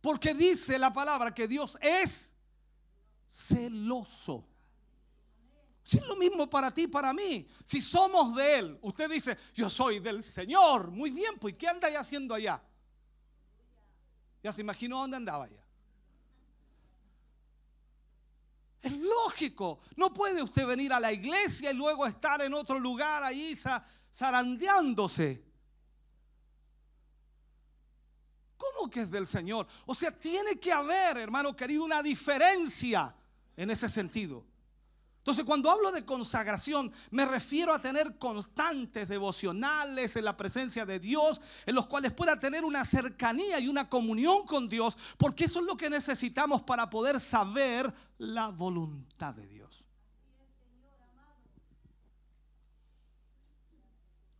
Porque 0.00 0.34
dice 0.34 0.78
la 0.78 0.92
palabra 0.92 1.34
que 1.34 1.48
Dios 1.48 1.76
es 1.82 2.35
celoso. 3.28 4.46
Si 5.82 5.98
es 5.98 6.06
lo 6.06 6.16
mismo 6.16 6.50
para 6.50 6.72
ti 6.74 6.88
para 6.88 7.12
mí. 7.12 7.48
Si 7.64 7.80
somos 7.80 8.34
de 8.34 8.58
Él, 8.58 8.78
usted 8.82 9.08
dice, 9.08 9.36
yo 9.54 9.70
soy 9.70 10.00
del 10.00 10.22
Señor. 10.24 10.90
Muy 10.90 11.10
bien, 11.10 11.38
pues 11.38 11.56
¿qué 11.56 11.68
anda 11.68 11.88
haciendo 11.98 12.34
allá? 12.34 12.60
Ya 14.42 14.52
se 14.52 14.62
imaginó 14.62 14.98
dónde 14.98 15.16
andaba 15.16 15.44
allá. 15.44 15.62
Es 18.82 18.92
lógico. 18.92 19.80
No 19.96 20.12
puede 20.12 20.42
usted 20.42 20.66
venir 20.66 20.92
a 20.92 21.00
la 21.00 21.12
iglesia 21.12 21.70
y 21.70 21.74
luego 21.74 22.06
estar 22.06 22.40
en 22.42 22.54
otro 22.54 22.78
lugar 22.78 23.22
ahí 23.22 23.54
za- 23.56 23.84
zarandeándose. 24.12 25.44
¿Cómo 28.56 28.90
que 28.90 29.02
es 29.02 29.10
del 29.10 29.26
Señor? 29.26 29.66
O 29.84 29.94
sea, 29.94 30.10
tiene 30.10 30.58
que 30.58 30.72
haber, 30.72 31.18
hermano 31.18 31.54
querido, 31.54 31.84
una 31.84 32.02
diferencia 32.02 33.14
en 33.56 33.70
ese 33.70 33.88
sentido. 33.88 34.44
Entonces, 35.26 35.44
cuando 35.44 35.68
hablo 35.68 35.90
de 35.90 36.04
consagración, 36.04 36.92
me 37.10 37.26
refiero 37.26 37.74
a 37.74 37.80
tener 37.80 38.16
constantes 38.16 39.08
devocionales 39.08 40.14
en 40.14 40.24
la 40.24 40.36
presencia 40.36 40.86
de 40.86 41.00
Dios, 41.00 41.40
en 41.66 41.74
los 41.74 41.88
cuales 41.88 42.12
pueda 42.12 42.38
tener 42.38 42.64
una 42.64 42.84
cercanía 42.84 43.58
y 43.58 43.66
una 43.66 43.88
comunión 43.88 44.46
con 44.46 44.68
Dios, 44.68 44.96
porque 45.16 45.46
eso 45.46 45.58
es 45.58 45.66
lo 45.66 45.76
que 45.76 45.90
necesitamos 45.90 46.62
para 46.62 46.88
poder 46.88 47.18
saber 47.18 47.92
la 48.18 48.50
voluntad 48.50 49.34
de 49.34 49.48
Dios. 49.48 49.65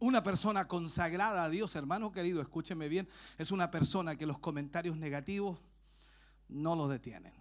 Una 0.07 0.23
persona 0.23 0.69
consagrada 0.69 1.43
a 1.43 1.51
Dios, 1.51 1.74
hermano 1.74 2.12
querido, 2.12 2.41
escúcheme 2.41 2.89
bien, 2.89 3.09
es 3.39 3.51
una 3.51 3.73
persona 3.73 4.15
que 4.15 4.24
los 4.24 4.39
comentarios 4.39 4.97
negativos 4.97 5.59
no 6.49 6.77
los 6.77 6.89
detienen. 6.89 7.33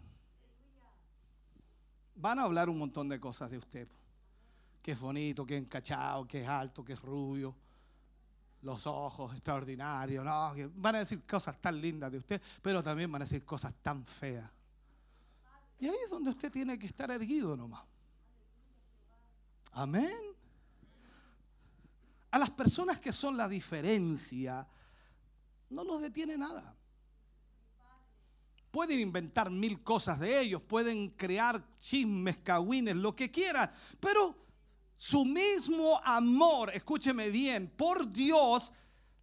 Van 2.15 2.39
a 2.39 2.41
hablar 2.41 2.67
un 2.67 2.79
montón 2.79 3.07
de 3.07 3.19
cosas 3.19 3.51
de 3.51 3.59
usted. 3.59 3.87
Que 4.81 4.93
es 4.93 4.99
bonito, 4.99 5.45
que 5.45 5.57
es 5.57 5.61
encachado, 5.61 6.27
que 6.27 6.41
es 6.41 6.47
alto, 6.47 6.83
que 6.83 6.93
es 6.93 7.01
rubio. 7.03 7.55
Los 8.63 8.87
ojos 8.87 9.35
extraordinarios. 9.35 10.25
No, 10.25 10.51
van 10.77 10.95
a 10.95 10.99
decir 10.99 11.21
cosas 11.23 11.61
tan 11.61 11.79
lindas 11.79 12.11
de 12.11 12.17
usted, 12.17 12.41
pero 12.63 12.81
también 12.81 13.11
van 13.11 13.21
a 13.21 13.25
decir 13.25 13.45
cosas 13.45 13.75
tan 13.83 14.03
feas. 14.03 14.49
Y 15.79 15.87
ahí 15.87 15.97
es 16.03 16.09
donde 16.09 16.31
usted 16.31 16.51
tiene 16.51 16.79
que 16.79 16.87
estar 16.87 17.11
erguido 17.11 17.55
nomás. 17.55 17.83
Amén. 19.73 20.34
A 22.35 22.37
las 22.37 22.51
personas 22.51 22.99
que 22.99 23.13
son 23.13 23.37
la 23.37 23.47
diferencia, 23.47 24.67
no 25.69 25.85
los 25.85 26.01
detiene 26.01 26.37
nada. 26.37 26.75
Pueden 28.69 28.99
inventar 28.99 29.49
mil 29.49 29.81
cosas 29.81 30.19
de 30.19 30.41
ellos, 30.41 30.61
pueden 30.61 31.11
crear 31.11 31.65
chismes, 31.79 32.39
cagüines, 32.39 32.97
lo 32.97 33.15
que 33.15 33.31
quieran, 33.31 33.71
pero 34.01 34.35
su 34.97 35.23
mismo 35.23 35.97
amor, 36.03 36.71
escúcheme 36.73 37.29
bien, 37.29 37.69
por 37.69 38.05
Dios 38.11 38.73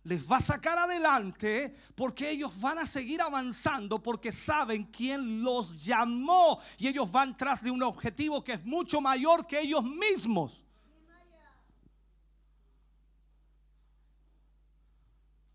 les 0.04 0.26
va 0.26 0.38
a 0.38 0.40
sacar 0.40 0.78
adelante 0.78 1.76
porque 1.94 2.30
ellos 2.30 2.58
van 2.62 2.78
a 2.78 2.86
seguir 2.86 3.20
avanzando 3.20 4.02
porque 4.02 4.32
saben 4.32 4.84
quién 4.84 5.42
los 5.42 5.84
llamó 5.84 6.58
y 6.78 6.88
ellos 6.88 7.12
van 7.12 7.36
tras 7.36 7.62
de 7.62 7.70
un 7.70 7.82
objetivo 7.82 8.42
que 8.42 8.54
es 8.54 8.64
mucho 8.64 9.02
mayor 9.02 9.46
que 9.46 9.60
ellos 9.60 9.84
mismos. 9.84 10.64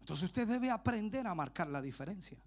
Entonces 0.07 0.23
usted 0.29 0.47
debe 0.47 0.71
aprender 0.71 1.27
a 1.27 1.35
marcar 1.35 1.67
la 1.67 1.81
diferencia. 1.81 2.37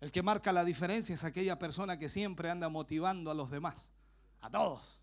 El 0.00 0.12
que 0.12 0.22
marca 0.22 0.52
la 0.52 0.62
diferencia 0.64 1.14
es 1.14 1.24
aquella 1.24 1.58
persona 1.58 1.98
que 1.98 2.10
siempre 2.10 2.50
anda 2.50 2.68
motivando 2.68 3.30
a 3.30 3.34
los 3.34 3.50
demás, 3.50 3.90
a 4.42 4.50
todos. 4.50 5.00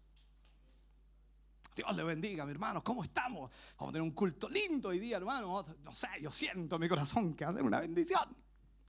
Dios 1.75 1.95
le 1.95 2.03
bendiga, 2.03 2.45
mi 2.45 2.51
hermano. 2.51 2.83
¿Cómo 2.83 3.03
estamos? 3.03 3.49
Vamos 3.79 3.89
a 3.89 3.93
tener 3.93 4.03
un 4.03 4.11
culto 4.11 4.47
lindo 4.47 4.89
hoy 4.89 4.99
día, 4.99 5.17
hermano. 5.17 5.65
No 5.83 5.91
sé, 5.91 6.07
yo 6.21 6.31
siento 6.31 6.75
en 6.75 6.81
mi 6.81 6.87
corazón 6.87 7.33
que 7.33 7.43
va 7.43 7.49
a 7.49 7.53
ser 7.55 7.63
una 7.63 7.79
bendición. 7.79 8.29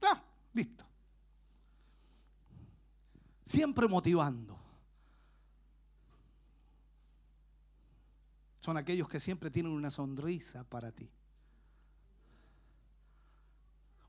Ah, 0.03 0.23
listo. 0.53 0.85
Siempre 3.43 3.87
motivando. 3.87 4.66
Son 8.67 8.75
aquellos 8.75 9.07
que 9.07 9.21
siempre 9.21 9.49
tienen 9.49 9.71
una 9.71 9.89
sonrisa 9.89 10.65
para 10.65 10.91
ti. 10.91 11.09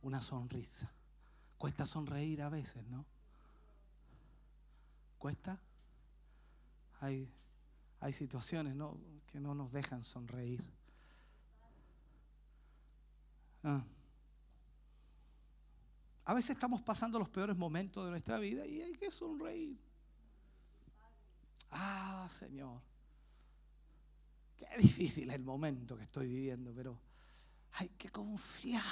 Una 0.03 0.21
sonrisa. 0.21 0.91
Cuesta 1.57 1.87
sonreír 1.87 2.43
a 2.43 2.49
veces, 2.49 2.85
¿no? 2.89 3.07
¿Cuesta? 5.17 5.61
Hay, 6.99 7.33
hay 8.01 8.13
situaciones 8.13 8.75
que 9.29 9.39
no 9.39 9.55
nos 9.55 9.71
dejan 9.71 10.03
sonreír. 10.03 10.69
Ah. 13.63 13.85
A 16.25 16.35
veces 16.35 16.51
estamos 16.51 16.83
pasando 16.83 17.17
los 17.21 17.29
peores 17.29 17.57
momentos 17.57 18.05
de 18.05 18.11
nuestra 18.11 18.41
vida 18.41 18.67
y 18.67 18.83
hay 18.83 18.93
que 18.95 19.13
sonreír. 19.13 19.79
Ah, 21.71 22.27
Señor. 22.29 22.88
Qué 24.59 24.67
difícil 24.79 25.29
es 25.31 25.37
el 25.37 25.45
momento 25.45 25.97
que 25.97 26.05
estoy 26.05 26.29
viviendo, 26.29 26.73
pero 26.75 27.01
hay 27.73 27.91
que 27.91 28.09
confiar. 28.09 28.83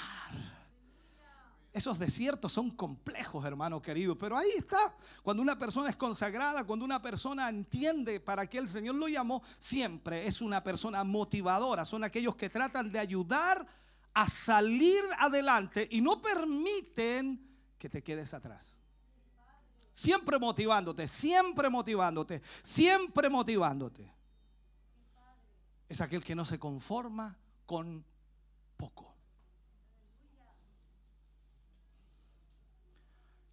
Esos 1.72 1.98
desiertos 1.98 2.52
son 2.52 2.70
complejos, 2.70 3.44
hermano 3.44 3.82
querido, 3.82 4.16
pero 4.16 4.34
ahí 4.34 4.48
está. 4.56 4.96
Cuando 5.22 5.42
una 5.42 5.58
persona 5.58 5.90
es 5.90 5.96
consagrada, 5.96 6.64
cuando 6.64 6.86
una 6.86 7.02
persona 7.02 7.50
entiende 7.50 8.18
para 8.18 8.46
qué 8.46 8.56
el 8.56 8.66
Señor 8.66 8.94
lo 8.94 9.08
llamó, 9.08 9.42
siempre 9.58 10.26
es 10.26 10.40
una 10.40 10.62
persona 10.62 11.04
motivadora. 11.04 11.84
Son 11.84 12.02
aquellos 12.02 12.34
que 12.34 12.48
tratan 12.48 12.90
de 12.90 12.98
ayudar 12.98 13.66
a 14.14 14.26
salir 14.26 15.02
adelante 15.18 15.86
y 15.90 16.00
no 16.00 16.22
permiten 16.22 17.46
que 17.78 17.90
te 17.90 18.02
quedes 18.02 18.32
atrás. 18.32 18.80
Siempre 19.92 20.38
motivándote, 20.38 21.06
siempre 21.06 21.68
motivándote, 21.68 22.40
siempre 22.62 23.28
motivándote. 23.28 24.15
Es 25.88 26.00
aquel 26.00 26.22
que 26.24 26.34
no 26.34 26.44
se 26.44 26.58
conforma 26.58 27.36
con 27.64 28.04
poco. 28.76 29.14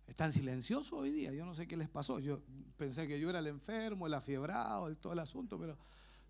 Están 0.07 0.31
silenciosos 0.31 0.93
hoy 0.93 1.11
día. 1.11 1.31
Yo 1.31 1.45
no 1.45 1.55
sé 1.55 1.67
qué 1.67 1.77
les 1.77 1.89
pasó. 1.89 2.19
Yo 2.19 2.41
pensé 2.77 3.07
que 3.07 3.19
yo 3.19 3.29
era 3.29 3.39
el 3.39 3.47
enfermo, 3.47 4.07
el 4.07 4.13
afiebrado, 4.13 4.87
el, 4.87 4.97
todo 4.97 5.13
el 5.13 5.19
asunto, 5.19 5.57
pero 5.57 5.77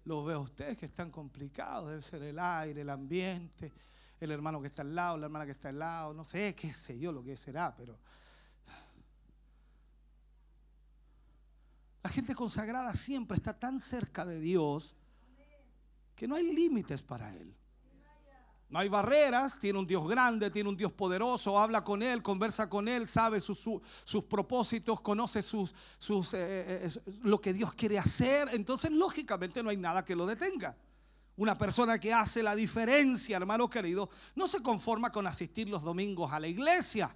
los 0.05 0.25
veo 0.25 0.37
a 0.37 0.41
ustedes 0.41 0.77
que 0.77 0.85
están 0.85 1.11
complicados. 1.11 1.89
Debe 1.89 2.01
ser 2.01 2.23
el 2.23 2.39
aire, 2.39 2.81
el 2.81 2.89
ambiente, 2.89 3.71
el 4.19 4.31
hermano 4.31 4.61
que 4.61 4.67
está 4.67 4.83
al 4.83 4.95
lado, 4.95 5.17
la 5.17 5.25
hermana 5.25 5.45
que 5.45 5.51
está 5.51 5.69
al 5.69 5.79
lado. 5.79 6.13
No 6.13 6.23
sé, 6.23 6.55
qué 6.55 6.73
sé 6.73 6.97
yo 6.99 7.11
lo 7.11 7.23
que 7.23 7.35
será, 7.35 7.75
pero. 7.75 7.99
La 12.03 12.09
gente 12.09 12.35
consagrada 12.35 12.93
siempre 12.93 13.37
está 13.37 13.57
tan 13.57 13.79
cerca 13.79 14.25
de 14.25 14.39
Dios 14.39 14.95
que 16.15 16.27
no 16.27 16.35
hay 16.35 16.53
límites 16.53 17.01
para 17.01 17.33
Él. 17.35 17.55
No 18.69 18.79
hay 18.79 18.89
barreras, 18.89 19.59
tiene 19.59 19.77
un 19.77 19.85
Dios 19.85 20.07
grande, 20.07 20.49
tiene 20.49 20.67
un 20.67 20.75
Dios 20.75 20.91
poderoso, 20.91 21.59
habla 21.59 21.83
con 21.83 22.01
Él, 22.01 22.23
conversa 22.23 22.67
con 22.67 22.87
Él, 22.87 23.05
sabe 23.07 23.39
sus, 23.39 23.59
su- 23.59 23.79
sus 24.03 24.23
propósitos, 24.23 24.99
conoce 24.99 25.43
sus, 25.43 25.75
sus, 25.99 26.33
eh, 26.33 26.85
eh, 26.87 26.89
lo 27.21 27.39
que 27.39 27.53
Dios 27.53 27.75
quiere 27.75 27.99
hacer. 27.99 28.49
Entonces, 28.51 28.89
lógicamente, 28.89 29.61
no 29.61 29.69
hay 29.69 29.77
nada 29.77 30.03
que 30.03 30.15
lo 30.15 30.25
detenga. 30.25 30.75
Una 31.35 31.55
persona 31.55 31.99
que 31.99 32.11
hace 32.13 32.41
la 32.41 32.55
diferencia, 32.55 33.37
hermano 33.37 33.69
querido, 33.69 34.09
no 34.33 34.47
se 34.47 34.63
conforma 34.63 35.11
con 35.11 35.27
asistir 35.27 35.69
los 35.69 35.83
domingos 35.83 36.31
a 36.31 36.39
la 36.39 36.47
iglesia. 36.47 37.15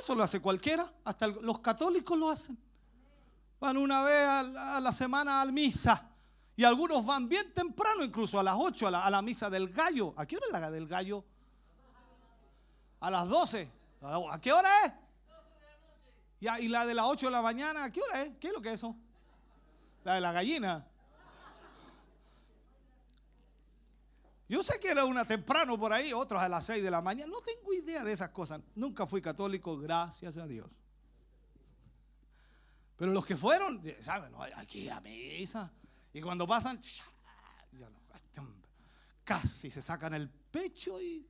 Eso 0.00 0.14
lo 0.14 0.22
hace 0.22 0.38
cualquiera, 0.38 0.92
hasta 1.04 1.26
los 1.26 1.58
católicos 1.58 2.16
lo 2.16 2.30
hacen. 2.30 2.56
Van 3.58 3.76
una 3.76 4.02
vez 4.04 4.28
a 4.28 4.42
la, 4.44 4.76
a 4.76 4.80
la 4.80 4.92
semana 4.92 5.40
al 5.40 5.52
misa. 5.52 6.07
Y 6.58 6.64
algunos 6.64 7.06
van 7.06 7.28
bien 7.28 7.54
temprano, 7.54 8.02
incluso 8.02 8.36
a 8.40 8.42
las 8.42 8.56
8, 8.58 8.88
a 8.88 9.08
la, 9.08 9.22
misa 9.22 9.48
del 9.48 9.68
gallo. 9.68 10.12
¿A 10.16 10.26
qué 10.26 10.38
hora 10.38 10.46
es 10.46 10.52
la 10.52 10.70
del 10.72 10.88
gallo? 10.88 11.24
A 12.98 13.12
las 13.12 13.28
12. 13.28 13.70
¿A 14.02 14.40
qué 14.40 14.52
hora 14.52 14.68
es? 14.84 14.92
Y 16.60 16.66
la 16.66 16.84
de 16.84 16.94
las 16.94 17.06
8 17.06 17.26
de 17.26 17.30
la 17.30 17.42
mañana, 17.42 17.84
¿a 17.84 17.92
qué 17.92 18.00
hora 18.02 18.22
es? 18.22 18.32
¿Qué 18.40 18.48
es 18.48 18.52
lo 18.52 18.60
que 18.60 18.70
es 18.70 18.74
eso? 18.74 18.96
La 20.02 20.14
de 20.14 20.20
la 20.20 20.32
gallina. 20.32 20.84
Yo 24.48 24.64
sé 24.64 24.80
que 24.80 24.88
era 24.88 25.04
una 25.04 25.24
temprano 25.24 25.78
por 25.78 25.92
ahí, 25.92 26.12
otros 26.12 26.42
a 26.42 26.48
las 26.48 26.66
6 26.66 26.82
de 26.82 26.90
la 26.90 27.00
mañana. 27.00 27.30
No 27.30 27.40
tengo 27.40 27.72
idea 27.72 28.02
de 28.02 28.10
esas 28.10 28.30
cosas. 28.30 28.60
Nunca 28.74 29.06
fui 29.06 29.22
católico, 29.22 29.78
gracias 29.78 30.36
a 30.36 30.44
Dios. 30.48 30.68
Pero 32.96 33.12
los 33.12 33.24
que 33.24 33.36
fueron, 33.36 33.80
¿saben? 34.00 34.32
No, 34.32 34.42
hay 34.42 34.66
que 34.66 34.78
ir 34.80 34.90
a 34.90 35.00
misa. 35.00 35.72
Y 36.12 36.20
cuando 36.20 36.46
pasan, 36.46 36.80
ya 36.80 37.90
no, 37.90 37.98
casi 39.24 39.70
se 39.70 39.82
sacan 39.82 40.14
el 40.14 40.28
pecho 40.28 41.00
y... 41.00 41.28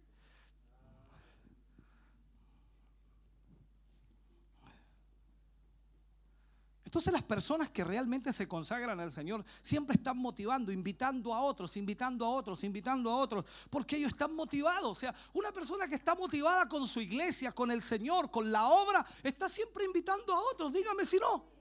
Entonces 6.84 7.12
las 7.12 7.22
personas 7.22 7.68
que 7.68 7.84
realmente 7.84 8.32
se 8.32 8.48
consagran 8.48 8.98
al 8.98 9.12
Señor 9.12 9.44
siempre 9.60 9.96
están 9.96 10.16
motivando, 10.16 10.72
invitando 10.72 11.34
a 11.34 11.42
otros, 11.42 11.76
invitando 11.76 12.24
a 12.24 12.30
otros, 12.30 12.64
invitando 12.64 13.10
a 13.10 13.16
otros, 13.16 13.44
porque 13.68 13.96
ellos 13.96 14.12
están 14.12 14.34
motivados. 14.34 14.92
O 14.92 14.94
sea, 14.94 15.14
una 15.34 15.52
persona 15.52 15.86
que 15.86 15.96
está 15.96 16.14
motivada 16.14 16.66
con 16.66 16.86
su 16.86 17.02
iglesia, 17.02 17.52
con 17.52 17.70
el 17.70 17.82
Señor, 17.82 18.30
con 18.30 18.50
la 18.50 18.68
obra, 18.68 19.05
está 19.22 19.50
siempre 19.50 19.84
invitando 19.84 20.32
a 20.32 20.40
otros. 20.50 20.72
Dígame 20.72 21.05
si 21.05 21.18
no. 21.18 21.57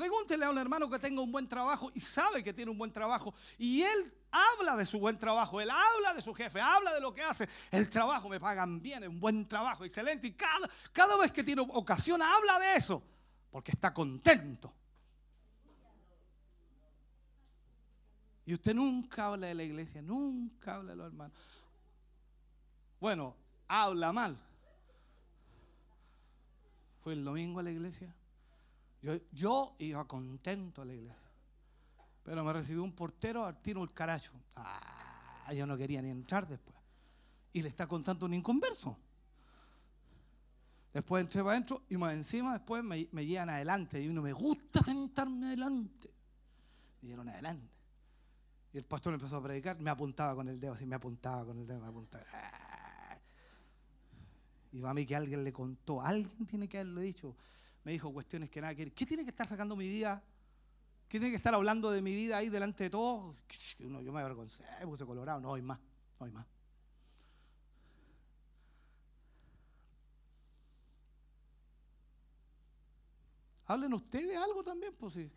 Pregúntele 0.00 0.46
a 0.46 0.50
un 0.50 0.56
hermano 0.56 0.88
que 0.88 0.98
tenga 0.98 1.20
un 1.20 1.30
buen 1.30 1.46
trabajo 1.46 1.90
y 1.94 2.00
sabe 2.00 2.42
que 2.42 2.54
tiene 2.54 2.70
un 2.70 2.78
buen 2.78 2.90
trabajo 2.90 3.34
y 3.58 3.82
él 3.82 4.14
habla 4.30 4.74
de 4.74 4.86
su 4.86 4.98
buen 4.98 5.18
trabajo, 5.18 5.60
él 5.60 5.68
habla 5.68 6.14
de 6.14 6.22
su 6.22 6.32
jefe, 6.32 6.58
habla 6.58 6.94
de 6.94 7.02
lo 7.02 7.12
que 7.12 7.22
hace. 7.22 7.46
El 7.70 7.90
trabajo 7.90 8.30
me 8.30 8.40
pagan 8.40 8.80
bien, 8.80 9.02
es 9.02 9.10
un 9.10 9.20
buen 9.20 9.46
trabajo, 9.46 9.84
excelente. 9.84 10.26
Y 10.26 10.32
cada, 10.32 10.66
cada 10.90 11.18
vez 11.18 11.30
que 11.32 11.44
tiene 11.44 11.60
ocasión 11.60 12.22
habla 12.22 12.58
de 12.60 12.76
eso 12.76 13.02
porque 13.50 13.72
está 13.72 13.92
contento. 13.92 14.72
Y 18.46 18.54
usted 18.54 18.74
nunca 18.74 19.26
habla 19.26 19.48
de 19.48 19.54
la 19.54 19.64
iglesia, 19.64 20.00
nunca 20.00 20.76
habla 20.76 20.92
de 20.92 20.96
los 20.96 21.06
hermanos. 21.08 21.36
Bueno, 22.98 23.36
habla 23.68 24.14
mal. 24.14 24.38
Fue 27.02 27.12
el 27.12 27.22
domingo 27.22 27.60
a 27.60 27.64
la 27.64 27.70
iglesia. 27.70 28.14
Yo, 29.02 29.14
yo 29.32 29.76
iba 29.78 30.06
contento 30.06 30.82
a 30.82 30.84
la 30.84 30.94
iglesia. 30.94 31.30
Pero 32.22 32.44
me 32.44 32.52
recibió 32.52 32.82
un 32.82 32.92
portero 32.92 33.46
al 33.46 33.60
tiro 33.60 33.82
el 33.82 33.92
caracho. 33.92 34.32
Ah, 34.56 35.52
yo 35.54 35.66
no 35.66 35.76
quería 35.76 36.02
ni 36.02 36.10
entrar 36.10 36.46
después. 36.46 36.76
Y 37.52 37.62
le 37.62 37.68
está 37.68 37.86
contando 37.86 38.26
un 38.26 38.34
inconverso. 38.34 38.96
Después 40.92 41.22
entré 41.22 41.42
para 41.42 41.52
adentro 41.52 41.82
y 41.88 41.96
más 41.96 42.12
encima 42.12 42.52
después 42.52 42.82
me, 42.82 43.08
me 43.12 43.24
llevan 43.24 43.50
adelante. 43.50 44.02
Y 44.02 44.08
uno 44.08 44.22
me 44.22 44.32
gusta 44.32 44.82
sentarme 44.82 45.46
adelante. 45.46 46.10
Me 47.00 47.08
dieron 47.08 47.28
adelante. 47.28 47.80
Y 48.72 48.78
el 48.78 48.84
pastor 48.84 49.14
empezó 49.14 49.36
a 49.36 49.42
predicar, 49.42 49.80
me 49.80 49.90
apuntaba 49.90 50.34
con 50.34 50.48
el 50.48 50.60
dedo, 50.60 50.74
así 50.74 50.86
me 50.86 50.94
apuntaba 50.94 51.44
con 51.44 51.58
el 51.58 51.66
dedo, 51.66 51.80
me 51.80 51.88
apuntaba. 51.88 52.24
Ah. 52.32 53.18
Y 54.72 54.84
a 54.84 54.94
mí 54.94 55.04
que 55.04 55.16
alguien 55.16 55.42
le 55.42 55.52
contó, 55.52 56.00
alguien 56.00 56.46
tiene 56.46 56.68
que 56.68 56.78
haberle 56.78 57.02
dicho. 57.02 57.34
Me 57.84 57.92
dijo 57.92 58.12
cuestiones 58.12 58.50
que 58.50 58.60
nada 58.60 58.74
que. 58.74 58.92
¿Qué 58.92 59.06
tiene 59.06 59.24
que 59.24 59.30
estar 59.30 59.48
sacando 59.48 59.76
mi 59.76 59.88
vida? 59.88 60.22
¿Qué 61.08 61.18
tiene 61.18 61.30
que 61.30 61.36
estar 61.36 61.54
hablando 61.54 61.90
de 61.90 62.02
mi 62.02 62.14
vida 62.14 62.36
ahí 62.36 62.48
delante 62.48 62.84
de 62.84 62.90
todos? 62.90 63.34
Yo 63.78 64.12
me 64.12 64.20
avergoncé, 64.20 64.64
puse 64.84 65.04
colorado. 65.04 65.40
No 65.40 65.54
hay 65.54 65.62
más, 65.62 65.78
no 66.18 66.26
hay 66.26 66.32
más. 66.32 66.46
Hablen 73.66 73.94
ustedes 73.94 74.36
algo 74.36 74.64
también, 74.64 74.94
pues 74.98 75.14
sí. 75.14 75.30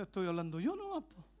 Estoy 0.00 0.26
hablando 0.26 0.60
yo 0.60 0.76
nomás. 0.76 1.02
pues. 1.02 1.31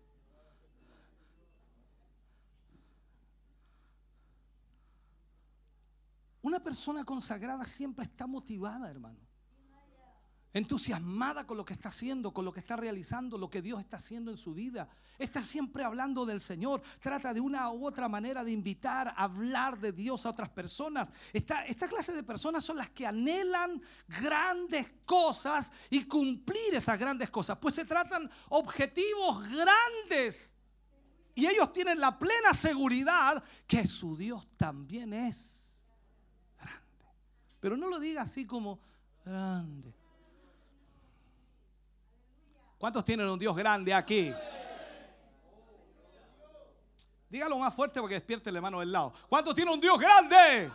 Una 6.42 6.60
persona 6.60 7.04
consagrada 7.04 7.64
siempre 7.64 8.04
está 8.04 8.26
motivada, 8.26 8.90
hermano. 8.90 9.20
Entusiasmada 10.54 11.46
con 11.46 11.56
lo 11.56 11.64
que 11.64 11.72
está 11.72 11.88
haciendo, 11.88 12.34
con 12.34 12.44
lo 12.44 12.52
que 12.52 12.60
está 12.60 12.76
realizando, 12.76 13.38
lo 13.38 13.48
que 13.48 13.62
Dios 13.62 13.80
está 13.80 13.96
haciendo 13.96 14.30
en 14.30 14.36
su 14.36 14.52
vida. 14.52 14.86
Está 15.18 15.40
siempre 15.40 15.82
hablando 15.82 16.26
del 16.26 16.40
Señor. 16.40 16.82
Trata 17.00 17.32
de 17.32 17.40
una 17.40 17.70
u 17.70 17.86
otra 17.86 18.06
manera 18.06 18.44
de 18.44 18.50
invitar, 18.50 19.08
a 19.08 19.22
hablar 19.22 19.78
de 19.78 19.92
Dios 19.92 20.26
a 20.26 20.30
otras 20.30 20.50
personas. 20.50 21.10
Esta, 21.32 21.64
esta 21.64 21.88
clase 21.88 22.12
de 22.12 22.22
personas 22.22 22.64
son 22.64 22.76
las 22.76 22.90
que 22.90 23.06
anhelan 23.06 23.80
grandes 24.08 24.92
cosas 25.06 25.72
y 25.88 26.04
cumplir 26.04 26.74
esas 26.74 26.98
grandes 26.98 27.30
cosas. 27.30 27.56
Pues 27.58 27.76
se 27.76 27.86
tratan 27.86 28.28
objetivos 28.50 29.48
grandes. 29.48 30.54
Y 31.34 31.46
ellos 31.46 31.72
tienen 31.72 31.98
la 31.98 32.18
plena 32.18 32.52
seguridad 32.52 33.42
que 33.66 33.86
su 33.86 34.16
Dios 34.16 34.46
también 34.58 35.14
es. 35.14 35.71
Pero 37.62 37.76
no 37.76 37.88
lo 37.88 38.00
diga 38.00 38.22
así 38.22 38.44
como 38.44 38.80
grande. 39.24 39.94
¿Cuántos 42.76 43.04
tienen 43.04 43.28
un 43.28 43.38
Dios 43.38 43.56
grande 43.56 43.94
aquí? 43.94 44.32
Dígalo 47.30 47.56
más 47.60 47.72
fuerte 47.72 48.00
porque 48.00 48.16
despierte 48.16 48.50
el 48.50 48.56
hermano 48.56 48.80
del 48.80 48.90
lado. 48.90 49.12
¿Cuántos 49.28 49.54
tienen 49.54 49.74
un 49.74 49.80
Dios 49.80 49.96
grande? 49.96 50.72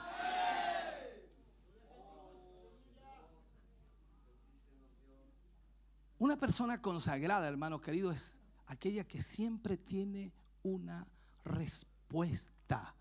Una 6.19 6.37
persona 6.37 6.81
consagrada, 6.81 7.49
hermano 7.49 7.81
querido, 7.81 8.13
es 8.13 8.39
aquella 8.67 9.03
que 9.05 9.21
siempre 9.21 9.75
tiene 9.75 10.31
una 10.63 11.05
respuesta 11.43 12.95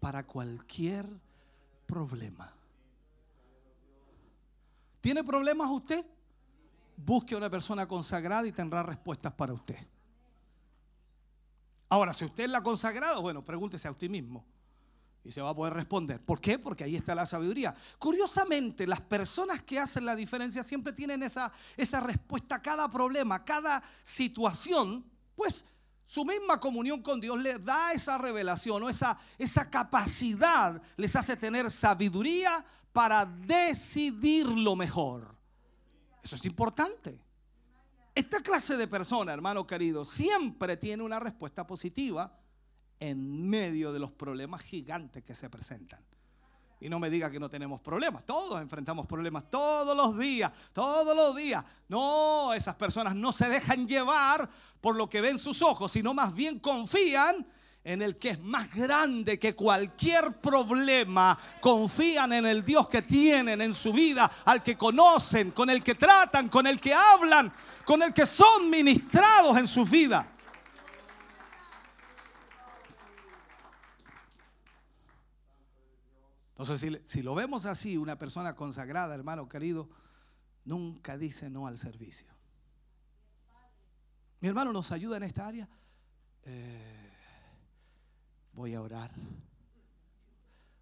para 0.00 0.26
cualquier 0.26 1.06
problema. 1.86 2.57
¿Tiene 5.00 5.22
problemas 5.24 5.70
usted? 5.70 6.04
Busque 6.96 7.34
a 7.34 7.38
una 7.38 7.50
persona 7.50 7.86
consagrada 7.86 8.46
y 8.46 8.52
tendrá 8.52 8.82
respuestas 8.82 9.32
para 9.32 9.52
usted. 9.52 9.76
Ahora, 11.88 12.12
si 12.12 12.24
usted 12.24 12.44
es 12.44 12.50
la 12.50 12.62
consagrada, 12.62 13.18
bueno, 13.18 13.44
pregúntese 13.44 13.88
a 13.88 13.92
usted 13.92 14.10
mismo. 14.10 14.44
Y 15.24 15.32
se 15.32 15.40
va 15.40 15.50
a 15.50 15.54
poder 15.54 15.74
responder. 15.74 16.20
¿Por 16.24 16.40
qué? 16.40 16.58
Porque 16.58 16.84
ahí 16.84 16.96
está 16.96 17.14
la 17.14 17.26
sabiduría. 17.26 17.74
Curiosamente, 17.98 18.86
las 18.86 19.00
personas 19.00 19.62
que 19.62 19.78
hacen 19.78 20.04
la 20.04 20.16
diferencia 20.16 20.62
siempre 20.62 20.92
tienen 20.92 21.22
esa, 21.22 21.52
esa 21.76 22.00
respuesta 22.00 22.56
a 22.56 22.62
cada 22.62 22.88
problema, 22.88 23.36
a 23.36 23.44
cada 23.44 23.82
situación, 24.02 25.04
pues 25.34 25.66
su 26.08 26.24
misma 26.24 26.58
comunión 26.58 27.02
con 27.02 27.20
Dios 27.20 27.38
les 27.38 27.62
da 27.62 27.92
esa 27.92 28.16
revelación 28.16 28.82
o 28.82 28.88
esa, 28.88 29.18
esa 29.36 29.68
capacidad, 29.68 30.80
les 30.96 31.14
hace 31.14 31.36
tener 31.36 31.70
sabiduría 31.70 32.64
para 32.94 33.26
decidir 33.26 34.46
lo 34.46 34.74
mejor. 34.74 35.36
Eso 36.22 36.36
es 36.36 36.46
importante. 36.46 37.20
Esta 38.14 38.40
clase 38.40 38.78
de 38.78 38.88
persona, 38.88 39.34
hermano 39.34 39.66
querido, 39.66 40.02
siempre 40.06 40.78
tiene 40.78 41.02
una 41.02 41.20
respuesta 41.20 41.66
positiva 41.66 42.40
en 42.98 43.46
medio 43.46 43.92
de 43.92 43.98
los 43.98 44.10
problemas 44.10 44.62
gigantes 44.62 45.22
que 45.22 45.34
se 45.34 45.50
presentan. 45.50 46.02
Y 46.80 46.88
no 46.88 47.00
me 47.00 47.10
diga 47.10 47.30
que 47.30 47.40
no 47.40 47.50
tenemos 47.50 47.80
problemas. 47.80 48.24
Todos 48.24 48.60
enfrentamos 48.60 49.06
problemas 49.06 49.50
todos 49.50 49.96
los 49.96 50.16
días, 50.16 50.52
todos 50.72 51.16
los 51.16 51.34
días. 51.34 51.64
No, 51.88 52.52
esas 52.54 52.76
personas 52.76 53.14
no 53.14 53.32
se 53.32 53.48
dejan 53.48 53.88
llevar 53.88 54.48
por 54.80 54.94
lo 54.94 55.08
que 55.08 55.20
ven 55.20 55.38
sus 55.38 55.60
ojos, 55.62 55.90
sino 55.90 56.14
más 56.14 56.34
bien 56.34 56.60
confían 56.60 57.46
en 57.82 58.02
el 58.02 58.18
que 58.18 58.30
es 58.30 58.40
más 58.40 58.72
grande 58.72 59.38
que 59.38 59.54
cualquier 59.54 60.40
problema. 60.40 61.38
Confían 61.60 62.32
en 62.32 62.46
el 62.46 62.64
Dios 62.64 62.88
que 62.88 63.02
tienen 63.02 63.60
en 63.60 63.74
su 63.74 63.92
vida, 63.92 64.30
al 64.44 64.62
que 64.62 64.76
conocen, 64.76 65.50
con 65.50 65.70
el 65.70 65.82
que 65.82 65.94
tratan, 65.94 66.48
con 66.48 66.66
el 66.66 66.80
que 66.80 66.94
hablan, 66.94 67.52
con 67.84 68.02
el 68.02 68.12
que 68.12 68.26
son 68.26 68.70
ministrados 68.70 69.56
en 69.56 69.66
su 69.66 69.84
vida. 69.84 70.37
Entonces, 76.58 76.80
si, 76.80 77.18
si 77.18 77.22
lo 77.22 77.36
vemos 77.36 77.66
así, 77.66 77.96
una 77.96 78.18
persona 78.18 78.56
consagrada, 78.56 79.14
hermano 79.14 79.48
querido, 79.48 79.88
nunca 80.64 81.16
dice 81.16 81.48
no 81.48 81.68
al 81.68 81.78
servicio. 81.78 82.26
Mi 84.40 84.48
hermano 84.48 84.72
nos 84.72 84.90
ayuda 84.90 85.16
en 85.16 85.22
esta 85.22 85.46
área. 85.46 85.68
Eh, 86.42 87.12
voy 88.52 88.74
a 88.74 88.82
orar. 88.82 89.12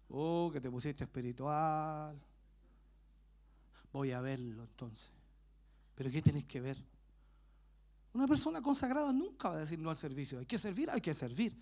Oh, 0.09 0.49
que 0.51 0.59
te 0.59 0.69
pusiste 0.71 1.03
espiritual. 1.03 2.19
Voy 3.91 4.11
a 4.11 4.21
verlo 4.21 4.63
entonces. 4.63 5.11
Pero 5.93 6.09
¿qué 6.11 6.21
tenés 6.21 6.45
que 6.45 6.59
ver? 6.59 6.83
Una 8.13 8.27
persona 8.27 8.61
consagrada 8.61 9.13
nunca 9.13 9.49
va 9.49 9.57
a 9.57 9.59
decir 9.59 9.77
no 9.77 9.91
al 9.91 9.95
servicio. 9.95 10.39
Hay 10.39 10.45
que 10.45 10.57
servir, 10.57 10.89
hay 10.89 11.01
que 11.01 11.13
servir. 11.13 11.55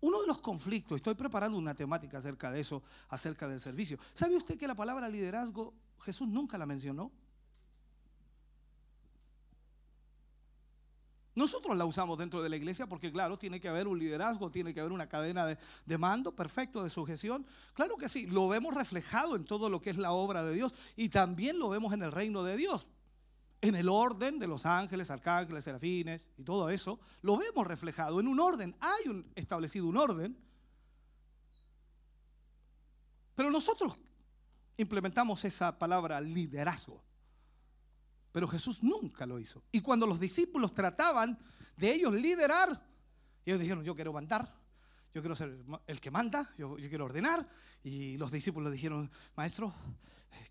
Uno 0.00 0.20
de 0.20 0.26
los 0.26 0.38
conflictos, 0.38 0.96
estoy 0.96 1.14
preparando 1.14 1.58
una 1.58 1.74
temática 1.74 2.18
acerca 2.18 2.50
de 2.52 2.60
eso, 2.60 2.82
acerca 3.08 3.48
del 3.48 3.60
servicio. 3.60 3.98
¿Sabe 4.12 4.36
usted 4.36 4.56
que 4.56 4.68
la 4.68 4.76
palabra 4.76 5.08
liderazgo 5.08 5.74
Jesús 6.00 6.28
nunca 6.28 6.56
la 6.56 6.66
mencionó? 6.66 7.10
Nosotros 11.34 11.76
la 11.76 11.84
usamos 11.84 12.18
dentro 12.18 12.42
de 12.42 12.48
la 12.48 12.56
iglesia 12.56 12.88
porque, 12.88 13.12
claro, 13.12 13.38
tiene 13.38 13.60
que 13.60 13.68
haber 13.68 13.86
un 13.86 13.96
liderazgo, 13.96 14.50
tiene 14.50 14.74
que 14.74 14.80
haber 14.80 14.92
una 14.92 15.08
cadena 15.08 15.46
de, 15.46 15.56
de, 15.86 15.98
mando 15.98 16.34
perfecto, 16.34 16.82
de 16.82 16.90
sujeción. 16.90 17.46
Claro 17.74 17.96
que 17.96 18.08
sí, 18.08 18.26
lo 18.26 18.48
vemos 18.48 18.74
reflejado 18.74 19.36
en 19.36 19.44
todo 19.44 19.68
lo 19.68 19.80
que 19.80 19.90
es 19.90 19.98
la 19.98 20.10
obra 20.10 20.42
de 20.42 20.52
Dios 20.52 20.74
y 20.96 21.10
también 21.10 21.60
lo 21.60 21.68
vemos 21.68 21.92
en 21.92 22.02
el 22.02 22.10
reino 22.10 22.42
de 22.42 22.56
Dios. 22.56 22.88
En 23.60 23.74
el 23.74 23.88
orden 23.88 24.38
de 24.38 24.46
los 24.46 24.66
ángeles, 24.66 25.10
arcángeles, 25.10 25.64
serafines 25.64 26.28
y 26.36 26.44
todo 26.44 26.70
eso, 26.70 27.00
lo 27.22 27.36
vemos 27.36 27.66
reflejado 27.66 28.20
en 28.20 28.28
un 28.28 28.38
orden. 28.38 28.76
Hay 28.80 29.08
un, 29.08 29.30
establecido 29.34 29.86
un 29.86 29.96
orden. 29.96 30.38
Pero 33.34 33.50
nosotros 33.50 33.96
implementamos 34.76 35.44
esa 35.44 35.78
palabra 35.78 36.20
liderazgo. 36.20 37.02
Pero 38.32 38.46
Jesús 38.46 38.82
nunca 38.82 39.26
lo 39.26 39.38
hizo. 39.38 39.62
Y 39.72 39.80
cuando 39.80 40.06
los 40.06 40.20
discípulos 40.20 40.72
trataban 40.72 41.38
de 41.76 41.92
ellos 41.92 42.12
liderar, 42.12 42.80
ellos 43.44 43.60
dijeron, 43.60 43.84
yo 43.84 43.94
quiero 43.94 44.12
mandar, 44.12 44.57
yo 45.14 45.22
quiero 45.22 45.34
ser 45.34 45.64
el 45.86 46.00
que 46.00 46.10
manda, 46.10 46.50
yo, 46.56 46.76
quiero 46.76 47.06
ordenar. 47.06 47.48
Y 47.82 48.16
los 48.18 48.30
discípulos 48.30 48.72
dijeron, 48.72 49.10
maestro, 49.36 49.74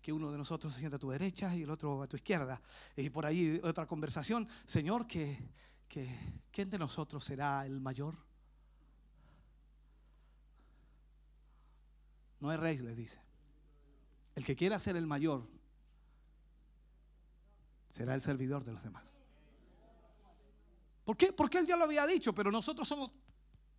que 0.02 0.12
uno 0.12 0.32
de 0.32 0.38
nosotros 0.38 0.72
se 0.72 0.80
sienta 0.80 0.96
a 0.96 1.00
tu 1.00 1.10
derecha 1.10 1.54
y 1.54 1.62
el 1.62 1.70
otro 1.70 2.02
a 2.02 2.06
tu 2.06 2.16
izquierda. 2.16 2.60
Y 2.96 3.10
por 3.10 3.24
ahí 3.26 3.60
otra 3.62 3.86
conversación, 3.86 4.48
Señor, 4.64 5.06
que, 5.06 5.38
que 5.88 6.42
¿quién 6.50 6.70
de 6.70 6.78
nosotros 6.78 7.24
será 7.24 7.64
el 7.64 7.80
mayor? 7.80 8.16
No 12.40 12.52
es 12.52 12.58
rey, 12.58 12.78
les 12.78 12.96
dice. 12.96 13.20
El 14.34 14.44
que 14.44 14.56
quiera 14.56 14.78
ser 14.78 14.96
el 14.96 15.06
mayor 15.06 15.48
será 17.88 18.14
el 18.14 18.22
servidor 18.22 18.64
de 18.64 18.72
los 18.72 18.82
demás. 18.82 19.18
¿Por 21.04 21.16
qué? 21.16 21.32
Porque 21.32 21.58
él 21.58 21.66
ya 21.66 21.76
lo 21.76 21.84
había 21.84 22.06
dicho, 22.06 22.34
pero 22.34 22.52
nosotros 22.52 22.86
somos 22.86 23.12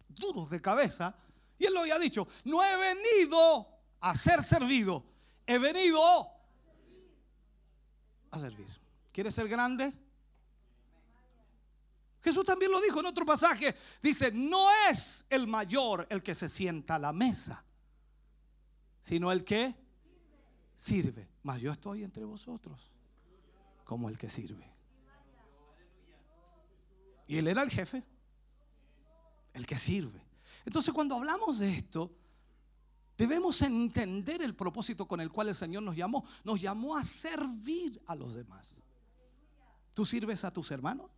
duros 0.10 0.50
de 0.50 0.60
cabeza. 0.60 1.16
Y 1.58 1.66
él 1.66 1.74
lo 1.74 1.82
había 1.82 2.00
dicho, 2.00 2.28
no 2.46 2.64
he 2.64 2.78
venido 2.78 3.68
a 4.00 4.16
ser 4.16 4.44
servido, 4.44 5.04
he 5.46 5.58
venido 5.58 6.02
a 8.32 8.40
servir. 8.40 8.68
¿Quieres 9.12 9.36
ser 9.36 9.48
grande? 9.48 9.94
Jesús 12.22 12.46
también 12.46 12.72
lo 12.72 12.82
dijo 12.82 13.00
en 13.00 13.06
otro 13.06 13.26
pasaje. 13.26 13.76
Dice, 14.02 14.32
no 14.32 14.68
es 14.90 15.26
el 15.30 15.48
mayor 15.48 16.06
el 16.10 16.22
que 16.22 16.36
se 16.36 16.50
sienta 16.50 16.96
a 16.96 17.00
la 17.00 17.14
mesa, 17.14 17.64
sino 19.02 19.32
el 19.32 19.44
que 19.44 19.76
sirve. 20.76 21.30
Mas 21.44 21.62
yo 21.62 21.72
estoy 21.72 22.04
entre 22.04 22.26
vosotros 22.26 22.92
como 23.84 24.10
el 24.10 24.18
que 24.18 24.30
sirve. 24.30 24.70
Y 27.28 27.38
él 27.38 27.48
era 27.48 27.62
el 27.62 27.70
jefe, 27.70 28.04
el 29.60 29.66
que 29.68 29.78
sirve. 29.78 30.22
Entonces 30.66 30.94
cuando 30.94 31.16
hablamos 31.16 31.60
de 31.60 31.72
esto, 31.72 32.12
debemos 33.18 33.62
entender 33.62 34.42
el 34.42 34.56
propósito 34.56 35.08
con 35.08 35.20
el 35.20 35.30
cual 35.32 35.50
el 35.50 35.56
Señor 35.56 35.84
nos 35.84 35.96
llamó. 35.96 36.26
Nos 36.44 36.60
llamó 36.62 36.96
a 36.98 37.04
servir 37.04 38.02
a 38.08 38.16
los 38.16 38.34
demás. 38.34 38.80
¿Tú 39.94 40.06
sirves 40.06 40.44
a 40.46 40.52
tus 40.54 40.72
hermanos? 40.72 41.10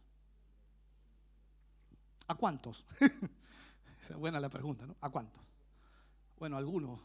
¿A 2.28 2.36
cuántos? 2.36 2.86
Esa 4.02 4.14
es 4.14 4.20
buena 4.20 4.40
la 4.40 4.50
pregunta, 4.50 4.86
¿no? 4.86 4.96
¿A 5.02 5.10
cuántos? 5.10 5.44
Bueno, 6.40 6.58
algunos. 6.58 7.00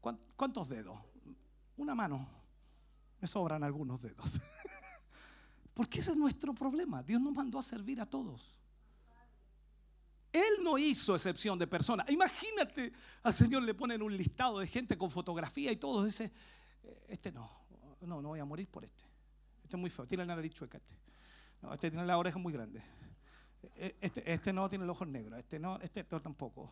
¿Cuán- 0.00 0.20
¿Cuántos 0.36 0.68
dedos? 0.68 0.96
Una 1.76 1.94
mano. 1.94 2.26
Me 3.20 3.26
sobran 3.26 3.64
algunos 3.64 4.00
dedos. 4.00 4.40
Porque 5.74 5.98
ese 5.98 6.12
es 6.12 6.16
nuestro 6.16 6.54
problema. 6.54 7.02
Dios 7.02 7.20
nos 7.20 7.32
mandó 7.32 7.58
a 7.58 7.62
servir 7.62 8.00
a 8.00 8.06
todos. 8.06 8.52
Él 10.34 10.62
no 10.64 10.76
hizo 10.76 11.14
excepción 11.14 11.56
de 11.58 11.66
personas. 11.68 12.10
Imagínate, 12.10 12.92
al 13.22 13.32
Señor 13.32 13.62
le 13.62 13.72
ponen 13.72 14.02
un 14.02 14.16
listado 14.16 14.58
de 14.58 14.66
gente 14.66 14.98
con 14.98 15.08
fotografía 15.10 15.70
y 15.70 15.76
todo. 15.76 16.04
Dice, 16.04 16.32
"Eh, 16.82 17.04
este 17.08 17.30
no, 17.30 17.48
no, 18.00 18.20
no 18.20 18.28
voy 18.30 18.40
a 18.40 18.44
morir 18.44 18.66
por 18.68 18.84
este. 18.84 19.04
Este 19.62 19.76
es 19.76 19.80
muy 19.80 19.90
feo, 19.90 20.06
tiene 20.06 20.26
la 20.26 20.34
nariz 20.34 20.52
chueca 20.52 20.76
este. 20.78 20.94
No, 21.62 21.72
este 21.72 21.88
tiene 21.88 22.04
la 22.04 22.18
oreja 22.18 22.36
muy 22.38 22.52
grande. 22.52 22.82
Eh, 23.76 23.96
Este, 24.00 24.30
este 24.30 24.52
no 24.52 24.68
tiene 24.68 24.84
los 24.84 24.96
ojos 24.96 25.08
negros. 25.08 25.38
Este 25.38 25.58
no, 25.60 25.78
este 25.80 26.04
no 26.10 26.20
tampoco. 26.20 26.70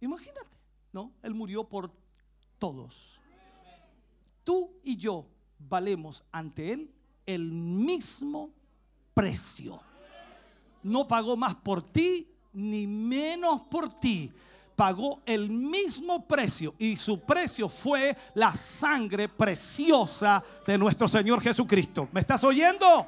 Imagínate, 0.00 0.56
¿no? 0.92 1.12
Él 1.22 1.34
murió 1.34 1.62
por 1.68 1.92
todos. 2.58 3.20
Tú 4.44 4.80
y 4.82 4.96
yo 4.96 5.28
valemos 5.58 6.24
ante 6.32 6.72
Él 6.72 6.94
el 7.26 7.52
mismo 7.52 8.50
precio. 9.14 9.80
No 10.82 11.06
pagó 11.06 11.36
más 11.36 11.54
por 11.54 11.82
ti 11.92 12.35
ni 12.56 12.86
menos 12.86 13.62
por 13.62 13.92
ti. 13.92 14.32
Pagó 14.74 15.22
el 15.24 15.48
mismo 15.48 16.26
precio 16.26 16.74
y 16.78 16.96
su 16.96 17.20
precio 17.20 17.68
fue 17.68 18.16
la 18.34 18.54
sangre 18.54 19.28
preciosa 19.28 20.42
de 20.66 20.76
nuestro 20.76 21.08
Señor 21.08 21.40
Jesucristo. 21.40 22.08
¿Me 22.12 22.20
estás 22.20 22.44
oyendo? 22.44 23.06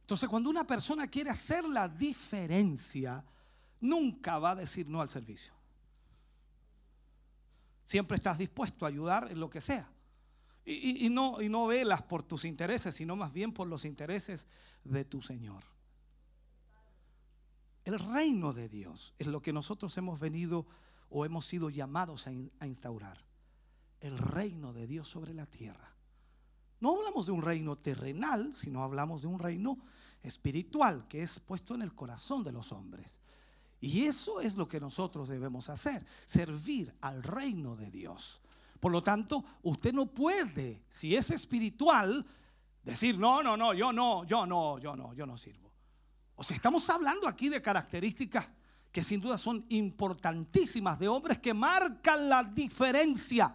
Entonces, 0.00 0.28
cuando 0.28 0.50
una 0.50 0.66
persona 0.66 1.06
quiere 1.06 1.30
hacer 1.30 1.62
la 1.64 1.88
diferencia, 1.88 3.24
nunca 3.80 4.40
va 4.40 4.50
a 4.50 4.56
decir 4.56 4.88
no 4.88 5.00
al 5.00 5.08
servicio. 5.08 5.52
Siempre 7.84 8.16
estás 8.16 8.36
dispuesto 8.36 8.84
a 8.84 8.88
ayudar 8.88 9.30
en 9.30 9.38
lo 9.38 9.48
que 9.48 9.60
sea. 9.60 9.88
Y, 10.64 11.08
no, 11.08 11.66
velas 11.66 12.02
por 12.02 12.22
tus 12.22 12.44
intereses, 12.44 12.94
sino 12.94 13.16
más 13.16 13.32
bien 13.32 13.52
por 13.52 13.66
los 13.66 13.84
intereses 13.84 14.46
de 14.84 15.04
tu 15.04 15.20
Señor. 15.20 15.64
El 17.84 17.98
reino 17.98 18.52
de 18.52 18.68
Dios 18.68 19.14
es 19.18 19.26
lo 19.26 19.40
que 19.40 19.52
nosotros 19.52 19.96
hemos 19.96 20.20
venido 20.20 20.66
o 21.08 21.24
hemos 21.24 21.46
sido 21.46 21.70
llamados 21.70 22.26
a 22.26 22.66
instaurar. 22.66 23.18
El 24.00 24.16
reino 24.16 24.72
de 24.72 24.86
Dios 24.86 25.08
sobre 25.08 25.34
la 25.34 25.46
tierra. 25.46 25.94
No 26.80 26.96
hablamos 26.96 27.26
de 27.26 27.32
un 27.32 27.42
reino 27.42 27.76
terrenal, 27.76 28.54
sino 28.54 28.82
hablamos 28.82 29.22
de 29.22 29.28
un 29.28 29.38
reino 29.38 29.78
espiritual 30.22 31.06
que 31.08 31.22
es 31.22 31.38
puesto 31.40 31.74
en 31.74 31.82
el 31.82 31.94
corazón 31.94 32.42
de 32.42 32.52
los 32.52 32.72
hombres. 32.72 33.20
Y 33.80 34.04
eso 34.04 34.40
es 34.40 34.56
lo 34.56 34.68
que 34.68 34.80
nosotros 34.80 35.28
debemos 35.28 35.68
hacer, 35.70 36.04
servir 36.24 36.94
al 37.00 37.22
reino 37.22 37.76
de 37.76 37.90
Dios. 37.90 38.40
Por 38.80 38.90
lo 38.90 39.02
tanto, 39.02 39.44
usted 39.62 39.92
no 39.92 40.06
puede, 40.06 40.82
si 40.88 41.14
es 41.14 41.30
espiritual, 41.30 42.26
decir, 42.82 43.18
no, 43.18 43.42
no, 43.42 43.56
no, 43.56 43.74
yo 43.74 43.92
no, 43.92 44.24
yo 44.24 44.46
no, 44.46 44.78
yo 44.78 44.96
no, 44.96 45.12
yo 45.14 45.26
no 45.26 45.36
sirvo. 45.36 45.70
O 46.34 46.42
sea, 46.42 46.56
estamos 46.56 46.88
hablando 46.88 47.28
aquí 47.28 47.48
de 47.50 47.60
características 47.60 48.52
que 48.90 49.04
sin 49.04 49.20
duda 49.20 49.38
son 49.38 49.66
importantísimas 49.68 50.98
de 50.98 51.06
hombres 51.06 51.38
que 51.38 51.54
marcan 51.54 52.28
la 52.28 52.42
diferencia. 52.42 53.54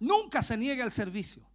Nunca 0.00 0.42
se 0.42 0.56
niega 0.56 0.84
el 0.84 0.92
servicio 0.92 1.48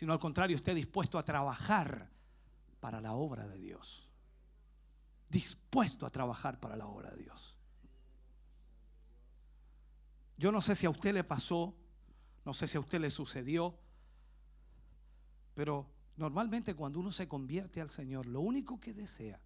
sino 0.00 0.14
al 0.14 0.18
contrario, 0.18 0.56
esté 0.56 0.74
dispuesto 0.74 1.18
a 1.18 1.22
trabajar 1.26 2.08
para 2.80 3.02
la 3.02 3.12
obra 3.12 3.46
de 3.46 3.58
Dios. 3.58 4.08
Dispuesto 5.28 6.06
a 6.06 6.10
trabajar 6.10 6.58
para 6.58 6.74
la 6.74 6.86
obra 6.86 7.10
de 7.10 7.18
Dios. 7.18 7.58
Yo 10.40 10.50
no 10.50 10.62
sé 10.62 10.74
si 10.74 10.86
a 10.86 10.90
usted 10.90 11.12
le 11.12 11.22
pasó, 11.22 11.76
no 12.46 12.54
sé 12.54 12.66
si 12.66 12.78
a 12.78 12.80
usted 12.80 12.98
le 12.98 13.10
sucedió, 13.10 13.78
pero 15.52 15.86
normalmente 16.16 16.74
cuando 16.74 16.98
uno 16.98 17.12
se 17.12 17.28
convierte 17.28 17.82
al 17.82 17.90
Señor, 17.90 18.24
lo 18.24 18.40
único 18.40 18.80
que 18.80 18.94
desea 18.94 19.38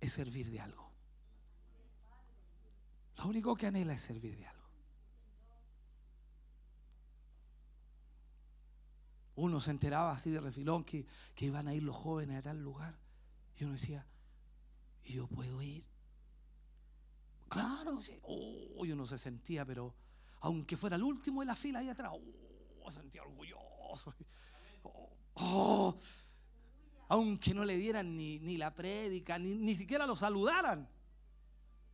es 0.00 0.12
servir 0.14 0.50
de 0.50 0.60
algo. 0.60 0.90
Lo 3.18 3.26
único 3.26 3.54
que 3.54 3.66
anhela 3.66 3.92
es 3.92 4.00
servir 4.00 4.34
de 4.34 4.46
algo. 4.46 4.66
Uno 9.34 9.60
se 9.60 9.72
enteraba 9.72 10.12
así 10.12 10.30
de 10.30 10.40
refilón 10.40 10.84
que, 10.84 11.04
que 11.34 11.44
iban 11.44 11.68
a 11.68 11.74
ir 11.74 11.82
los 11.82 11.96
jóvenes 11.96 12.38
a 12.38 12.42
tal 12.42 12.62
lugar. 12.62 12.98
Y 13.58 13.64
uno 13.64 13.74
decía, 13.74 14.06
¿y 15.04 15.12
yo 15.12 15.26
puedo 15.26 15.60
ir? 15.60 15.89
Claro, 17.50 18.00
sí. 18.00 18.16
Oh, 18.22 18.86
y 18.86 18.92
uno 18.92 19.04
se 19.04 19.18
sentía, 19.18 19.66
pero 19.66 19.92
aunque 20.42 20.76
fuera 20.76 20.94
el 20.94 21.02
último 21.02 21.40
de 21.40 21.46
la 21.46 21.56
fila 21.56 21.80
ahí 21.80 21.88
atrás, 21.88 22.12
oh, 22.14 22.90
se 22.90 23.00
sentía 23.00 23.22
orgulloso. 23.22 24.14
Oh, 24.84 25.10
oh. 25.34 25.98
aunque 27.08 27.52
no 27.52 27.64
le 27.64 27.76
dieran 27.76 28.16
ni, 28.16 28.38
ni 28.38 28.56
la 28.56 28.72
prédica, 28.72 29.36
ni, 29.36 29.56
ni 29.56 29.74
siquiera 29.74 30.06
lo 30.06 30.14
saludaran. 30.14 30.88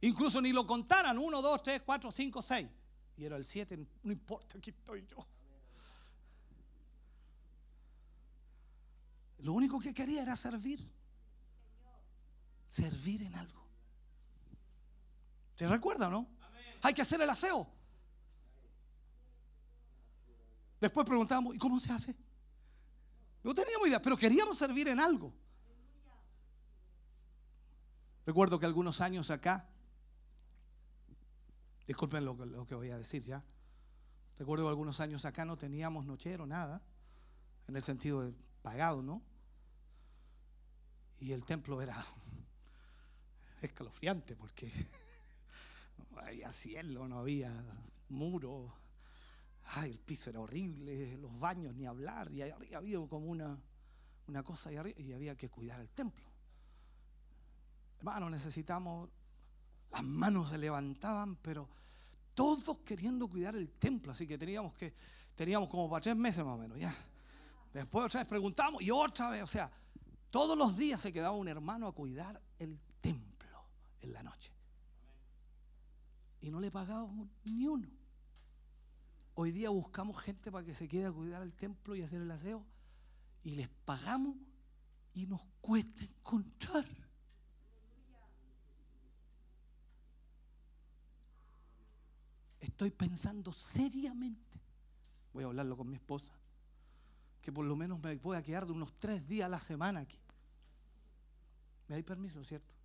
Incluso 0.03 0.43
ni 0.43 0.53
lo 0.53 0.67
contaran. 0.67 1.17
Uno, 1.17 1.41
dos, 1.41 1.63
tres, 1.63 1.81
cuatro, 1.81 2.13
cinco, 2.13 2.43
seis. 2.43 2.69
Y 3.17 3.25
era 3.25 3.37
el 3.37 3.45
siete, 3.47 3.79
no 4.03 4.13
importa, 4.13 4.59
aquí 4.59 4.69
estoy 4.69 5.07
yo. 5.07 5.27
Lo 9.39 9.55
único 9.55 9.79
que 9.81 9.95
quería 9.95 10.23
era 10.23 10.37
servir. 10.37 10.87
Servir 12.67 13.23
en 13.23 13.35
algo. 13.37 13.66
¿Se 15.57 15.67
recuerda 15.67 16.09
no? 16.09 16.27
Hay 16.83 16.95
que 16.95 17.03
hacer 17.03 17.21
el 17.21 17.29
aseo. 17.31 17.67
Después 20.81 21.07
preguntábamos, 21.07 21.55
¿y 21.55 21.59
cómo 21.59 21.81
se 21.81 21.91
hace? 21.93 22.15
No 23.43 23.55
teníamos 23.55 23.89
idea, 23.89 24.01
pero 24.03 24.17
queríamos 24.17 24.59
servir 24.59 24.89
en 24.89 25.01
algo. 25.01 25.33
Recuerdo 28.27 28.59
que 28.59 28.67
algunos 28.67 29.01
años 29.01 29.31
acá, 29.31 29.67
disculpen 31.87 32.25
lo, 32.25 32.37
que- 32.37 32.47
lo 32.47 32.67
que 32.67 32.75
voy 32.75 32.91
a 32.91 32.99
decir 32.99 33.23
ya, 33.23 33.43
recuerdo 34.39 34.65
que 34.65 34.71
algunos 34.71 35.01
años 35.01 35.25
acá 35.25 35.45
no 35.45 35.57
teníamos 35.57 36.05
nochero, 36.05 36.45
nada, 36.47 36.83
en 37.69 37.77
el 37.77 37.83
sentido 37.83 38.23
de 38.23 38.35
pagado, 38.63 39.01
¿no? 39.03 39.23
Y 41.21 41.33
el 41.33 41.45
templo 41.45 41.81
era 41.81 41.97
escalofriante 43.63 44.35
porque 44.37 44.71
no 46.11 46.21
había 46.21 46.51
cielo, 46.53 47.09
no 47.09 47.19
había 47.19 47.53
muro. 48.09 48.73
Ay, 49.65 49.91
el 49.91 49.99
piso 49.99 50.31
era 50.31 50.41
horrible, 50.41 51.17
los 51.19 51.39
baños 51.39 51.75
ni 51.75 51.87
hablar. 51.87 52.31
Y 52.33 52.43
arriba 52.43 52.79
había 52.79 52.99
como 53.07 53.27
una, 53.27 53.59
una 54.29 54.43
cosa 54.43 54.71
ahí 54.71 54.77
arriba 54.77 55.01
y 55.01 55.13
había 55.13 55.37
que 55.37 55.49
cuidar 55.49 55.81
el 55.81 55.91
templo. 55.91 56.25
Hermano, 57.99 58.31
necesitamos, 58.31 59.09
las 59.91 60.05
manos 60.05 60.51
se 60.51 60.59
levantaban, 60.59 61.37
pero 61.37 61.69
todos 62.35 62.79
queriendo 62.81 63.29
cuidar 63.29 63.57
el 63.57 63.71
templo. 63.71 64.13
Así 64.13 64.27
que 64.27 64.39
teníamos 64.39 64.75
que, 64.75 64.95
teníamos 65.35 65.69
como 65.69 65.89
para 65.89 66.03
tres 66.03 66.17
meses 66.17 66.45
más 66.45 66.55
o 66.55 66.59
menos, 66.59 66.79
ya. 66.79 66.95
Después 67.73 68.07
otra 68.07 68.21
vez 68.21 68.29
preguntamos 68.29 68.83
y 68.83 68.91
otra 68.91 69.31
vez, 69.31 69.43
o 69.43 69.47
sea, 69.47 69.71
todos 70.31 70.57
los 70.57 70.77
días 70.77 71.01
se 71.01 71.13
quedaba 71.13 71.37
un 71.37 71.49
hermano 71.49 71.89
a 71.89 71.93
cuidar 71.93 72.41
el 72.59 72.79
templo 73.01 73.65
en 74.01 74.13
la 74.13 74.23
noche. 74.23 74.56
Y 76.41 76.51
no 76.51 76.61
le 76.61 76.71
pagábamos 76.71 77.29
ni 77.45 77.67
uno. 77.67 77.89
Hoy 79.35 79.53
día 79.53 79.69
buscamos 79.71 80.19
gente 80.21 80.51
para 80.51 80.65
que 80.65 80.75
se 80.75 80.89
quede 80.89 81.07
a 81.07 81.13
cuidar 81.13 81.43
el 81.43 81.55
templo 81.55 81.95
y 81.95 82.03
hacer 82.03 82.23
el 82.23 82.31
aseo. 82.31 82.65
Y 83.43 83.51
les 83.51 83.69
pagamos 83.85 84.37
y 85.15 85.27
nos 85.27 85.45
cuesta 85.61 86.05
encontrar. 86.05 86.87
Estoy 92.61 92.91
pensando 92.91 93.53
seriamente, 93.53 94.61
voy 95.33 95.45
a 95.45 95.47
hablarlo 95.47 95.77
con 95.79 95.89
mi 95.89 95.97
esposa, 95.97 96.35
que 97.41 97.51
por 97.51 97.65
lo 97.65 97.75
menos 97.75 97.99
me 98.03 98.17
pueda 98.19 98.43
quedar 98.43 98.67
de 98.67 98.73
unos 98.73 98.93
tres 98.99 99.27
días 99.27 99.47
a 99.47 99.49
la 99.49 99.61
semana 99.61 100.01
aquí. 100.01 100.19
¿Me 101.89 101.95
dais 101.95 102.05
permiso, 102.05 102.45
cierto? 102.45 102.76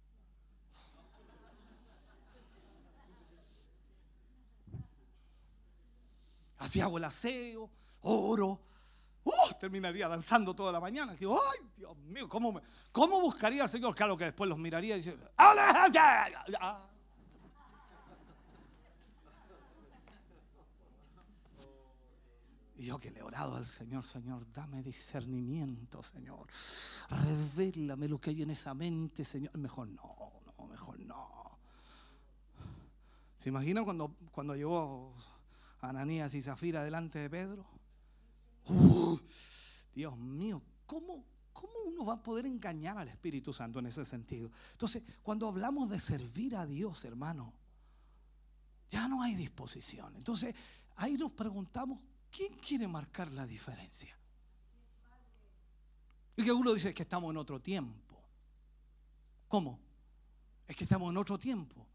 Así 6.61 6.79
hago 6.79 6.97
el 6.99 7.03
aseo, 7.03 7.69
oro. 8.01 8.59
¡Uh! 9.23 9.31
terminaría 9.59 10.07
danzando 10.07 10.55
toda 10.55 10.71
la 10.71 10.79
mañana. 10.79 11.13
Digo, 11.15 11.39
¡ay, 11.51 11.67
Dios 11.75 11.95
mío! 11.97 12.29
¿cómo, 12.29 12.59
¿Cómo 12.91 13.19
buscaría 13.19 13.63
al 13.63 13.69
Señor? 13.69 13.95
Claro 13.95 14.15
que 14.15 14.25
después 14.25 14.47
los 14.47 14.57
miraría 14.59 14.95
y 14.95 14.99
dice, 14.99 15.17
¡Ale- 15.37 15.61
ah". 16.59 16.87
Y 22.77 22.85
yo 22.85 22.97
que 22.97 23.11
le 23.11 23.19
he 23.19 23.23
orado 23.23 23.55
al 23.55 23.65
Señor, 23.65 24.03
Señor, 24.03 24.51
dame 24.51 24.81
discernimiento, 24.81 26.01
Señor. 26.01 26.47
Revélame 27.09 28.07
lo 28.07 28.19
que 28.19 28.31
hay 28.31 28.41
en 28.43 28.51
esa 28.51 28.73
mente, 28.73 29.23
Señor. 29.23 29.55
Mejor 29.57 29.87
no, 29.87 30.31
no, 30.57 30.67
mejor 30.67 30.99
no. 30.99 31.59
¿Se 33.37 33.49
imagina 33.49 33.83
cuando, 33.83 34.15
cuando 34.31 34.55
llegó 34.55 35.13
Ananías 35.81 36.33
y 36.35 36.41
Zafira 36.41 36.83
delante 36.83 37.19
de 37.19 37.29
Pedro? 37.29 37.65
Dios 39.93 40.17
mío, 40.17 40.61
¿cómo, 40.85 41.25
¿cómo 41.51 41.73
uno 41.87 42.05
va 42.05 42.13
a 42.13 42.23
poder 42.23 42.45
engañar 42.45 42.97
al 42.97 43.09
Espíritu 43.09 43.51
Santo 43.51 43.79
en 43.79 43.87
ese 43.87 44.05
sentido? 44.05 44.51
Entonces, 44.73 45.03
cuando 45.21 45.47
hablamos 45.47 45.89
de 45.89 45.99
servir 45.99 46.55
a 46.55 46.65
Dios, 46.65 47.03
hermano, 47.05 47.53
ya 48.89 49.07
no 49.07 49.23
hay 49.23 49.35
disposición. 49.35 50.15
Entonces, 50.15 50.53
ahí 50.97 51.17
nos 51.17 51.31
preguntamos, 51.31 51.99
¿quién 52.29 52.53
quiere 52.55 52.87
marcar 52.87 53.31
la 53.31 53.47
diferencia? 53.47 54.15
Y 56.35 56.43
que 56.43 56.51
uno 56.51 56.73
dice 56.73 56.93
que 56.93 57.03
estamos 57.03 57.31
en 57.31 57.37
otro 57.37 57.59
tiempo. 57.59 58.21
¿Cómo? 59.47 59.79
Es 60.67 60.75
que 60.75 60.85
estamos 60.85 61.09
en 61.09 61.17
otro 61.17 61.37
tiempo. 61.37 61.85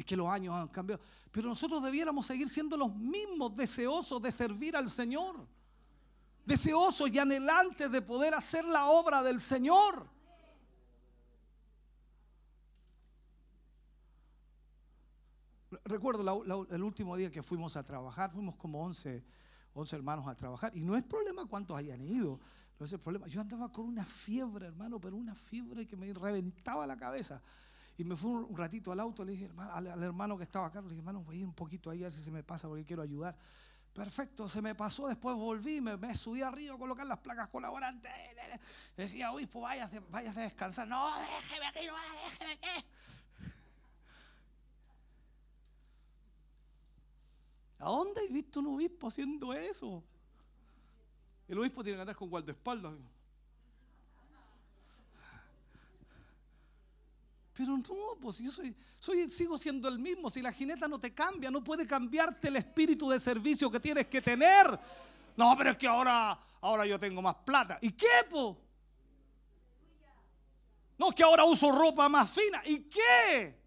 Es 0.00 0.06
que 0.06 0.16
los 0.16 0.28
años 0.28 0.54
han 0.54 0.68
cambiado. 0.68 1.02
Pero 1.30 1.50
nosotros 1.50 1.82
debiéramos 1.82 2.24
seguir 2.24 2.48
siendo 2.48 2.74
los 2.74 2.96
mismos 2.96 3.54
deseosos 3.54 4.22
de 4.22 4.32
servir 4.32 4.74
al 4.74 4.88
Señor. 4.88 5.46
Deseosos 6.46 7.10
y 7.10 7.18
anhelantes 7.18 7.92
de 7.92 8.00
poder 8.00 8.32
hacer 8.32 8.64
la 8.64 8.86
obra 8.86 9.22
del 9.22 9.38
Señor. 9.38 10.08
Recuerdo 15.84 16.44
el 16.70 16.82
último 16.82 17.14
día 17.14 17.30
que 17.30 17.42
fuimos 17.42 17.76
a 17.76 17.84
trabajar, 17.84 18.32
fuimos 18.32 18.56
como 18.56 18.82
11, 18.82 19.22
11 19.74 19.96
hermanos 19.96 20.26
a 20.26 20.34
trabajar. 20.34 20.74
Y 20.74 20.82
no 20.82 20.96
es 20.96 21.04
problema 21.04 21.44
cuántos 21.44 21.76
hayan 21.76 22.00
ido, 22.00 22.40
no 22.78 22.86
es 22.86 22.92
el 22.94 23.00
problema. 23.00 23.26
Yo 23.26 23.42
andaba 23.42 23.70
con 23.70 23.84
una 23.84 24.06
fiebre, 24.06 24.68
hermano, 24.68 24.98
pero 24.98 25.14
una 25.14 25.34
fiebre 25.34 25.86
que 25.86 25.94
me 25.94 26.10
reventaba 26.14 26.86
la 26.86 26.96
cabeza. 26.96 27.42
Y 28.00 28.04
me 28.04 28.16
fui 28.16 28.30
un 28.30 28.56
ratito 28.56 28.90
al 28.92 29.00
auto, 29.00 29.22
le 29.22 29.32
dije 29.32 29.50
al, 29.58 30.02
hermano 30.02 30.38
que 30.38 30.44
estaba 30.44 30.64
acá, 30.68 30.80
le 30.80 30.88
dije, 30.88 31.00
hermano, 31.00 31.22
voy 31.22 31.36
a 31.36 31.40
ir 31.40 31.44
un 31.44 31.52
poquito 31.52 31.90
ahí 31.90 32.00
a 32.00 32.04
ver 32.04 32.14
si 32.14 32.22
se 32.22 32.30
me 32.30 32.42
pasa 32.42 32.66
porque 32.66 32.86
quiero 32.86 33.02
ayudar. 33.02 33.36
Perfecto, 33.92 34.48
se 34.48 34.62
me 34.62 34.74
pasó, 34.74 35.06
después 35.06 35.36
volví, 35.36 35.82
me, 35.82 35.98
me 35.98 36.14
subí 36.14 36.40
arriba 36.40 36.76
a 36.76 36.78
colocar 36.78 37.06
las 37.06 37.18
placas 37.18 37.48
colaborantes. 37.48 38.10
Decía, 38.96 39.30
obispo, 39.30 39.60
váyase, 39.60 40.00
váyase 40.08 40.40
a 40.40 40.44
descansar. 40.44 40.88
No, 40.88 41.10
déjeme 41.14 41.66
aquí, 41.66 41.86
no, 41.86 41.94
déjeme 42.30 42.52
aquí. 42.54 42.86
¿A 47.80 47.84
dónde 47.84 48.24
he 48.24 48.32
visto 48.32 48.60
un 48.60 48.68
obispo 48.68 49.08
haciendo 49.08 49.52
eso? 49.52 50.02
El 51.48 51.58
obispo 51.58 51.84
tiene 51.84 51.98
que 51.98 52.00
andar 52.00 52.16
con 52.16 52.30
guardaespaldas. 52.30 52.94
Pero 57.60 57.76
no, 57.76 58.16
pues 58.18 58.38
yo 58.38 58.50
soy, 58.50 58.74
soy, 58.98 59.28
sigo 59.28 59.58
siendo 59.58 59.86
el 59.86 59.98
mismo. 59.98 60.30
Si 60.30 60.40
la 60.40 60.50
jineta 60.50 60.88
no 60.88 60.98
te 60.98 61.12
cambia, 61.12 61.50
no 61.50 61.62
puede 61.62 61.86
cambiarte 61.86 62.48
el 62.48 62.56
espíritu 62.56 63.10
de 63.10 63.20
servicio 63.20 63.70
que 63.70 63.78
tienes 63.78 64.06
que 64.06 64.22
tener. 64.22 64.66
No, 65.36 65.54
pero 65.58 65.72
es 65.72 65.76
que 65.76 65.86
ahora, 65.86 66.40
ahora 66.62 66.86
yo 66.86 66.98
tengo 66.98 67.20
más 67.20 67.34
plata. 67.44 67.78
¿Y 67.82 67.92
qué, 67.92 68.06
po? 68.30 68.58
No, 70.96 71.10
es 71.10 71.14
que 71.14 71.22
ahora 71.22 71.44
uso 71.44 71.70
ropa 71.70 72.08
más 72.08 72.30
fina. 72.30 72.62
¿Y 72.64 72.84
qué? 72.84 73.60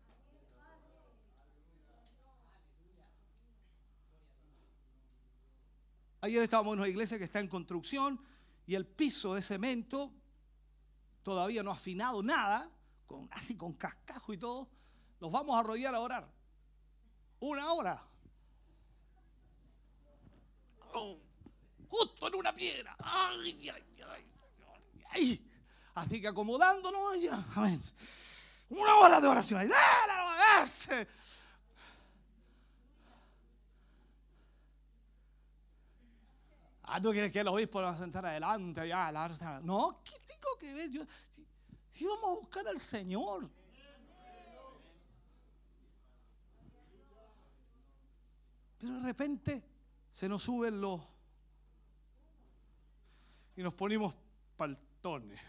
Ayer 6.22 6.42
estábamos 6.42 6.74
en 6.74 6.80
una 6.80 6.90
iglesia 6.90 7.20
que 7.20 7.26
está 7.26 7.40
en 7.40 7.48
construcción 7.48 8.20
y 8.66 8.74
el 8.74 8.88
piso 8.88 9.36
de 9.36 9.44
cemento 9.44 10.12
todavía 11.22 11.62
no 11.62 11.70
ha 11.70 11.76
afinado 11.76 12.24
nada, 12.24 12.72
con, 13.06 13.28
así 13.32 13.56
con 13.56 13.74
cascajo 13.74 14.34
y 14.34 14.38
todo. 14.38 14.70
Nos 15.20 15.32
vamos 15.32 15.56
a 15.56 15.60
arrodillar 15.60 15.96
a 15.96 16.00
orar. 16.00 16.28
Una 17.40 17.72
hora. 17.74 18.02
Oh, 20.94 21.18
justo 21.90 22.28
en 22.28 22.36
una 22.36 22.54
piedra. 22.54 22.96
Ay, 23.00 23.54
Señor. 23.54 23.82
Así 25.96 26.20
que 26.22 26.28
acomodándonos 26.28 27.22
ya. 27.22 27.46
Amén. 27.56 27.80
Una 28.70 28.96
hora 28.96 29.22
de 29.22 29.28
oración. 29.28 29.70
Ah, 36.84 37.00
¿tú 37.02 37.12
quieres 37.12 37.32
que 37.32 37.40
el 37.40 37.48
obispo 37.48 37.80
lo 37.82 37.88
va 37.88 37.94
a 37.94 37.98
sentar 37.98 38.26
adelante? 38.26 38.88
Ya, 38.88 39.12
la- 39.12 39.62
no, 39.64 40.02
¿qué 40.04 40.20
tengo 40.28 40.58
que 40.60 40.74
ver? 40.74 40.90
Yo, 40.92 41.02
si 41.94 42.08
vamos 42.08 42.26
a 42.26 42.40
buscar 42.40 42.68
al 42.68 42.80
Señor. 42.80 43.48
Pero 48.80 48.94
de 48.96 49.00
repente 49.02 49.64
se 50.12 50.28
nos 50.28 50.42
suben 50.42 50.82
los... 50.82 51.00
Y 53.56 53.62
nos 53.62 53.76
ponemos 53.76 54.16
paltones. 54.58 55.40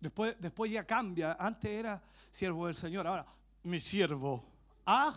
Después, 0.00 0.34
después 0.40 0.72
ya 0.72 0.86
cambia. 0.86 1.36
Antes 1.38 1.70
era 1.70 2.02
siervo 2.30 2.68
del 2.68 2.74
Señor, 2.74 3.06
ahora 3.06 3.26
mi 3.64 3.78
siervo. 3.78 4.42
Ah, 4.86 5.14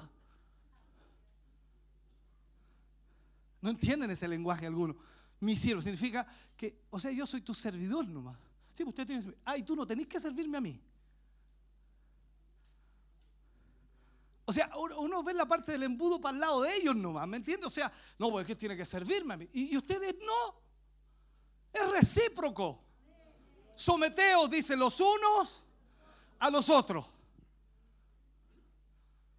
No 3.61 3.70
entienden 3.70 4.11
ese 4.11 4.28
lenguaje 4.28 4.66
alguno. 4.66 4.95
Mi 5.41 5.56
siervo 5.56 5.82
significa 5.82 6.26
que, 6.56 6.84
o 6.90 6.99
sea, 6.99 7.11
yo 7.11 7.26
soy 7.26 7.41
tu 7.41 7.53
servidor 7.53 8.07
nomás. 8.07 8.38
Sí, 8.74 8.84
usted 8.84 9.06
tiene. 9.06 9.34
Ay, 9.45 9.64
tú 9.64 9.76
no 9.76 9.86
tenés 9.86 10.07
que 10.07 10.20
servirme 10.20 10.57
a 10.57 10.61
mí. 10.61 10.82
O 14.45 14.53
sea, 14.53 14.70
uno, 14.98 15.22
ve 15.24 15.34
la 15.34 15.45
parte 15.45 15.74
del 15.74 15.84
embudo 15.84 16.20
para 16.20 16.34
el 16.34 16.41
lado 16.41 16.61
de 16.61 16.76
ellos 16.76 16.95
nomás, 16.95 17.28
¿me 17.28 17.38
entiende? 17.38 17.68
O 17.68 17.70
sea, 17.70 17.91
no, 18.18 18.32
porque 18.32 18.56
tiene 18.56 18.76
que 18.76 18.84
servirme 18.84 19.36
a 19.36 19.38
mí. 19.38 19.48
Y, 19.53 19.74
y 19.74 19.78
ustedes 19.78 20.16
no. 20.20 20.60
Es 21.72 21.91
recíproco. 21.91 22.84
Someteos, 23.76 24.49
dicen 24.49 24.80
los 24.80 24.99
unos 24.99 25.64
a 26.40 26.49
los 26.49 26.70
otros. 26.70 27.06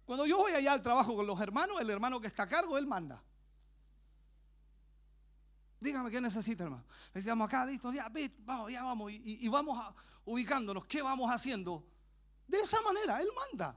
Cuando 0.05 0.25
yo 0.25 0.37
voy 0.37 0.53
allá 0.53 0.73
al 0.73 0.81
trabajo 0.81 1.15
con 1.15 1.27
los 1.27 1.39
hermanos, 1.39 1.79
el 1.79 1.89
hermano 1.89 2.19
que 2.19 2.27
está 2.27 2.43
a 2.43 2.47
cargo, 2.47 2.77
él 2.77 2.87
manda. 2.87 3.21
Dígame 5.81 6.11
qué 6.11 6.21
necesita, 6.21 6.63
hermano. 6.63 6.85
Necesitamos 7.07 7.47
acá, 7.47 7.65
listo, 7.65 7.91
ya, 7.91 8.07
vamos, 8.45 8.71
ya 8.71 8.83
vamos. 8.83 9.11
Y, 9.11 9.47
vamos 9.49 9.95
ubicándonos. 10.25 10.85
¿Qué 10.85 11.01
vamos 11.01 11.29
haciendo? 11.31 11.83
De 12.47 12.59
esa 12.59 12.79
manera, 12.83 13.19
Él 13.19 13.27
manda. 13.35 13.75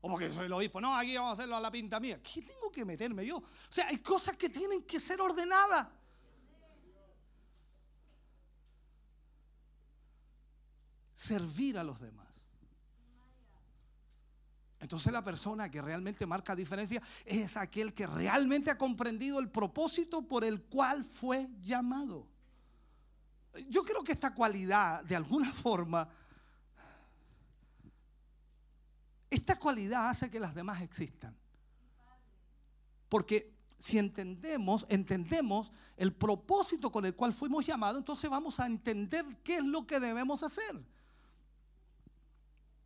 O 0.00 0.08
porque 0.08 0.30
soy 0.30 0.46
el 0.46 0.52
obispo. 0.52 0.80
No, 0.80 0.94
aquí 0.94 1.16
vamos 1.16 1.30
a 1.30 1.32
hacerlo 1.32 1.56
a 1.56 1.60
la 1.60 1.70
pinta 1.72 1.98
mía. 1.98 2.22
¿Qué 2.22 2.42
tengo 2.42 2.70
que 2.70 2.84
meterme 2.84 3.26
yo? 3.26 3.38
O 3.38 3.44
sea, 3.68 3.88
hay 3.88 3.98
cosas 3.98 4.36
que 4.36 4.48
tienen 4.48 4.84
que 4.84 5.00
ser 5.00 5.20
ordenadas. 5.20 5.88
Servir 11.12 11.76
a 11.76 11.82
los 11.82 11.98
demás. 12.00 12.35
Entonces 14.86 15.12
la 15.12 15.24
persona 15.24 15.68
que 15.68 15.82
realmente 15.82 16.26
marca 16.26 16.54
diferencia 16.54 17.02
es 17.24 17.56
aquel 17.56 17.92
que 17.92 18.06
realmente 18.06 18.70
ha 18.70 18.78
comprendido 18.78 19.40
el 19.40 19.50
propósito 19.50 20.22
por 20.22 20.44
el 20.44 20.62
cual 20.62 21.02
fue 21.02 21.48
llamado. 21.60 22.28
Yo 23.68 23.82
creo 23.82 24.04
que 24.04 24.12
esta 24.12 24.32
cualidad, 24.32 25.02
de 25.02 25.16
alguna 25.16 25.52
forma, 25.52 26.08
esta 29.28 29.58
cualidad 29.58 30.08
hace 30.08 30.30
que 30.30 30.38
las 30.38 30.54
demás 30.54 30.80
existan. 30.80 31.36
Porque 33.08 33.56
si 33.76 33.98
entendemos, 33.98 34.86
entendemos 34.88 35.72
el 35.96 36.14
propósito 36.14 36.92
con 36.92 37.04
el 37.06 37.16
cual 37.16 37.32
fuimos 37.32 37.66
llamados, 37.66 37.98
entonces 37.98 38.30
vamos 38.30 38.60
a 38.60 38.66
entender 38.66 39.26
qué 39.42 39.56
es 39.56 39.64
lo 39.64 39.84
que 39.84 39.98
debemos 39.98 40.44
hacer. 40.44 40.80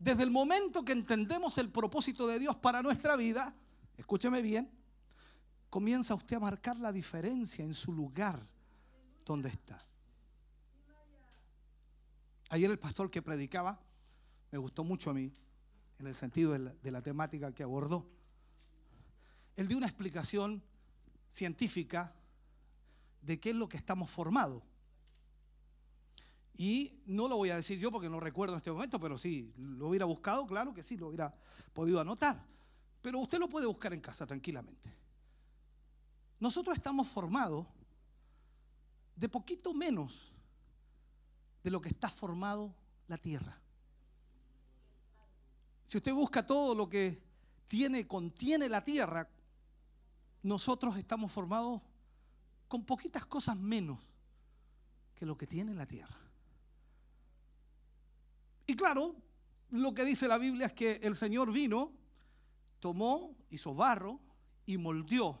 Desde 0.01 0.23
el 0.23 0.31
momento 0.31 0.83
que 0.83 0.93
entendemos 0.93 1.59
el 1.59 1.69
propósito 1.69 2.25
de 2.25 2.39
Dios 2.39 2.55
para 2.55 2.81
nuestra 2.81 3.15
vida, 3.15 3.53
escúcheme 3.95 4.41
bien, 4.41 4.67
comienza 5.69 6.15
usted 6.15 6.37
a 6.37 6.39
marcar 6.39 6.77
la 6.77 6.91
diferencia 6.91 7.63
en 7.63 7.75
su 7.75 7.93
lugar 7.93 8.39
donde 9.23 9.49
está. 9.49 9.85
Ayer 12.49 12.71
el 12.71 12.79
pastor 12.79 13.11
que 13.11 13.21
predicaba, 13.21 13.79
me 14.49 14.57
gustó 14.57 14.83
mucho 14.83 15.11
a 15.11 15.13
mí, 15.13 15.31
en 15.99 16.07
el 16.07 16.15
sentido 16.15 16.53
de 16.53 16.91
la, 16.91 17.01
temática 17.03 17.53
que 17.53 17.61
abordó. 17.61 18.09
Él 19.55 19.67
dio 19.67 19.77
una 19.77 19.85
explicación 19.85 20.63
científica 21.29 22.15
de 23.21 23.39
qué 23.39 23.51
es 23.51 23.55
lo 23.55 23.69
que 23.69 23.77
estamos 23.77 24.09
formados. 24.09 24.63
Y 26.57 27.01
no 27.05 27.27
lo 27.27 27.37
voy 27.37 27.49
a 27.49 27.55
decir 27.55 27.79
yo 27.79 27.91
porque 27.91 28.09
no 28.09 28.19
recuerdo 28.19 28.53
en 28.53 28.57
este 28.57 28.71
momento, 28.71 28.99
pero 28.99 29.17
sí, 29.17 29.53
lo 29.57 29.87
hubiera 29.87 30.05
buscado, 30.05 30.45
claro 30.45 30.73
que 30.73 30.83
sí, 30.83 30.97
lo 30.97 31.07
hubiera 31.07 31.31
podido 31.73 31.99
anotar. 31.99 32.45
Pero 33.01 33.19
usted 33.19 33.39
lo 33.39 33.49
puede 33.49 33.65
buscar 33.65 33.93
en 33.93 34.01
casa 34.01 34.25
tranquilamente. 34.27 34.93
Nosotros 36.39 36.75
estamos 36.75 37.07
formados 37.07 37.67
de 39.15 39.29
poquito 39.29 39.73
menos 39.73 40.31
de 41.63 41.69
lo 41.69 41.79
que 41.79 41.89
está 41.89 42.09
formado 42.09 42.73
la 43.07 43.17
tierra. 43.17 43.59
Si 45.85 45.97
usted 45.97 46.13
busca 46.13 46.45
todo 46.45 46.73
lo 46.73 46.89
que 46.89 47.21
tiene, 47.67 48.07
contiene 48.07 48.69
la 48.69 48.83
tierra, 48.83 49.29
nosotros 50.43 50.97
estamos 50.97 51.31
formados 51.31 51.81
con 52.67 52.85
poquitas 52.85 53.25
cosas 53.25 53.57
menos 53.57 53.99
que 55.13 55.25
lo 55.25 55.37
que 55.37 55.45
tiene 55.45 55.73
la 55.73 55.85
tierra. 55.85 56.20
Y 58.67 58.75
claro, 58.75 59.15
lo 59.71 59.93
que 59.93 60.03
dice 60.03 60.27
la 60.27 60.37
Biblia 60.37 60.67
es 60.67 60.73
que 60.73 60.99
el 61.03 61.15
Señor 61.15 61.51
vino, 61.51 61.91
tomó, 62.79 63.35
hizo 63.49 63.73
barro 63.73 64.19
y 64.65 64.77
moldeó 64.77 65.39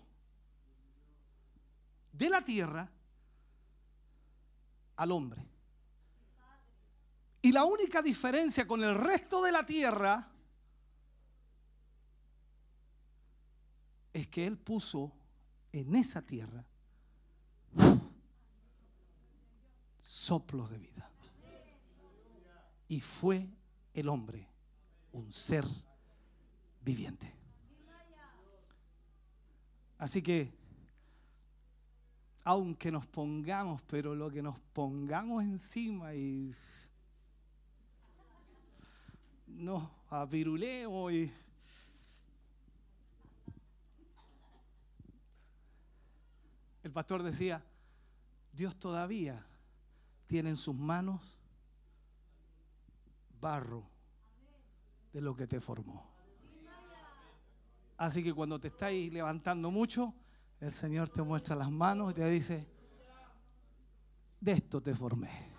de 2.11 2.29
la 2.29 2.43
tierra 2.43 2.89
al 4.95 5.11
hombre. 5.11 5.45
Y 7.41 7.51
la 7.51 7.65
única 7.65 8.01
diferencia 8.01 8.67
con 8.67 8.83
el 8.83 8.95
resto 8.95 9.41
de 9.41 9.51
la 9.51 9.65
tierra 9.65 10.31
es 14.13 14.27
que 14.27 14.45
Él 14.45 14.57
puso 14.57 15.11
en 15.71 15.95
esa 15.95 16.21
tierra 16.21 16.63
soplos 19.99 20.69
de 20.69 20.77
vida. 20.77 21.10
Y 22.91 22.99
fue 22.99 23.47
el 23.93 24.09
hombre 24.09 24.45
un 25.13 25.31
ser 25.31 25.63
viviente. 26.81 27.33
Así 29.97 30.21
que, 30.21 30.53
aunque 32.43 32.91
nos 32.91 33.05
pongamos, 33.05 33.81
pero 33.83 34.13
lo 34.13 34.29
que 34.29 34.41
nos 34.41 34.59
pongamos 34.73 35.41
encima 35.41 36.13
y 36.13 36.53
nos 39.47 39.89
avirulemos 40.09 41.13
y 41.13 41.31
el 46.83 46.91
pastor 46.91 47.23
decía, 47.23 47.63
Dios 48.51 48.75
todavía 48.75 49.47
tiene 50.27 50.49
en 50.49 50.57
sus 50.57 50.75
manos 50.75 51.40
barro 53.41 53.83
de 55.11 55.19
lo 55.19 55.35
que 55.35 55.47
te 55.47 55.59
formó. 55.59 56.09
Así 57.97 58.23
que 58.23 58.33
cuando 58.33 58.59
te 58.59 58.69
estáis 58.69 59.11
levantando 59.11 59.69
mucho, 59.69 60.13
el 60.59 60.71
Señor 60.71 61.09
te 61.09 61.21
muestra 61.21 61.55
las 61.55 61.69
manos 61.69 62.11
y 62.11 62.15
te 62.15 62.29
dice, 62.29 62.67
de 64.39 64.51
esto 64.53 64.81
te 64.81 64.95
formé. 64.95 65.51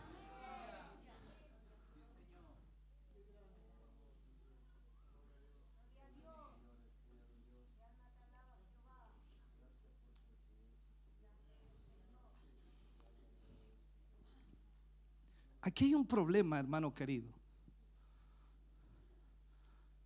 Aquí 15.65 15.85
hay 15.85 15.95
un 15.95 16.07
problema, 16.07 16.59
hermano 16.59 16.93
querido. 16.93 17.42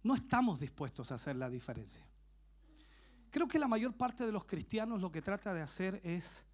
No 0.06 0.14
estamos 0.14 0.60
dispuestos 0.60 1.10
a 1.10 1.16
hacer 1.16 1.34
la 1.34 1.50
diferencia. 1.50 2.06
Creo 3.28 3.48
que 3.48 3.58
la 3.58 3.66
mayor 3.66 3.92
parte 3.92 4.24
de 4.24 4.30
los 4.30 4.44
cristianos 4.44 5.00
lo 5.00 5.10
que 5.10 5.20
trata 5.20 5.52
de 5.52 5.62
hacer 5.62 6.00
es 6.04 6.46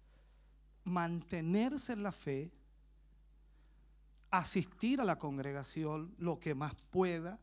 mantenerse 0.85 1.93
en 1.93 2.01
la 2.01 2.11
fe, 2.11 2.51
asistir 4.31 4.99
a 5.01 5.05
la 5.05 5.19
congregación 5.19 6.15
lo 6.17 6.39
que 6.39 6.55
más 6.55 6.73
pueda 6.89 7.39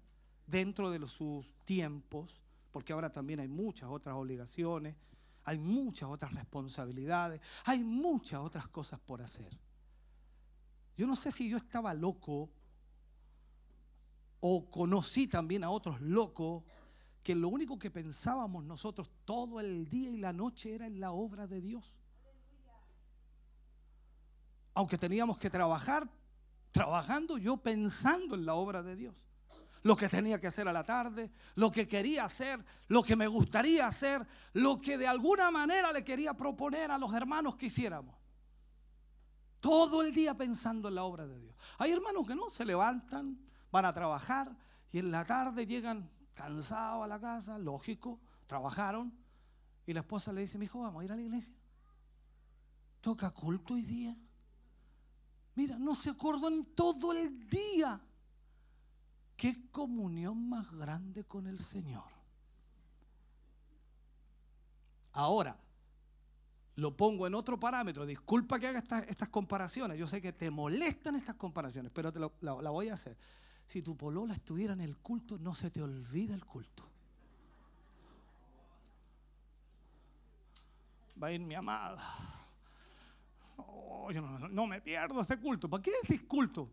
dentro 0.48 0.90
de 0.90 1.06
sus 1.06 1.54
tiempos, 1.64 2.42
porque 2.72 2.92
ahora 2.92 3.12
también 3.12 3.38
hay 3.38 3.46
muchas 3.46 3.88
otras 3.88 4.16
obligaciones, 4.16 4.96
hay 5.44 5.58
muchas 5.58 6.08
otras 6.08 6.34
responsabilidades, 6.34 7.40
hay 7.66 7.84
muchas 7.84 8.40
otras 8.40 8.66
cosas 8.66 8.98
por 8.98 9.22
hacer. 9.22 9.56
Yo 10.96 11.06
no 11.06 11.14
sé 11.14 11.30
si 11.30 11.48
yo 11.48 11.56
estaba 11.56 11.94
loco 11.94 12.50
o 14.40 14.70
conocí 14.70 15.26
también 15.26 15.64
a 15.64 15.70
otros 15.70 16.00
locos 16.00 16.64
que 17.22 17.34
lo 17.34 17.48
único 17.48 17.78
que 17.78 17.90
pensábamos 17.90 18.64
nosotros 18.64 19.10
todo 19.24 19.60
el 19.60 19.88
día 19.88 20.10
y 20.10 20.16
la 20.16 20.32
noche 20.32 20.74
era 20.74 20.86
en 20.86 21.00
la 21.00 21.12
obra 21.12 21.46
de 21.46 21.60
Dios. 21.60 21.96
Aunque 24.74 24.96
teníamos 24.96 25.36
que 25.36 25.50
trabajar, 25.50 26.08
trabajando 26.70 27.36
yo 27.36 27.58
pensando 27.58 28.34
en 28.34 28.46
la 28.46 28.54
obra 28.54 28.82
de 28.82 28.96
Dios. 28.96 29.14
Lo 29.82 29.96
que 29.96 30.08
tenía 30.08 30.38
que 30.38 30.46
hacer 30.46 30.68
a 30.68 30.72
la 30.72 30.84
tarde, 30.84 31.30
lo 31.54 31.70
que 31.70 31.86
quería 31.86 32.24
hacer, 32.24 32.64
lo 32.88 33.02
que 33.02 33.16
me 33.16 33.26
gustaría 33.26 33.86
hacer, 33.86 34.26
lo 34.52 34.78
que 34.78 34.98
de 34.98 35.06
alguna 35.06 35.50
manera 35.50 35.92
le 35.92 36.04
quería 36.04 36.34
proponer 36.34 36.90
a 36.90 36.98
los 36.98 37.12
hermanos 37.14 37.56
que 37.56 37.66
hiciéramos. 37.66 38.14
Todo 39.58 40.02
el 40.02 40.12
día 40.12 40.34
pensando 40.34 40.88
en 40.88 40.94
la 40.94 41.04
obra 41.04 41.26
de 41.26 41.38
Dios. 41.38 41.54
Hay 41.78 41.92
hermanos 41.92 42.26
que 42.26 42.34
no 42.34 42.50
se 42.50 42.64
levantan, 42.64 43.38
van 43.70 43.84
a 43.84 43.92
trabajar 43.92 44.56
y 44.92 44.98
en 44.98 45.10
la 45.10 45.24
tarde 45.26 45.66
llegan 45.66 46.10
cansados 46.34 47.04
a 47.04 47.06
la 47.06 47.20
casa, 47.20 47.58
lógico, 47.58 48.20
trabajaron. 48.46 49.12
Y 49.86 49.92
la 49.92 50.00
esposa 50.00 50.32
le 50.32 50.42
dice, 50.42 50.58
mi 50.58 50.66
hijo, 50.66 50.80
vamos 50.80 51.02
a 51.02 51.04
ir 51.04 51.12
a 51.12 51.16
la 51.16 51.22
iglesia. 51.22 51.54
Toca 53.00 53.30
culto 53.30 53.74
hoy 53.74 53.82
día. 53.82 54.16
Mira, 55.54 55.78
no 55.78 55.94
se 55.94 56.10
acordó 56.10 56.48
en 56.48 56.64
todo 56.74 57.12
el 57.12 57.48
día. 57.48 58.00
Qué 59.36 59.70
comunión 59.70 60.48
más 60.48 60.70
grande 60.72 61.24
con 61.24 61.46
el 61.46 61.58
Señor. 61.58 62.04
Ahora, 65.12 65.56
lo 66.76 66.96
pongo 66.96 67.26
en 67.26 67.34
otro 67.34 67.58
parámetro. 67.58 68.06
Disculpa 68.06 68.58
que 68.58 68.68
haga 68.68 68.78
estas, 68.78 69.04
estas 69.08 69.28
comparaciones. 69.28 69.98
Yo 69.98 70.06
sé 70.06 70.22
que 70.22 70.32
te 70.32 70.50
molestan 70.50 71.16
estas 71.16 71.34
comparaciones, 71.36 71.90
pero 71.94 72.12
te 72.12 72.20
lo- 72.20 72.34
la, 72.40 72.60
la 72.62 72.70
voy 72.70 72.88
a 72.88 72.94
hacer. 72.94 73.16
Si 73.70 73.82
tu 73.82 73.96
polola 73.96 74.34
estuviera 74.34 74.72
en 74.72 74.80
el 74.80 74.96
culto, 74.98 75.38
no 75.38 75.54
se 75.54 75.70
te 75.70 75.80
olvida 75.80 76.34
el 76.34 76.44
culto. 76.44 76.82
Va 81.22 81.28
a 81.28 81.32
ir 81.32 81.38
mi 81.38 81.54
amada. 81.54 82.02
No, 83.56 84.10
yo 84.10 84.22
no, 84.22 84.66
me 84.66 84.80
pierdo 84.80 85.20
ese 85.20 85.38
culto. 85.38 85.70
¿Para 85.70 85.84
qué 85.84 85.92
es 86.08 86.22
culto? 86.22 86.68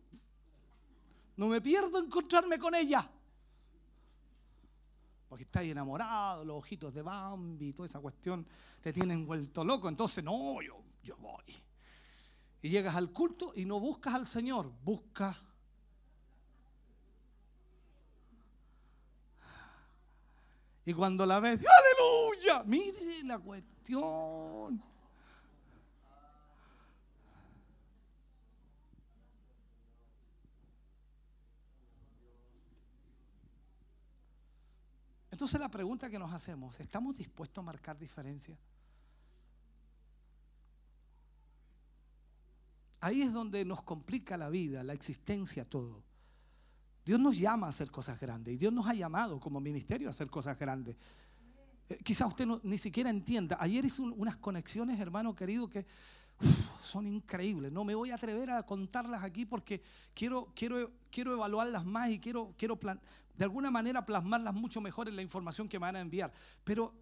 No 1.35 1.45
me 1.45 1.61
pierdo 1.61 1.99
encontrarme 1.99 2.57
con 2.57 2.73
ella. 2.73 3.07
Porque 5.29 5.43
estás 5.43 5.65
enamorado, 5.65 6.43
los 6.45 6.57
ojitos 6.57 6.95
de 6.95 7.03
Bambi, 7.03 7.73
toda 7.73 7.87
esa 7.87 7.99
cuestión 7.99 8.43
te 8.81 8.91
tienen 8.91 9.23
vuelto 9.23 9.63
loco. 9.63 9.87
Entonces, 9.87 10.23
no, 10.23 10.63
yo, 10.63 10.81
yo 11.03 11.15
voy. 11.17 11.43
Y 12.63 12.69
llegas 12.69 12.95
al 12.95 13.11
culto 13.11 13.53
y 13.55 13.65
no 13.65 13.79
buscas 13.79 14.15
al 14.15 14.25
Señor, 14.25 14.73
buscas 14.83 15.37
Y 20.87 20.93
cuando 20.93 21.25
la 21.25 21.41
ves, 21.41 21.59
aleluya, 21.59 22.63
mire 22.63 23.21
la 23.25 23.37
cuestión. 23.39 24.81
Entonces 35.29 35.59
la 35.59 35.69
pregunta 35.69 36.09
que 36.09 36.17
nos 36.17 36.31
hacemos, 36.31 36.79
¿estamos 36.79 37.17
dispuestos 37.17 37.61
a 37.61 37.65
marcar 37.65 37.97
diferencia? 37.97 38.57
Ahí 43.01 43.23
es 43.23 43.33
donde 43.33 43.65
nos 43.65 43.83
complica 43.83 44.37
la 44.37 44.49
vida, 44.49 44.85
la 44.85 44.93
existencia, 44.93 45.65
todo. 45.65 46.06
Dios 47.07 47.21
nos 47.21 47.37
llama 47.39 47.67
a 47.67 47.69
hacer 47.69 47.89
cosas 47.89 48.19
grandes 48.19 48.53
y 48.53 48.57
Dios 48.57 48.73
nos 48.73 48.85
ha 48.85 48.93
llamado 48.93 49.39
como 49.39 49.61
ministerio 49.61 50.09
a 50.09 50.11
hacer 50.11 50.29
cosas 50.29 50.59
grandes. 50.59 50.97
Eh, 51.87 51.97
quizás 52.03 52.27
usted 52.27 52.45
no- 52.45 52.59
ni 52.63 52.77
siquiera 52.77 53.09
entienda. 53.09 53.55
Ayer 53.61 53.85
hice 53.85 54.01
un- 54.01 54.13
unas 54.17 54.35
conexiones, 54.35 54.99
hermano 54.99 55.33
querido, 55.33 55.69
que 55.69 55.85
son 56.77 57.07
increíbles. 57.07 57.71
No 57.71 57.85
me 57.85 57.95
voy 57.95 58.11
a 58.11 58.15
atrever 58.15 58.49
a 58.51 58.61
contarlas 58.63 59.23
aquí 59.23 59.45
porque 59.45 59.81
quiero, 60.13 60.51
quiero, 60.53 60.91
quiero 61.09 61.31
evaluarlas 61.31 61.85
más 61.85 62.09
y 62.09 62.19
quiero, 62.19 62.53
quiero 62.57 62.77
plan- 62.77 62.99
de 63.37 63.45
alguna 63.45 63.71
manera 63.71 64.05
plasmarlas 64.05 64.53
mucho 64.53 64.81
mejor 64.81 65.07
en 65.07 65.15
la 65.15 65.21
información 65.21 65.69
que 65.69 65.79
me 65.79 65.85
van 65.85 65.95
a 65.95 66.01
enviar. 66.01 66.33
Pero 66.65 66.93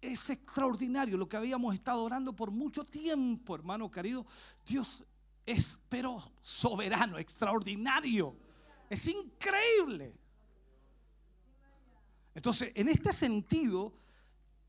es 0.00 0.30
extraordinario 0.30 1.18
lo 1.18 1.28
que 1.28 1.36
habíamos 1.36 1.74
estado 1.74 2.02
orando 2.02 2.34
por 2.34 2.50
mucho 2.50 2.82
tiempo, 2.86 3.54
hermano 3.54 3.90
querido. 3.90 4.24
Dios 4.64 5.04
es, 5.44 5.78
pero 5.90 6.32
soberano, 6.40 7.18
extraordinario. 7.18 8.34
Es 8.90 9.06
increíble. 9.06 10.14
Entonces, 12.34 12.72
en 12.74 12.88
este 12.88 13.12
sentido, 13.12 13.94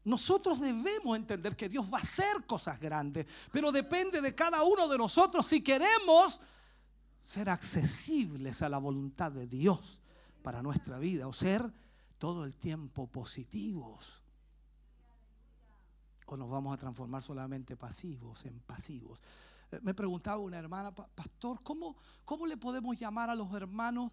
nosotros 0.04 0.60
debemos 0.60 1.18
entender 1.18 1.56
que 1.56 1.68
Dios 1.68 1.92
va 1.92 1.98
a 1.98 2.02
hacer 2.02 2.46
cosas 2.46 2.80
grandes, 2.80 3.26
pero 3.52 3.72
depende 3.72 4.22
de 4.22 4.34
cada 4.34 4.64
uno 4.64 4.88
de 4.88 4.98
nosotros 4.98 5.46
si 5.46 5.62
queremos 5.64 6.40
ser 7.20 7.50
accesibles 7.50 8.62
a 8.62 8.70
la 8.70 8.78
voluntad 8.78 9.32
de 9.32 9.48
Dios 9.48 10.00
para 10.42 10.62
nuestra 10.62 10.98
vida 10.98 11.28
o 11.28 11.34
ser 11.34 11.72
todo 12.18 12.46
el 12.46 12.56
tiempo 12.56 13.08
positivos. 13.08 14.22
O 16.26 16.38
nos 16.38 16.50
vamos 16.50 16.74
a 16.74 16.78
transformar 16.78 17.22
solamente 17.22 17.76
pasivos 17.76 18.46
en 18.46 18.60
pasivos. 18.62 19.20
Me 19.82 19.94
preguntaba 19.94 20.38
una 20.42 20.58
hermana, 20.60 20.94
"Pa- 20.94 21.08
pastor, 21.16 21.62
¿cómo, 21.64 21.96
¿cómo 22.26 22.46
le 22.46 22.58
podemos 22.58 23.00
llamar 23.00 23.30
a 23.30 23.36
los 23.36 23.54
hermanos 23.54 24.12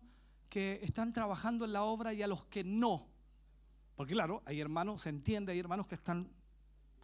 que 0.49 0.79
están 0.83 1.13
trabajando 1.13 1.65
en 1.65 1.73
la 1.73 1.83
obra 1.83 2.13
y 2.15 2.23
a 2.23 2.29
los 2.29 2.45
que 2.45 2.63
no? 2.63 3.09
Porque 3.97 4.15
claro, 4.15 4.43
hay 4.47 4.61
hermanos, 4.61 5.03
se 5.03 5.09
entiende, 5.09 5.51
hay 5.53 5.59
hermanos 5.59 5.87
que 5.87 5.97
están 5.97 6.31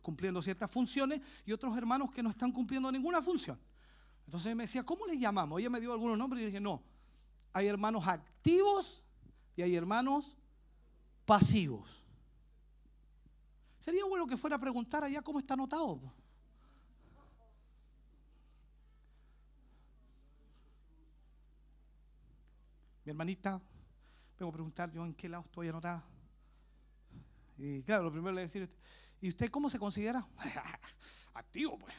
cumpliendo 0.02 0.41
ciertas 0.42 0.70
funciones 0.70 1.20
y 1.44 1.52
otros 1.52 1.76
hermanos 1.76 2.10
que 2.12 2.23
no 2.23 2.31
están 2.31 2.52
cumpliendo 2.52 2.92
ninguna 2.92 3.20
función. 3.23 3.58
Entonces 4.26 4.55
me 4.55 4.65
decía, 4.65 4.84
¿cómo 4.84 5.07
les 5.07 5.18
llamamos? 5.18 5.58
Ella 5.60 5.70
me 5.70 5.81
dio 5.81 5.92
algunos 5.92 6.16
nombres 6.16 6.41
y 6.41 6.42
yo 6.44 6.47
dije, 6.49 6.60
no, 6.60 6.83
hay 7.52 7.66
hermanos 7.66 8.07
activos 8.07 9.02
y 9.57 9.62
hay 9.62 9.74
hermanos 9.74 10.36
pasivos. 11.24 12.02
Sería 13.81 14.05
bueno 14.07 14.26
que 14.26 14.36
fuera 14.36 14.57
a 14.57 14.58
preguntar 14.58 15.05
allá 15.05 15.20
cómo 15.23 15.39
está 15.41 15.55
anotado. 15.55 16.00
Mi 23.05 23.10
hermanita, 23.10 23.60
vengo 24.39 24.50
a 24.50 24.52
preguntar 24.52 24.91
yo 24.92 25.05
en 25.05 25.15
qué 25.15 25.28
lado 25.28 25.44
estoy 25.44 25.68
anotada. 25.68 26.05
Y 27.58 27.83
claro, 27.83 28.05
lo 28.05 28.12
primero 28.12 28.33
le 28.33 28.42
decir, 28.42 28.68
¿y 29.20 29.28
usted 29.28 29.50
cómo 29.50 29.68
se 29.68 29.78
considera? 29.78 30.26
Activo, 31.34 31.78
pues. 31.78 31.94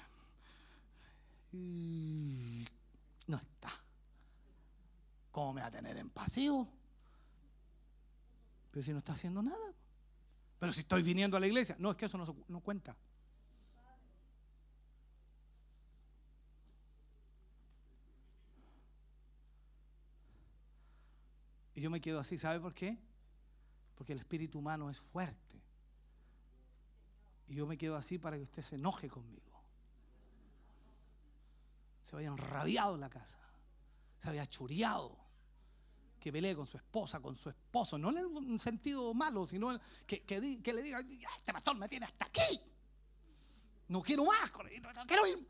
Y 1.52 2.68
no 3.28 3.38
está. 3.38 3.72
¿Cómo 5.32 5.54
me 5.54 5.62
va 5.62 5.68
a 5.68 5.72
tener 5.72 5.96
en 5.98 6.10
pasivo? 6.10 6.68
Pero 8.72 8.84
si 8.84 8.92
no 8.92 8.98
está 8.98 9.14
haciendo 9.14 9.42
nada. 9.42 9.74
Pero 10.60 10.74
si 10.74 10.82
estoy 10.82 11.04
viniendo 11.04 11.38
a 11.38 11.40
la 11.40 11.48
iglesia. 11.48 11.76
No, 11.80 11.92
es 11.92 11.98
que 11.98 12.06
eso 12.06 12.18
no, 12.18 12.26
no 12.48 12.60
cuenta. 12.62 12.96
Y 21.76 21.82
yo 21.82 21.90
me 21.90 22.00
quedo 22.00 22.20
así, 22.20 22.38
¿sabe 22.38 22.60
por 22.60 22.74
qué? 22.74 22.98
Porque 23.96 24.14
el 24.14 24.20
espíritu 24.20 24.60
humano 24.60 24.90
es 24.90 25.00
fuerte. 25.00 25.62
Y 27.48 27.56
yo 27.56 27.68
me 27.68 27.78
quedo 27.78 27.96
así 27.96 28.18
para 28.18 28.38
que 28.38 28.44
usted 28.44 28.62
se 28.62 28.76
enoje 28.76 29.10
conmigo. 29.10 29.62
Se 32.04 32.16
vaya 32.16 32.30
enrabiado 32.30 32.96
en 32.96 33.02
la 33.02 33.10
casa. 33.10 33.40
Se 34.18 34.30
vaya 34.30 34.48
churiado. 34.48 35.18
Que 36.20 36.32
pelee 36.32 36.56
con 36.56 36.66
su 36.66 36.78
esposa, 36.78 37.20
con 37.20 37.36
su 37.36 37.50
esposo. 37.50 37.98
No 37.98 38.10
en 38.10 38.26
un 38.26 38.60
sentido 38.60 39.14
malo, 39.14 39.46
sino 39.46 39.80
que, 40.08 40.24
que 40.24 40.40
le 40.40 40.82
diga, 40.82 41.02
"Ya, 41.02 41.30
este 41.38 41.54
pastor 41.54 41.78
me 41.78 41.88
tiene 41.88 42.06
hasta 42.06 42.26
aquí. 42.26 42.60
No 43.90 44.02
quiero 44.02 44.26
más, 44.26 44.52
no 44.52 45.06
quiero 45.06 45.28
ir. 45.28 45.48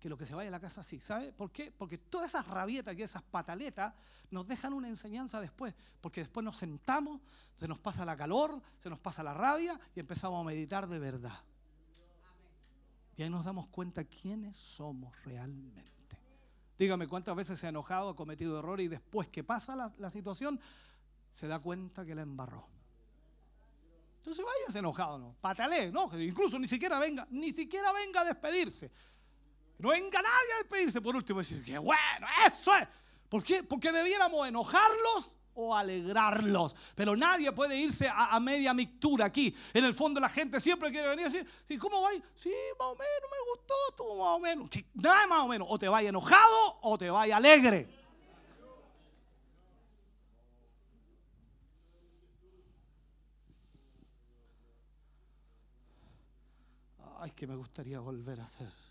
Que 0.00 0.08
lo 0.08 0.16
que 0.16 0.26
se 0.26 0.34
vaya 0.34 0.48
a 0.48 0.50
la 0.50 0.60
casa 0.60 0.80
así. 0.80 0.98
¿Sabe 0.98 1.32
por 1.32 1.52
qué? 1.52 1.70
Porque 1.70 1.98
todas 1.98 2.30
esas 2.30 2.48
rabietas 2.48 2.96
y 2.96 3.02
esas 3.02 3.22
pataletas 3.22 3.94
nos 4.30 4.48
dejan 4.48 4.72
una 4.72 4.88
enseñanza 4.88 5.40
después. 5.40 5.74
Porque 6.00 6.22
después 6.22 6.42
nos 6.42 6.56
sentamos, 6.56 7.20
se 7.56 7.68
nos 7.68 7.78
pasa 7.78 8.04
la 8.04 8.16
calor, 8.16 8.60
se 8.78 8.88
nos 8.88 8.98
pasa 8.98 9.22
la 9.22 9.34
rabia 9.34 9.78
y 9.94 10.00
empezamos 10.00 10.40
a 10.40 10.44
meditar 10.44 10.88
de 10.88 10.98
verdad. 10.98 11.38
Y 13.16 13.22
ahí 13.22 13.28
nos 13.28 13.44
damos 13.44 13.66
cuenta 13.66 14.02
quiénes 14.04 14.56
somos 14.56 15.14
realmente. 15.24 15.90
Dígame 16.78 17.06
cuántas 17.06 17.36
veces 17.36 17.58
se 17.58 17.66
ha 17.66 17.68
enojado, 17.68 18.08
ha 18.08 18.16
cometido 18.16 18.58
errores 18.58 18.86
y 18.86 18.88
después 18.88 19.28
que 19.28 19.44
pasa 19.44 19.76
la, 19.76 20.08
situación, 20.08 20.58
se 21.30 21.46
da 21.46 21.58
cuenta 21.58 22.06
que 22.06 22.14
la 22.14 22.22
embarró. 22.22 22.66
Entonces 24.16 24.42
váyase 24.42 24.78
enojado, 24.78 25.18
¿no? 25.18 25.36
Patalee, 25.42 25.92
¿no? 25.92 26.10
Incluso 26.18 26.58
ni 26.58 26.66
siquiera 26.66 26.98
venga, 26.98 27.28
ni 27.30 27.52
siquiera 27.52 27.92
venga 27.92 28.22
a 28.22 28.24
despedirse. 28.24 28.90
No 29.80 29.88
venga 29.88 30.20
nadie 30.20 30.52
a 30.54 30.58
despedirse 30.58 31.00
por 31.00 31.16
último 31.16 31.40
y 31.40 31.42
decir, 31.42 31.64
que 31.64 31.78
bueno, 31.78 32.26
eso 32.46 32.76
es. 32.76 32.86
¿Por 33.30 33.42
qué? 33.42 33.62
Porque 33.62 33.90
debiéramos 33.90 34.46
enojarlos 34.46 35.34
o 35.54 35.74
alegrarlos. 35.74 36.76
Pero 36.94 37.16
nadie 37.16 37.50
puede 37.52 37.78
irse 37.78 38.06
a, 38.12 38.38
media 38.40 38.74
mictura 38.74 39.24
aquí. 39.24 39.56
En 39.72 39.84
el 39.86 39.94
fondo 39.94 40.20
la 40.20 40.28
gente 40.28 40.60
siempre 40.60 40.90
quiere 40.90 41.08
venir 41.08 41.26
y 41.28 41.32
decir, 41.32 41.50
¿y 41.66 41.78
cómo 41.78 42.02
va? 42.02 42.10
Sí, 42.34 42.52
más 42.78 42.88
o 42.88 42.94
menos, 42.94 43.30
me 43.30 43.50
gustó, 43.50 43.74
estuvo 43.88 44.22
más 44.22 44.36
o 44.36 44.40
menos. 44.40 44.68
Nada 44.94 45.26
más 45.26 45.44
o 45.44 45.48
menos. 45.48 45.66
O 45.70 45.78
te 45.78 45.88
vaya 45.88 46.10
enojado 46.10 46.78
o 46.82 46.98
te 46.98 47.08
vaya 47.08 47.38
alegre. 47.38 47.88
Ay, 57.18 57.30
que 57.30 57.46
me 57.46 57.56
gustaría 57.56 57.98
volver 58.00 58.40
a 58.40 58.44
hacer. 58.44 58.89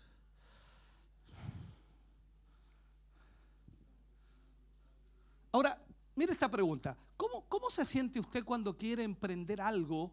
Ahora, 5.52 5.80
mire 6.16 6.32
esta 6.32 6.50
pregunta. 6.50 6.96
¿Cómo, 7.16 7.46
¿Cómo 7.48 7.70
se 7.70 7.84
siente 7.84 8.20
usted 8.20 8.44
cuando 8.44 8.76
quiere 8.76 9.04
emprender 9.04 9.60
algo 9.60 10.12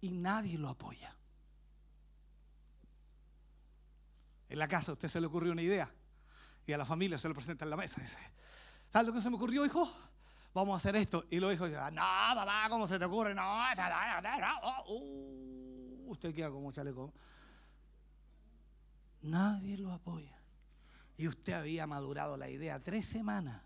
y 0.00 0.12
nadie 0.12 0.58
lo 0.58 0.68
apoya? 0.68 1.16
En 4.48 4.58
la 4.58 4.68
casa 4.68 4.92
a 4.92 4.94
usted 4.94 5.08
se 5.08 5.20
le 5.20 5.26
ocurrió 5.26 5.52
una 5.52 5.62
idea 5.62 5.92
y 6.66 6.72
a 6.72 6.78
la 6.78 6.86
familia 6.86 7.18
se 7.18 7.28
lo 7.28 7.34
presenta 7.34 7.64
en 7.64 7.70
la 7.70 7.76
mesa. 7.76 8.00
Dice, 8.00 8.18
¿sabes 8.88 9.08
lo 9.08 9.12
que 9.14 9.20
se 9.20 9.30
me 9.30 9.36
ocurrió, 9.36 9.64
hijo? 9.64 9.90
Vamos 10.54 10.74
a 10.74 10.76
hacer 10.76 10.96
esto. 10.96 11.24
Y 11.30 11.38
los 11.38 11.52
hijos 11.52 11.68
dicen, 11.68 11.94
no, 11.94 12.02
papá, 12.02 12.66
¿cómo 12.68 12.86
se 12.86 12.98
te 12.98 13.04
ocurre? 13.04 13.34
No, 13.34 13.74
no, 13.74 14.84
uh, 14.88 16.10
usted 16.10 16.34
queda 16.34 16.50
como 16.50 16.72
chaleco. 16.72 17.12
Nadie 19.22 19.76
lo 19.78 19.92
apoya. 19.92 20.38
Y 21.18 21.28
usted 21.28 21.54
había 21.54 21.86
madurado 21.86 22.36
la 22.36 22.48
idea 22.48 22.82
tres 22.82 23.06
semanas. 23.06 23.62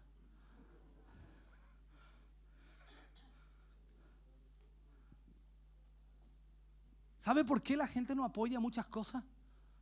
¿Sabe 7.20 7.44
por 7.44 7.62
qué 7.62 7.76
la 7.76 7.86
gente 7.86 8.14
no 8.14 8.24
apoya 8.24 8.58
muchas 8.58 8.86
cosas? 8.86 9.22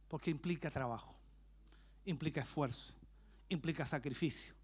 Porque 0.09 0.31
implica 0.31 0.71
trabajo. 0.71 1.17
implica 2.05 2.41
esfuerzo, 2.41 2.95
implica 3.51 3.85
sacrificio, 3.85 4.55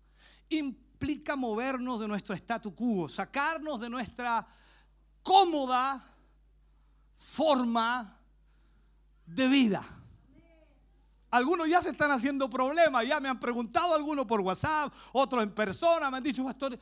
implica 0.48 1.36
movernos 1.36 2.00
de 2.00 2.08
nuestro 2.08 2.34
statu 2.34 2.74
quo, 2.74 3.08
sacarnos 3.08 3.78
de 3.80 3.90
nuestra 3.90 4.46
cómoda 5.22 6.02
forma 7.16 8.18
de 9.26 9.48
vida. 9.48 9.84
Algunos 11.30 11.68
ya 11.68 11.82
se 11.82 11.90
están 11.90 12.12
haciendo 12.12 12.48
problemas, 12.48 13.06
ya 13.06 13.20
me 13.20 13.28
han 13.28 13.40
preguntado 13.40 13.94
algunos 13.94 14.24
por 14.24 14.40
WhatsApp, 14.40 14.92
otros 15.12 15.42
en 15.42 15.52
persona, 15.52 16.10
me 16.10 16.18
han 16.18 16.22
dicho, 16.22 16.44
pastor, 16.44 16.78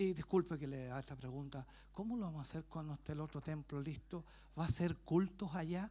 y, 0.00 0.14
disculpe 0.14 0.58
que 0.58 0.66
le 0.66 0.90
haga 0.90 1.00
esta 1.00 1.14
pregunta, 1.14 1.66
¿cómo 1.92 2.16
lo 2.16 2.24
vamos 2.24 2.38
a 2.38 2.42
hacer 2.42 2.64
cuando 2.64 2.94
esté 2.94 3.12
el 3.12 3.20
otro 3.20 3.42
templo 3.42 3.82
listo? 3.82 4.24
¿Va 4.58 4.64
a 4.64 4.68
ser 4.68 4.96
cultos 4.96 5.54
allá? 5.54 5.90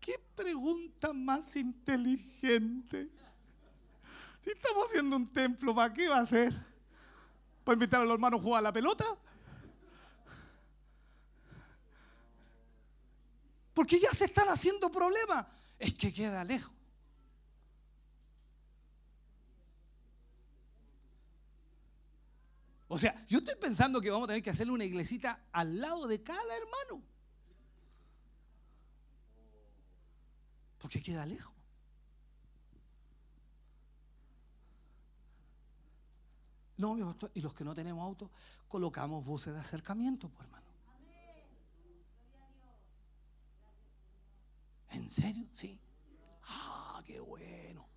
¿Qué 0.00 0.20
pregunta 0.34 1.12
más 1.12 1.54
inteligente? 1.54 3.10
Si 4.40 4.50
estamos 4.50 4.86
haciendo 4.88 5.14
un 5.14 5.32
templo, 5.32 5.72
¿para 5.72 5.92
qué 5.92 6.08
va 6.08 6.18
a 6.18 6.26
ser? 6.26 6.52
¿Para 7.62 7.74
invitar 7.74 8.00
a 8.00 8.04
los 8.04 8.14
hermanos 8.14 8.40
a 8.40 8.42
jugar 8.42 8.58
a 8.58 8.62
la 8.62 8.72
pelota? 8.72 9.04
Porque 13.72 14.00
ya 14.00 14.10
se 14.10 14.24
están 14.24 14.48
haciendo 14.48 14.90
problemas. 14.90 15.46
Es 15.78 15.94
que 15.94 16.12
queda 16.12 16.42
lejos. 16.42 16.71
O 22.92 22.98
sea, 22.98 23.24
yo 23.24 23.38
estoy 23.38 23.54
pensando 23.54 24.02
que 24.02 24.10
vamos 24.10 24.26
a 24.26 24.32
tener 24.32 24.42
que 24.42 24.50
hacerle 24.50 24.74
una 24.74 24.84
iglesita 24.84 25.46
al 25.50 25.80
lado 25.80 26.06
de 26.06 26.22
cada 26.22 26.54
hermano. 26.54 27.02
Porque 30.78 31.02
queda 31.02 31.24
lejos. 31.24 31.54
No, 36.76 36.94
mi 36.94 37.02
pastor, 37.02 37.30
y 37.32 37.40
los 37.40 37.54
que 37.54 37.64
no 37.64 37.74
tenemos 37.74 38.04
auto, 38.04 38.30
colocamos 38.68 39.24
buses 39.24 39.54
de 39.54 39.60
acercamiento, 39.60 40.28
pues 40.28 40.44
hermano. 40.44 40.66
¿En 44.90 45.08
serio? 45.08 45.48
Sí. 45.54 45.80
Ah, 46.42 47.02
qué 47.06 47.20
bueno. 47.20 47.88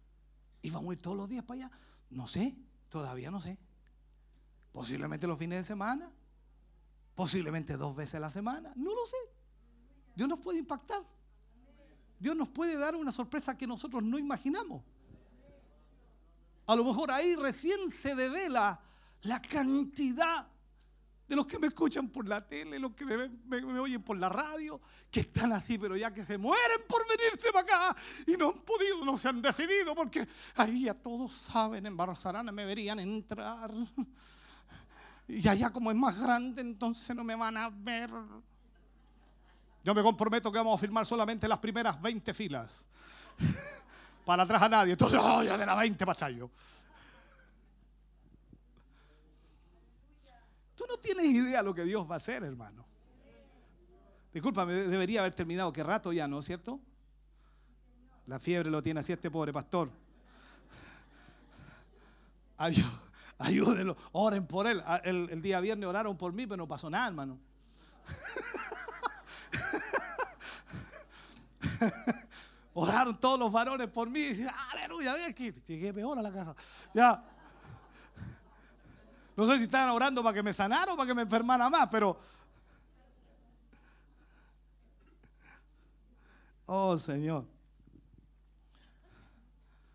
¿Y 0.62 0.70
vamos 0.70 0.92
a 0.92 0.94
ir 0.94 1.02
todos 1.02 1.18
los 1.18 1.28
días 1.28 1.44
para 1.44 1.66
allá? 1.66 1.80
No 2.12 2.30
sé, 2.30 2.56
todavía 2.88 3.30
no 3.30 3.42
sé. 3.42 3.58
Posiblemente 4.76 5.26
los 5.26 5.40
fines 5.40 5.60
de 5.60 5.64
semana, 5.64 6.12
posiblemente 7.16 7.78
dos 7.78 7.96
veces 7.96 8.16
a 8.16 8.20
la 8.20 8.30
semana, 8.30 8.74
no 8.76 8.94
lo 8.94 9.06
sé. 9.06 9.16
Dios 10.14 10.28
nos 10.28 10.40
puede 10.40 10.60
impactar. 10.60 11.02
Dios 12.20 12.36
nos 12.36 12.50
puede 12.50 12.76
dar 12.78 12.94
una 12.94 13.10
sorpresa 13.14 13.58
que 13.58 13.66
nosotros 13.66 14.04
no 14.04 14.20
imaginamos. 14.20 14.84
A 16.68 16.76
lo 16.76 16.84
mejor 16.84 17.10
ahí 17.10 17.38
recién 17.38 17.90
se 17.90 18.16
devela 18.16 18.78
la 19.22 19.42
cantidad 19.42 20.46
de 21.26 21.36
los 21.38 21.48
que 21.48 21.58
me 21.58 21.68
escuchan 21.68 22.10
por 22.10 22.28
la 22.28 22.46
tele, 22.46 22.78
los 22.78 22.92
que 22.92 23.06
me, 23.06 23.30
me- 23.46 23.80
oyen 23.80 24.04
por 24.04 24.18
la 24.18 24.28
radio, 24.28 24.82
que 25.10 25.22
están 25.22 25.54
así, 25.54 25.78
pero 25.78 25.96
ya 25.96 26.14
que 26.14 26.26
se 26.26 26.38
mueren 26.38 26.82
por 26.86 27.02
venirse 27.08 27.50
para 27.54 27.92
acá 27.92 28.02
y 28.28 28.36
no 28.36 28.50
han 28.50 28.60
podido, 28.66 29.06
no 29.06 29.18
se 29.18 29.30
han 29.30 29.42
decidido, 29.42 29.96
porque 29.96 30.28
ahí 30.56 30.84
ya 30.84 30.94
todos 30.94 31.32
saben, 31.32 31.86
en 31.86 31.96
Barros 31.96 32.26
Arana 32.26 32.52
me 32.52 32.66
verían 32.66 33.00
entrar. 33.00 33.72
Y 35.28 35.48
allá 35.48 35.72
como 35.72 35.90
es 35.92 35.98
más 35.98 36.20
grande, 36.20 36.62
entonces 36.62 37.16
no 37.16 37.24
me 37.24 37.36
van 37.36 37.58
a 37.58 37.70
ver. 37.70 38.12
Yo 39.84 39.94
me 39.96 40.02
comprometo 40.04 40.52
que 40.52 40.58
vamos 40.58 40.76
a 40.76 40.78
filmar 40.78 41.06
solamente 41.06 41.48
las 41.48 41.60
primeras 41.60 42.02
20 42.02 42.34
filas. 42.34 42.86
Para 44.26 44.44
atrás 44.44 44.62
a 44.64 44.70
nadie. 44.70 44.94
Entonces, 44.94 45.20
oh, 45.22 45.44
ya 45.44 45.58
de 45.58 45.66
las 45.66 45.78
20 45.78 46.06
pachayo. 46.06 46.50
Tú 50.76 50.84
no 50.90 50.98
tienes 50.98 51.26
idea 51.26 51.62
lo 51.62 51.74
que 51.74 51.84
Dios 51.84 52.10
va 52.10 52.16
a 52.16 52.18
hacer, 52.18 52.44
hermano. 52.44 52.86
Discúlpame, 54.34 54.74
de- 54.74 54.88
debería 54.90 55.22
haber 55.22 55.34
terminado. 55.34 55.72
Qué 55.72 55.84
rato 55.84 56.12
ya, 56.12 56.28
¿no 56.28 56.40
es 56.40 56.46
cierto? 56.46 56.80
La 58.28 58.40
fiebre 58.40 58.70
lo 58.70 58.82
tiene 58.84 59.00
así 59.00 59.14
este 59.14 59.32
pobre 59.32 59.54
pastor. 59.54 59.90
Ayú- 62.58 62.84
Ayúdenlo, 63.40 63.98
oren 64.14 64.48
por 64.48 64.68
él. 64.68 64.82
Ah, 64.86 65.02
El, 65.04 65.30
el 65.30 65.42
día 65.42 65.60
viernes 65.60 65.88
oraron 65.88 66.18
por 66.18 66.32
mí, 66.34 66.48
pero 66.48 66.58
no 66.58 66.68
pasó 66.68 66.90
nada, 66.90 67.08
hermano. 67.08 67.38
Oraron 72.78 73.18
todos 73.20 73.40
los 73.40 73.52
varones 73.52 73.88
por 73.88 74.10
mí. 74.10 74.28
Aleluya, 74.74 75.14
ve 75.14 75.26
aquí. 75.26 75.52
Llegué 75.66 75.94
peor 75.94 76.20
a 76.20 76.22
la 76.22 76.32
casa. 76.32 76.54
Ya. 76.94 77.24
No 79.38 79.48
sé 79.48 79.58
si 79.58 79.64
estaban 79.64 79.90
orando 79.90 80.22
para 80.22 80.34
que 80.34 80.44
me 80.44 80.54
sanara 80.54 80.94
o 80.94 80.98
para 80.98 81.08
que 81.08 81.14
me 81.14 81.22
enfermara 81.22 81.70
más, 81.70 81.88
pero. 81.90 82.20
Oh, 86.66 86.98
Señor. 86.98 87.46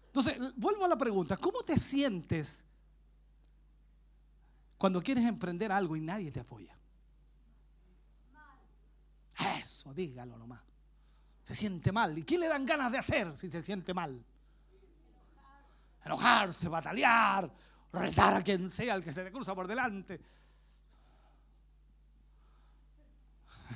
Entonces, 0.07 0.39
vuelvo 0.57 0.85
a 0.85 0.89
la 0.89 0.97
pregunta. 0.97 1.37
¿Cómo 1.37 1.61
te 1.61 1.79
sientes 1.79 2.65
cuando 4.81 5.03
quieres 5.03 5.25
emprender 5.27 5.71
algo 5.71 5.95
y 5.95 6.01
nadie 6.01 6.33
te 6.33 6.41
apoya? 6.41 6.75
Eso, 9.59 9.93
dígalo 9.93 10.39
nomás. 10.39 10.63
Se 11.43 11.55
siente 11.55 11.93
mal. 11.93 12.17
¿Y 12.17 12.23
qué 12.23 12.39
le 12.39 12.49
dan 12.49 12.65
ganas 12.65 12.91
de 12.91 12.97
hacer 12.97 13.37
si 13.37 13.51
se 13.51 13.61
siente 13.61 13.93
mal? 13.93 14.25
Enojarse, 16.03 16.71
batalear, 16.71 17.53
retar 17.93 18.37
a 18.37 18.43
quien 18.43 18.71
sea 18.71 18.95
el 18.95 19.05
que 19.05 19.13
se 19.13 19.23
te 19.23 19.31
cruza 19.31 19.55
por 19.55 19.69
delante. 19.69 20.19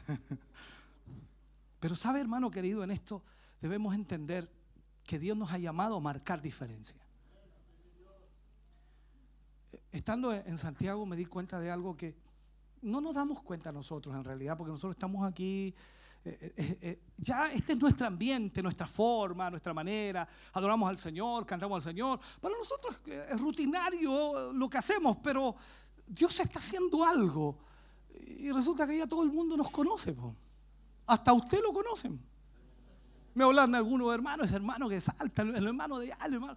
Pero 1.81 1.97
sabe, 1.97 2.23
hermano 2.23 2.50
querido, 2.50 2.83
en 2.83 2.92
esto 2.92 3.23
debemos 3.60 3.94
entender 3.94 4.50
que 5.05 5.18
Dios 5.18 5.36
nos 5.36 5.52
ha 5.52 5.58
llamado 5.58 5.99
a 5.99 6.00
marcar 6.00 6.41
diferencia. 6.41 7.03
Estando 9.94 10.32
en 10.32 10.58
Santiago 10.58 11.06
me 11.06 11.14
di 11.14 11.24
cuenta 11.24 11.60
de 11.60 11.70
algo 11.70 11.97
que 11.97 12.16
no 12.82 13.00
nos 13.00 13.14
damos 13.14 13.40
cuenta 13.42 13.70
nosotros 13.70 14.12
en 14.16 14.24
realidad, 14.24 14.56
porque 14.58 14.73
nosotros 14.73 14.97
estamos 14.97 15.24
aquí, 15.24 15.73
eh, 16.24 16.52
eh, 16.56 16.78
eh, 16.82 17.02
ya 17.16 17.52
este 17.52 17.74
es 17.74 17.81
nuestro 17.81 18.08
ambiente, 18.08 18.60
nuestra 18.60 18.89
forma, 18.89 19.48
nuestra 19.50 19.73
manera, 19.73 20.26
adoramos 20.52 20.89
al 20.89 20.98
Señor, 20.98 21.47
cantamos 21.47 21.76
al 21.76 21.92
Señor. 21.92 22.18
Para 22.40 22.56
nosotros 22.58 22.97
es 23.06 23.40
rutinario 23.40 24.52
lo 24.52 24.68
que 24.68 24.78
hacemos, 24.78 25.18
pero 25.23 25.55
Dios 26.08 26.40
está 26.40 26.58
haciendo 26.58 27.05
algo. 27.05 27.56
Y 28.26 28.50
resulta 28.50 28.89
que 28.89 28.98
ya 28.98 29.06
todo 29.06 29.23
el 29.23 29.31
mundo 29.31 29.56
nos 29.56 29.70
conoce. 29.70 30.12
Hasta 31.06 31.32
usted 31.32 31.60
lo 31.62 31.73
conocen. 31.73 32.20
Me 33.32 33.44
hablan 33.44 33.70
de 33.70 33.78
algunos 33.78 34.12
hermanos, 34.12 34.48
ese 34.48 34.56
hermano 34.56 34.89
que 34.89 35.00
salta, 35.00 35.42
el 35.42 35.64
hermano 35.64 36.00
de 36.00 36.12
allá, 36.12 36.24
hermano. 36.24 36.56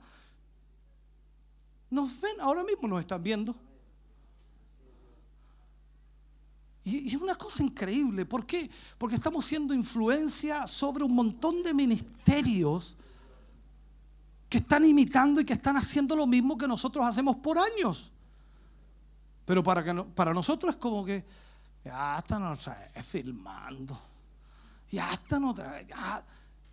Nos 1.89 2.19
ven, 2.19 2.41
ahora 2.41 2.63
mismo 2.63 2.87
nos 2.87 2.99
están 2.99 3.23
viendo. 3.23 3.55
Y, 6.83 7.13
es 7.13 7.21
una 7.21 7.35
cosa 7.35 7.63
increíble. 7.63 8.25
¿Por 8.25 8.45
qué? 8.45 8.69
Porque 8.97 9.15
estamos 9.15 9.45
siendo 9.45 9.73
influencia 9.73 10.67
sobre 10.67 11.03
un 11.03 11.13
montón 11.13 11.61
de 11.61 11.73
ministerios 11.73 12.95
que 14.49 14.59
están 14.59 14.85
imitando 14.85 15.41
y 15.41 15.45
que 15.45 15.53
están 15.53 15.75
haciendo 15.75 16.15
lo 16.15 16.25
mismo 16.25 16.57
que 16.57 16.67
nosotros 16.67 17.05
hacemos 17.05 17.35
por 17.37 17.57
años. 17.57 18.11
Pero 19.45 19.61
para, 19.63 19.83
que 19.83 19.93
para 20.13 20.33
nosotros 20.33 20.75
es 20.75 20.79
como 20.79 21.03
que 21.03 21.25
ya 21.83 22.19
están 22.19 22.43
otra 22.45 22.77
vez 22.95 23.05
filmando. 23.05 23.99
Ya 24.89 25.11
están 25.11 25.43
otra 25.43 25.71
vez. 25.71 25.87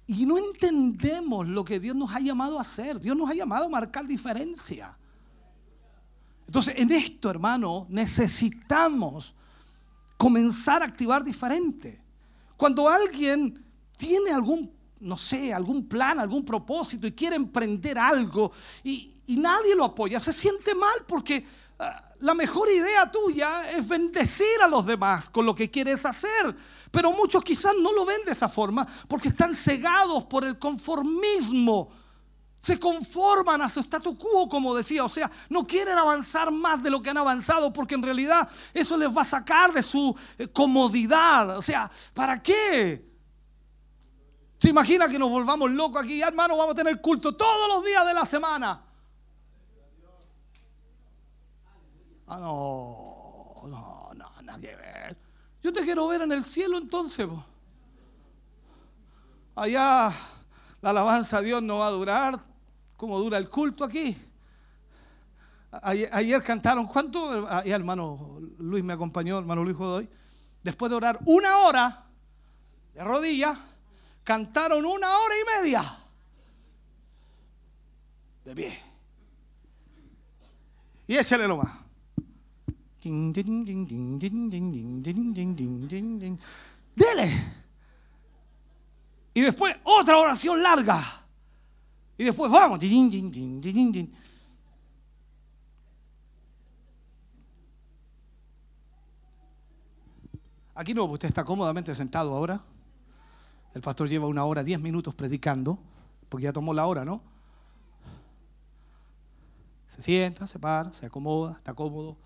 Y 0.06 0.26
no 0.26 0.38
entendemos 0.38 1.46
lo 1.46 1.64
que 1.64 1.80
Dios 1.80 1.96
nos 1.96 2.14
ha 2.14 2.20
llamado 2.20 2.58
a 2.58 2.60
hacer. 2.60 3.00
Dios 3.00 3.16
nos 3.16 3.28
ha 3.30 3.34
llamado 3.34 3.66
a 3.66 3.68
marcar 3.68 4.06
diferencia. 4.06 4.96
Entonces, 6.46 6.74
en 6.76 6.92
esto, 6.92 7.30
hermano, 7.30 7.86
necesitamos 7.88 9.34
comenzar 10.16 10.82
a 10.82 10.86
activar 10.86 11.24
diferente. 11.24 12.00
Cuando 12.56 12.88
alguien 12.88 13.64
tiene 13.96 14.30
algún, 14.30 14.72
no 15.00 15.16
sé, 15.16 15.52
algún 15.52 15.88
plan, 15.88 16.20
algún 16.20 16.44
propósito 16.44 17.06
y 17.06 17.12
quiere 17.12 17.36
emprender 17.36 17.98
algo 17.98 18.52
y, 18.82 19.10
nadie 19.26 19.74
lo 19.74 19.84
apoya, 19.84 20.20
se 20.20 20.32
siente 20.32 20.74
mal 20.74 21.04
porque 21.08 21.46
ah, 21.78 22.10
la 22.20 22.34
mejor 22.34 22.70
idea 22.70 23.10
tuya 23.10 23.70
es 23.70 23.88
bendecir 23.88 24.60
a 24.62 24.68
los 24.68 24.84
demás 24.84 25.30
con 25.30 25.46
lo 25.46 25.54
que 25.54 25.70
quieres 25.70 26.04
hacer. 26.04 26.54
Pero 26.90 27.10
muchos 27.12 27.42
quizás 27.42 27.74
no 27.80 27.92
lo 27.92 28.04
ven 28.04 28.20
de 28.24 28.32
esa 28.32 28.48
forma 28.48 28.86
porque 29.08 29.28
están 29.28 29.54
cegados 29.54 30.24
por 30.24 30.44
el 30.44 30.58
conformismo 30.58 31.90
se 32.64 32.78
conforman 32.78 33.60
a 33.60 33.68
su 33.68 33.80
statu 33.80 34.16
quo, 34.16 34.48
como 34.48 34.74
decía. 34.74 35.04
O 35.04 35.08
sea, 35.10 35.30
no 35.50 35.66
quieren 35.66 35.98
avanzar 35.98 36.50
más 36.50 36.82
de 36.82 36.88
lo 36.88 37.02
que 37.02 37.10
han 37.10 37.18
avanzado 37.18 37.70
porque 37.70 37.94
en 37.94 38.02
realidad 38.02 38.48
eso 38.72 38.96
les 38.96 39.14
va 39.14 39.20
a 39.20 39.26
sacar 39.26 39.70
de 39.74 39.82
su 39.82 40.16
eh, 40.38 40.48
comodidad. 40.48 41.58
O 41.58 41.60
sea, 41.60 41.90
¿para 42.14 42.42
qué? 42.42 43.06
¿Se 44.58 44.70
imagina 44.70 45.06
que 45.08 45.18
nos 45.18 45.28
volvamos 45.28 45.70
locos 45.72 46.02
aquí? 46.02 46.22
Hermano, 46.22 46.56
vamos 46.56 46.72
a 46.72 46.76
tener 46.76 47.02
culto 47.02 47.36
todos 47.36 47.68
los 47.68 47.84
días 47.84 48.06
de 48.06 48.14
la 48.14 48.24
semana. 48.24 48.82
Ah, 52.26 52.38
no, 52.40 53.60
no, 53.68 54.10
no, 54.14 54.42
nadie 54.42 54.74
ve. 54.74 55.14
Yo 55.60 55.70
te 55.70 55.82
quiero 55.82 56.08
ver 56.08 56.22
en 56.22 56.32
el 56.32 56.42
cielo 56.42 56.78
entonces. 56.78 57.28
Allá 59.54 60.10
la 60.80 60.90
alabanza 60.90 61.36
a 61.36 61.42
Dios 61.42 61.62
no 61.62 61.80
va 61.80 61.88
a 61.88 61.90
durar 61.90 62.53
como 62.96 63.18
dura 63.18 63.38
el 63.38 63.48
culto 63.48 63.84
aquí. 63.84 64.16
Ayer, 65.82 66.42
cantaron, 66.42 66.86
¿cuánto? 66.86 67.48
Ayer 67.48 67.74
hermano 67.74 68.40
Luis 68.58 68.84
me 68.84 68.92
acompañó, 68.92 69.38
hermano 69.38 69.64
Luis 69.64 69.76
Godoy. 69.76 70.08
Después 70.62 70.90
de 70.90 70.96
orar 70.96 71.18
una 71.26 71.58
hora 71.58 72.06
de 72.94 73.04
rodillas, 73.04 73.58
cantaron 74.22 74.86
una 74.86 75.18
hora 75.18 75.34
y 75.34 75.62
media 75.62 75.98
de 78.44 78.54
pie. 78.54 78.78
Y 81.06 81.16
échale 81.16 81.46
lo 81.46 81.58
más. 81.58 81.72
Dele. 86.94 87.54
Y 89.34 89.40
después 89.40 89.76
otra 89.82 90.18
oración 90.18 90.62
larga. 90.62 91.23
Y 92.16 92.24
después 92.24 92.50
vamos. 92.50 92.78
Aquí 100.76 100.92
no, 100.94 101.04
usted 101.04 101.28
está 101.28 101.44
cómodamente 101.44 101.94
sentado 101.94 102.34
ahora. 102.34 102.60
El 103.74 103.80
pastor 103.80 104.08
lleva 104.08 104.26
una 104.26 104.44
hora, 104.44 104.62
diez 104.62 104.80
minutos 104.80 105.14
predicando, 105.14 105.78
porque 106.28 106.44
ya 106.44 106.52
tomó 106.52 106.72
la 106.72 106.86
hora, 106.86 107.04
¿no? 107.04 107.20
Se 109.86 110.02
sienta, 110.02 110.46
se 110.46 110.58
para, 110.58 110.92
se 110.92 111.06
acomoda, 111.06 111.52
está 111.52 111.74
cómodo. 111.74 112.16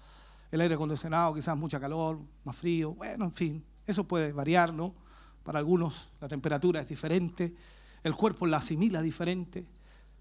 El 0.51 0.63
aire 0.63 0.75
acondicionado, 0.75 1.35
quizás 1.35 1.57
mucha 1.57 1.79
calor, 1.79 2.19
más 2.45 2.57
frío. 2.57 2.95
Bueno, 2.95 3.27
en 3.27 3.33
fin, 3.33 3.65
eso 3.87 4.05
puede 4.05 4.33
variar, 4.33 4.73
¿no? 4.73 4.95
Para 5.43 5.59
algunos 5.59 6.11
la 6.21 6.29
temperatura 6.29 6.81
es 6.81 6.89
diferente, 6.89 7.55
el 8.03 8.15
cuerpo 8.15 8.47
la 8.47 8.59
asimila 8.59 9.03
diferente, 9.03 9.67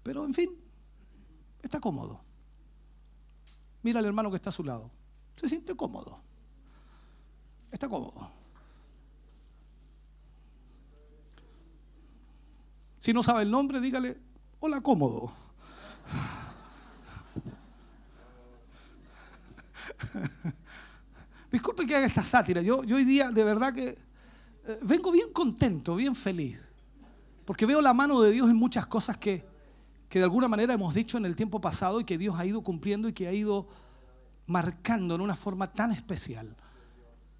pero 0.08 0.24
en 0.24 0.32
fin, 0.32 0.50
está 1.60 1.78
cómodo. 1.80 2.22
Mira 3.82 3.98
al 3.98 4.06
hermano 4.06 4.30
que 4.30 4.36
está 4.36 4.48
a 4.48 4.52
su 4.52 4.64
lado. 4.64 4.90
Se 5.36 5.46
siente 5.46 5.76
cómodo. 5.76 6.18
Está 7.70 7.90
cómodo. 7.90 8.30
Si 12.98 13.12
no 13.12 13.22
sabe 13.22 13.42
el 13.42 13.50
nombre, 13.50 13.82
dígale, 13.82 14.18
hola 14.60 14.80
cómodo. 14.80 15.30
Disculpe 21.52 21.84
que 21.86 21.96
haga 21.96 22.06
esta 22.06 22.22
sátira. 22.22 22.62
Yo, 22.62 22.82
yo 22.82 22.96
hoy 22.96 23.04
día 23.04 23.30
de 23.30 23.44
verdad 23.44 23.74
que 23.74 23.88
eh, 23.88 23.98
vengo 24.80 25.12
bien 25.12 25.34
contento, 25.34 25.96
bien 25.96 26.16
feliz. 26.16 26.72
Porque 27.44 27.66
veo 27.66 27.82
la 27.82 27.92
mano 27.92 28.22
de 28.22 28.32
Dios 28.32 28.48
en 28.48 28.56
muchas 28.56 28.86
cosas 28.86 29.18
que, 29.18 29.57
que 30.08 30.18
de 30.18 30.24
alguna 30.24 30.48
manera 30.48 30.74
hemos 30.74 30.94
dicho 30.94 31.18
en 31.18 31.26
el 31.26 31.36
tiempo 31.36 31.60
pasado 31.60 32.00
y 32.00 32.04
que 32.04 32.18
Dios 32.18 32.38
ha 32.38 32.46
ido 32.46 32.62
cumpliendo 32.62 33.08
y 33.08 33.12
que 33.12 33.28
ha 33.28 33.32
ido 33.32 33.68
marcando 34.46 35.14
en 35.14 35.20
una 35.20 35.36
forma 35.36 35.72
tan 35.72 35.92
especial. 35.92 36.56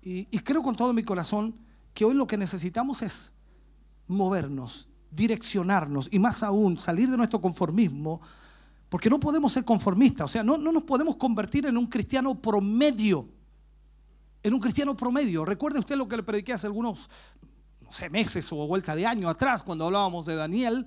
Y, 0.02 0.24
creo 0.40 0.62
con 0.62 0.76
todo 0.76 0.92
mi 0.92 1.02
corazón 1.02 1.54
que 1.92 2.04
hoy 2.04 2.14
lo 2.14 2.26
que 2.26 2.36
necesitamos 2.36 3.02
es 3.02 3.34
movernos, 4.06 4.88
direccionarnos 5.10 6.08
y 6.12 6.18
más 6.18 6.42
aún 6.42 6.78
salir 6.78 7.10
de 7.10 7.16
nuestro 7.16 7.40
conformismo, 7.40 8.20
porque 8.88 9.10
no 9.10 9.18
podemos 9.20 9.52
ser 9.52 9.64
conformistas, 9.64 10.24
o 10.26 10.28
sea, 10.28 10.42
no, 10.42 10.56
no 10.56 10.72
nos 10.72 10.84
podemos 10.84 11.16
convertir 11.16 11.66
en 11.66 11.76
un 11.76 11.86
cristiano 11.86 12.40
promedio, 12.40 13.28
en 14.42 14.54
un 14.54 14.60
cristiano 14.60 14.96
promedio. 14.96 15.44
Recuerde 15.44 15.78
usted 15.78 15.96
lo 15.96 16.08
que 16.08 16.16
le 16.16 16.22
prediqué 16.22 16.54
hace 16.54 16.66
algunos, 16.66 17.10
no 17.82 17.92
sé, 17.92 18.08
meses 18.08 18.50
o 18.52 18.66
vuelta 18.66 18.94
de 18.94 19.06
año 19.06 19.28
atrás, 19.28 19.62
cuando 19.62 19.84
hablábamos 19.84 20.24
de 20.24 20.36
Daniel 20.36 20.86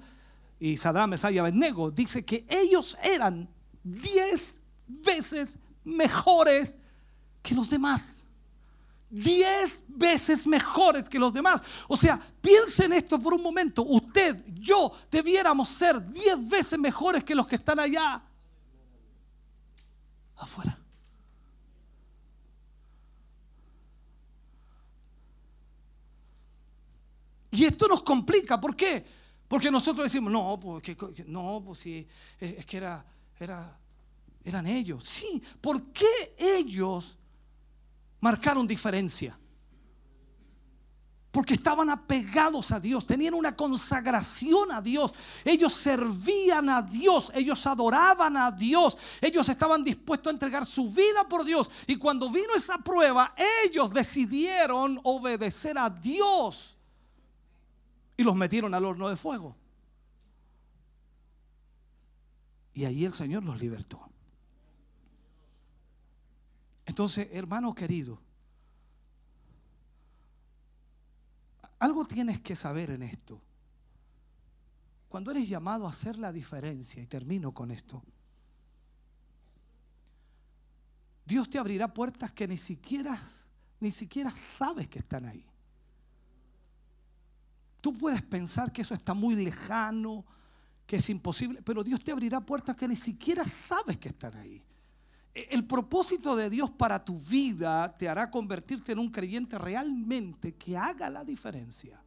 y 0.64 0.77
Sadrán, 0.77 1.09
Mesaya 1.09 1.49
y 1.49 1.91
dice 1.95 2.23
que 2.23 2.45
ellos 2.48 2.95
eran 3.01 3.49
diez 3.83 4.61
veces 4.85 5.57
mejores 5.83 6.77
que 7.41 7.56
los 7.56 7.72
demás. 7.72 8.27
Diez 9.09 9.81
veces 9.88 10.45
mejores 10.45 11.09
que 11.09 11.17
los 11.17 11.33
demás. 11.33 11.64
O 11.88 11.98
sea, 11.98 12.22
piensen 12.40 12.93
esto 12.93 13.19
por 13.19 13.33
un 13.33 13.41
momento. 13.41 13.81
Usted, 13.81 14.45
yo, 14.53 14.93
debiéramos 15.09 15.67
ser 15.67 15.99
diez 16.11 16.48
veces 16.48 16.77
mejores 16.77 17.23
que 17.23 17.33
los 17.33 17.48
que 17.48 17.56
están 17.56 17.80
allá 17.80 18.23
afuera. 20.35 20.77
Y 27.49 27.65
esto 27.65 27.88
nos 27.88 28.03
complica. 28.03 28.61
¿Por 28.61 28.75
qué? 28.75 29.20
Porque 29.51 29.69
nosotros 29.69 30.05
decimos, 30.05 30.31
no, 30.31 30.57
pues, 30.57 30.81
que, 30.81 30.95
que- 30.95 31.25
no, 31.27 31.61
pues 31.65 31.80
sí, 31.80 32.07
es, 32.39 32.59
es 32.59 32.65
que 32.65 32.77
era, 32.77 33.05
era, 33.38 33.77
eran 34.45 34.65
ellos. 34.65 35.03
Sí, 35.03 35.43
¿por 35.59 35.91
qué 35.91 36.07
ellos 36.38 37.17
marcaron 38.21 38.65
diferencia? 38.65 39.38
Porque 41.31 41.55
estaban 41.55 41.89
apegados 41.89 42.71
a 42.71 42.80
Dios, 42.80 43.05
tenían 43.05 43.33
una 43.33 43.53
consagración 43.53 44.71
a 44.71 44.81
Dios, 44.81 45.13
ellos 45.43 45.73
servían 45.73 46.69
a 46.69 46.81
Dios, 46.81 47.30
ellos 47.35 47.67
adoraban 47.67 48.38
a 48.38 48.51
Dios, 48.53 48.97
ellos 49.19 49.49
estaban 49.49 49.83
dispuestos 49.83 50.31
a 50.31 50.33
entregar 50.33 50.65
su 50.65 50.89
vida 50.89 51.27
por 51.27 51.43
Dios. 51.43 51.69
Y 51.88 51.97
cuando 51.97 52.31
vino 52.31 52.55
esa 52.55 52.77
prueba, 52.77 53.35
ellos 53.65 53.93
decidieron 53.93 54.97
obedecer 55.03 55.77
a 55.77 55.89
Dios 55.89 56.77
y 58.22 58.24
los 58.24 58.35
metieron 58.35 58.74
al 58.75 58.85
horno 58.85 59.09
de 59.09 59.16
fuego. 59.16 59.56
Y 62.74 62.85
ahí 62.85 63.03
el 63.03 63.14
Señor 63.14 63.43
los 63.43 63.59
libertó. 63.59 64.00
Entonces, 66.85 67.27
hermano 67.32 67.74
querido, 67.74 68.22
algo 71.80 72.06
tienes 72.06 72.40
que 72.41 72.56
saber 72.56 72.91
en 72.91 73.01
esto. 73.01 73.41
Cuando 75.09 75.32
eres 75.32 75.50
llamado 75.50 75.88
a 75.88 75.90
hacer 75.90 76.17
la 76.19 76.32
diferencia, 76.32 77.01
y 77.01 77.08
termino 77.08 77.51
con 77.53 77.72
esto, 77.72 78.03
Dios 81.25 81.50
te 81.50 81.58
abrirá 81.58 81.91
puertas 81.91 82.32
que 82.32 82.48
ni 82.48 82.58
siquiera, 82.58 83.19
ni 83.80 83.90
siquiera 83.90 84.30
sabes 84.32 84.88
que 84.88 85.00
están 85.00 85.25
ahí. 85.25 85.50
Tú 87.81 87.97
puedes 87.97 88.21
pensar 88.21 88.71
que 88.71 88.83
eso 88.83 88.93
está 88.93 89.13
muy 89.13 89.35
lejano, 89.35 90.23
que 90.85 90.97
es 90.97 91.09
imposible, 91.09 91.61
pero 91.63 91.83
Dios 91.83 92.03
te 92.03 92.11
abrirá 92.11 92.39
puertas 92.39 92.75
que 92.75 92.87
ni 92.87 92.95
siquiera 92.95 93.43
sabes 93.43 93.97
que 93.97 94.09
están 94.09 94.35
ahí. 94.37 94.63
E- 95.33 95.47
El 95.51 95.65
propósito 95.65 96.35
de 96.35 96.49
Dios 96.49 96.69
para 96.69 97.03
tu 97.03 97.19
vida 97.19 97.97
te 97.97 98.07
hará 98.07 98.29
convertirte 98.29 98.91
en 98.91 98.99
un 98.99 99.09
creyente 99.09 99.57
realmente 99.57 100.53
que 100.55 100.77
haga 100.77 101.09
la 101.09 101.23
diferencia. 101.23 102.03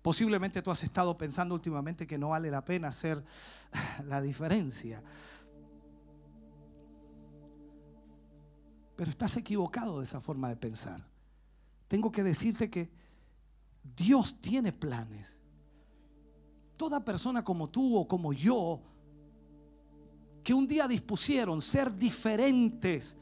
Posiblemente 0.00 0.60
tú 0.62 0.70
has 0.70 0.82
estado 0.82 1.16
pensando 1.16 1.54
últimamente 1.54 2.06
que 2.06 2.18
no 2.18 2.30
vale 2.30 2.50
la 2.50 2.64
pena 2.64 2.88
hacer 2.88 3.24
la 4.06 4.20
diferencia. 4.22 5.02
Pero 8.96 9.10
estás 9.10 9.36
equivocado 9.36 9.98
de 9.98 10.04
esa 10.04 10.20
forma 10.20 10.48
de 10.48 10.56
pensar. 10.56 11.04
Tengo 11.88 12.12
que 12.12 12.22
decirte 12.22 12.70
que 12.70 12.90
Dios 13.96 14.40
tiene 14.40 14.72
planes. 14.72 15.38
Toda 16.76 17.04
persona 17.04 17.44
como 17.44 17.68
tú 17.68 17.96
o 17.96 18.08
como 18.08 18.32
yo, 18.32 18.80
que 20.42 20.52
un 20.54 20.66
día 20.66 20.88
dispusieron 20.88 21.60
ser 21.60 21.96
diferentes, 21.96 23.16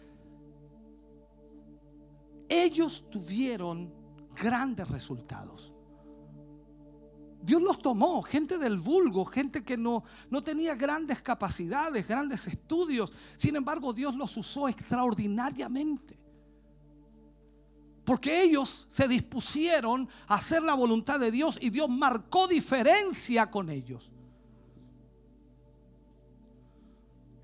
ellos 2.49 3.05
tuvieron 3.11 3.93
grandes 4.35 4.89
resultados. 4.89 5.73
Dios 7.43 7.61
los 7.61 7.81
tomó, 7.81 8.23
gente 8.23 8.57
del 8.57 8.79
vulgo, 8.79 9.25
gente 9.25 9.65
que 9.65 9.77
no, 9.77 10.05
no 10.31 10.43
tenía 10.43 10.75
grandes 10.77 11.21
capacidades, 11.21 12.07
grandes 12.07 12.47
estudios. 12.47 13.13
Sin 13.35 13.57
embargo, 13.57 13.93
Dios 13.93 14.15
los 14.15 14.37
usó 14.37 14.69
extraordinariamente. 14.69 16.22
Porque 18.05 18.43
ellos 18.43 18.87
se 18.91 19.07
dispusieron 19.07 20.09
a 20.27 20.35
hacer 20.35 20.63
la 20.63 20.75
voluntad 20.75 21.21
de 21.21 21.31
Dios 21.31 21.59
y 21.61 21.71
Dios 21.71 21.89
marcó 21.89 22.49
diferencia 22.49 23.51
con 23.51 23.71
ellos. 23.71 24.11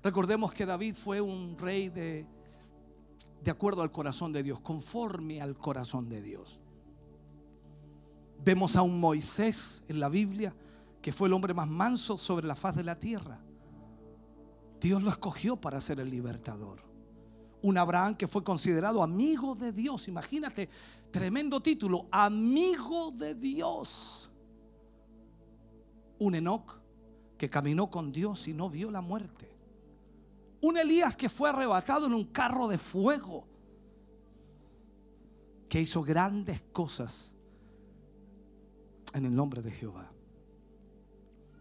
Recordemos 0.03 0.53
que 0.53 0.65
David 0.65 0.95
fue 0.95 1.21
un 1.21 1.57
rey 1.57 1.89
de, 1.89 2.25
de 3.43 3.51
acuerdo 3.51 3.81
al 3.81 3.91
corazón 3.91 4.31
de 4.33 4.43
Dios, 4.43 4.59
conforme 4.59 5.41
al 5.41 5.57
corazón 5.57 6.09
de 6.09 6.21
Dios. 6.21 6.59
Vemos 8.43 8.75
a 8.75 8.81
un 8.81 8.99
Moisés 8.99 9.83
en 9.87 9.99
la 9.99 10.09
Biblia 10.09 10.55
que 11.01 11.11
fue 11.11 11.27
el 11.27 11.33
hombre 11.33 11.53
más 11.53 11.67
manso 11.67 12.17
sobre 12.17 12.47
la 12.47 12.55
faz 12.55 12.75
de 12.75 12.83
la 12.83 12.99
tierra. 12.99 13.41
Dios 14.79 15.03
lo 15.03 15.09
escogió 15.09 15.57
para 15.57 15.81
ser 15.81 15.99
el 15.99 16.09
libertador. 16.09 16.88
Un 17.61 17.77
Abraham 17.77 18.15
que 18.15 18.27
fue 18.27 18.43
considerado 18.43 19.03
amigo 19.03 19.55
de 19.55 19.71
Dios. 19.71 20.07
Imagínate, 20.07 20.69
tremendo 21.11 21.61
título, 21.61 22.07
amigo 22.11 23.11
de 23.11 23.35
Dios. 23.35 24.31
Un 26.19 26.35
Enoch 26.35 26.79
que 27.37 27.49
caminó 27.49 27.89
con 27.89 28.11
Dios 28.11 28.47
y 28.47 28.53
no 28.53 28.69
vio 28.69 28.91
la 28.91 29.01
muerte. 29.01 29.49
Un 30.61 30.77
Elías 30.77 31.15
que 31.15 31.29
fue 31.29 31.49
arrebatado 31.49 32.05
en 32.05 32.13
un 32.13 32.25
carro 32.25 32.67
de 32.67 32.77
fuego. 32.77 33.45
Que 35.67 35.81
hizo 35.81 36.01
grandes 36.01 36.61
cosas 36.71 37.33
en 39.13 39.25
el 39.25 39.35
nombre 39.35 39.61
de 39.61 39.71
Jehová. 39.71 40.11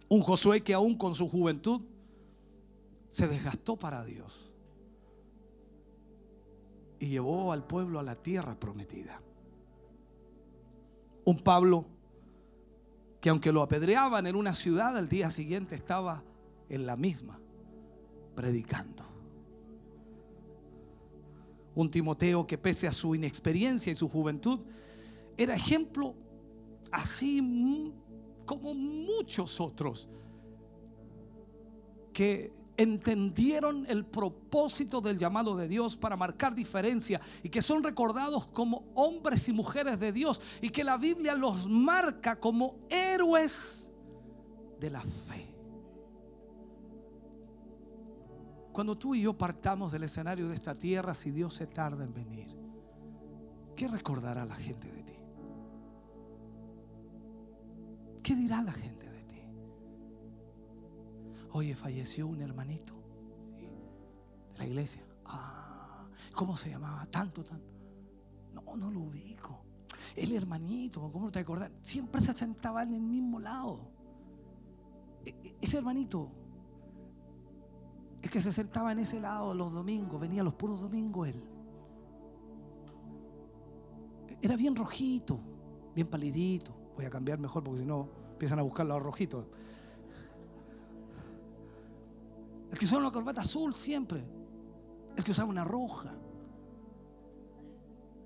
Un 0.09 0.23
Josué 0.23 0.62
que 0.62 0.75
aún 0.75 0.97
con 0.97 1.15
su 1.15 1.28
juventud 1.28 1.83
se 3.10 3.27
desgastó 3.27 3.77
para 3.77 4.05
Dios 4.05 4.48
y 7.01 7.09
llevó 7.09 7.52
al 7.52 7.67
pueblo 7.67 7.99
a 7.99 8.02
la 8.02 8.17
tierra 8.17 8.59
prometida. 8.59 9.20
Un 11.25 11.39
Pablo 11.39 11.86
que 13.20 13.31
aunque 13.31 13.52
lo 13.52 13.62
apedreaban 13.62 14.27
en 14.27 14.36
una 14.36 14.55
ciudad, 14.55 14.97
al 14.97 15.09
día 15.09 15.31
siguiente 15.31 15.75
estaba 15.75 16.23
en 16.68 16.86
la 16.86 16.97
misma, 16.97 17.41
predicando. 18.35 19.05
Un 21.75 21.91
Timoteo 21.91 22.47
que 22.47 22.59
pese 22.59 22.86
a 22.86 22.93
su 22.93 23.15
inexperiencia 23.15 23.93
y 23.93 23.97
su 23.97 24.09
juventud, 24.09 24.60
era 25.36 25.55
ejemplo 25.55 26.15
así 26.91 27.93
como 28.44 28.75
muchos 28.75 29.60
otros 29.60 30.09
que 32.12 32.52
entendieron 32.78 33.84
el 33.89 34.07
propósito 34.07 35.00
del 35.00 35.18
llamado 35.18 35.57
de 35.57 35.66
Dios 35.66 35.97
para 35.97 36.16
marcar 36.16 36.55
diferencia 36.55 37.20
y 37.42 37.48
que 37.48 37.60
son 37.60 37.82
recordados 37.82 38.47
como 38.47 38.84
hombres 38.94 39.48
y 39.48 39.52
mujeres 39.52 39.98
de 39.98 40.12
Dios 40.12 40.40
y 40.62 40.70
que 40.70 40.84
la 40.84 40.97
Biblia 40.97 41.34
los 41.34 41.68
marca 41.68 42.39
como 42.39 42.76
héroes 42.89 43.90
de 44.78 44.90
la 44.90 45.02
fe. 45.02 45.55
Cuando 48.73 48.97
tú 48.97 49.16
y 49.16 49.23
yo 49.23 49.36
partamos 49.36 49.90
del 49.90 50.05
escenario 50.05 50.47
de 50.48 50.55
esta 50.55 50.76
tierra, 50.76 51.12
si 51.12 51.32
Dios 51.32 51.55
se 51.55 51.66
tarda 51.66 52.05
en 52.05 52.15
venir, 52.15 52.57
¿qué 53.74 53.89
recordará 53.89 54.44
la 54.44 54.55
gente 54.55 54.92
de 54.92 55.02
ti? 55.02 55.15
¿Qué 58.23 58.36
dirá 58.36 58.62
la 58.62 58.70
gente? 58.70 59.08
Oye, 61.59 61.75
falleció 61.75 62.28
un 62.28 62.41
hermanito 62.41 62.95
de 64.53 64.59
la 64.59 64.65
iglesia. 64.65 65.03
Ah, 65.25 66.07
¿cómo 66.33 66.57
se 66.57 66.70
llamaba? 66.70 67.05
Tanto, 67.07 67.45
tanto. 67.45 67.67
No, 68.53 68.77
no 68.77 68.93
lo 68.93 69.01
ubico. 69.01 69.65
El 70.15 70.31
hermanito, 70.31 71.11
¿cómo 71.12 71.33
te 71.33 71.41
acordás? 71.41 71.73
Siempre 71.83 72.20
se 72.20 72.33
sentaba 72.33 72.85
en 72.85 72.95
el 72.95 73.01
mismo 73.01 73.41
lado. 73.41 73.91
E- 75.25 75.31
e- 75.31 75.57
Ese 75.61 75.78
hermanito, 75.78 76.31
el 78.23 78.31
que 78.31 78.41
se 78.41 78.53
sentaba 78.53 78.93
en 78.93 79.01
ese 79.01 79.19
lado 79.19 79.53
los 79.53 79.73
domingos, 79.73 80.20
venía 80.20 80.45
los 80.45 80.55
puros 80.55 80.81
domingos 80.81 81.27
él. 81.27 81.43
Era 84.41 84.55
bien 84.55 84.77
rojito, 84.77 85.41
bien 85.93 86.07
palidito. 86.07 86.73
Voy 86.95 87.05
a 87.05 87.11
cambiar 87.11 87.41
mejor 87.41 87.65
porque 87.65 87.81
si 87.81 87.85
no 87.85 88.09
empiezan 88.31 88.61
a 88.61 88.62
buscar 88.62 88.87
los 88.87 89.03
rojitos. 89.03 89.45
El 92.70 92.78
que 92.78 92.84
usaba 92.84 93.00
una 93.00 93.12
corbata 93.12 93.42
azul 93.42 93.74
siempre. 93.74 94.24
El 95.16 95.24
que 95.24 95.30
usaba 95.30 95.48
una 95.48 95.64
roja. 95.64 96.16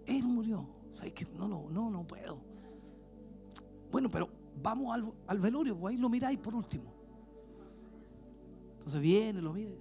Él 0.07 0.27
murió. 0.27 0.69
O 0.93 0.97
sea, 0.97 1.07
es 1.07 1.13
que 1.13 1.25
no, 1.33 1.49
no, 1.49 1.91
no, 1.91 2.07
puedo. 2.07 2.41
Bueno, 3.91 4.11
pero 4.11 4.29
vamos 4.63 4.95
al, 4.95 5.13
al 5.27 5.39
velorio, 5.39 5.79
pues 5.79 5.95
ahí 5.95 6.01
lo 6.01 6.09
miráis 6.09 6.39
por 6.39 6.55
último. 6.55 6.93
Entonces 8.75 9.01
viene, 9.01 9.41
lo 9.41 9.53
mire. 9.53 9.79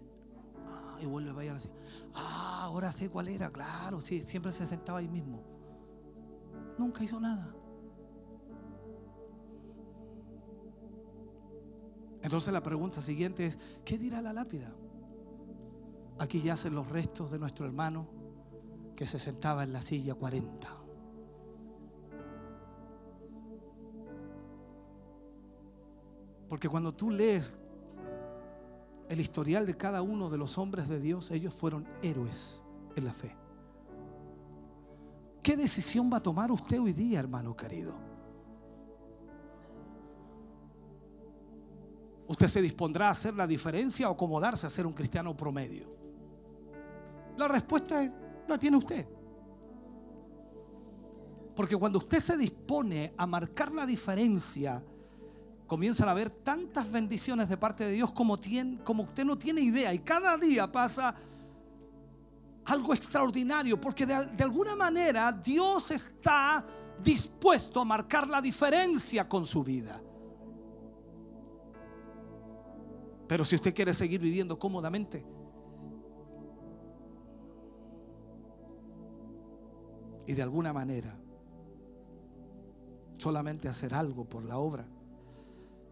Ah, 0.67 0.99
y 1.01 1.06
vuelve 1.06 1.31
a 1.31 1.33
vaya 1.33 1.53
así. 1.56 1.69
Ah, 2.14 2.61
ahora 2.65 2.91
sé 2.91 3.09
cuál 3.09 3.27
era, 3.30 3.51
claro, 3.51 3.99
sí, 3.99 4.22
siempre 4.23 4.51
se 4.51 4.67
sentaba 4.67 4.99
ahí 4.99 5.07
mismo. 5.07 5.43
Nunca 6.77 7.03
hizo 7.03 7.19
nada. 7.19 7.53
Entonces 12.22 12.53
la 12.53 12.61
pregunta 12.61 13.01
siguiente 13.01 13.45
es, 13.45 13.59
¿qué 13.83 13.98
dirá 13.98 14.22
la 14.22 14.33
lápida? 14.33 14.74
Aquí 16.19 16.41
yacen 16.41 16.75
los 16.75 16.88
restos 16.90 17.32
de 17.32 17.40
nuestro 17.40 17.66
hermano 17.66 18.08
que 18.95 19.08
se 19.08 19.17
sentaba 19.17 19.64
en 19.64 19.74
la 19.74 19.82
silla 19.82 20.14
40. 20.14 20.67
Porque 26.48 26.69
cuando 26.69 26.93
tú 26.93 27.09
lees 27.09 27.59
el 29.09 29.19
historial 29.19 29.66
de 29.66 29.75
cada 29.75 30.01
uno 30.01 30.30
de 30.30 30.38
los 30.38 30.58
hombres 30.58 30.88
de 30.88 31.00
Dios, 31.00 31.32
ellos 31.32 31.53
fueron 31.53 31.88
héroes 32.01 32.61
en 32.95 33.06
la 33.06 33.14
fe. 33.14 33.35
¿Qué 35.41 35.58
decisión 35.58 36.11
va 36.11 36.17
a 36.17 36.24
tomar 36.24 36.51
usted 36.51 36.80
hoy 36.80 36.93
día, 36.93 37.19
hermano 37.19 37.56
querido? 37.56 38.10
¿Usted 42.32 42.48
se 42.48 42.61
dispondrá 42.61 43.10
a 43.10 43.11
hacer 43.11 43.34
la 43.34 43.45
diferencia 43.45 44.10
o 44.10 44.14
acomodarse 44.14 44.66
a 44.66 44.69
ser 44.69 44.88
un 44.88 44.93
cristiano 44.93 45.35
promedio? 45.35 45.85
La 47.35 47.45
respuesta 47.50 48.01
es, 48.01 48.10
la 48.48 48.58
tiene 48.58 48.77
usted. 48.77 49.06
Porque 51.53 51.76
cuando 51.76 52.00
usted 52.00 52.22
se 52.22 52.38
dispone 52.38 53.14
a 53.18 53.27
marcar 53.27 53.74
la 53.74 53.85
diferencia, 53.85 54.82
comienzan 55.68 56.08
a 56.08 56.11
haber 56.11 56.30
tantas 56.30 56.90
bendiciones 56.90 57.50
de 57.50 57.58
parte 57.58 57.84
de 57.84 57.92
Dios 57.92 58.14
como, 58.14 58.38
tien- 58.38 58.82
como 58.82 59.03
usted 59.03 59.26
no 59.26 59.38
tiene 59.38 59.60
idea. 59.60 59.93
Y 59.93 60.00
cada 60.00 60.38
día 60.38 60.72
pasa 60.72 61.14
algo 62.64 62.93
extraordinario, 62.93 63.80
porque 63.82 64.06
de 64.06 64.14
alguna 64.42 64.77
manera 64.77 65.34
Dios 65.34 65.92
está 65.92 66.66
dispuesto 67.03 67.82
a 67.82 67.84
marcar 67.84 68.30
la 68.30 68.42
diferencia 68.42 69.27
con 69.27 69.45
su 69.45 69.66
vida. 69.66 70.01
Pero 73.32 73.45
si 73.45 73.56
usted 73.56 73.74
quiere 73.74 73.93
seguir 73.93 74.19
viviendo 74.19 74.60
cómodamente, 74.60 75.24
y 80.27 80.34
de 80.34 80.42
alguna 80.42 80.74
manera 80.74 81.18
solamente 83.18 83.69
hacer 83.69 83.93
algo 83.93 84.26
por 84.26 84.43
la 84.43 84.58
obra 84.58 84.85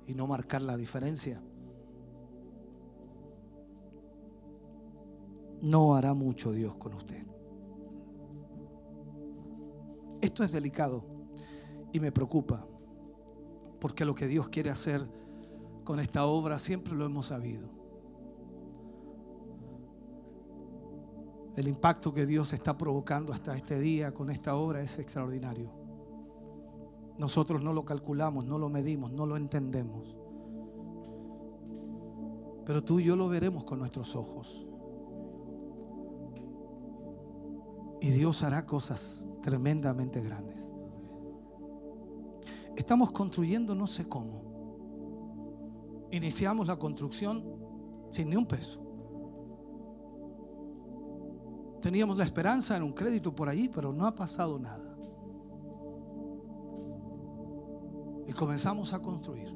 y 0.06 0.14
no 0.16 0.28
marcar 0.28 0.62
la 0.62 0.76
diferencia, 0.76 1.42
no 5.62 5.96
hará 5.96 6.14
mucho 6.14 6.52
Dios 6.52 6.76
con 6.76 6.94
usted. 6.94 7.26
Esto 10.20 10.44
es 10.44 10.52
delicado 10.52 11.06
y 11.94 12.02
me 12.02 12.12
preocupa, 12.12 12.68
porque 13.80 14.04
lo 14.04 14.14
que 14.14 14.28
Dios 14.28 14.50
quiere 14.50 14.72
hacer 14.72 15.08
con 15.90 16.00
esta 16.00 16.28
obra 16.28 16.60
siempre 16.60 16.94
lo 16.94 17.04
hemos 17.04 17.26
sabido. 17.26 17.68
El 21.56 21.68
impacto 21.68 22.14
que 22.14 22.28
Dios 22.28 22.54
está 22.54 22.78
provocando 22.78 23.34
hasta 23.34 23.58
este 23.58 23.80
día 23.80 24.14
con 24.14 24.30
esta 24.30 24.56
obra 24.56 24.84
es 24.84 25.00
extraordinario. 25.00 25.72
Nosotros 27.18 27.64
no 27.64 27.74
lo 27.74 27.86
calculamos, 27.86 28.46
no 28.46 28.60
lo 28.60 28.70
medimos, 28.70 29.12
no 29.12 29.26
lo 29.26 29.36
entendemos. 29.36 30.16
Pero 32.68 32.84
tú 32.84 33.00
y 33.00 33.06
yo 33.06 33.16
lo 33.16 33.28
veremos 33.28 33.64
con 33.64 33.80
nuestros 33.80 34.16
ojos. 34.16 34.68
Y 38.00 38.12
Dios 38.12 38.44
hará 38.44 38.68
cosas 38.68 39.28
tremendamente 39.42 40.22
grandes. 40.22 40.70
Estamos 42.76 43.12
construyendo 43.12 43.74
no 43.74 43.88
sé 43.88 44.08
cómo. 44.08 44.49
Iniciamos 46.12 46.68
la 46.68 46.78
construcción 46.78 47.44
sin 48.12 48.30
ni 48.30 48.36
un 48.36 48.46
peso. 48.46 48.82
Teníamos 51.82 52.18
la 52.18 52.26
esperanza 52.26 52.76
en 52.76 52.84
un 52.84 52.94
crédito 52.94 53.34
por 53.34 53.48
allí, 53.48 53.70
pero 53.70 53.94
no 53.94 54.06
ha 54.06 54.14
pasado 54.14 54.60
nada. 54.60 54.98
Y 58.28 58.34
comenzamos 58.34 58.94
a 58.94 59.02
construir. 59.02 59.50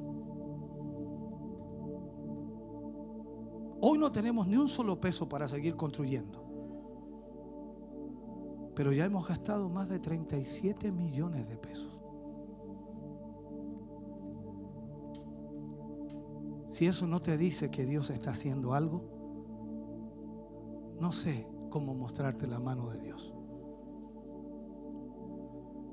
Hoy 3.80 3.98
no 3.98 4.10
tenemos 4.10 4.46
ni 4.46 4.56
un 4.56 4.68
solo 4.68 4.98
peso 4.98 5.28
para 5.28 5.46
seguir 5.46 5.76
construyendo. 5.76 6.42
Pero 8.74 8.92
ya 8.92 9.04
hemos 9.04 9.28
gastado 9.28 9.68
más 9.68 9.88
de 9.88 9.98
37 9.98 10.90
millones 10.90 11.48
de 11.48 11.56
pesos. 11.58 11.93
Si 16.74 16.88
eso 16.88 17.06
no 17.06 17.20
te 17.20 17.38
dice 17.38 17.70
que 17.70 17.86
Dios 17.86 18.10
está 18.10 18.32
haciendo 18.32 18.74
algo, 18.74 19.04
no 20.98 21.12
sé 21.12 21.46
cómo 21.70 21.94
mostrarte 21.94 22.48
la 22.48 22.58
mano 22.58 22.90
de 22.90 22.98
Dios. 22.98 23.32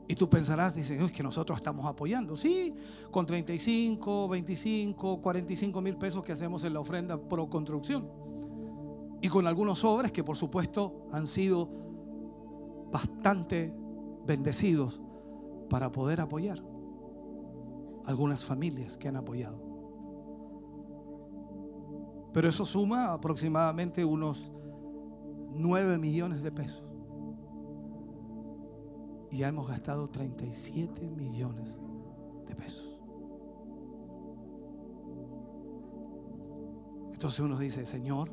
Y 0.07 0.15
tú 0.15 0.27
pensarás, 0.27 0.73
dice, 0.73 0.97
es 0.97 1.11
que 1.11 1.21
nosotros 1.21 1.59
estamos 1.59 1.85
apoyando. 1.85 2.35
Sí, 2.35 2.73
con 3.11 3.27
35, 3.27 4.27
25, 4.27 5.21
45 5.21 5.81
mil 5.81 5.97
pesos 5.97 6.23
que 6.23 6.31
hacemos 6.31 6.63
en 6.63 6.73
la 6.73 6.79
ofrenda 6.79 7.15
pro 7.15 7.47
construcción. 7.47 8.09
Y 9.21 9.29
con 9.29 9.45
algunos 9.45 9.77
sobres 9.77 10.11
que 10.11 10.23
por 10.23 10.35
supuesto 10.35 11.05
han 11.11 11.27
sido 11.27 11.69
bastante 12.91 13.71
bendecidos 14.25 14.99
para 15.69 15.91
poder 15.91 16.21
apoyar 16.21 16.59
algunas 18.05 18.43
familias 18.43 18.97
que 18.97 19.09
han 19.09 19.17
apoyado. 19.17 19.70
Pero 22.33 22.47
eso 22.47 22.65
suma 22.65 23.13
aproximadamente 23.13 24.05
unos 24.05 24.51
9 25.53 25.97
millones 25.97 26.43
de 26.43 26.51
pesos. 26.51 26.83
Y 29.29 29.39
ya 29.39 29.49
hemos 29.49 29.67
gastado 29.67 30.09
37 30.09 31.09
millones 31.09 31.79
de 32.47 32.55
pesos. 32.55 32.99
Entonces 37.11 37.39
uno 37.39 37.57
dice, 37.57 37.85
Señor, 37.85 38.31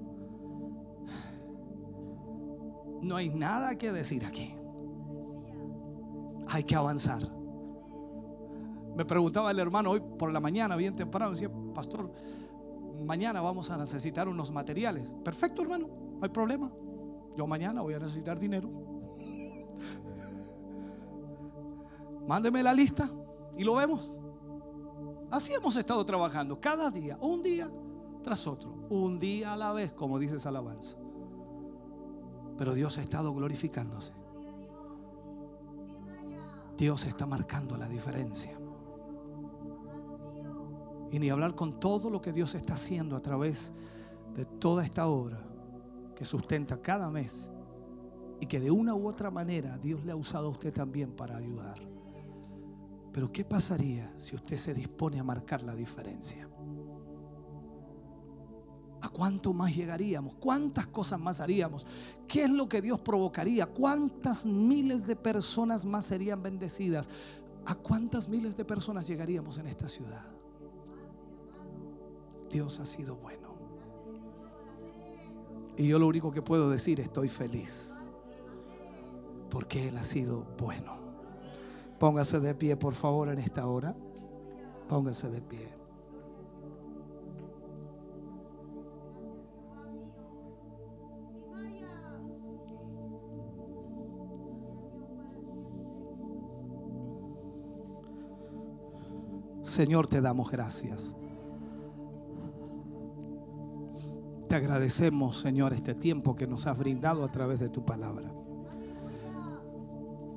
no 3.03 3.17
hay 3.17 3.29
nada 3.29 3.77
que 3.77 3.93
decir 3.93 4.25
aquí. 4.25 4.55
Hay 6.49 6.65
que 6.65 6.75
avanzar. 6.75 7.23
Me 8.97 9.05
preguntaba 9.05 9.51
el 9.51 9.59
hermano 9.59 9.91
hoy 9.91 10.03
por 10.19 10.33
la 10.33 10.41
mañana, 10.41 10.75
bien 10.75 10.97
temprano, 10.97 11.33
decía, 11.33 11.51
pastor, 11.75 12.11
mañana 13.05 13.41
vamos 13.41 13.71
a 13.71 13.77
necesitar 13.77 14.29
unos 14.29 14.51
materiales. 14.51 15.15
Perfecto, 15.25 15.63
hermano, 15.63 15.89
no 15.89 16.21
hay 16.23 16.31
problema. 16.31 16.71
Yo 17.37 17.47
mañana 17.47 17.83
voy 17.83 17.95
a 17.95 17.99
necesitar 17.99 18.39
dinero. 18.39 18.69
Mándeme 22.27 22.63
la 22.63 22.75
lista 22.75 23.09
y 23.57 23.65
lo 23.65 23.75
vemos. 23.75 24.19
Así 25.31 25.53
hemos 25.53 25.77
estado 25.77 26.05
trabajando 26.05 26.61
cada 26.61 26.91
día, 26.91 27.17
un 27.21 27.43
día 27.43 27.71
tras 28.23 28.47
otro, 28.47 28.75
un 28.91 29.19
día 29.19 29.53
a 29.53 29.57
la 29.57 29.73
vez, 29.73 29.93
como 29.93 30.19
dice 30.19 30.37
esa 30.37 30.49
alabanza. 30.49 30.97
Pero 32.57 32.75
Dios 32.75 32.99
ha 32.99 33.03
estado 33.03 33.33
glorificándose. 33.33 34.13
Dios 36.77 37.07
está 37.07 37.27
marcando 37.27 37.77
la 37.77 37.89
diferencia. 37.89 38.58
Y 41.11 41.19
ni 41.19 41.31
hablar 41.31 41.55
con 41.55 41.81
todo 41.81 42.11
lo 42.11 42.21
que 42.21 42.33
Dios 42.33 42.55
está 42.55 42.75
haciendo 42.75 43.17
a 43.17 43.21
través 43.21 43.73
de 44.35 44.45
toda 44.45 44.85
esta 44.85 45.07
obra 45.07 45.43
que 46.15 46.25
sustenta 46.25 46.81
cada 46.83 47.11
mes 47.11 47.51
y 48.41 48.47
que 48.47 48.61
de 48.61 48.71
una 48.71 48.95
u 48.95 49.09
otra 49.09 49.31
manera 49.31 49.79
Dios 49.79 50.05
le 50.05 50.13
ha 50.13 50.17
usado 50.17 50.49
a 50.49 50.51
usted 50.51 50.73
también 50.73 51.13
para 51.13 51.37
ayudar. 51.37 51.79
Pero 53.13 53.33
¿qué 53.33 53.45
pasaría 53.45 54.13
si 54.17 54.37
usted 54.37 54.57
se 54.57 54.75
dispone 54.75 55.19
a 55.19 55.25
marcar 55.25 55.63
la 55.63 55.75
diferencia? 55.75 56.49
¿A 59.01 59.09
cuánto 59.09 59.53
más 59.53 59.75
llegaríamos? 59.75 60.35
¿Cuántas 60.35 60.89
cosas 60.89 61.19
más 61.19 61.41
haríamos? 61.41 61.87
¿Qué 62.27 62.45
es 62.45 62.51
lo 62.51 62.69
que 62.69 62.83
Dios 62.83 63.01
provocaría? 63.01 63.67
¿Cuántas 63.67 64.45
miles 64.45 65.07
de 65.07 65.17
personas 65.17 65.85
más 65.85 66.05
serían 66.07 66.43
bendecidas? 66.43 67.09
¿A 67.65 67.75
cuántas 67.75 68.29
miles 68.29 68.57
de 68.57 68.65
personas 68.65 69.07
llegaríamos 69.07 69.59
en 69.59 69.67
esta 69.67 69.89
ciudad? 69.89 70.38
Dios 72.51 72.81
ha 72.81 72.87
sido 72.87 73.17
bueno. 73.17 73.49
Y 75.77 75.87
yo 75.87 75.99
lo 75.99 76.07
único 76.07 76.33
que 76.33 76.43
puedo 76.43 76.71
decir, 76.71 77.01
estoy 77.01 77.29
feliz. 77.29 78.05
Porque 79.51 79.89
Él 79.89 79.97
ha 79.97 80.05
sido 80.05 80.45
bueno. 80.59 80.99
Póngase 81.99 82.41
de 82.41 82.55
pie, 82.55 82.77
por 82.77 82.95
favor, 82.95 83.29
en 83.29 83.39
esta 83.39 83.67
hora. 83.67 83.95
Póngase 84.89 85.31
de 85.31 85.41
pie. 85.41 85.79
Señor, 99.63 100.09
te 100.09 100.21
damos 100.21 100.51
gracias. 100.51 101.15
Te 104.49 104.57
agradecemos, 104.57 105.37
Señor, 105.37 105.75
este 105.75 105.95
tiempo 105.95 106.35
que 106.35 106.47
nos 106.47 106.67
has 106.67 106.79
brindado 106.79 107.23
a 107.23 107.29
través 107.29 107.61
de 107.61 107.69
tu 107.69 107.85
palabra. 107.85 108.33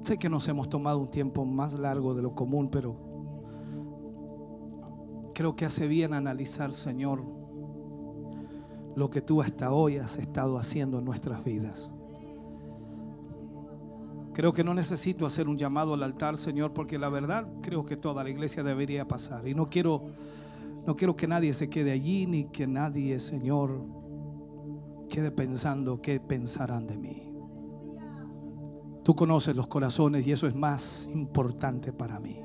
Sé 0.03 0.17
que 0.17 0.27
nos 0.27 0.45
hemos 0.49 0.67
tomado 0.67 0.99
un 0.99 1.09
tiempo 1.09 1.45
más 1.45 1.75
largo 1.75 2.13
de 2.13 2.21
lo 2.21 2.35
común, 2.35 2.69
pero 2.69 2.97
creo 5.33 5.55
que 5.55 5.63
hace 5.63 5.87
bien 5.87 6.13
analizar, 6.13 6.73
Señor, 6.73 7.23
lo 8.97 9.09
que 9.09 9.21
tú 9.21 9.41
hasta 9.41 9.71
hoy 9.71 9.95
has 9.95 10.17
estado 10.17 10.57
haciendo 10.57 10.99
en 10.99 11.05
nuestras 11.05 11.41
vidas. 11.45 11.93
Creo 14.33 14.51
que 14.51 14.65
no 14.65 14.73
necesito 14.73 15.25
hacer 15.25 15.47
un 15.47 15.57
llamado 15.57 15.93
al 15.93 16.03
altar, 16.03 16.35
Señor, 16.35 16.73
porque 16.73 16.99
la 16.99 17.07
verdad 17.07 17.47
creo 17.61 17.85
que 17.85 17.95
toda 17.95 18.25
la 18.25 18.29
iglesia 18.29 18.61
debería 18.61 19.07
pasar. 19.07 19.47
Y 19.47 19.55
no 19.55 19.69
quiero, 19.69 20.01
no 20.85 20.97
quiero 20.97 21.15
que 21.15 21.27
nadie 21.29 21.53
se 21.53 21.69
quede 21.69 21.91
allí, 21.91 22.27
ni 22.27 22.45
que 22.45 22.67
nadie, 22.67 23.17
Señor, 23.19 24.00
quede 25.11 25.29
pensando 25.29 26.01
qué 26.01 26.19
pensarán 26.19 26.87
de 26.87 26.97
mí. 26.97 27.31
Tú 29.03 29.13
conoces 29.13 29.55
los 29.55 29.67
corazones 29.67 30.25
y 30.25 30.31
eso 30.31 30.47
es 30.47 30.55
más 30.55 31.09
importante 31.11 31.91
para 31.91 32.19
mí. 32.19 32.37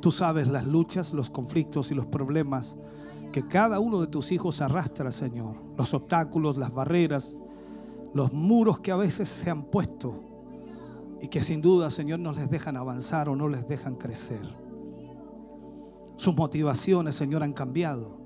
Tú 0.00 0.10
sabes 0.10 0.46
las 0.48 0.66
luchas, 0.66 1.14
los 1.14 1.30
conflictos 1.30 1.90
y 1.90 1.94
los 1.94 2.06
problemas 2.06 2.76
que 3.32 3.46
cada 3.46 3.80
uno 3.80 4.00
de 4.00 4.08
tus 4.08 4.30
hijos 4.30 4.60
arrastra, 4.60 5.10
Señor. 5.10 5.56
Los 5.78 5.94
obstáculos, 5.94 6.58
las 6.58 6.72
barreras, 6.72 7.40
los 8.12 8.32
muros 8.32 8.80
que 8.80 8.92
a 8.92 8.96
veces 8.96 9.28
se 9.28 9.48
han 9.48 9.64
puesto 9.64 10.20
y 11.22 11.28
que 11.28 11.42
sin 11.42 11.62
duda, 11.62 11.90
Señor, 11.90 12.20
no 12.20 12.32
les 12.32 12.50
dejan 12.50 12.76
avanzar 12.76 13.28
o 13.28 13.36
no 13.36 13.48
les 13.48 13.66
dejan 13.66 13.94
crecer. 13.96 14.46
Sus 16.16 16.36
motivaciones, 16.36 17.14
Señor, 17.14 17.42
han 17.42 17.54
cambiado. 17.54 18.19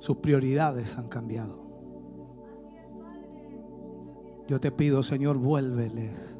Sus 0.00 0.16
prioridades 0.16 0.98
han 0.98 1.08
cambiado. 1.08 1.70
Yo 4.48 4.58
te 4.58 4.72
pido, 4.72 5.02
Señor, 5.02 5.36
vuélveles 5.38 6.36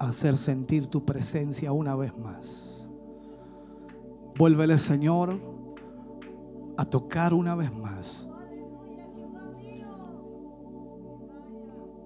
a 0.00 0.08
hacer 0.08 0.36
sentir 0.36 0.88
tu 0.88 1.04
presencia 1.04 1.70
una 1.70 1.94
vez 1.94 2.16
más. 2.18 2.90
Vuélveles, 4.36 4.80
Señor, 4.80 5.38
a 6.76 6.84
tocar 6.84 7.32
una 7.32 7.54
vez 7.54 7.72
más. 7.72 8.28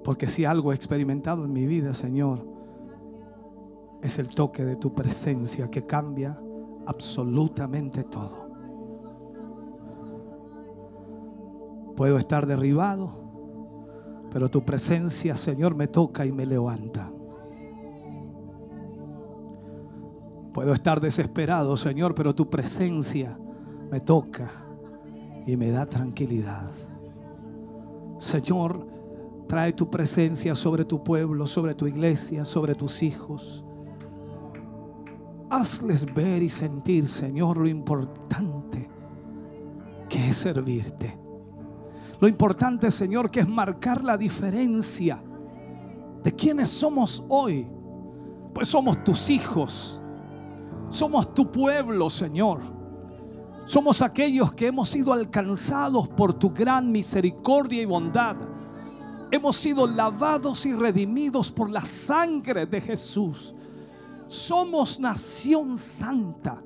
Porque 0.04 0.26
si 0.26 0.44
algo 0.44 0.72
he 0.72 0.74
experimentado 0.74 1.44
en 1.44 1.52
mi 1.52 1.66
vida, 1.66 1.94
Señor, 1.94 2.46
es 4.02 4.18
el 4.18 4.30
toque 4.30 4.64
de 4.64 4.76
tu 4.76 4.94
presencia 4.94 5.70
que 5.70 5.86
cambia 5.86 6.40
absolutamente 6.86 8.04
todo. 8.04 8.47
Puedo 11.98 12.16
estar 12.16 12.46
derribado, 12.46 13.10
pero 14.30 14.48
tu 14.48 14.64
presencia, 14.64 15.34
Señor, 15.34 15.74
me 15.74 15.88
toca 15.88 16.24
y 16.24 16.30
me 16.30 16.46
levanta. 16.46 17.10
Puedo 20.54 20.74
estar 20.74 21.00
desesperado, 21.00 21.76
Señor, 21.76 22.14
pero 22.14 22.36
tu 22.36 22.48
presencia 22.48 23.36
me 23.90 23.98
toca 23.98 24.48
y 25.44 25.56
me 25.56 25.72
da 25.72 25.86
tranquilidad. 25.86 26.70
Señor, 28.18 28.86
trae 29.48 29.72
tu 29.72 29.90
presencia 29.90 30.54
sobre 30.54 30.84
tu 30.84 31.02
pueblo, 31.02 31.48
sobre 31.48 31.74
tu 31.74 31.88
iglesia, 31.88 32.44
sobre 32.44 32.76
tus 32.76 33.02
hijos. 33.02 33.64
Hazles 35.50 36.06
ver 36.14 36.44
y 36.44 36.48
sentir, 36.48 37.08
Señor, 37.08 37.58
lo 37.58 37.66
importante 37.66 38.88
que 40.08 40.28
es 40.28 40.36
servirte. 40.36 41.26
Lo 42.20 42.26
importante, 42.26 42.90
Señor, 42.90 43.30
que 43.30 43.40
es 43.40 43.48
marcar 43.48 44.02
la 44.02 44.16
diferencia 44.16 45.22
de 46.22 46.32
quienes 46.32 46.68
somos 46.68 47.22
hoy. 47.28 47.68
Pues 48.52 48.68
somos 48.68 49.04
tus 49.04 49.30
hijos. 49.30 50.00
Somos 50.88 51.32
tu 51.32 51.50
pueblo, 51.52 52.10
Señor. 52.10 52.60
Somos 53.66 54.02
aquellos 54.02 54.52
que 54.54 54.66
hemos 54.66 54.88
sido 54.88 55.12
alcanzados 55.12 56.08
por 56.08 56.32
tu 56.32 56.50
gran 56.50 56.90
misericordia 56.90 57.82
y 57.82 57.86
bondad. 57.86 58.36
Hemos 59.30 59.56
sido 59.56 59.86
lavados 59.86 60.64
y 60.66 60.72
redimidos 60.72 61.52
por 61.52 61.70
la 61.70 61.82
sangre 61.82 62.66
de 62.66 62.80
Jesús. 62.80 63.54
Somos 64.26 64.98
nación 64.98 65.76
santa. 65.76 66.62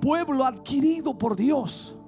pueblo 0.00 0.46
adquirido 0.46 1.18
por 1.18 1.36
Dios 1.36 1.99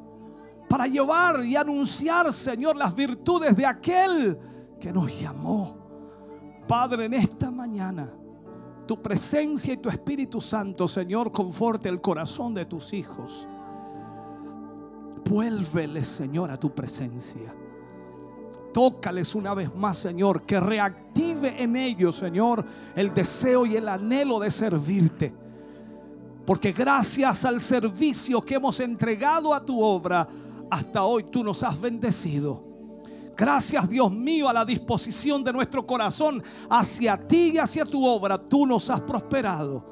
para 0.73 0.86
llevar 0.86 1.44
y 1.44 1.55
anunciar, 1.55 2.33
Señor, 2.33 2.76
las 2.76 2.97
virtudes 2.97 3.55
de 3.55 3.67
aquel 3.67 4.39
que 4.81 4.91
nos 4.91 5.20
llamó. 5.20 5.76
Padre, 6.67 7.05
en 7.05 7.12
esta 7.12 7.51
mañana, 7.51 8.10
tu 8.86 9.02
presencia 9.02 9.75
y 9.75 9.76
tu 9.76 9.91
Espíritu 9.91 10.41
Santo, 10.41 10.89
Señor, 10.89 11.31
conforte 11.31 11.91
el 11.91 12.01
corazón 12.01 12.55
de 12.55 12.65
tus 12.65 12.94
hijos. 12.94 13.47
Vuélveles, 15.28 16.07
Señor, 16.07 16.51
a 16.51 16.57
tu 16.57 16.75
presencia. 16.75 17.55
Tócales 18.73 19.34
una 19.34 19.52
vez 19.52 19.75
más, 19.75 19.99
Señor, 19.99 20.41
que 20.41 20.59
reactive 20.59 21.62
en 21.62 21.76
ellos, 21.76 22.17
Señor, 22.17 22.65
el 22.97 23.12
deseo 23.12 23.67
y 23.67 23.76
el 23.76 23.91
anhelo 23.91 24.39
de 24.39 24.51
servirte. 24.51 25.34
Porque 26.47 26.73
gracias 26.73 27.44
al 27.44 27.60
servicio 27.60 28.41
que 28.41 28.55
hemos 28.55 28.81
entregado 28.81 29.52
a 29.52 29.62
tu 29.62 29.78
obra, 29.83 30.26
hasta 30.73 31.05
hoy 31.05 31.25
tú 31.25 31.44
nos 31.44 31.62
has 31.65 31.78
bendecido. 31.78 32.65
Gracias 33.36 33.86
Dios 33.91 34.10
mío 34.10 34.49
a 34.49 34.55
la 34.55 34.65
disposición 34.65 35.44
de 35.44 35.52
nuestro 35.52 35.86
corazón 35.86 36.42
hacia 36.70 37.28
ti 37.28 37.52
y 37.55 37.59
hacia 37.59 37.84
tu 37.84 38.07
obra, 38.07 38.39
tú 38.39 38.67
nos 38.67 38.89
has 38.89 39.02
prosperado. 39.02 39.84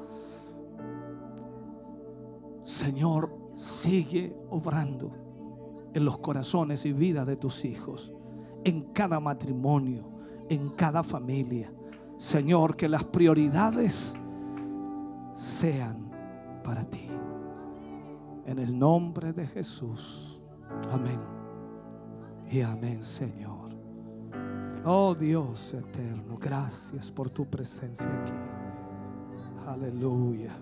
Señor, 2.63 3.51
sigue 3.53 4.35
obrando 4.49 5.11
en 5.93 6.03
los 6.03 6.17
corazones 6.17 6.83
y 6.87 6.93
vidas 6.93 7.27
de 7.27 7.35
tus 7.35 7.63
hijos, 7.63 8.11
en 8.63 8.91
cada 8.91 9.19
matrimonio, 9.19 10.09
en 10.49 10.69
cada 10.71 11.03
familia. 11.03 11.71
Señor, 12.17 12.75
que 12.75 12.89
las 12.89 13.03
prioridades 13.03 14.17
sean 15.35 16.09
para 16.63 16.83
ti. 16.85 17.07
En 18.47 18.57
el 18.57 18.79
nombre 18.79 19.31
de 19.31 19.45
Jesús. 19.45 20.30
Amén. 20.91 21.19
Y 22.51 22.61
amén, 22.61 23.03
Señor. 23.03 23.71
Oh 24.83 25.13
Dios 25.13 25.73
eterno, 25.73 26.37
gracias 26.37 27.11
por 27.11 27.29
tu 27.29 27.45
presencia 27.45 28.09
aquí. 28.21 28.33
Aleluya. 29.67 30.57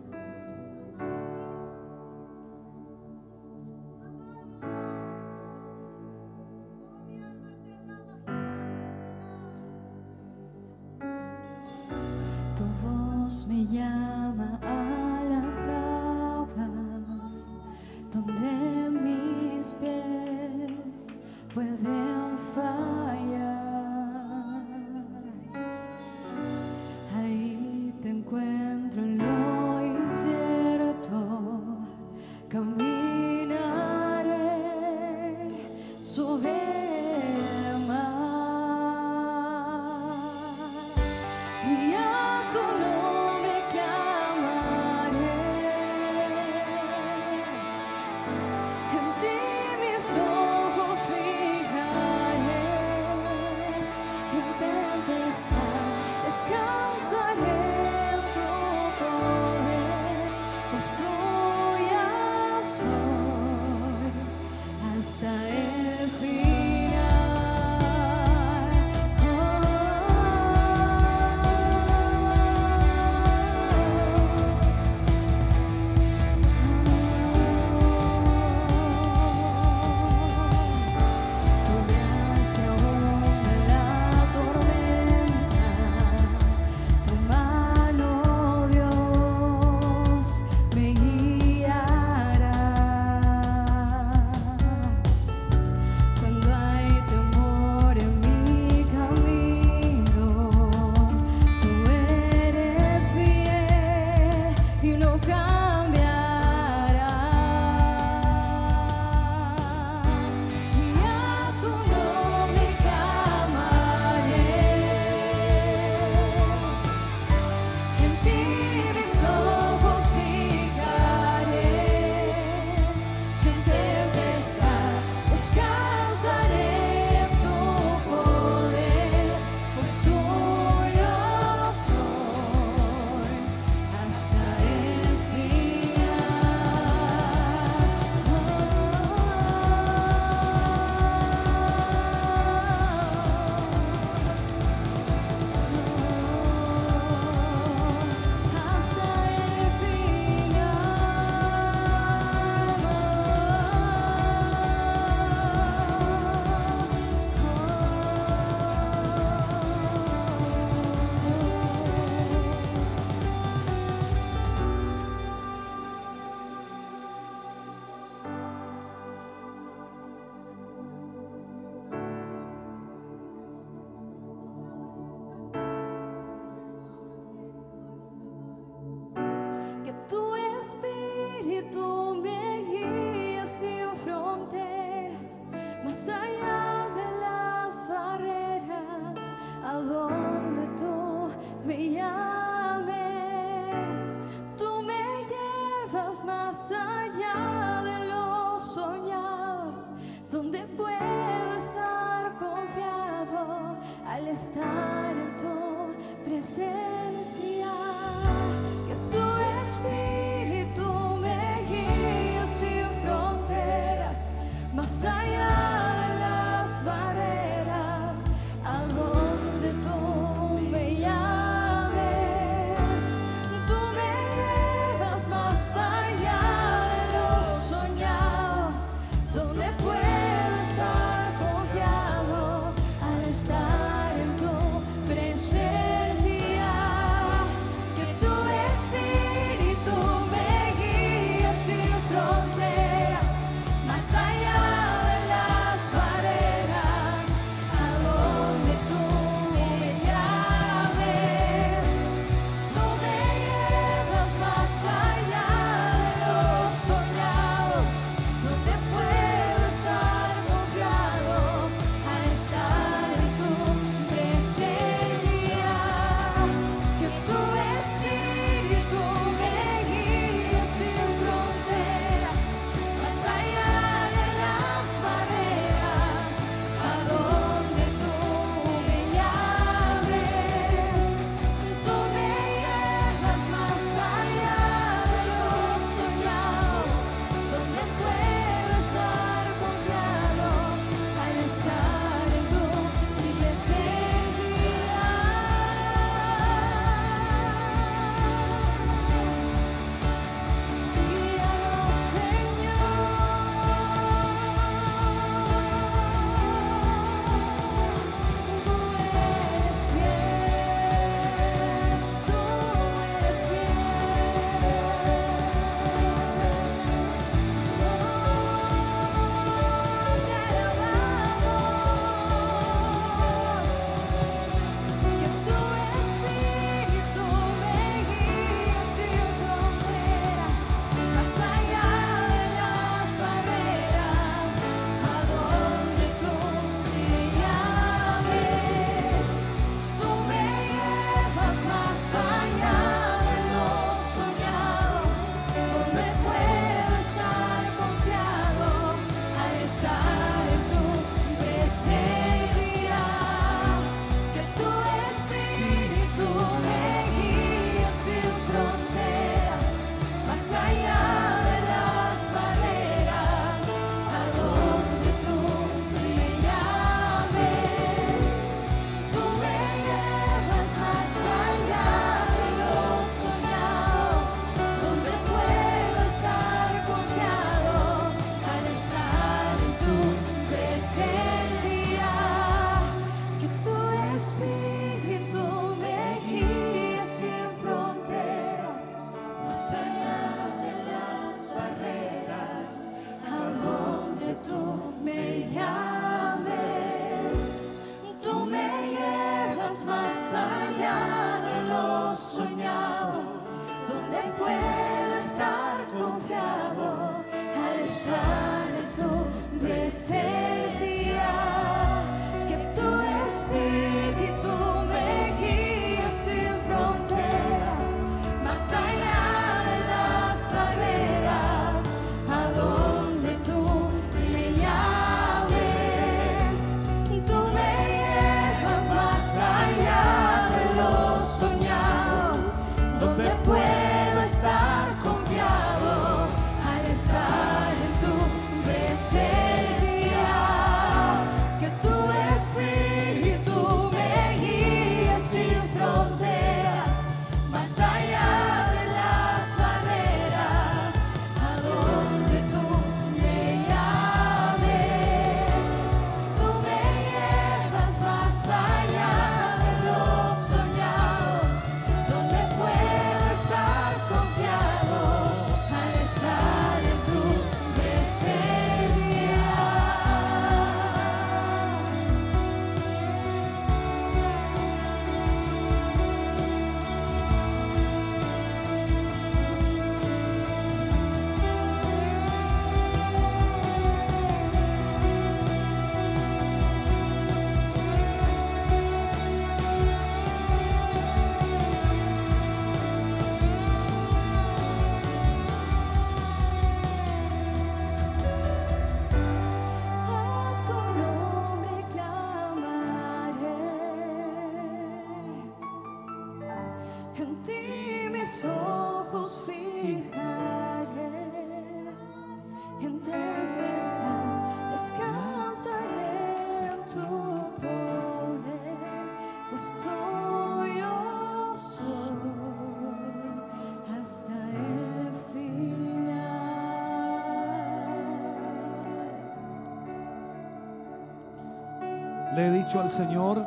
Al 532.77 532.91
Señor 532.91 533.43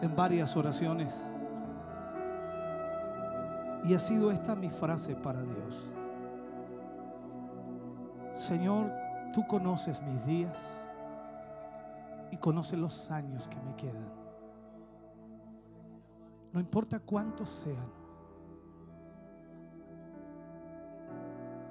en 0.00 0.16
varias 0.16 0.56
oraciones. 0.56 1.30
Y 3.84 3.94
ha 3.94 3.98
sido 3.98 4.32
esta 4.32 4.56
mi 4.56 4.70
frase 4.70 5.14
para 5.14 5.42
Dios. 5.42 5.90
Señor, 8.34 8.90
tú 9.32 9.46
conoces 9.46 10.02
mis 10.02 10.24
días 10.26 10.82
y 12.32 12.36
conoces 12.38 12.78
los 12.78 13.10
años 13.10 13.46
que 13.46 13.60
me 13.60 13.76
quedan. 13.76 14.10
No 16.52 16.58
importa 16.58 16.98
cuántos 16.98 17.50
sean, 17.50 17.92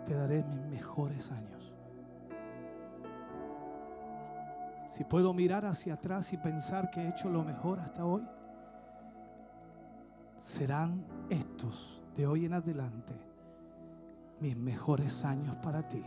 te 0.05 0.13
daré 0.13 0.43
mis 0.43 0.61
mejores 0.67 1.31
años. 1.31 1.73
Si 4.91 5.05
puedo 5.05 5.33
mirar 5.33 5.65
hacia 5.65 5.93
atrás 5.93 6.33
y 6.33 6.37
pensar 6.37 6.91
que 6.91 6.99
he 6.99 7.07
hecho 7.07 7.29
lo 7.29 7.45
mejor 7.45 7.79
hasta 7.79 8.03
hoy, 8.03 8.27
serán 10.37 11.05
estos 11.29 12.01
de 12.17 12.27
hoy 12.27 12.43
en 12.43 12.51
adelante 12.55 13.13
mis 14.41 14.57
mejores 14.57 15.23
años 15.23 15.55
para 15.63 15.87
ti. 15.87 16.03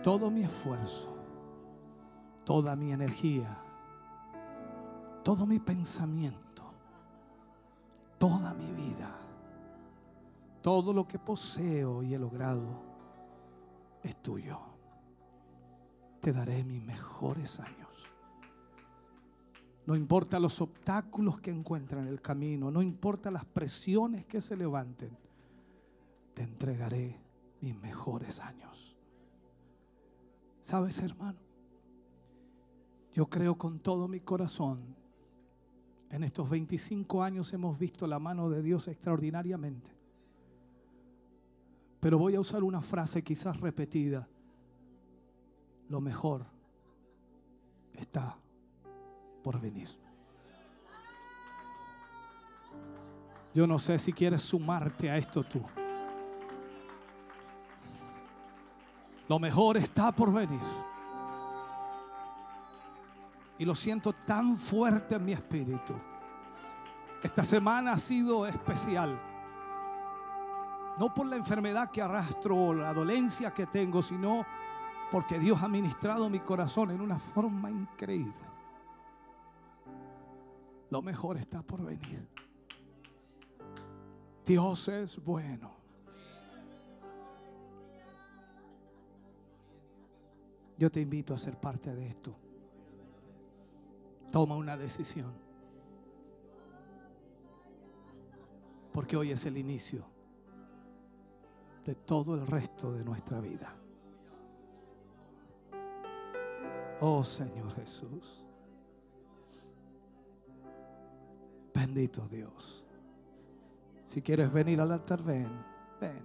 Todo 0.00 0.30
mi 0.30 0.44
esfuerzo, 0.44 1.12
toda 2.44 2.76
mi 2.76 2.92
energía, 2.92 3.58
todo 5.24 5.44
mi 5.44 5.58
pensamiento, 5.58 6.62
toda 8.16 8.54
mi 8.54 8.70
vida, 8.70 9.10
todo 10.62 10.92
lo 10.92 11.04
que 11.08 11.18
poseo 11.18 12.04
y 12.04 12.14
he 12.14 12.18
logrado 12.20 12.80
es 14.04 14.14
tuyo 14.22 14.65
te 16.20 16.32
daré 16.32 16.64
mis 16.64 16.82
mejores 16.82 17.60
años. 17.60 17.86
No 19.86 19.94
importa 19.94 20.40
los 20.40 20.60
obstáculos 20.60 21.40
que 21.40 21.50
encuentran 21.50 22.02
en 22.02 22.08
el 22.08 22.20
camino, 22.20 22.70
no 22.70 22.82
importa 22.82 23.30
las 23.30 23.44
presiones 23.44 24.26
que 24.26 24.40
se 24.40 24.56
levanten, 24.56 25.16
te 26.34 26.42
entregaré 26.42 27.20
mis 27.60 27.76
mejores 27.76 28.40
años. 28.40 28.96
¿Sabes, 30.60 31.00
hermano? 31.00 31.38
Yo 33.12 33.26
creo 33.26 33.56
con 33.56 33.78
todo 33.78 34.08
mi 34.08 34.20
corazón, 34.20 34.96
en 36.10 36.24
estos 36.24 36.50
25 36.50 37.22
años 37.22 37.52
hemos 37.52 37.78
visto 37.78 38.06
la 38.06 38.18
mano 38.18 38.50
de 38.50 38.62
Dios 38.62 38.88
extraordinariamente. 38.88 39.90
Pero 42.00 42.18
voy 42.18 42.34
a 42.34 42.40
usar 42.40 42.62
una 42.62 42.82
frase 42.82 43.22
quizás 43.22 43.60
repetida 43.60 44.28
lo 45.88 46.00
mejor 46.00 46.44
está 47.94 48.36
por 49.42 49.60
venir. 49.60 49.88
Yo 53.54 53.66
no 53.66 53.78
sé 53.78 53.98
si 53.98 54.12
quieres 54.12 54.42
sumarte 54.42 55.10
a 55.10 55.16
esto 55.16 55.42
tú. 55.42 55.62
Lo 59.28 59.38
mejor 59.38 59.76
está 59.76 60.12
por 60.12 60.32
venir. 60.32 60.60
Y 63.58 63.64
lo 63.64 63.74
siento 63.74 64.12
tan 64.12 64.56
fuerte 64.56 65.14
en 65.14 65.24
mi 65.24 65.32
espíritu. 65.32 65.94
Esta 67.22 67.42
semana 67.42 67.92
ha 67.92 67.98
sido 67.98 68.46
especial. 68.46 69.18
No 70.98 71.14
por 71.14 71.26
la 71.26 71.36
enfermedad 71.36 71.90
que 71.90 72.02
arrastro 72.02 72.56
o 72.56 72.74
la 72.74 72.92
dolencia 72.92 73.52
que 73.52 73.66
tengo, 73.66 74.02
sino 74.02 74.44
porque 75.10 75.38
Dios 75.38 75.62
ha 75.62 75.68
ministrado 75.68 76.28
mi 76.28 76.40
corazón 76.40 76.90
en 76.90 77.00
una 77.00 77.18
forma 77.18 77.70
increíble. 77.70 78.34
Lo 80.90 81.02
mejor 81.02 81.36
está 81.36 81.62
por 81.62 81.84
venir. 81.84 82.28
Dios 84.44 84.88
es 84.88 85.22
bueno. 85.22 85.74
Yo 90.78 90.90
te 90.90 91.00
invito 91.00 91.34
a 91.34 91.38
ser 91.38 91.58
parte 91.58 91.94
de 91.94 92.06
esto. 92.06 92.36
Toma 94.30 94.56
una 94.56 94.76
decisión. 94.76 95.32
Porque 98.92 99.16
hoy 99.16 99.30
es 99.30 99.46
el 99.46 99.56
inicio 99.56 100.04
de 101.84 101.94
todo 101.94 102.34
el 102.34 102.46
resto 102.46 102.92
de 102.92 103.04
nuestra 103.04 103.40
vida. 103.40 103.74
Oh 107.00 107.22
Señor 107.22 107.74
Jesús. 107.74 108.44
Bendito 111.74 112.26
Dios. 112.26 112.84
Si 114.06 114.22
quieres 114.22 114.50
venir 114.52 114.80
al 114.80 114.92
altar, 114.92 115.22
ven, 115.22 115.50
ven. 116.00 116.24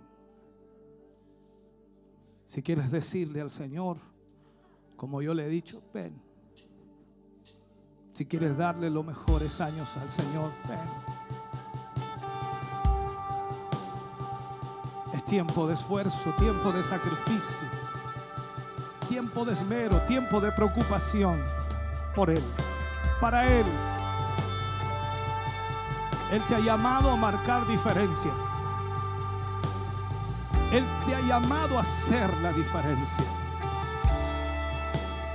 Si 2.45 2.61
quieres 2.61 2.89
decirle 2.91 3.41
al 3.41 3.49
Señor, 3.49 3.97
como 4.95 5.21
yo 5.21 5.33
le 5.33 5.45
he 5.45 5.49
dicho, 5.49 5.81
ven. 5.93 6.21
Si 8.13 8.25
quieres 8.25 8.57
darle 8.57 8.89
los 8.89 9.05
mejores 9.05 9.59
años 9.59 9.97
al 9.97 10.09
Señor, 10.09 10.51
ven. 10.67 10.79
Es 15.13 15.25
tiempo 15.25 15.67
de 15.67 15.73
esfuerzo, 15.73 16.31
tiempo 16.37 16.71
de 16.71 16.83
sacrificio 16.83 17.90
tiempo 19.11 19.43
de 19.43 19.51
esmero, 19.51 19.97
tiempo 20.07 20.39
de 20.39 20.53
preocupación 20.53 21.43
por 22.15 22.29
Él, 22.29 22.41
para 23.19 23.45
Él. 23.45 23.65
Él 26.31 26.41
te 26.47 26.55
ha 26.55 26.59
llamado 26.59 27.11
a 27.11 27.17
marcar 27.17 27.67
diferencia. 27.67 28.31
Él 30.71 30.85
te 31.05 31.13
ha 31.13 31.19
llamado 31.27 31.77
a 31.77 31.81
hacer 31.81 32.33
la 32.37 32.53
diferencia. 32.53 33.25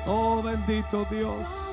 Oh 0.06 0.42
bendito 0.42 1.06
Dios. 1.10 1.65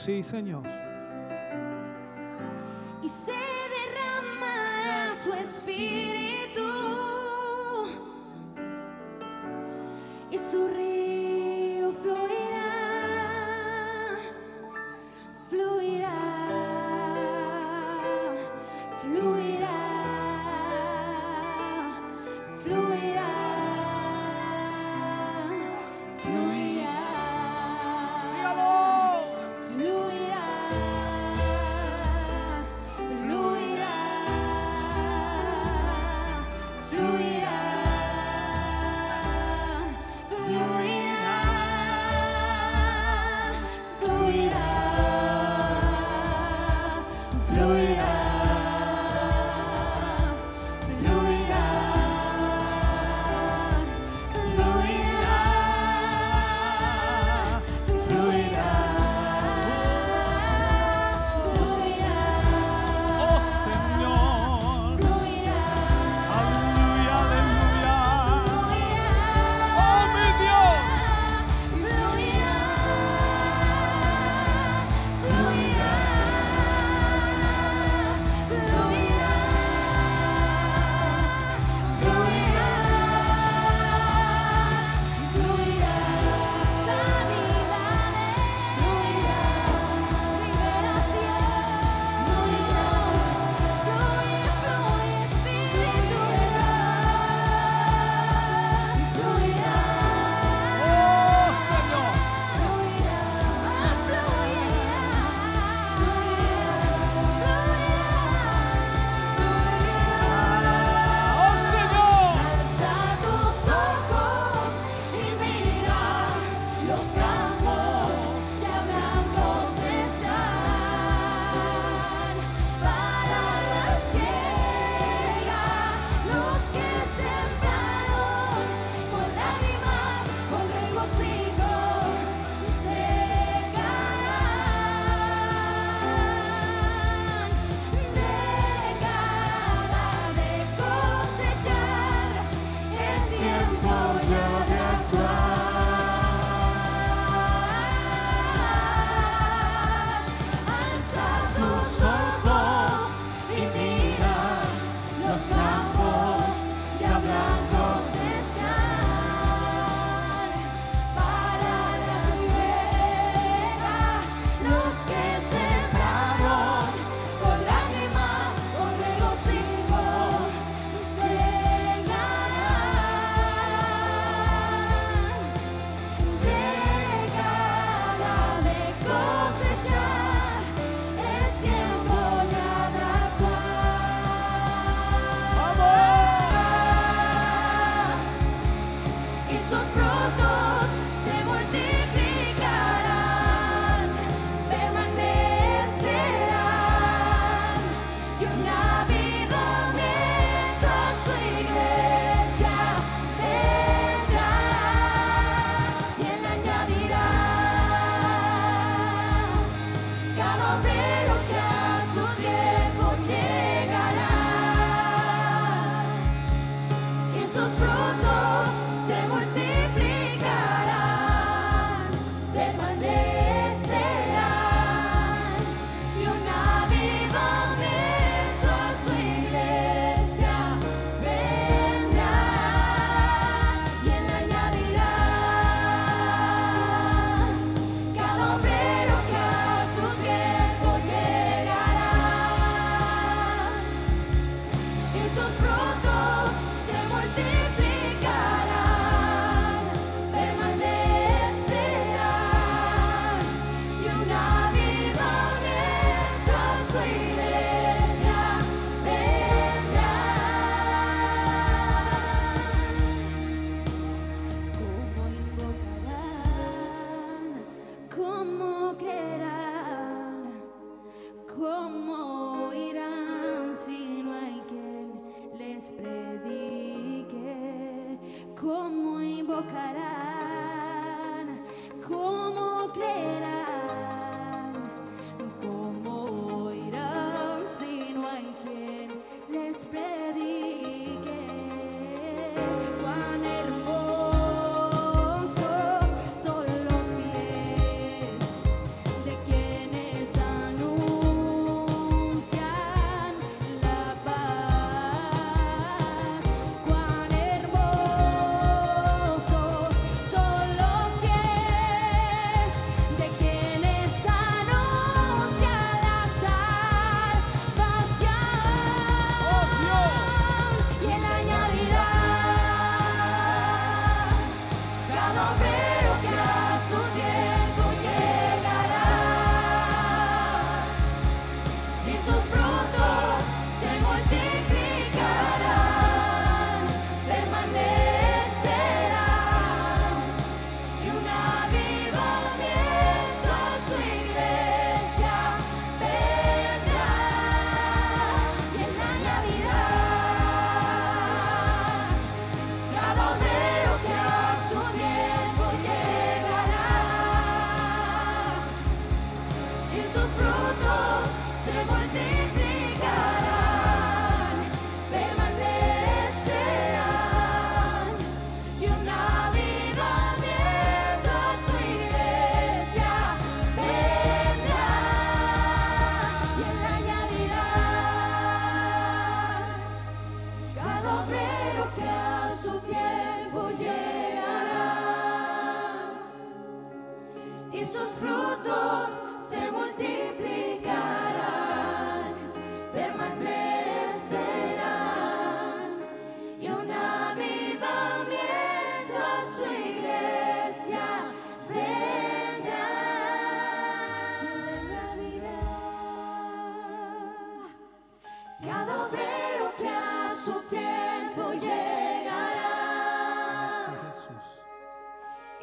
sí, 0.00 0.22
Señor. 0.22 0.49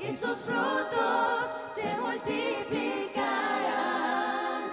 Y 0.07 0.11
sus 0.15 0.37
frutos 0.37 1.53
se 1.75 1.95
multiplicarán, 1.97 4.71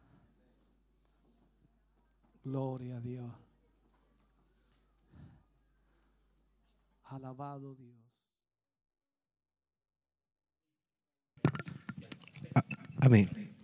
Gloria 2.44 2.99
a 2.99 3.01
Dios. 3.01 3.33
Alabado 7.07 7.75
Dios. 7.75 7.99
Amén. 13.01 13.57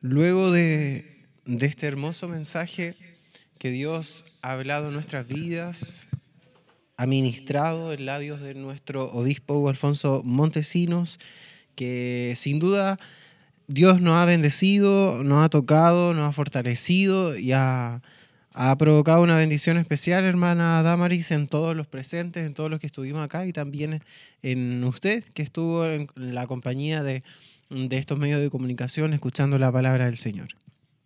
Luego 0.00 0.50
de, 0.50 1.28
de 1.44 1.66
este 1.66 1.86
hermoso 1.86 2.28
mensaje 2.28 2.96
que 3.58 3.70
Dios 3.70 4.24
ha 4.40 4.52
hablado 4.52 4.88
en 4.88 4.94
nuestras 4.94 5.28
vidas, 5.28 6.06
ha 7.00 7.06
ministrado 7.06 7.94
en 7.94 8.04
labios 8.04 8.42
de 8.42 8.54
nuestro 8.54 9.10
obispo 9.12 9.66
Alfonso 9.70 10.20
Montesinos, 10.22 11.18
que 11.74 12.34
sin 12.36 12.58
duda 12.58 12.98
Dios 13.68 14.02
nos 14.02 14.16
ha 14.16 14.26
bendecido, 14.26 15.24
nos 15.24 15.42
ha 15.42 15.48
tocado, 15.48 16.12
nos 16.12 16.28
ha 16.28 16.32
fortalecido 16.32 17.38
y 17.38 17.52
ha, 17.52 18.02
ha 18.52 18.76
provocado 18.76 19.22
una 19.22 19.38
bendición 19.38 19.78
especial, 19.78 20.24
hermana 20.24 20.82
Damaris, 20.82 21.30
en 21.30 21.48
todos 21.48 21.74
los 21.74 21.86
presentes, 21.86 22.46
en 22.46 22.52
todos 22.52 22.70
los 22.70 22.80
que 22.80 22.88
estuvimos 22.88 23.24
acá 23.24 23.46
y 23.46 23.54
también 23.54 24.02
en 24.42 24.84
usted, 24.84 25.24
que 25.32 25.40
estuvo 25.40 25.86
en 25.86 26.06
la 26.16 26.46
compañía 26.46 27.02
de, 27.02 27.22
de 27.70 27.96
estos 27.96 28.18
medios 28.18 28.42
de 28.42 28.50
comunicación 28.50 29.14
escuchando 29.14 29.58
la 29.58 29.72
palabra 29.72 30.04
del 30.04 30.18
Señor. 30.18 30.48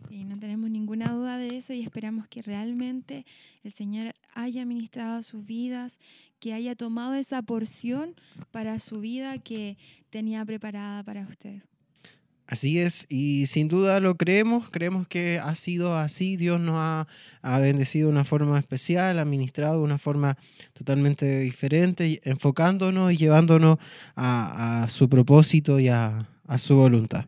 Sí, 0.08 0.24
no 0.24 0.38
tenemos 0.38 0.70
ninguna 0.70 1.12
duda 1.12 1.38
de 1.38 1.56
eso 1.56 1.72
y 1.72 1.82
esperamos 1.82 2.28
que 2.28 2.42
realmente 2.42 3.24
el 3.62 3.72
Señor 3.72 4.14
haya 4.34 4.64
ministrado 4.64 5.22
sus 5.22 5.44
vidas, 5.44 5.98
que 6.40 6.52
haya 6.52 6.74
tomado 6.74 7.14
esa 7.14 7.42
porción 7.42 8.14
para 8.50 8.78
su 8.78 9.00
vida 9.00 9.38
que 9.38 9.76
tenía 10.10 10.44
preparada 10.44 11.02
para 11.02 11.22
usted. 11.22 11.62
Así 12.46 12.78
es, 12.78 13.06
y 13.08 13.46
sin 13.46 13.68
duda 13.68 14.00
lo 14.00 14.16
creemos, 14.16 14.68
creemos 14.68 15.08
que 15.08 15.40
ha 15.42 15.54
sido 15.54 15.96
así, 15.96 16.36
Dios 16.36 16.60
nos 16.60 16.74
ha, 16.76 17.06
ha 17.40 17.58
bendecido 17.58 18.08
de 18.08 18.12
una 18.12 18.24
forma 18.24 18.58
especial, 18.58 19.18
ha 19.18 19.24
ministrado 19.24 19.78
de 19.78 19.84
una 19.84 19.96
forma 19.96 20.36
totalmente 20.74 21.40
diferente, 21.40 22.20
enfocándonos 22.22 23.12
y 23.12 23.16
llevándonos 23.16 23.78
a, 24.14 24.82
a 24.82 24.88
su 24.90 25.08
propósito 25.08 25.80
y 25.80 25.88
a, 25.88 26.28
a 26.46 26.58
su 26.58 26.76
voluntad. 26.76 27.24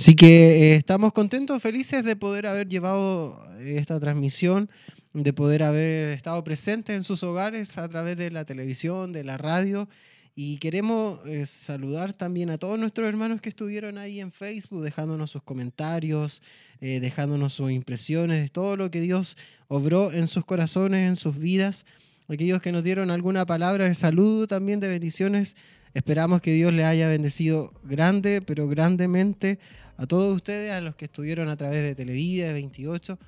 Así 0.00 0.14
que 0.14 0.72
eh, 0.72 0.74
estamos 0.76 1.12
contentos, 1.12 1.60
felices 1.60 2.02
de 2.02 2.16
poder 2.16 2.46
haber 2.46 2.66
llevado 2.66 3.38
esta 3.60 4.00
transmisión, 4.00 4.70
de 5.12 5.34
poder 5.34 5.62
haber 5.62 6.12
estado 6.12 6.42
presentes 6.42 6.96
en 6.96 7.02
sus 7.02 7.22
hogares 7.22 7.76
a 7.76 7.86
través 7.86 8.16
de 8.16 8.30
la 8.30 8.46
televisión, 8.46 9.12
de 9.12 9.24
la 9.24 9.36
radio. 9.36 9.90
Y 10.34 10.56
queremos 10.56 11.20
eh, 11.26 11.44
saludar 11.44 12.14
también 12.14 12.48
a 12.48 12.56
todos 12.56 12.80
nuestros 12.80 13.06
hermanos 13.06 13.42
que 13.42 13.50
estuvieron 13.50 13.98
ahí 13.98 14.20
en 14.20 14.32
Facebook, 14.32 14.82
dejándonos 14.82 15.32
sus 15.32 15.42
comentarios, 15.42 16.40
eh, 16.80 16.98
dejándonos 17.00 17.52
sus 17.52 17.70
impresiones 17.70 18.40
de 18.40 18.48
todo 18.48 18.78
lo 18.78 18.90
que 18.90 19.02
Dios 19.02 19.36
obró 19.68 20.12
en 20.12 20.28
sus 20.28 20.46
corazones, 20.46 21.06
en 21.06 21.16
sus 21.16 21.38
vidas. 21.38 21.84
Aquellos 22.26 22.62
que 22.62 22.72
nos 22.72 22.84
dieron 22.84 23.10
alguna 23.10 23.44
palabra 23.44 23.84
de 23.84 23.94
saludo, 23.94 24.46
también 24.46 24.80
de 24.80 24.88
bendiciones. 24.88 25.56
Esperamos 25.92 26.40
que 26.40 26.52
Dios 26.52 26.72
les 26.72 26.86
haya 26.86 27.08
bendecido 27.08 27.74
grande, 27.82 28.40
pero 28.40 28.66
grandemente 28.66 29.58
a 30.00 30.06
todos 30.06 30.34
ustedes, 30.34 30.72
a 30.72 30.80
los 30.80 30.96
que 30.96 31.04
estuvieron 31.04 31.48
a 31.48 31.56
través 31.56 31.82
de 31.82 31.94
Televida, 31.94 32.46
de 32.46 32.52
28. 32.54 33.18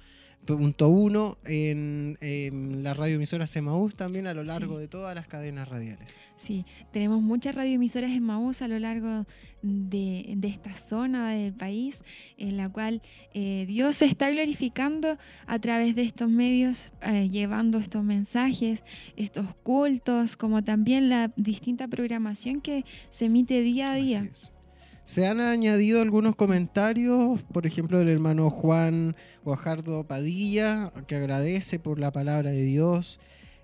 100.1 0.46 1.36
en, 1.44 2.18
en 2.20 2.82
la 2.82 2.94
radioemisora 2.94 3.46
Semaús 3.46 3.94
también 3.94 4.26
a 4.26 4.34
lo 4.34 4.42
largo 4.42 4.78
de 4.78 4.88
todas 4.88 5.14
las 5.14 5.28
cadenas 5.28 5.68
radiales. 5.68 6.08
Sí, 6.36 6.64
tenemos 6.92 7.22
muchas 7.22 7.54
radioemisoras 7.54 8.10
en 8.10 8.24
Maús 8.24 8.62
a 8.62 8.68
lo 8.68 8.80
largo 8.80 9.26
de, 9.62 10.34
de 10.36 10.48
esta 10.48 10.74
zona 10.74 11.30
del 11.30 11.52
país, 11.52 12.00
en 12.36 12.56
la 12.56 12.68
cual 12.68 13.00
eh, 13.32 13.64
Dios 13.68 13.96
se 13.96 14.06
está 14.06 14.28
glorificando 14.30 15.18
a 15.46 15.58
través 15.60 15.94
de 15.94 16.02
estos 16.02 16.28
medios, 16.28 16.90
eh, 17.02 17.28
llevando 17.30 17.78
estos 17.78 18.02
mensajes, 18.02 18.82
estos 19.16 19.54
cultos, 19.62 20.36
como 20.36 20.64
también 20.64 21.08
la 21.08 21.32
distinta 21.36 21.86
programación 21.86 22.60
que 22.60 22.84
se 23.10 23.26
emite 23.26 23.60
día 23.60 23.92
a 23.92 23.94
día. 23.94 24.18
Así 24.22 24.48
es. 24.48 24.61
Se 25.04 25.26
han 25.26 25.40
añadido 25.40 26.00
algunos 26.00 26.36
comentarios, 26.36 27.42
por 27.52 27.66
ejemplo, 27.66 27.98
del 27.98 28.08
hermano 28.08 28.50
Juan 28.50 29.16
Guajardo 29.44 30.06
Padilla, 30.06 30.92
que 31.08 31.16
agradece 31.16 31.80
por 31.80 31.98
la 31.98 32.12
palabra 32.12 32.50
de 32.50 32.62
Dios. 32.62 33.18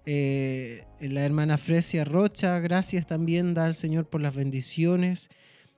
Eh, 0.05 0.85
la 1.01 1.25
hermana 1.25 1.57
Fresia 1.57 2.05
Rocha, 2.05 2.59
gracias 2.59 3.07
también 3.07 3.55
da 3.55 3.67
al 3.67 3.75
Señor 3.75 4.07
por 4.07 4.21
las 4.21 4.35
bendiciones 4.35 5.29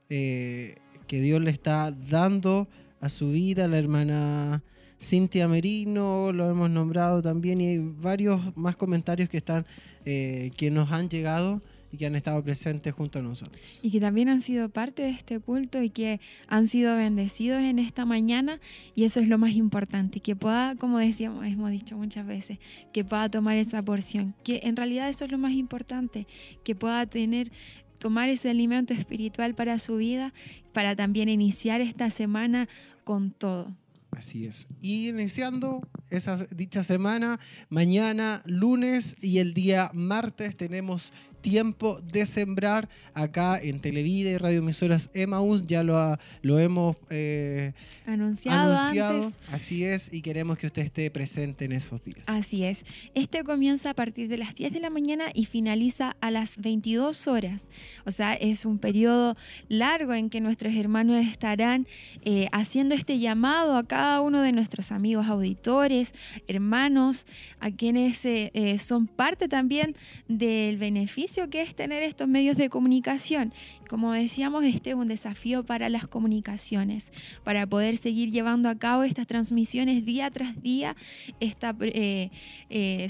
eh, 0.08 0.76
que 1.06 1.20
Dios 1.20 1.42
le 1.42 1.50
está 1.50 1.90
dando 1.90 2.66
a 3.02 3.10
su 3.10 3.30
vida. 3.30 3.68
La 3.68 3.78
hermana 3.78 4.62
Cintia 4.98 5.46
Merino, 5.46 6.32
lo 6.32 6.48
hemos 6.48 6.70
nombrado 6.70 7.20
también, 7.20 7.60
y 7.60 7.66
hay 7.66 7.78
varios 7.78 8.56
más 8.56 8.76
comentarios 8.76 9.28
que 9.28 9.36
están, 9.36 9.66
eh, 10.06 10.52
que 10.56 10.70
nos 10.70 10.90
han 10.90 11.10
llegado 11.10 11.60
y 11.92 11.96
que 11.96 12.06
han 12.06 12.14
estado 12.14 12.42
presentes 12.42 12.92
junto 12.92 13.18
a 13.18 13.22
nosotros. 13.22 13.60
y 13.82 13.90
que 13.90 14.00
también 14.00 14.28
han 14.28 14.40
sido 14.40 14.68
parte 14.68 15.02
de 15.02 15.10
este 15.10 15.40
culto 15.40 15.82
y 15.82 15.90
que 15.90 16.20
han 16.48 16.66
sido 16.66 16.96
bendecidos 16.96 17.62
en 17.62 17.78
esta 17.78 18.04
mañana 18.04 18.60
y 18.94 19.04
eso 19.04 19.20
es 19.20 19.28
lo 19.28 19.38
más 19.38 19.52
importante, 19.52 20.20
que 20.20 20.36
pueda, 20.36 20.76
como 20.76 20.98
decíamos, 20.98 21.46
hemos 21.46 21.70
dicho 21.70 21.96
muchas 21.96 22.26
veces, 22.26 22.58
que 22.92 23.04
pueda 23.04 23.28
tomar 23.28 23.56
esa 23.56 23.82
porción, 23.82 24.34
que 24.44 24.60
en 24.64 24.76
realidad 24.76 25.08
eso 25.08 25.24
es 25.24 25.30
lo 25.30 25.38
más 25.38 25.52
importante, 25.52 26.26
que 26.64 26.74
pueda 26.74 27.06
tener 27.06 27.50
tomar 27.98 28.30
ese 28.30 28.50
alimento 28.50 28.94
espiritual 28.94 29.54
para 29.54 29.78
su 29.78 29.96
vida, 29.96 30.32
para 30.72 30.96
también 30.96 31.28
iniciar 31.28 31.80
esta 31.80 32.10
semana 32.10 32.68
con 33.04 33.30
todo. 33.30 33.76
Así 34.10 34.46
es. 34.46 34.66
Y 34.80 35.08
iniciando 35.08 35.86
esa 36.10 36.36
dicha 36.50 36.82
semana, 36.82 37.38
mañana, 37.68 38.42
lunes 38.44 39.16
y 39.22 39.38
el 39.38 39.54
día 39.54 39.90
martes 39.94 40.56
tenemos 40.56 41.12
tiempo 41.40 42.00
de 42.12 42.26
sembrar 42.26 42.88
acá 43.14 43.58
en 43.60 43.80
Televida 43.80 44.30
y 44.30 44.36
radioemisoras 44.38 45.10
Emaús. 45.14 45.66
Ya 45.66 45.82
lo, 45.82 45.98
ha- 45.98 46.18
lo 46.42 46.58
hemos 46.58 46.96
eh, 47.10 47.72
Anunciado, 48.06 48.76
anunciado. 48.76 49.24
antes. 49.26 49.38
Así 49.52 49.84
es, 49.84 50.12
y 50.12 50.22
queremos 50.22 50.58
que 50.58 50.66
usted 50.66 50.82
esté 50.82 51.10
presente 51.10 51.64
en 51.64 51.72
esos 51.72 52.02
días. 52.04 52.18
Así 52.26 52.64
es. 52.64 52.84
Este 53.14 53.42
comienza 53.44 53.90
a 53.90 53.94
partir 53.94 54.28
de 54.28 54.38
las 54.38 54.54
10 54.54 54.72
de 54.72 54.80
la 54.80 54.90
mañana 54.90 55.26
y 55.34 55.46
finaliza 55.46 56.16
a 56.20 56.30
las 56.30 56.56
22 56.56 57.26
horas. 57.28 57.68
O 58.04 58.10
sea, 58.10 58.34
es 58.34 58.64
un 58.64 58.78
periodo 58.78 59.36
largo 59.68 60.12
en 60.14 60.28
que 60.30 60.40
nuestros 60.40 60.74
hermanos 60.74 61.24
estarán 61.26 61.86
eh, 62.24 62.48
haciendo 62.52 62.94
este 62.94 63.18
llamado 63.18 63.76
a 63.76 63.84
cada 63.84 64.20
uno 64.20 64.42
de 64.42 64.52
nuestros 64.52 64.92
amigos 64.92 65.26
auditores, 65.26 66.14
hermanos, 66.48 67.26
a 67.60 67.70
quienes 67.70 68.24
eh, 68.24 68.50
eh, 68.54 68.78
son 68.78 69.06
parte 69.06 69.48
también 69.48 69.94
del 70.28 70.76
beneficio 70.76 71.29
que 71.48 71.62
es 71.62 71.74
tener 71.74 72.02
estos 72.02 72.28
medios 72.28 72.56
de 72.56 72.68
comunicación. 72.68 73.52
Como 73.88 74.12
decíamos, 74.12 74.64
este 74.64 74.90
es 74.90 74.96
un 74.96 75.08
desafío 75.08 75.64
para 75.64 75.88
las 75.88 76.06
comunicaciones, 76.08 77.12
para 77.44 77.66
poder 77.66 77.96
seguir 77.96 78.30
llevando 78.30 78.68
a 78.68 78.74
cabo 78.74 79.04
estas 79.04 79.26
transmisiones 79.26 80.04
día 80.04 80.30
tras 80.30 80.60
día, 80.60 80.96
eh, 81.40 82.30
eh, 82.70 83.08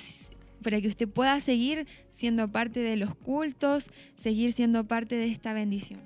para 0.62 0.80
que 0.80 0.88
usted 0.88 1.08
pueda 1.08 1.40
seguir 1.40 1.86
siendo 2.10 2.48
parte 2.48 2.80
de 2.80 2.96
los 2.96 3.14
cultos, 3.14 3.90
seguir 4.16 4.52
siendo 4.52 4.84
parte 4.84 5.16
de 5.16 5.26
esta 5.28 5.52
bendición. 5.52 6.00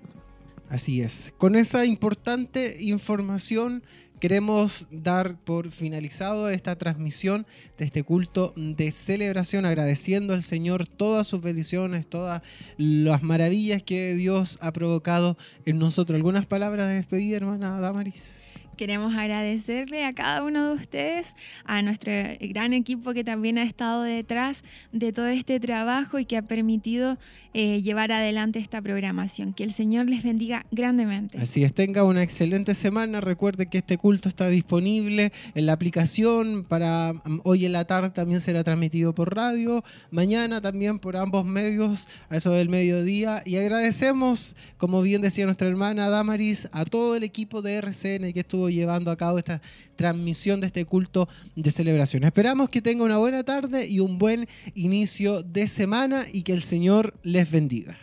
Así 0.69 1.01
es. 1.01 1.33
Con 1.37 1.57
esa 1.57 1.85
importante 1.85 2.79
información 2.81 3.83
queremos 4.21 4.87
dar 4.91 5.37
por 5.37 5.71
finalizado 5.71 6.49
esta 6.49 6.77
transmisión 6.77 7.47
de 7.79 7.85
este 7.85 8.03
culto 8.03 8.53
de 8.57 8.91
celebración, 8.91 9.67
agradeciendo 9.67 10.35
al 10.35 10.43
Señor 10.43 10.87
todas 10.87 11.27
sus 11.27 11.43
bendiciones, 11.43 12.07
todas 12.07 12.43
las 12.77 13.23
maravillas 13.23 13.83
que 13.83 14.15
Dios 14.15 14.59
ha 14.61 14.73
provocado 14.73 15.37
en 15.67 15.79
nosotros. 15.79 16.17
¿Algunas 16.17 16.47
palabras 16.47 16.89
de 16.89 16.95
despedida, 16.95 17.37
hermana 17.37 17.81
Damaris? 17.81 18.44
Queremos 18.77 19.15
agradecerle 19.15 20.05
a 20.05 20.13
cada 20.13 20.43
uno 20.43 20.69
de 20.69 20.75
ustedes, 20.75 21.35
a 21.65 21.83
nuestro 21.83 22.13
gran 22.41 22.73
equipo 22.73 23.13
que 23.13 23.25
también 23.25 23.59
ha 23.59 23.63
estado 23.63 24.03
detrás 24.03 24.65
de 24.93 25.13
todo 25.13 25.29
este 25.29 25.61
trabajo 25.61 26.19
y 26.19 26.27
que 26.27 26.37
ha 26.37 26.43
permitido 26.43 27.19
eh, 27.57 27.83
llevar 27.83 28.11
adelante 28.11 28.59
esta 28.59 28.83
programación. 28.83 29.53
Que 29.53 29.63
el 29.63 29.73
Señor 29.73 30.09
les 30.09 30.25
bendiga 30.25 30.67
grandemente. 30.73 31.39
Así 31.39 31.63
es, 31.63 31.73
tenga 31.73 32.03
una 32.03 32.23
excelente 32.23 32.75
semana. 32.75 33.21
Recuerde 33.21 33.67
que 33.67 33.79
este 33.79 33.97
culto 33.97 34.29
está 34.29 34.49
disponible 34.49 35.33
en 35.55 35.67
la 35.67 35.75
aplicación. 35.75 36.65
Para 36.65 37.13
mm, 37.13 37.43
hoy 37.45 37.65
en 37.65 37.73
la 37.73 37.85
tarde 37.85 38.11
también 38.11 38.41
será 38.41 38.65
transmitido 38.65 39.15
por 39.15 39.37
radio. 39.37 39.85
Mañana 40.11 40.61
también 40.61 40.99
por 40.99 41.17
ambos 41.17 41.45
medios, 41.45 42.09
a 42.29 42.39
eso 42.39 42.51
del 42.51 42.69
mediodía. 42.69 43.43
Y 43.47 43.57
agradecemos, 43.57 44.57
como 44.77 45.01
bien 45.01 45.23
decía 45.23 45.45
nuestra 45.45 45.69
hermana 45.69 46.09
Damaris, 46.09 46.69
a 46.73 46.85
todo 46.85 47.15
el 47.15 47.23
equipo 47.23 47.63
de 47.63 47.75
RCN 47.75 48.33
que 48.33 48.41
llevando 48.69 49.11
a 49.11 49.17
cabo 49.17 49.39
esta 49.39 49.61
transmisión 49.97 50.61
de 50.61 50.69
este 50.69 50.85
culto 50.85 51.29
de 51.57 51.71
celebración. 51.71 52.25
Esperamos 52.25 52.71
que 52.71 52.83
tenga 52.83 53.05
una 53.05 53.19
buena 53.19 53.45
tarde 53.45 53.87
y 53.87 54.01
un 54.01 54.19
buen 54.19 54.49
inicio 54.75 55.43
de 55.43 55.69
semana 55.69 56.27
y 56.33 56.43
que 56.43 56.53
el 56.53 56.63
Señor 56.63 57.15
les 57.23 57.51
bendiga. 57.51 57.97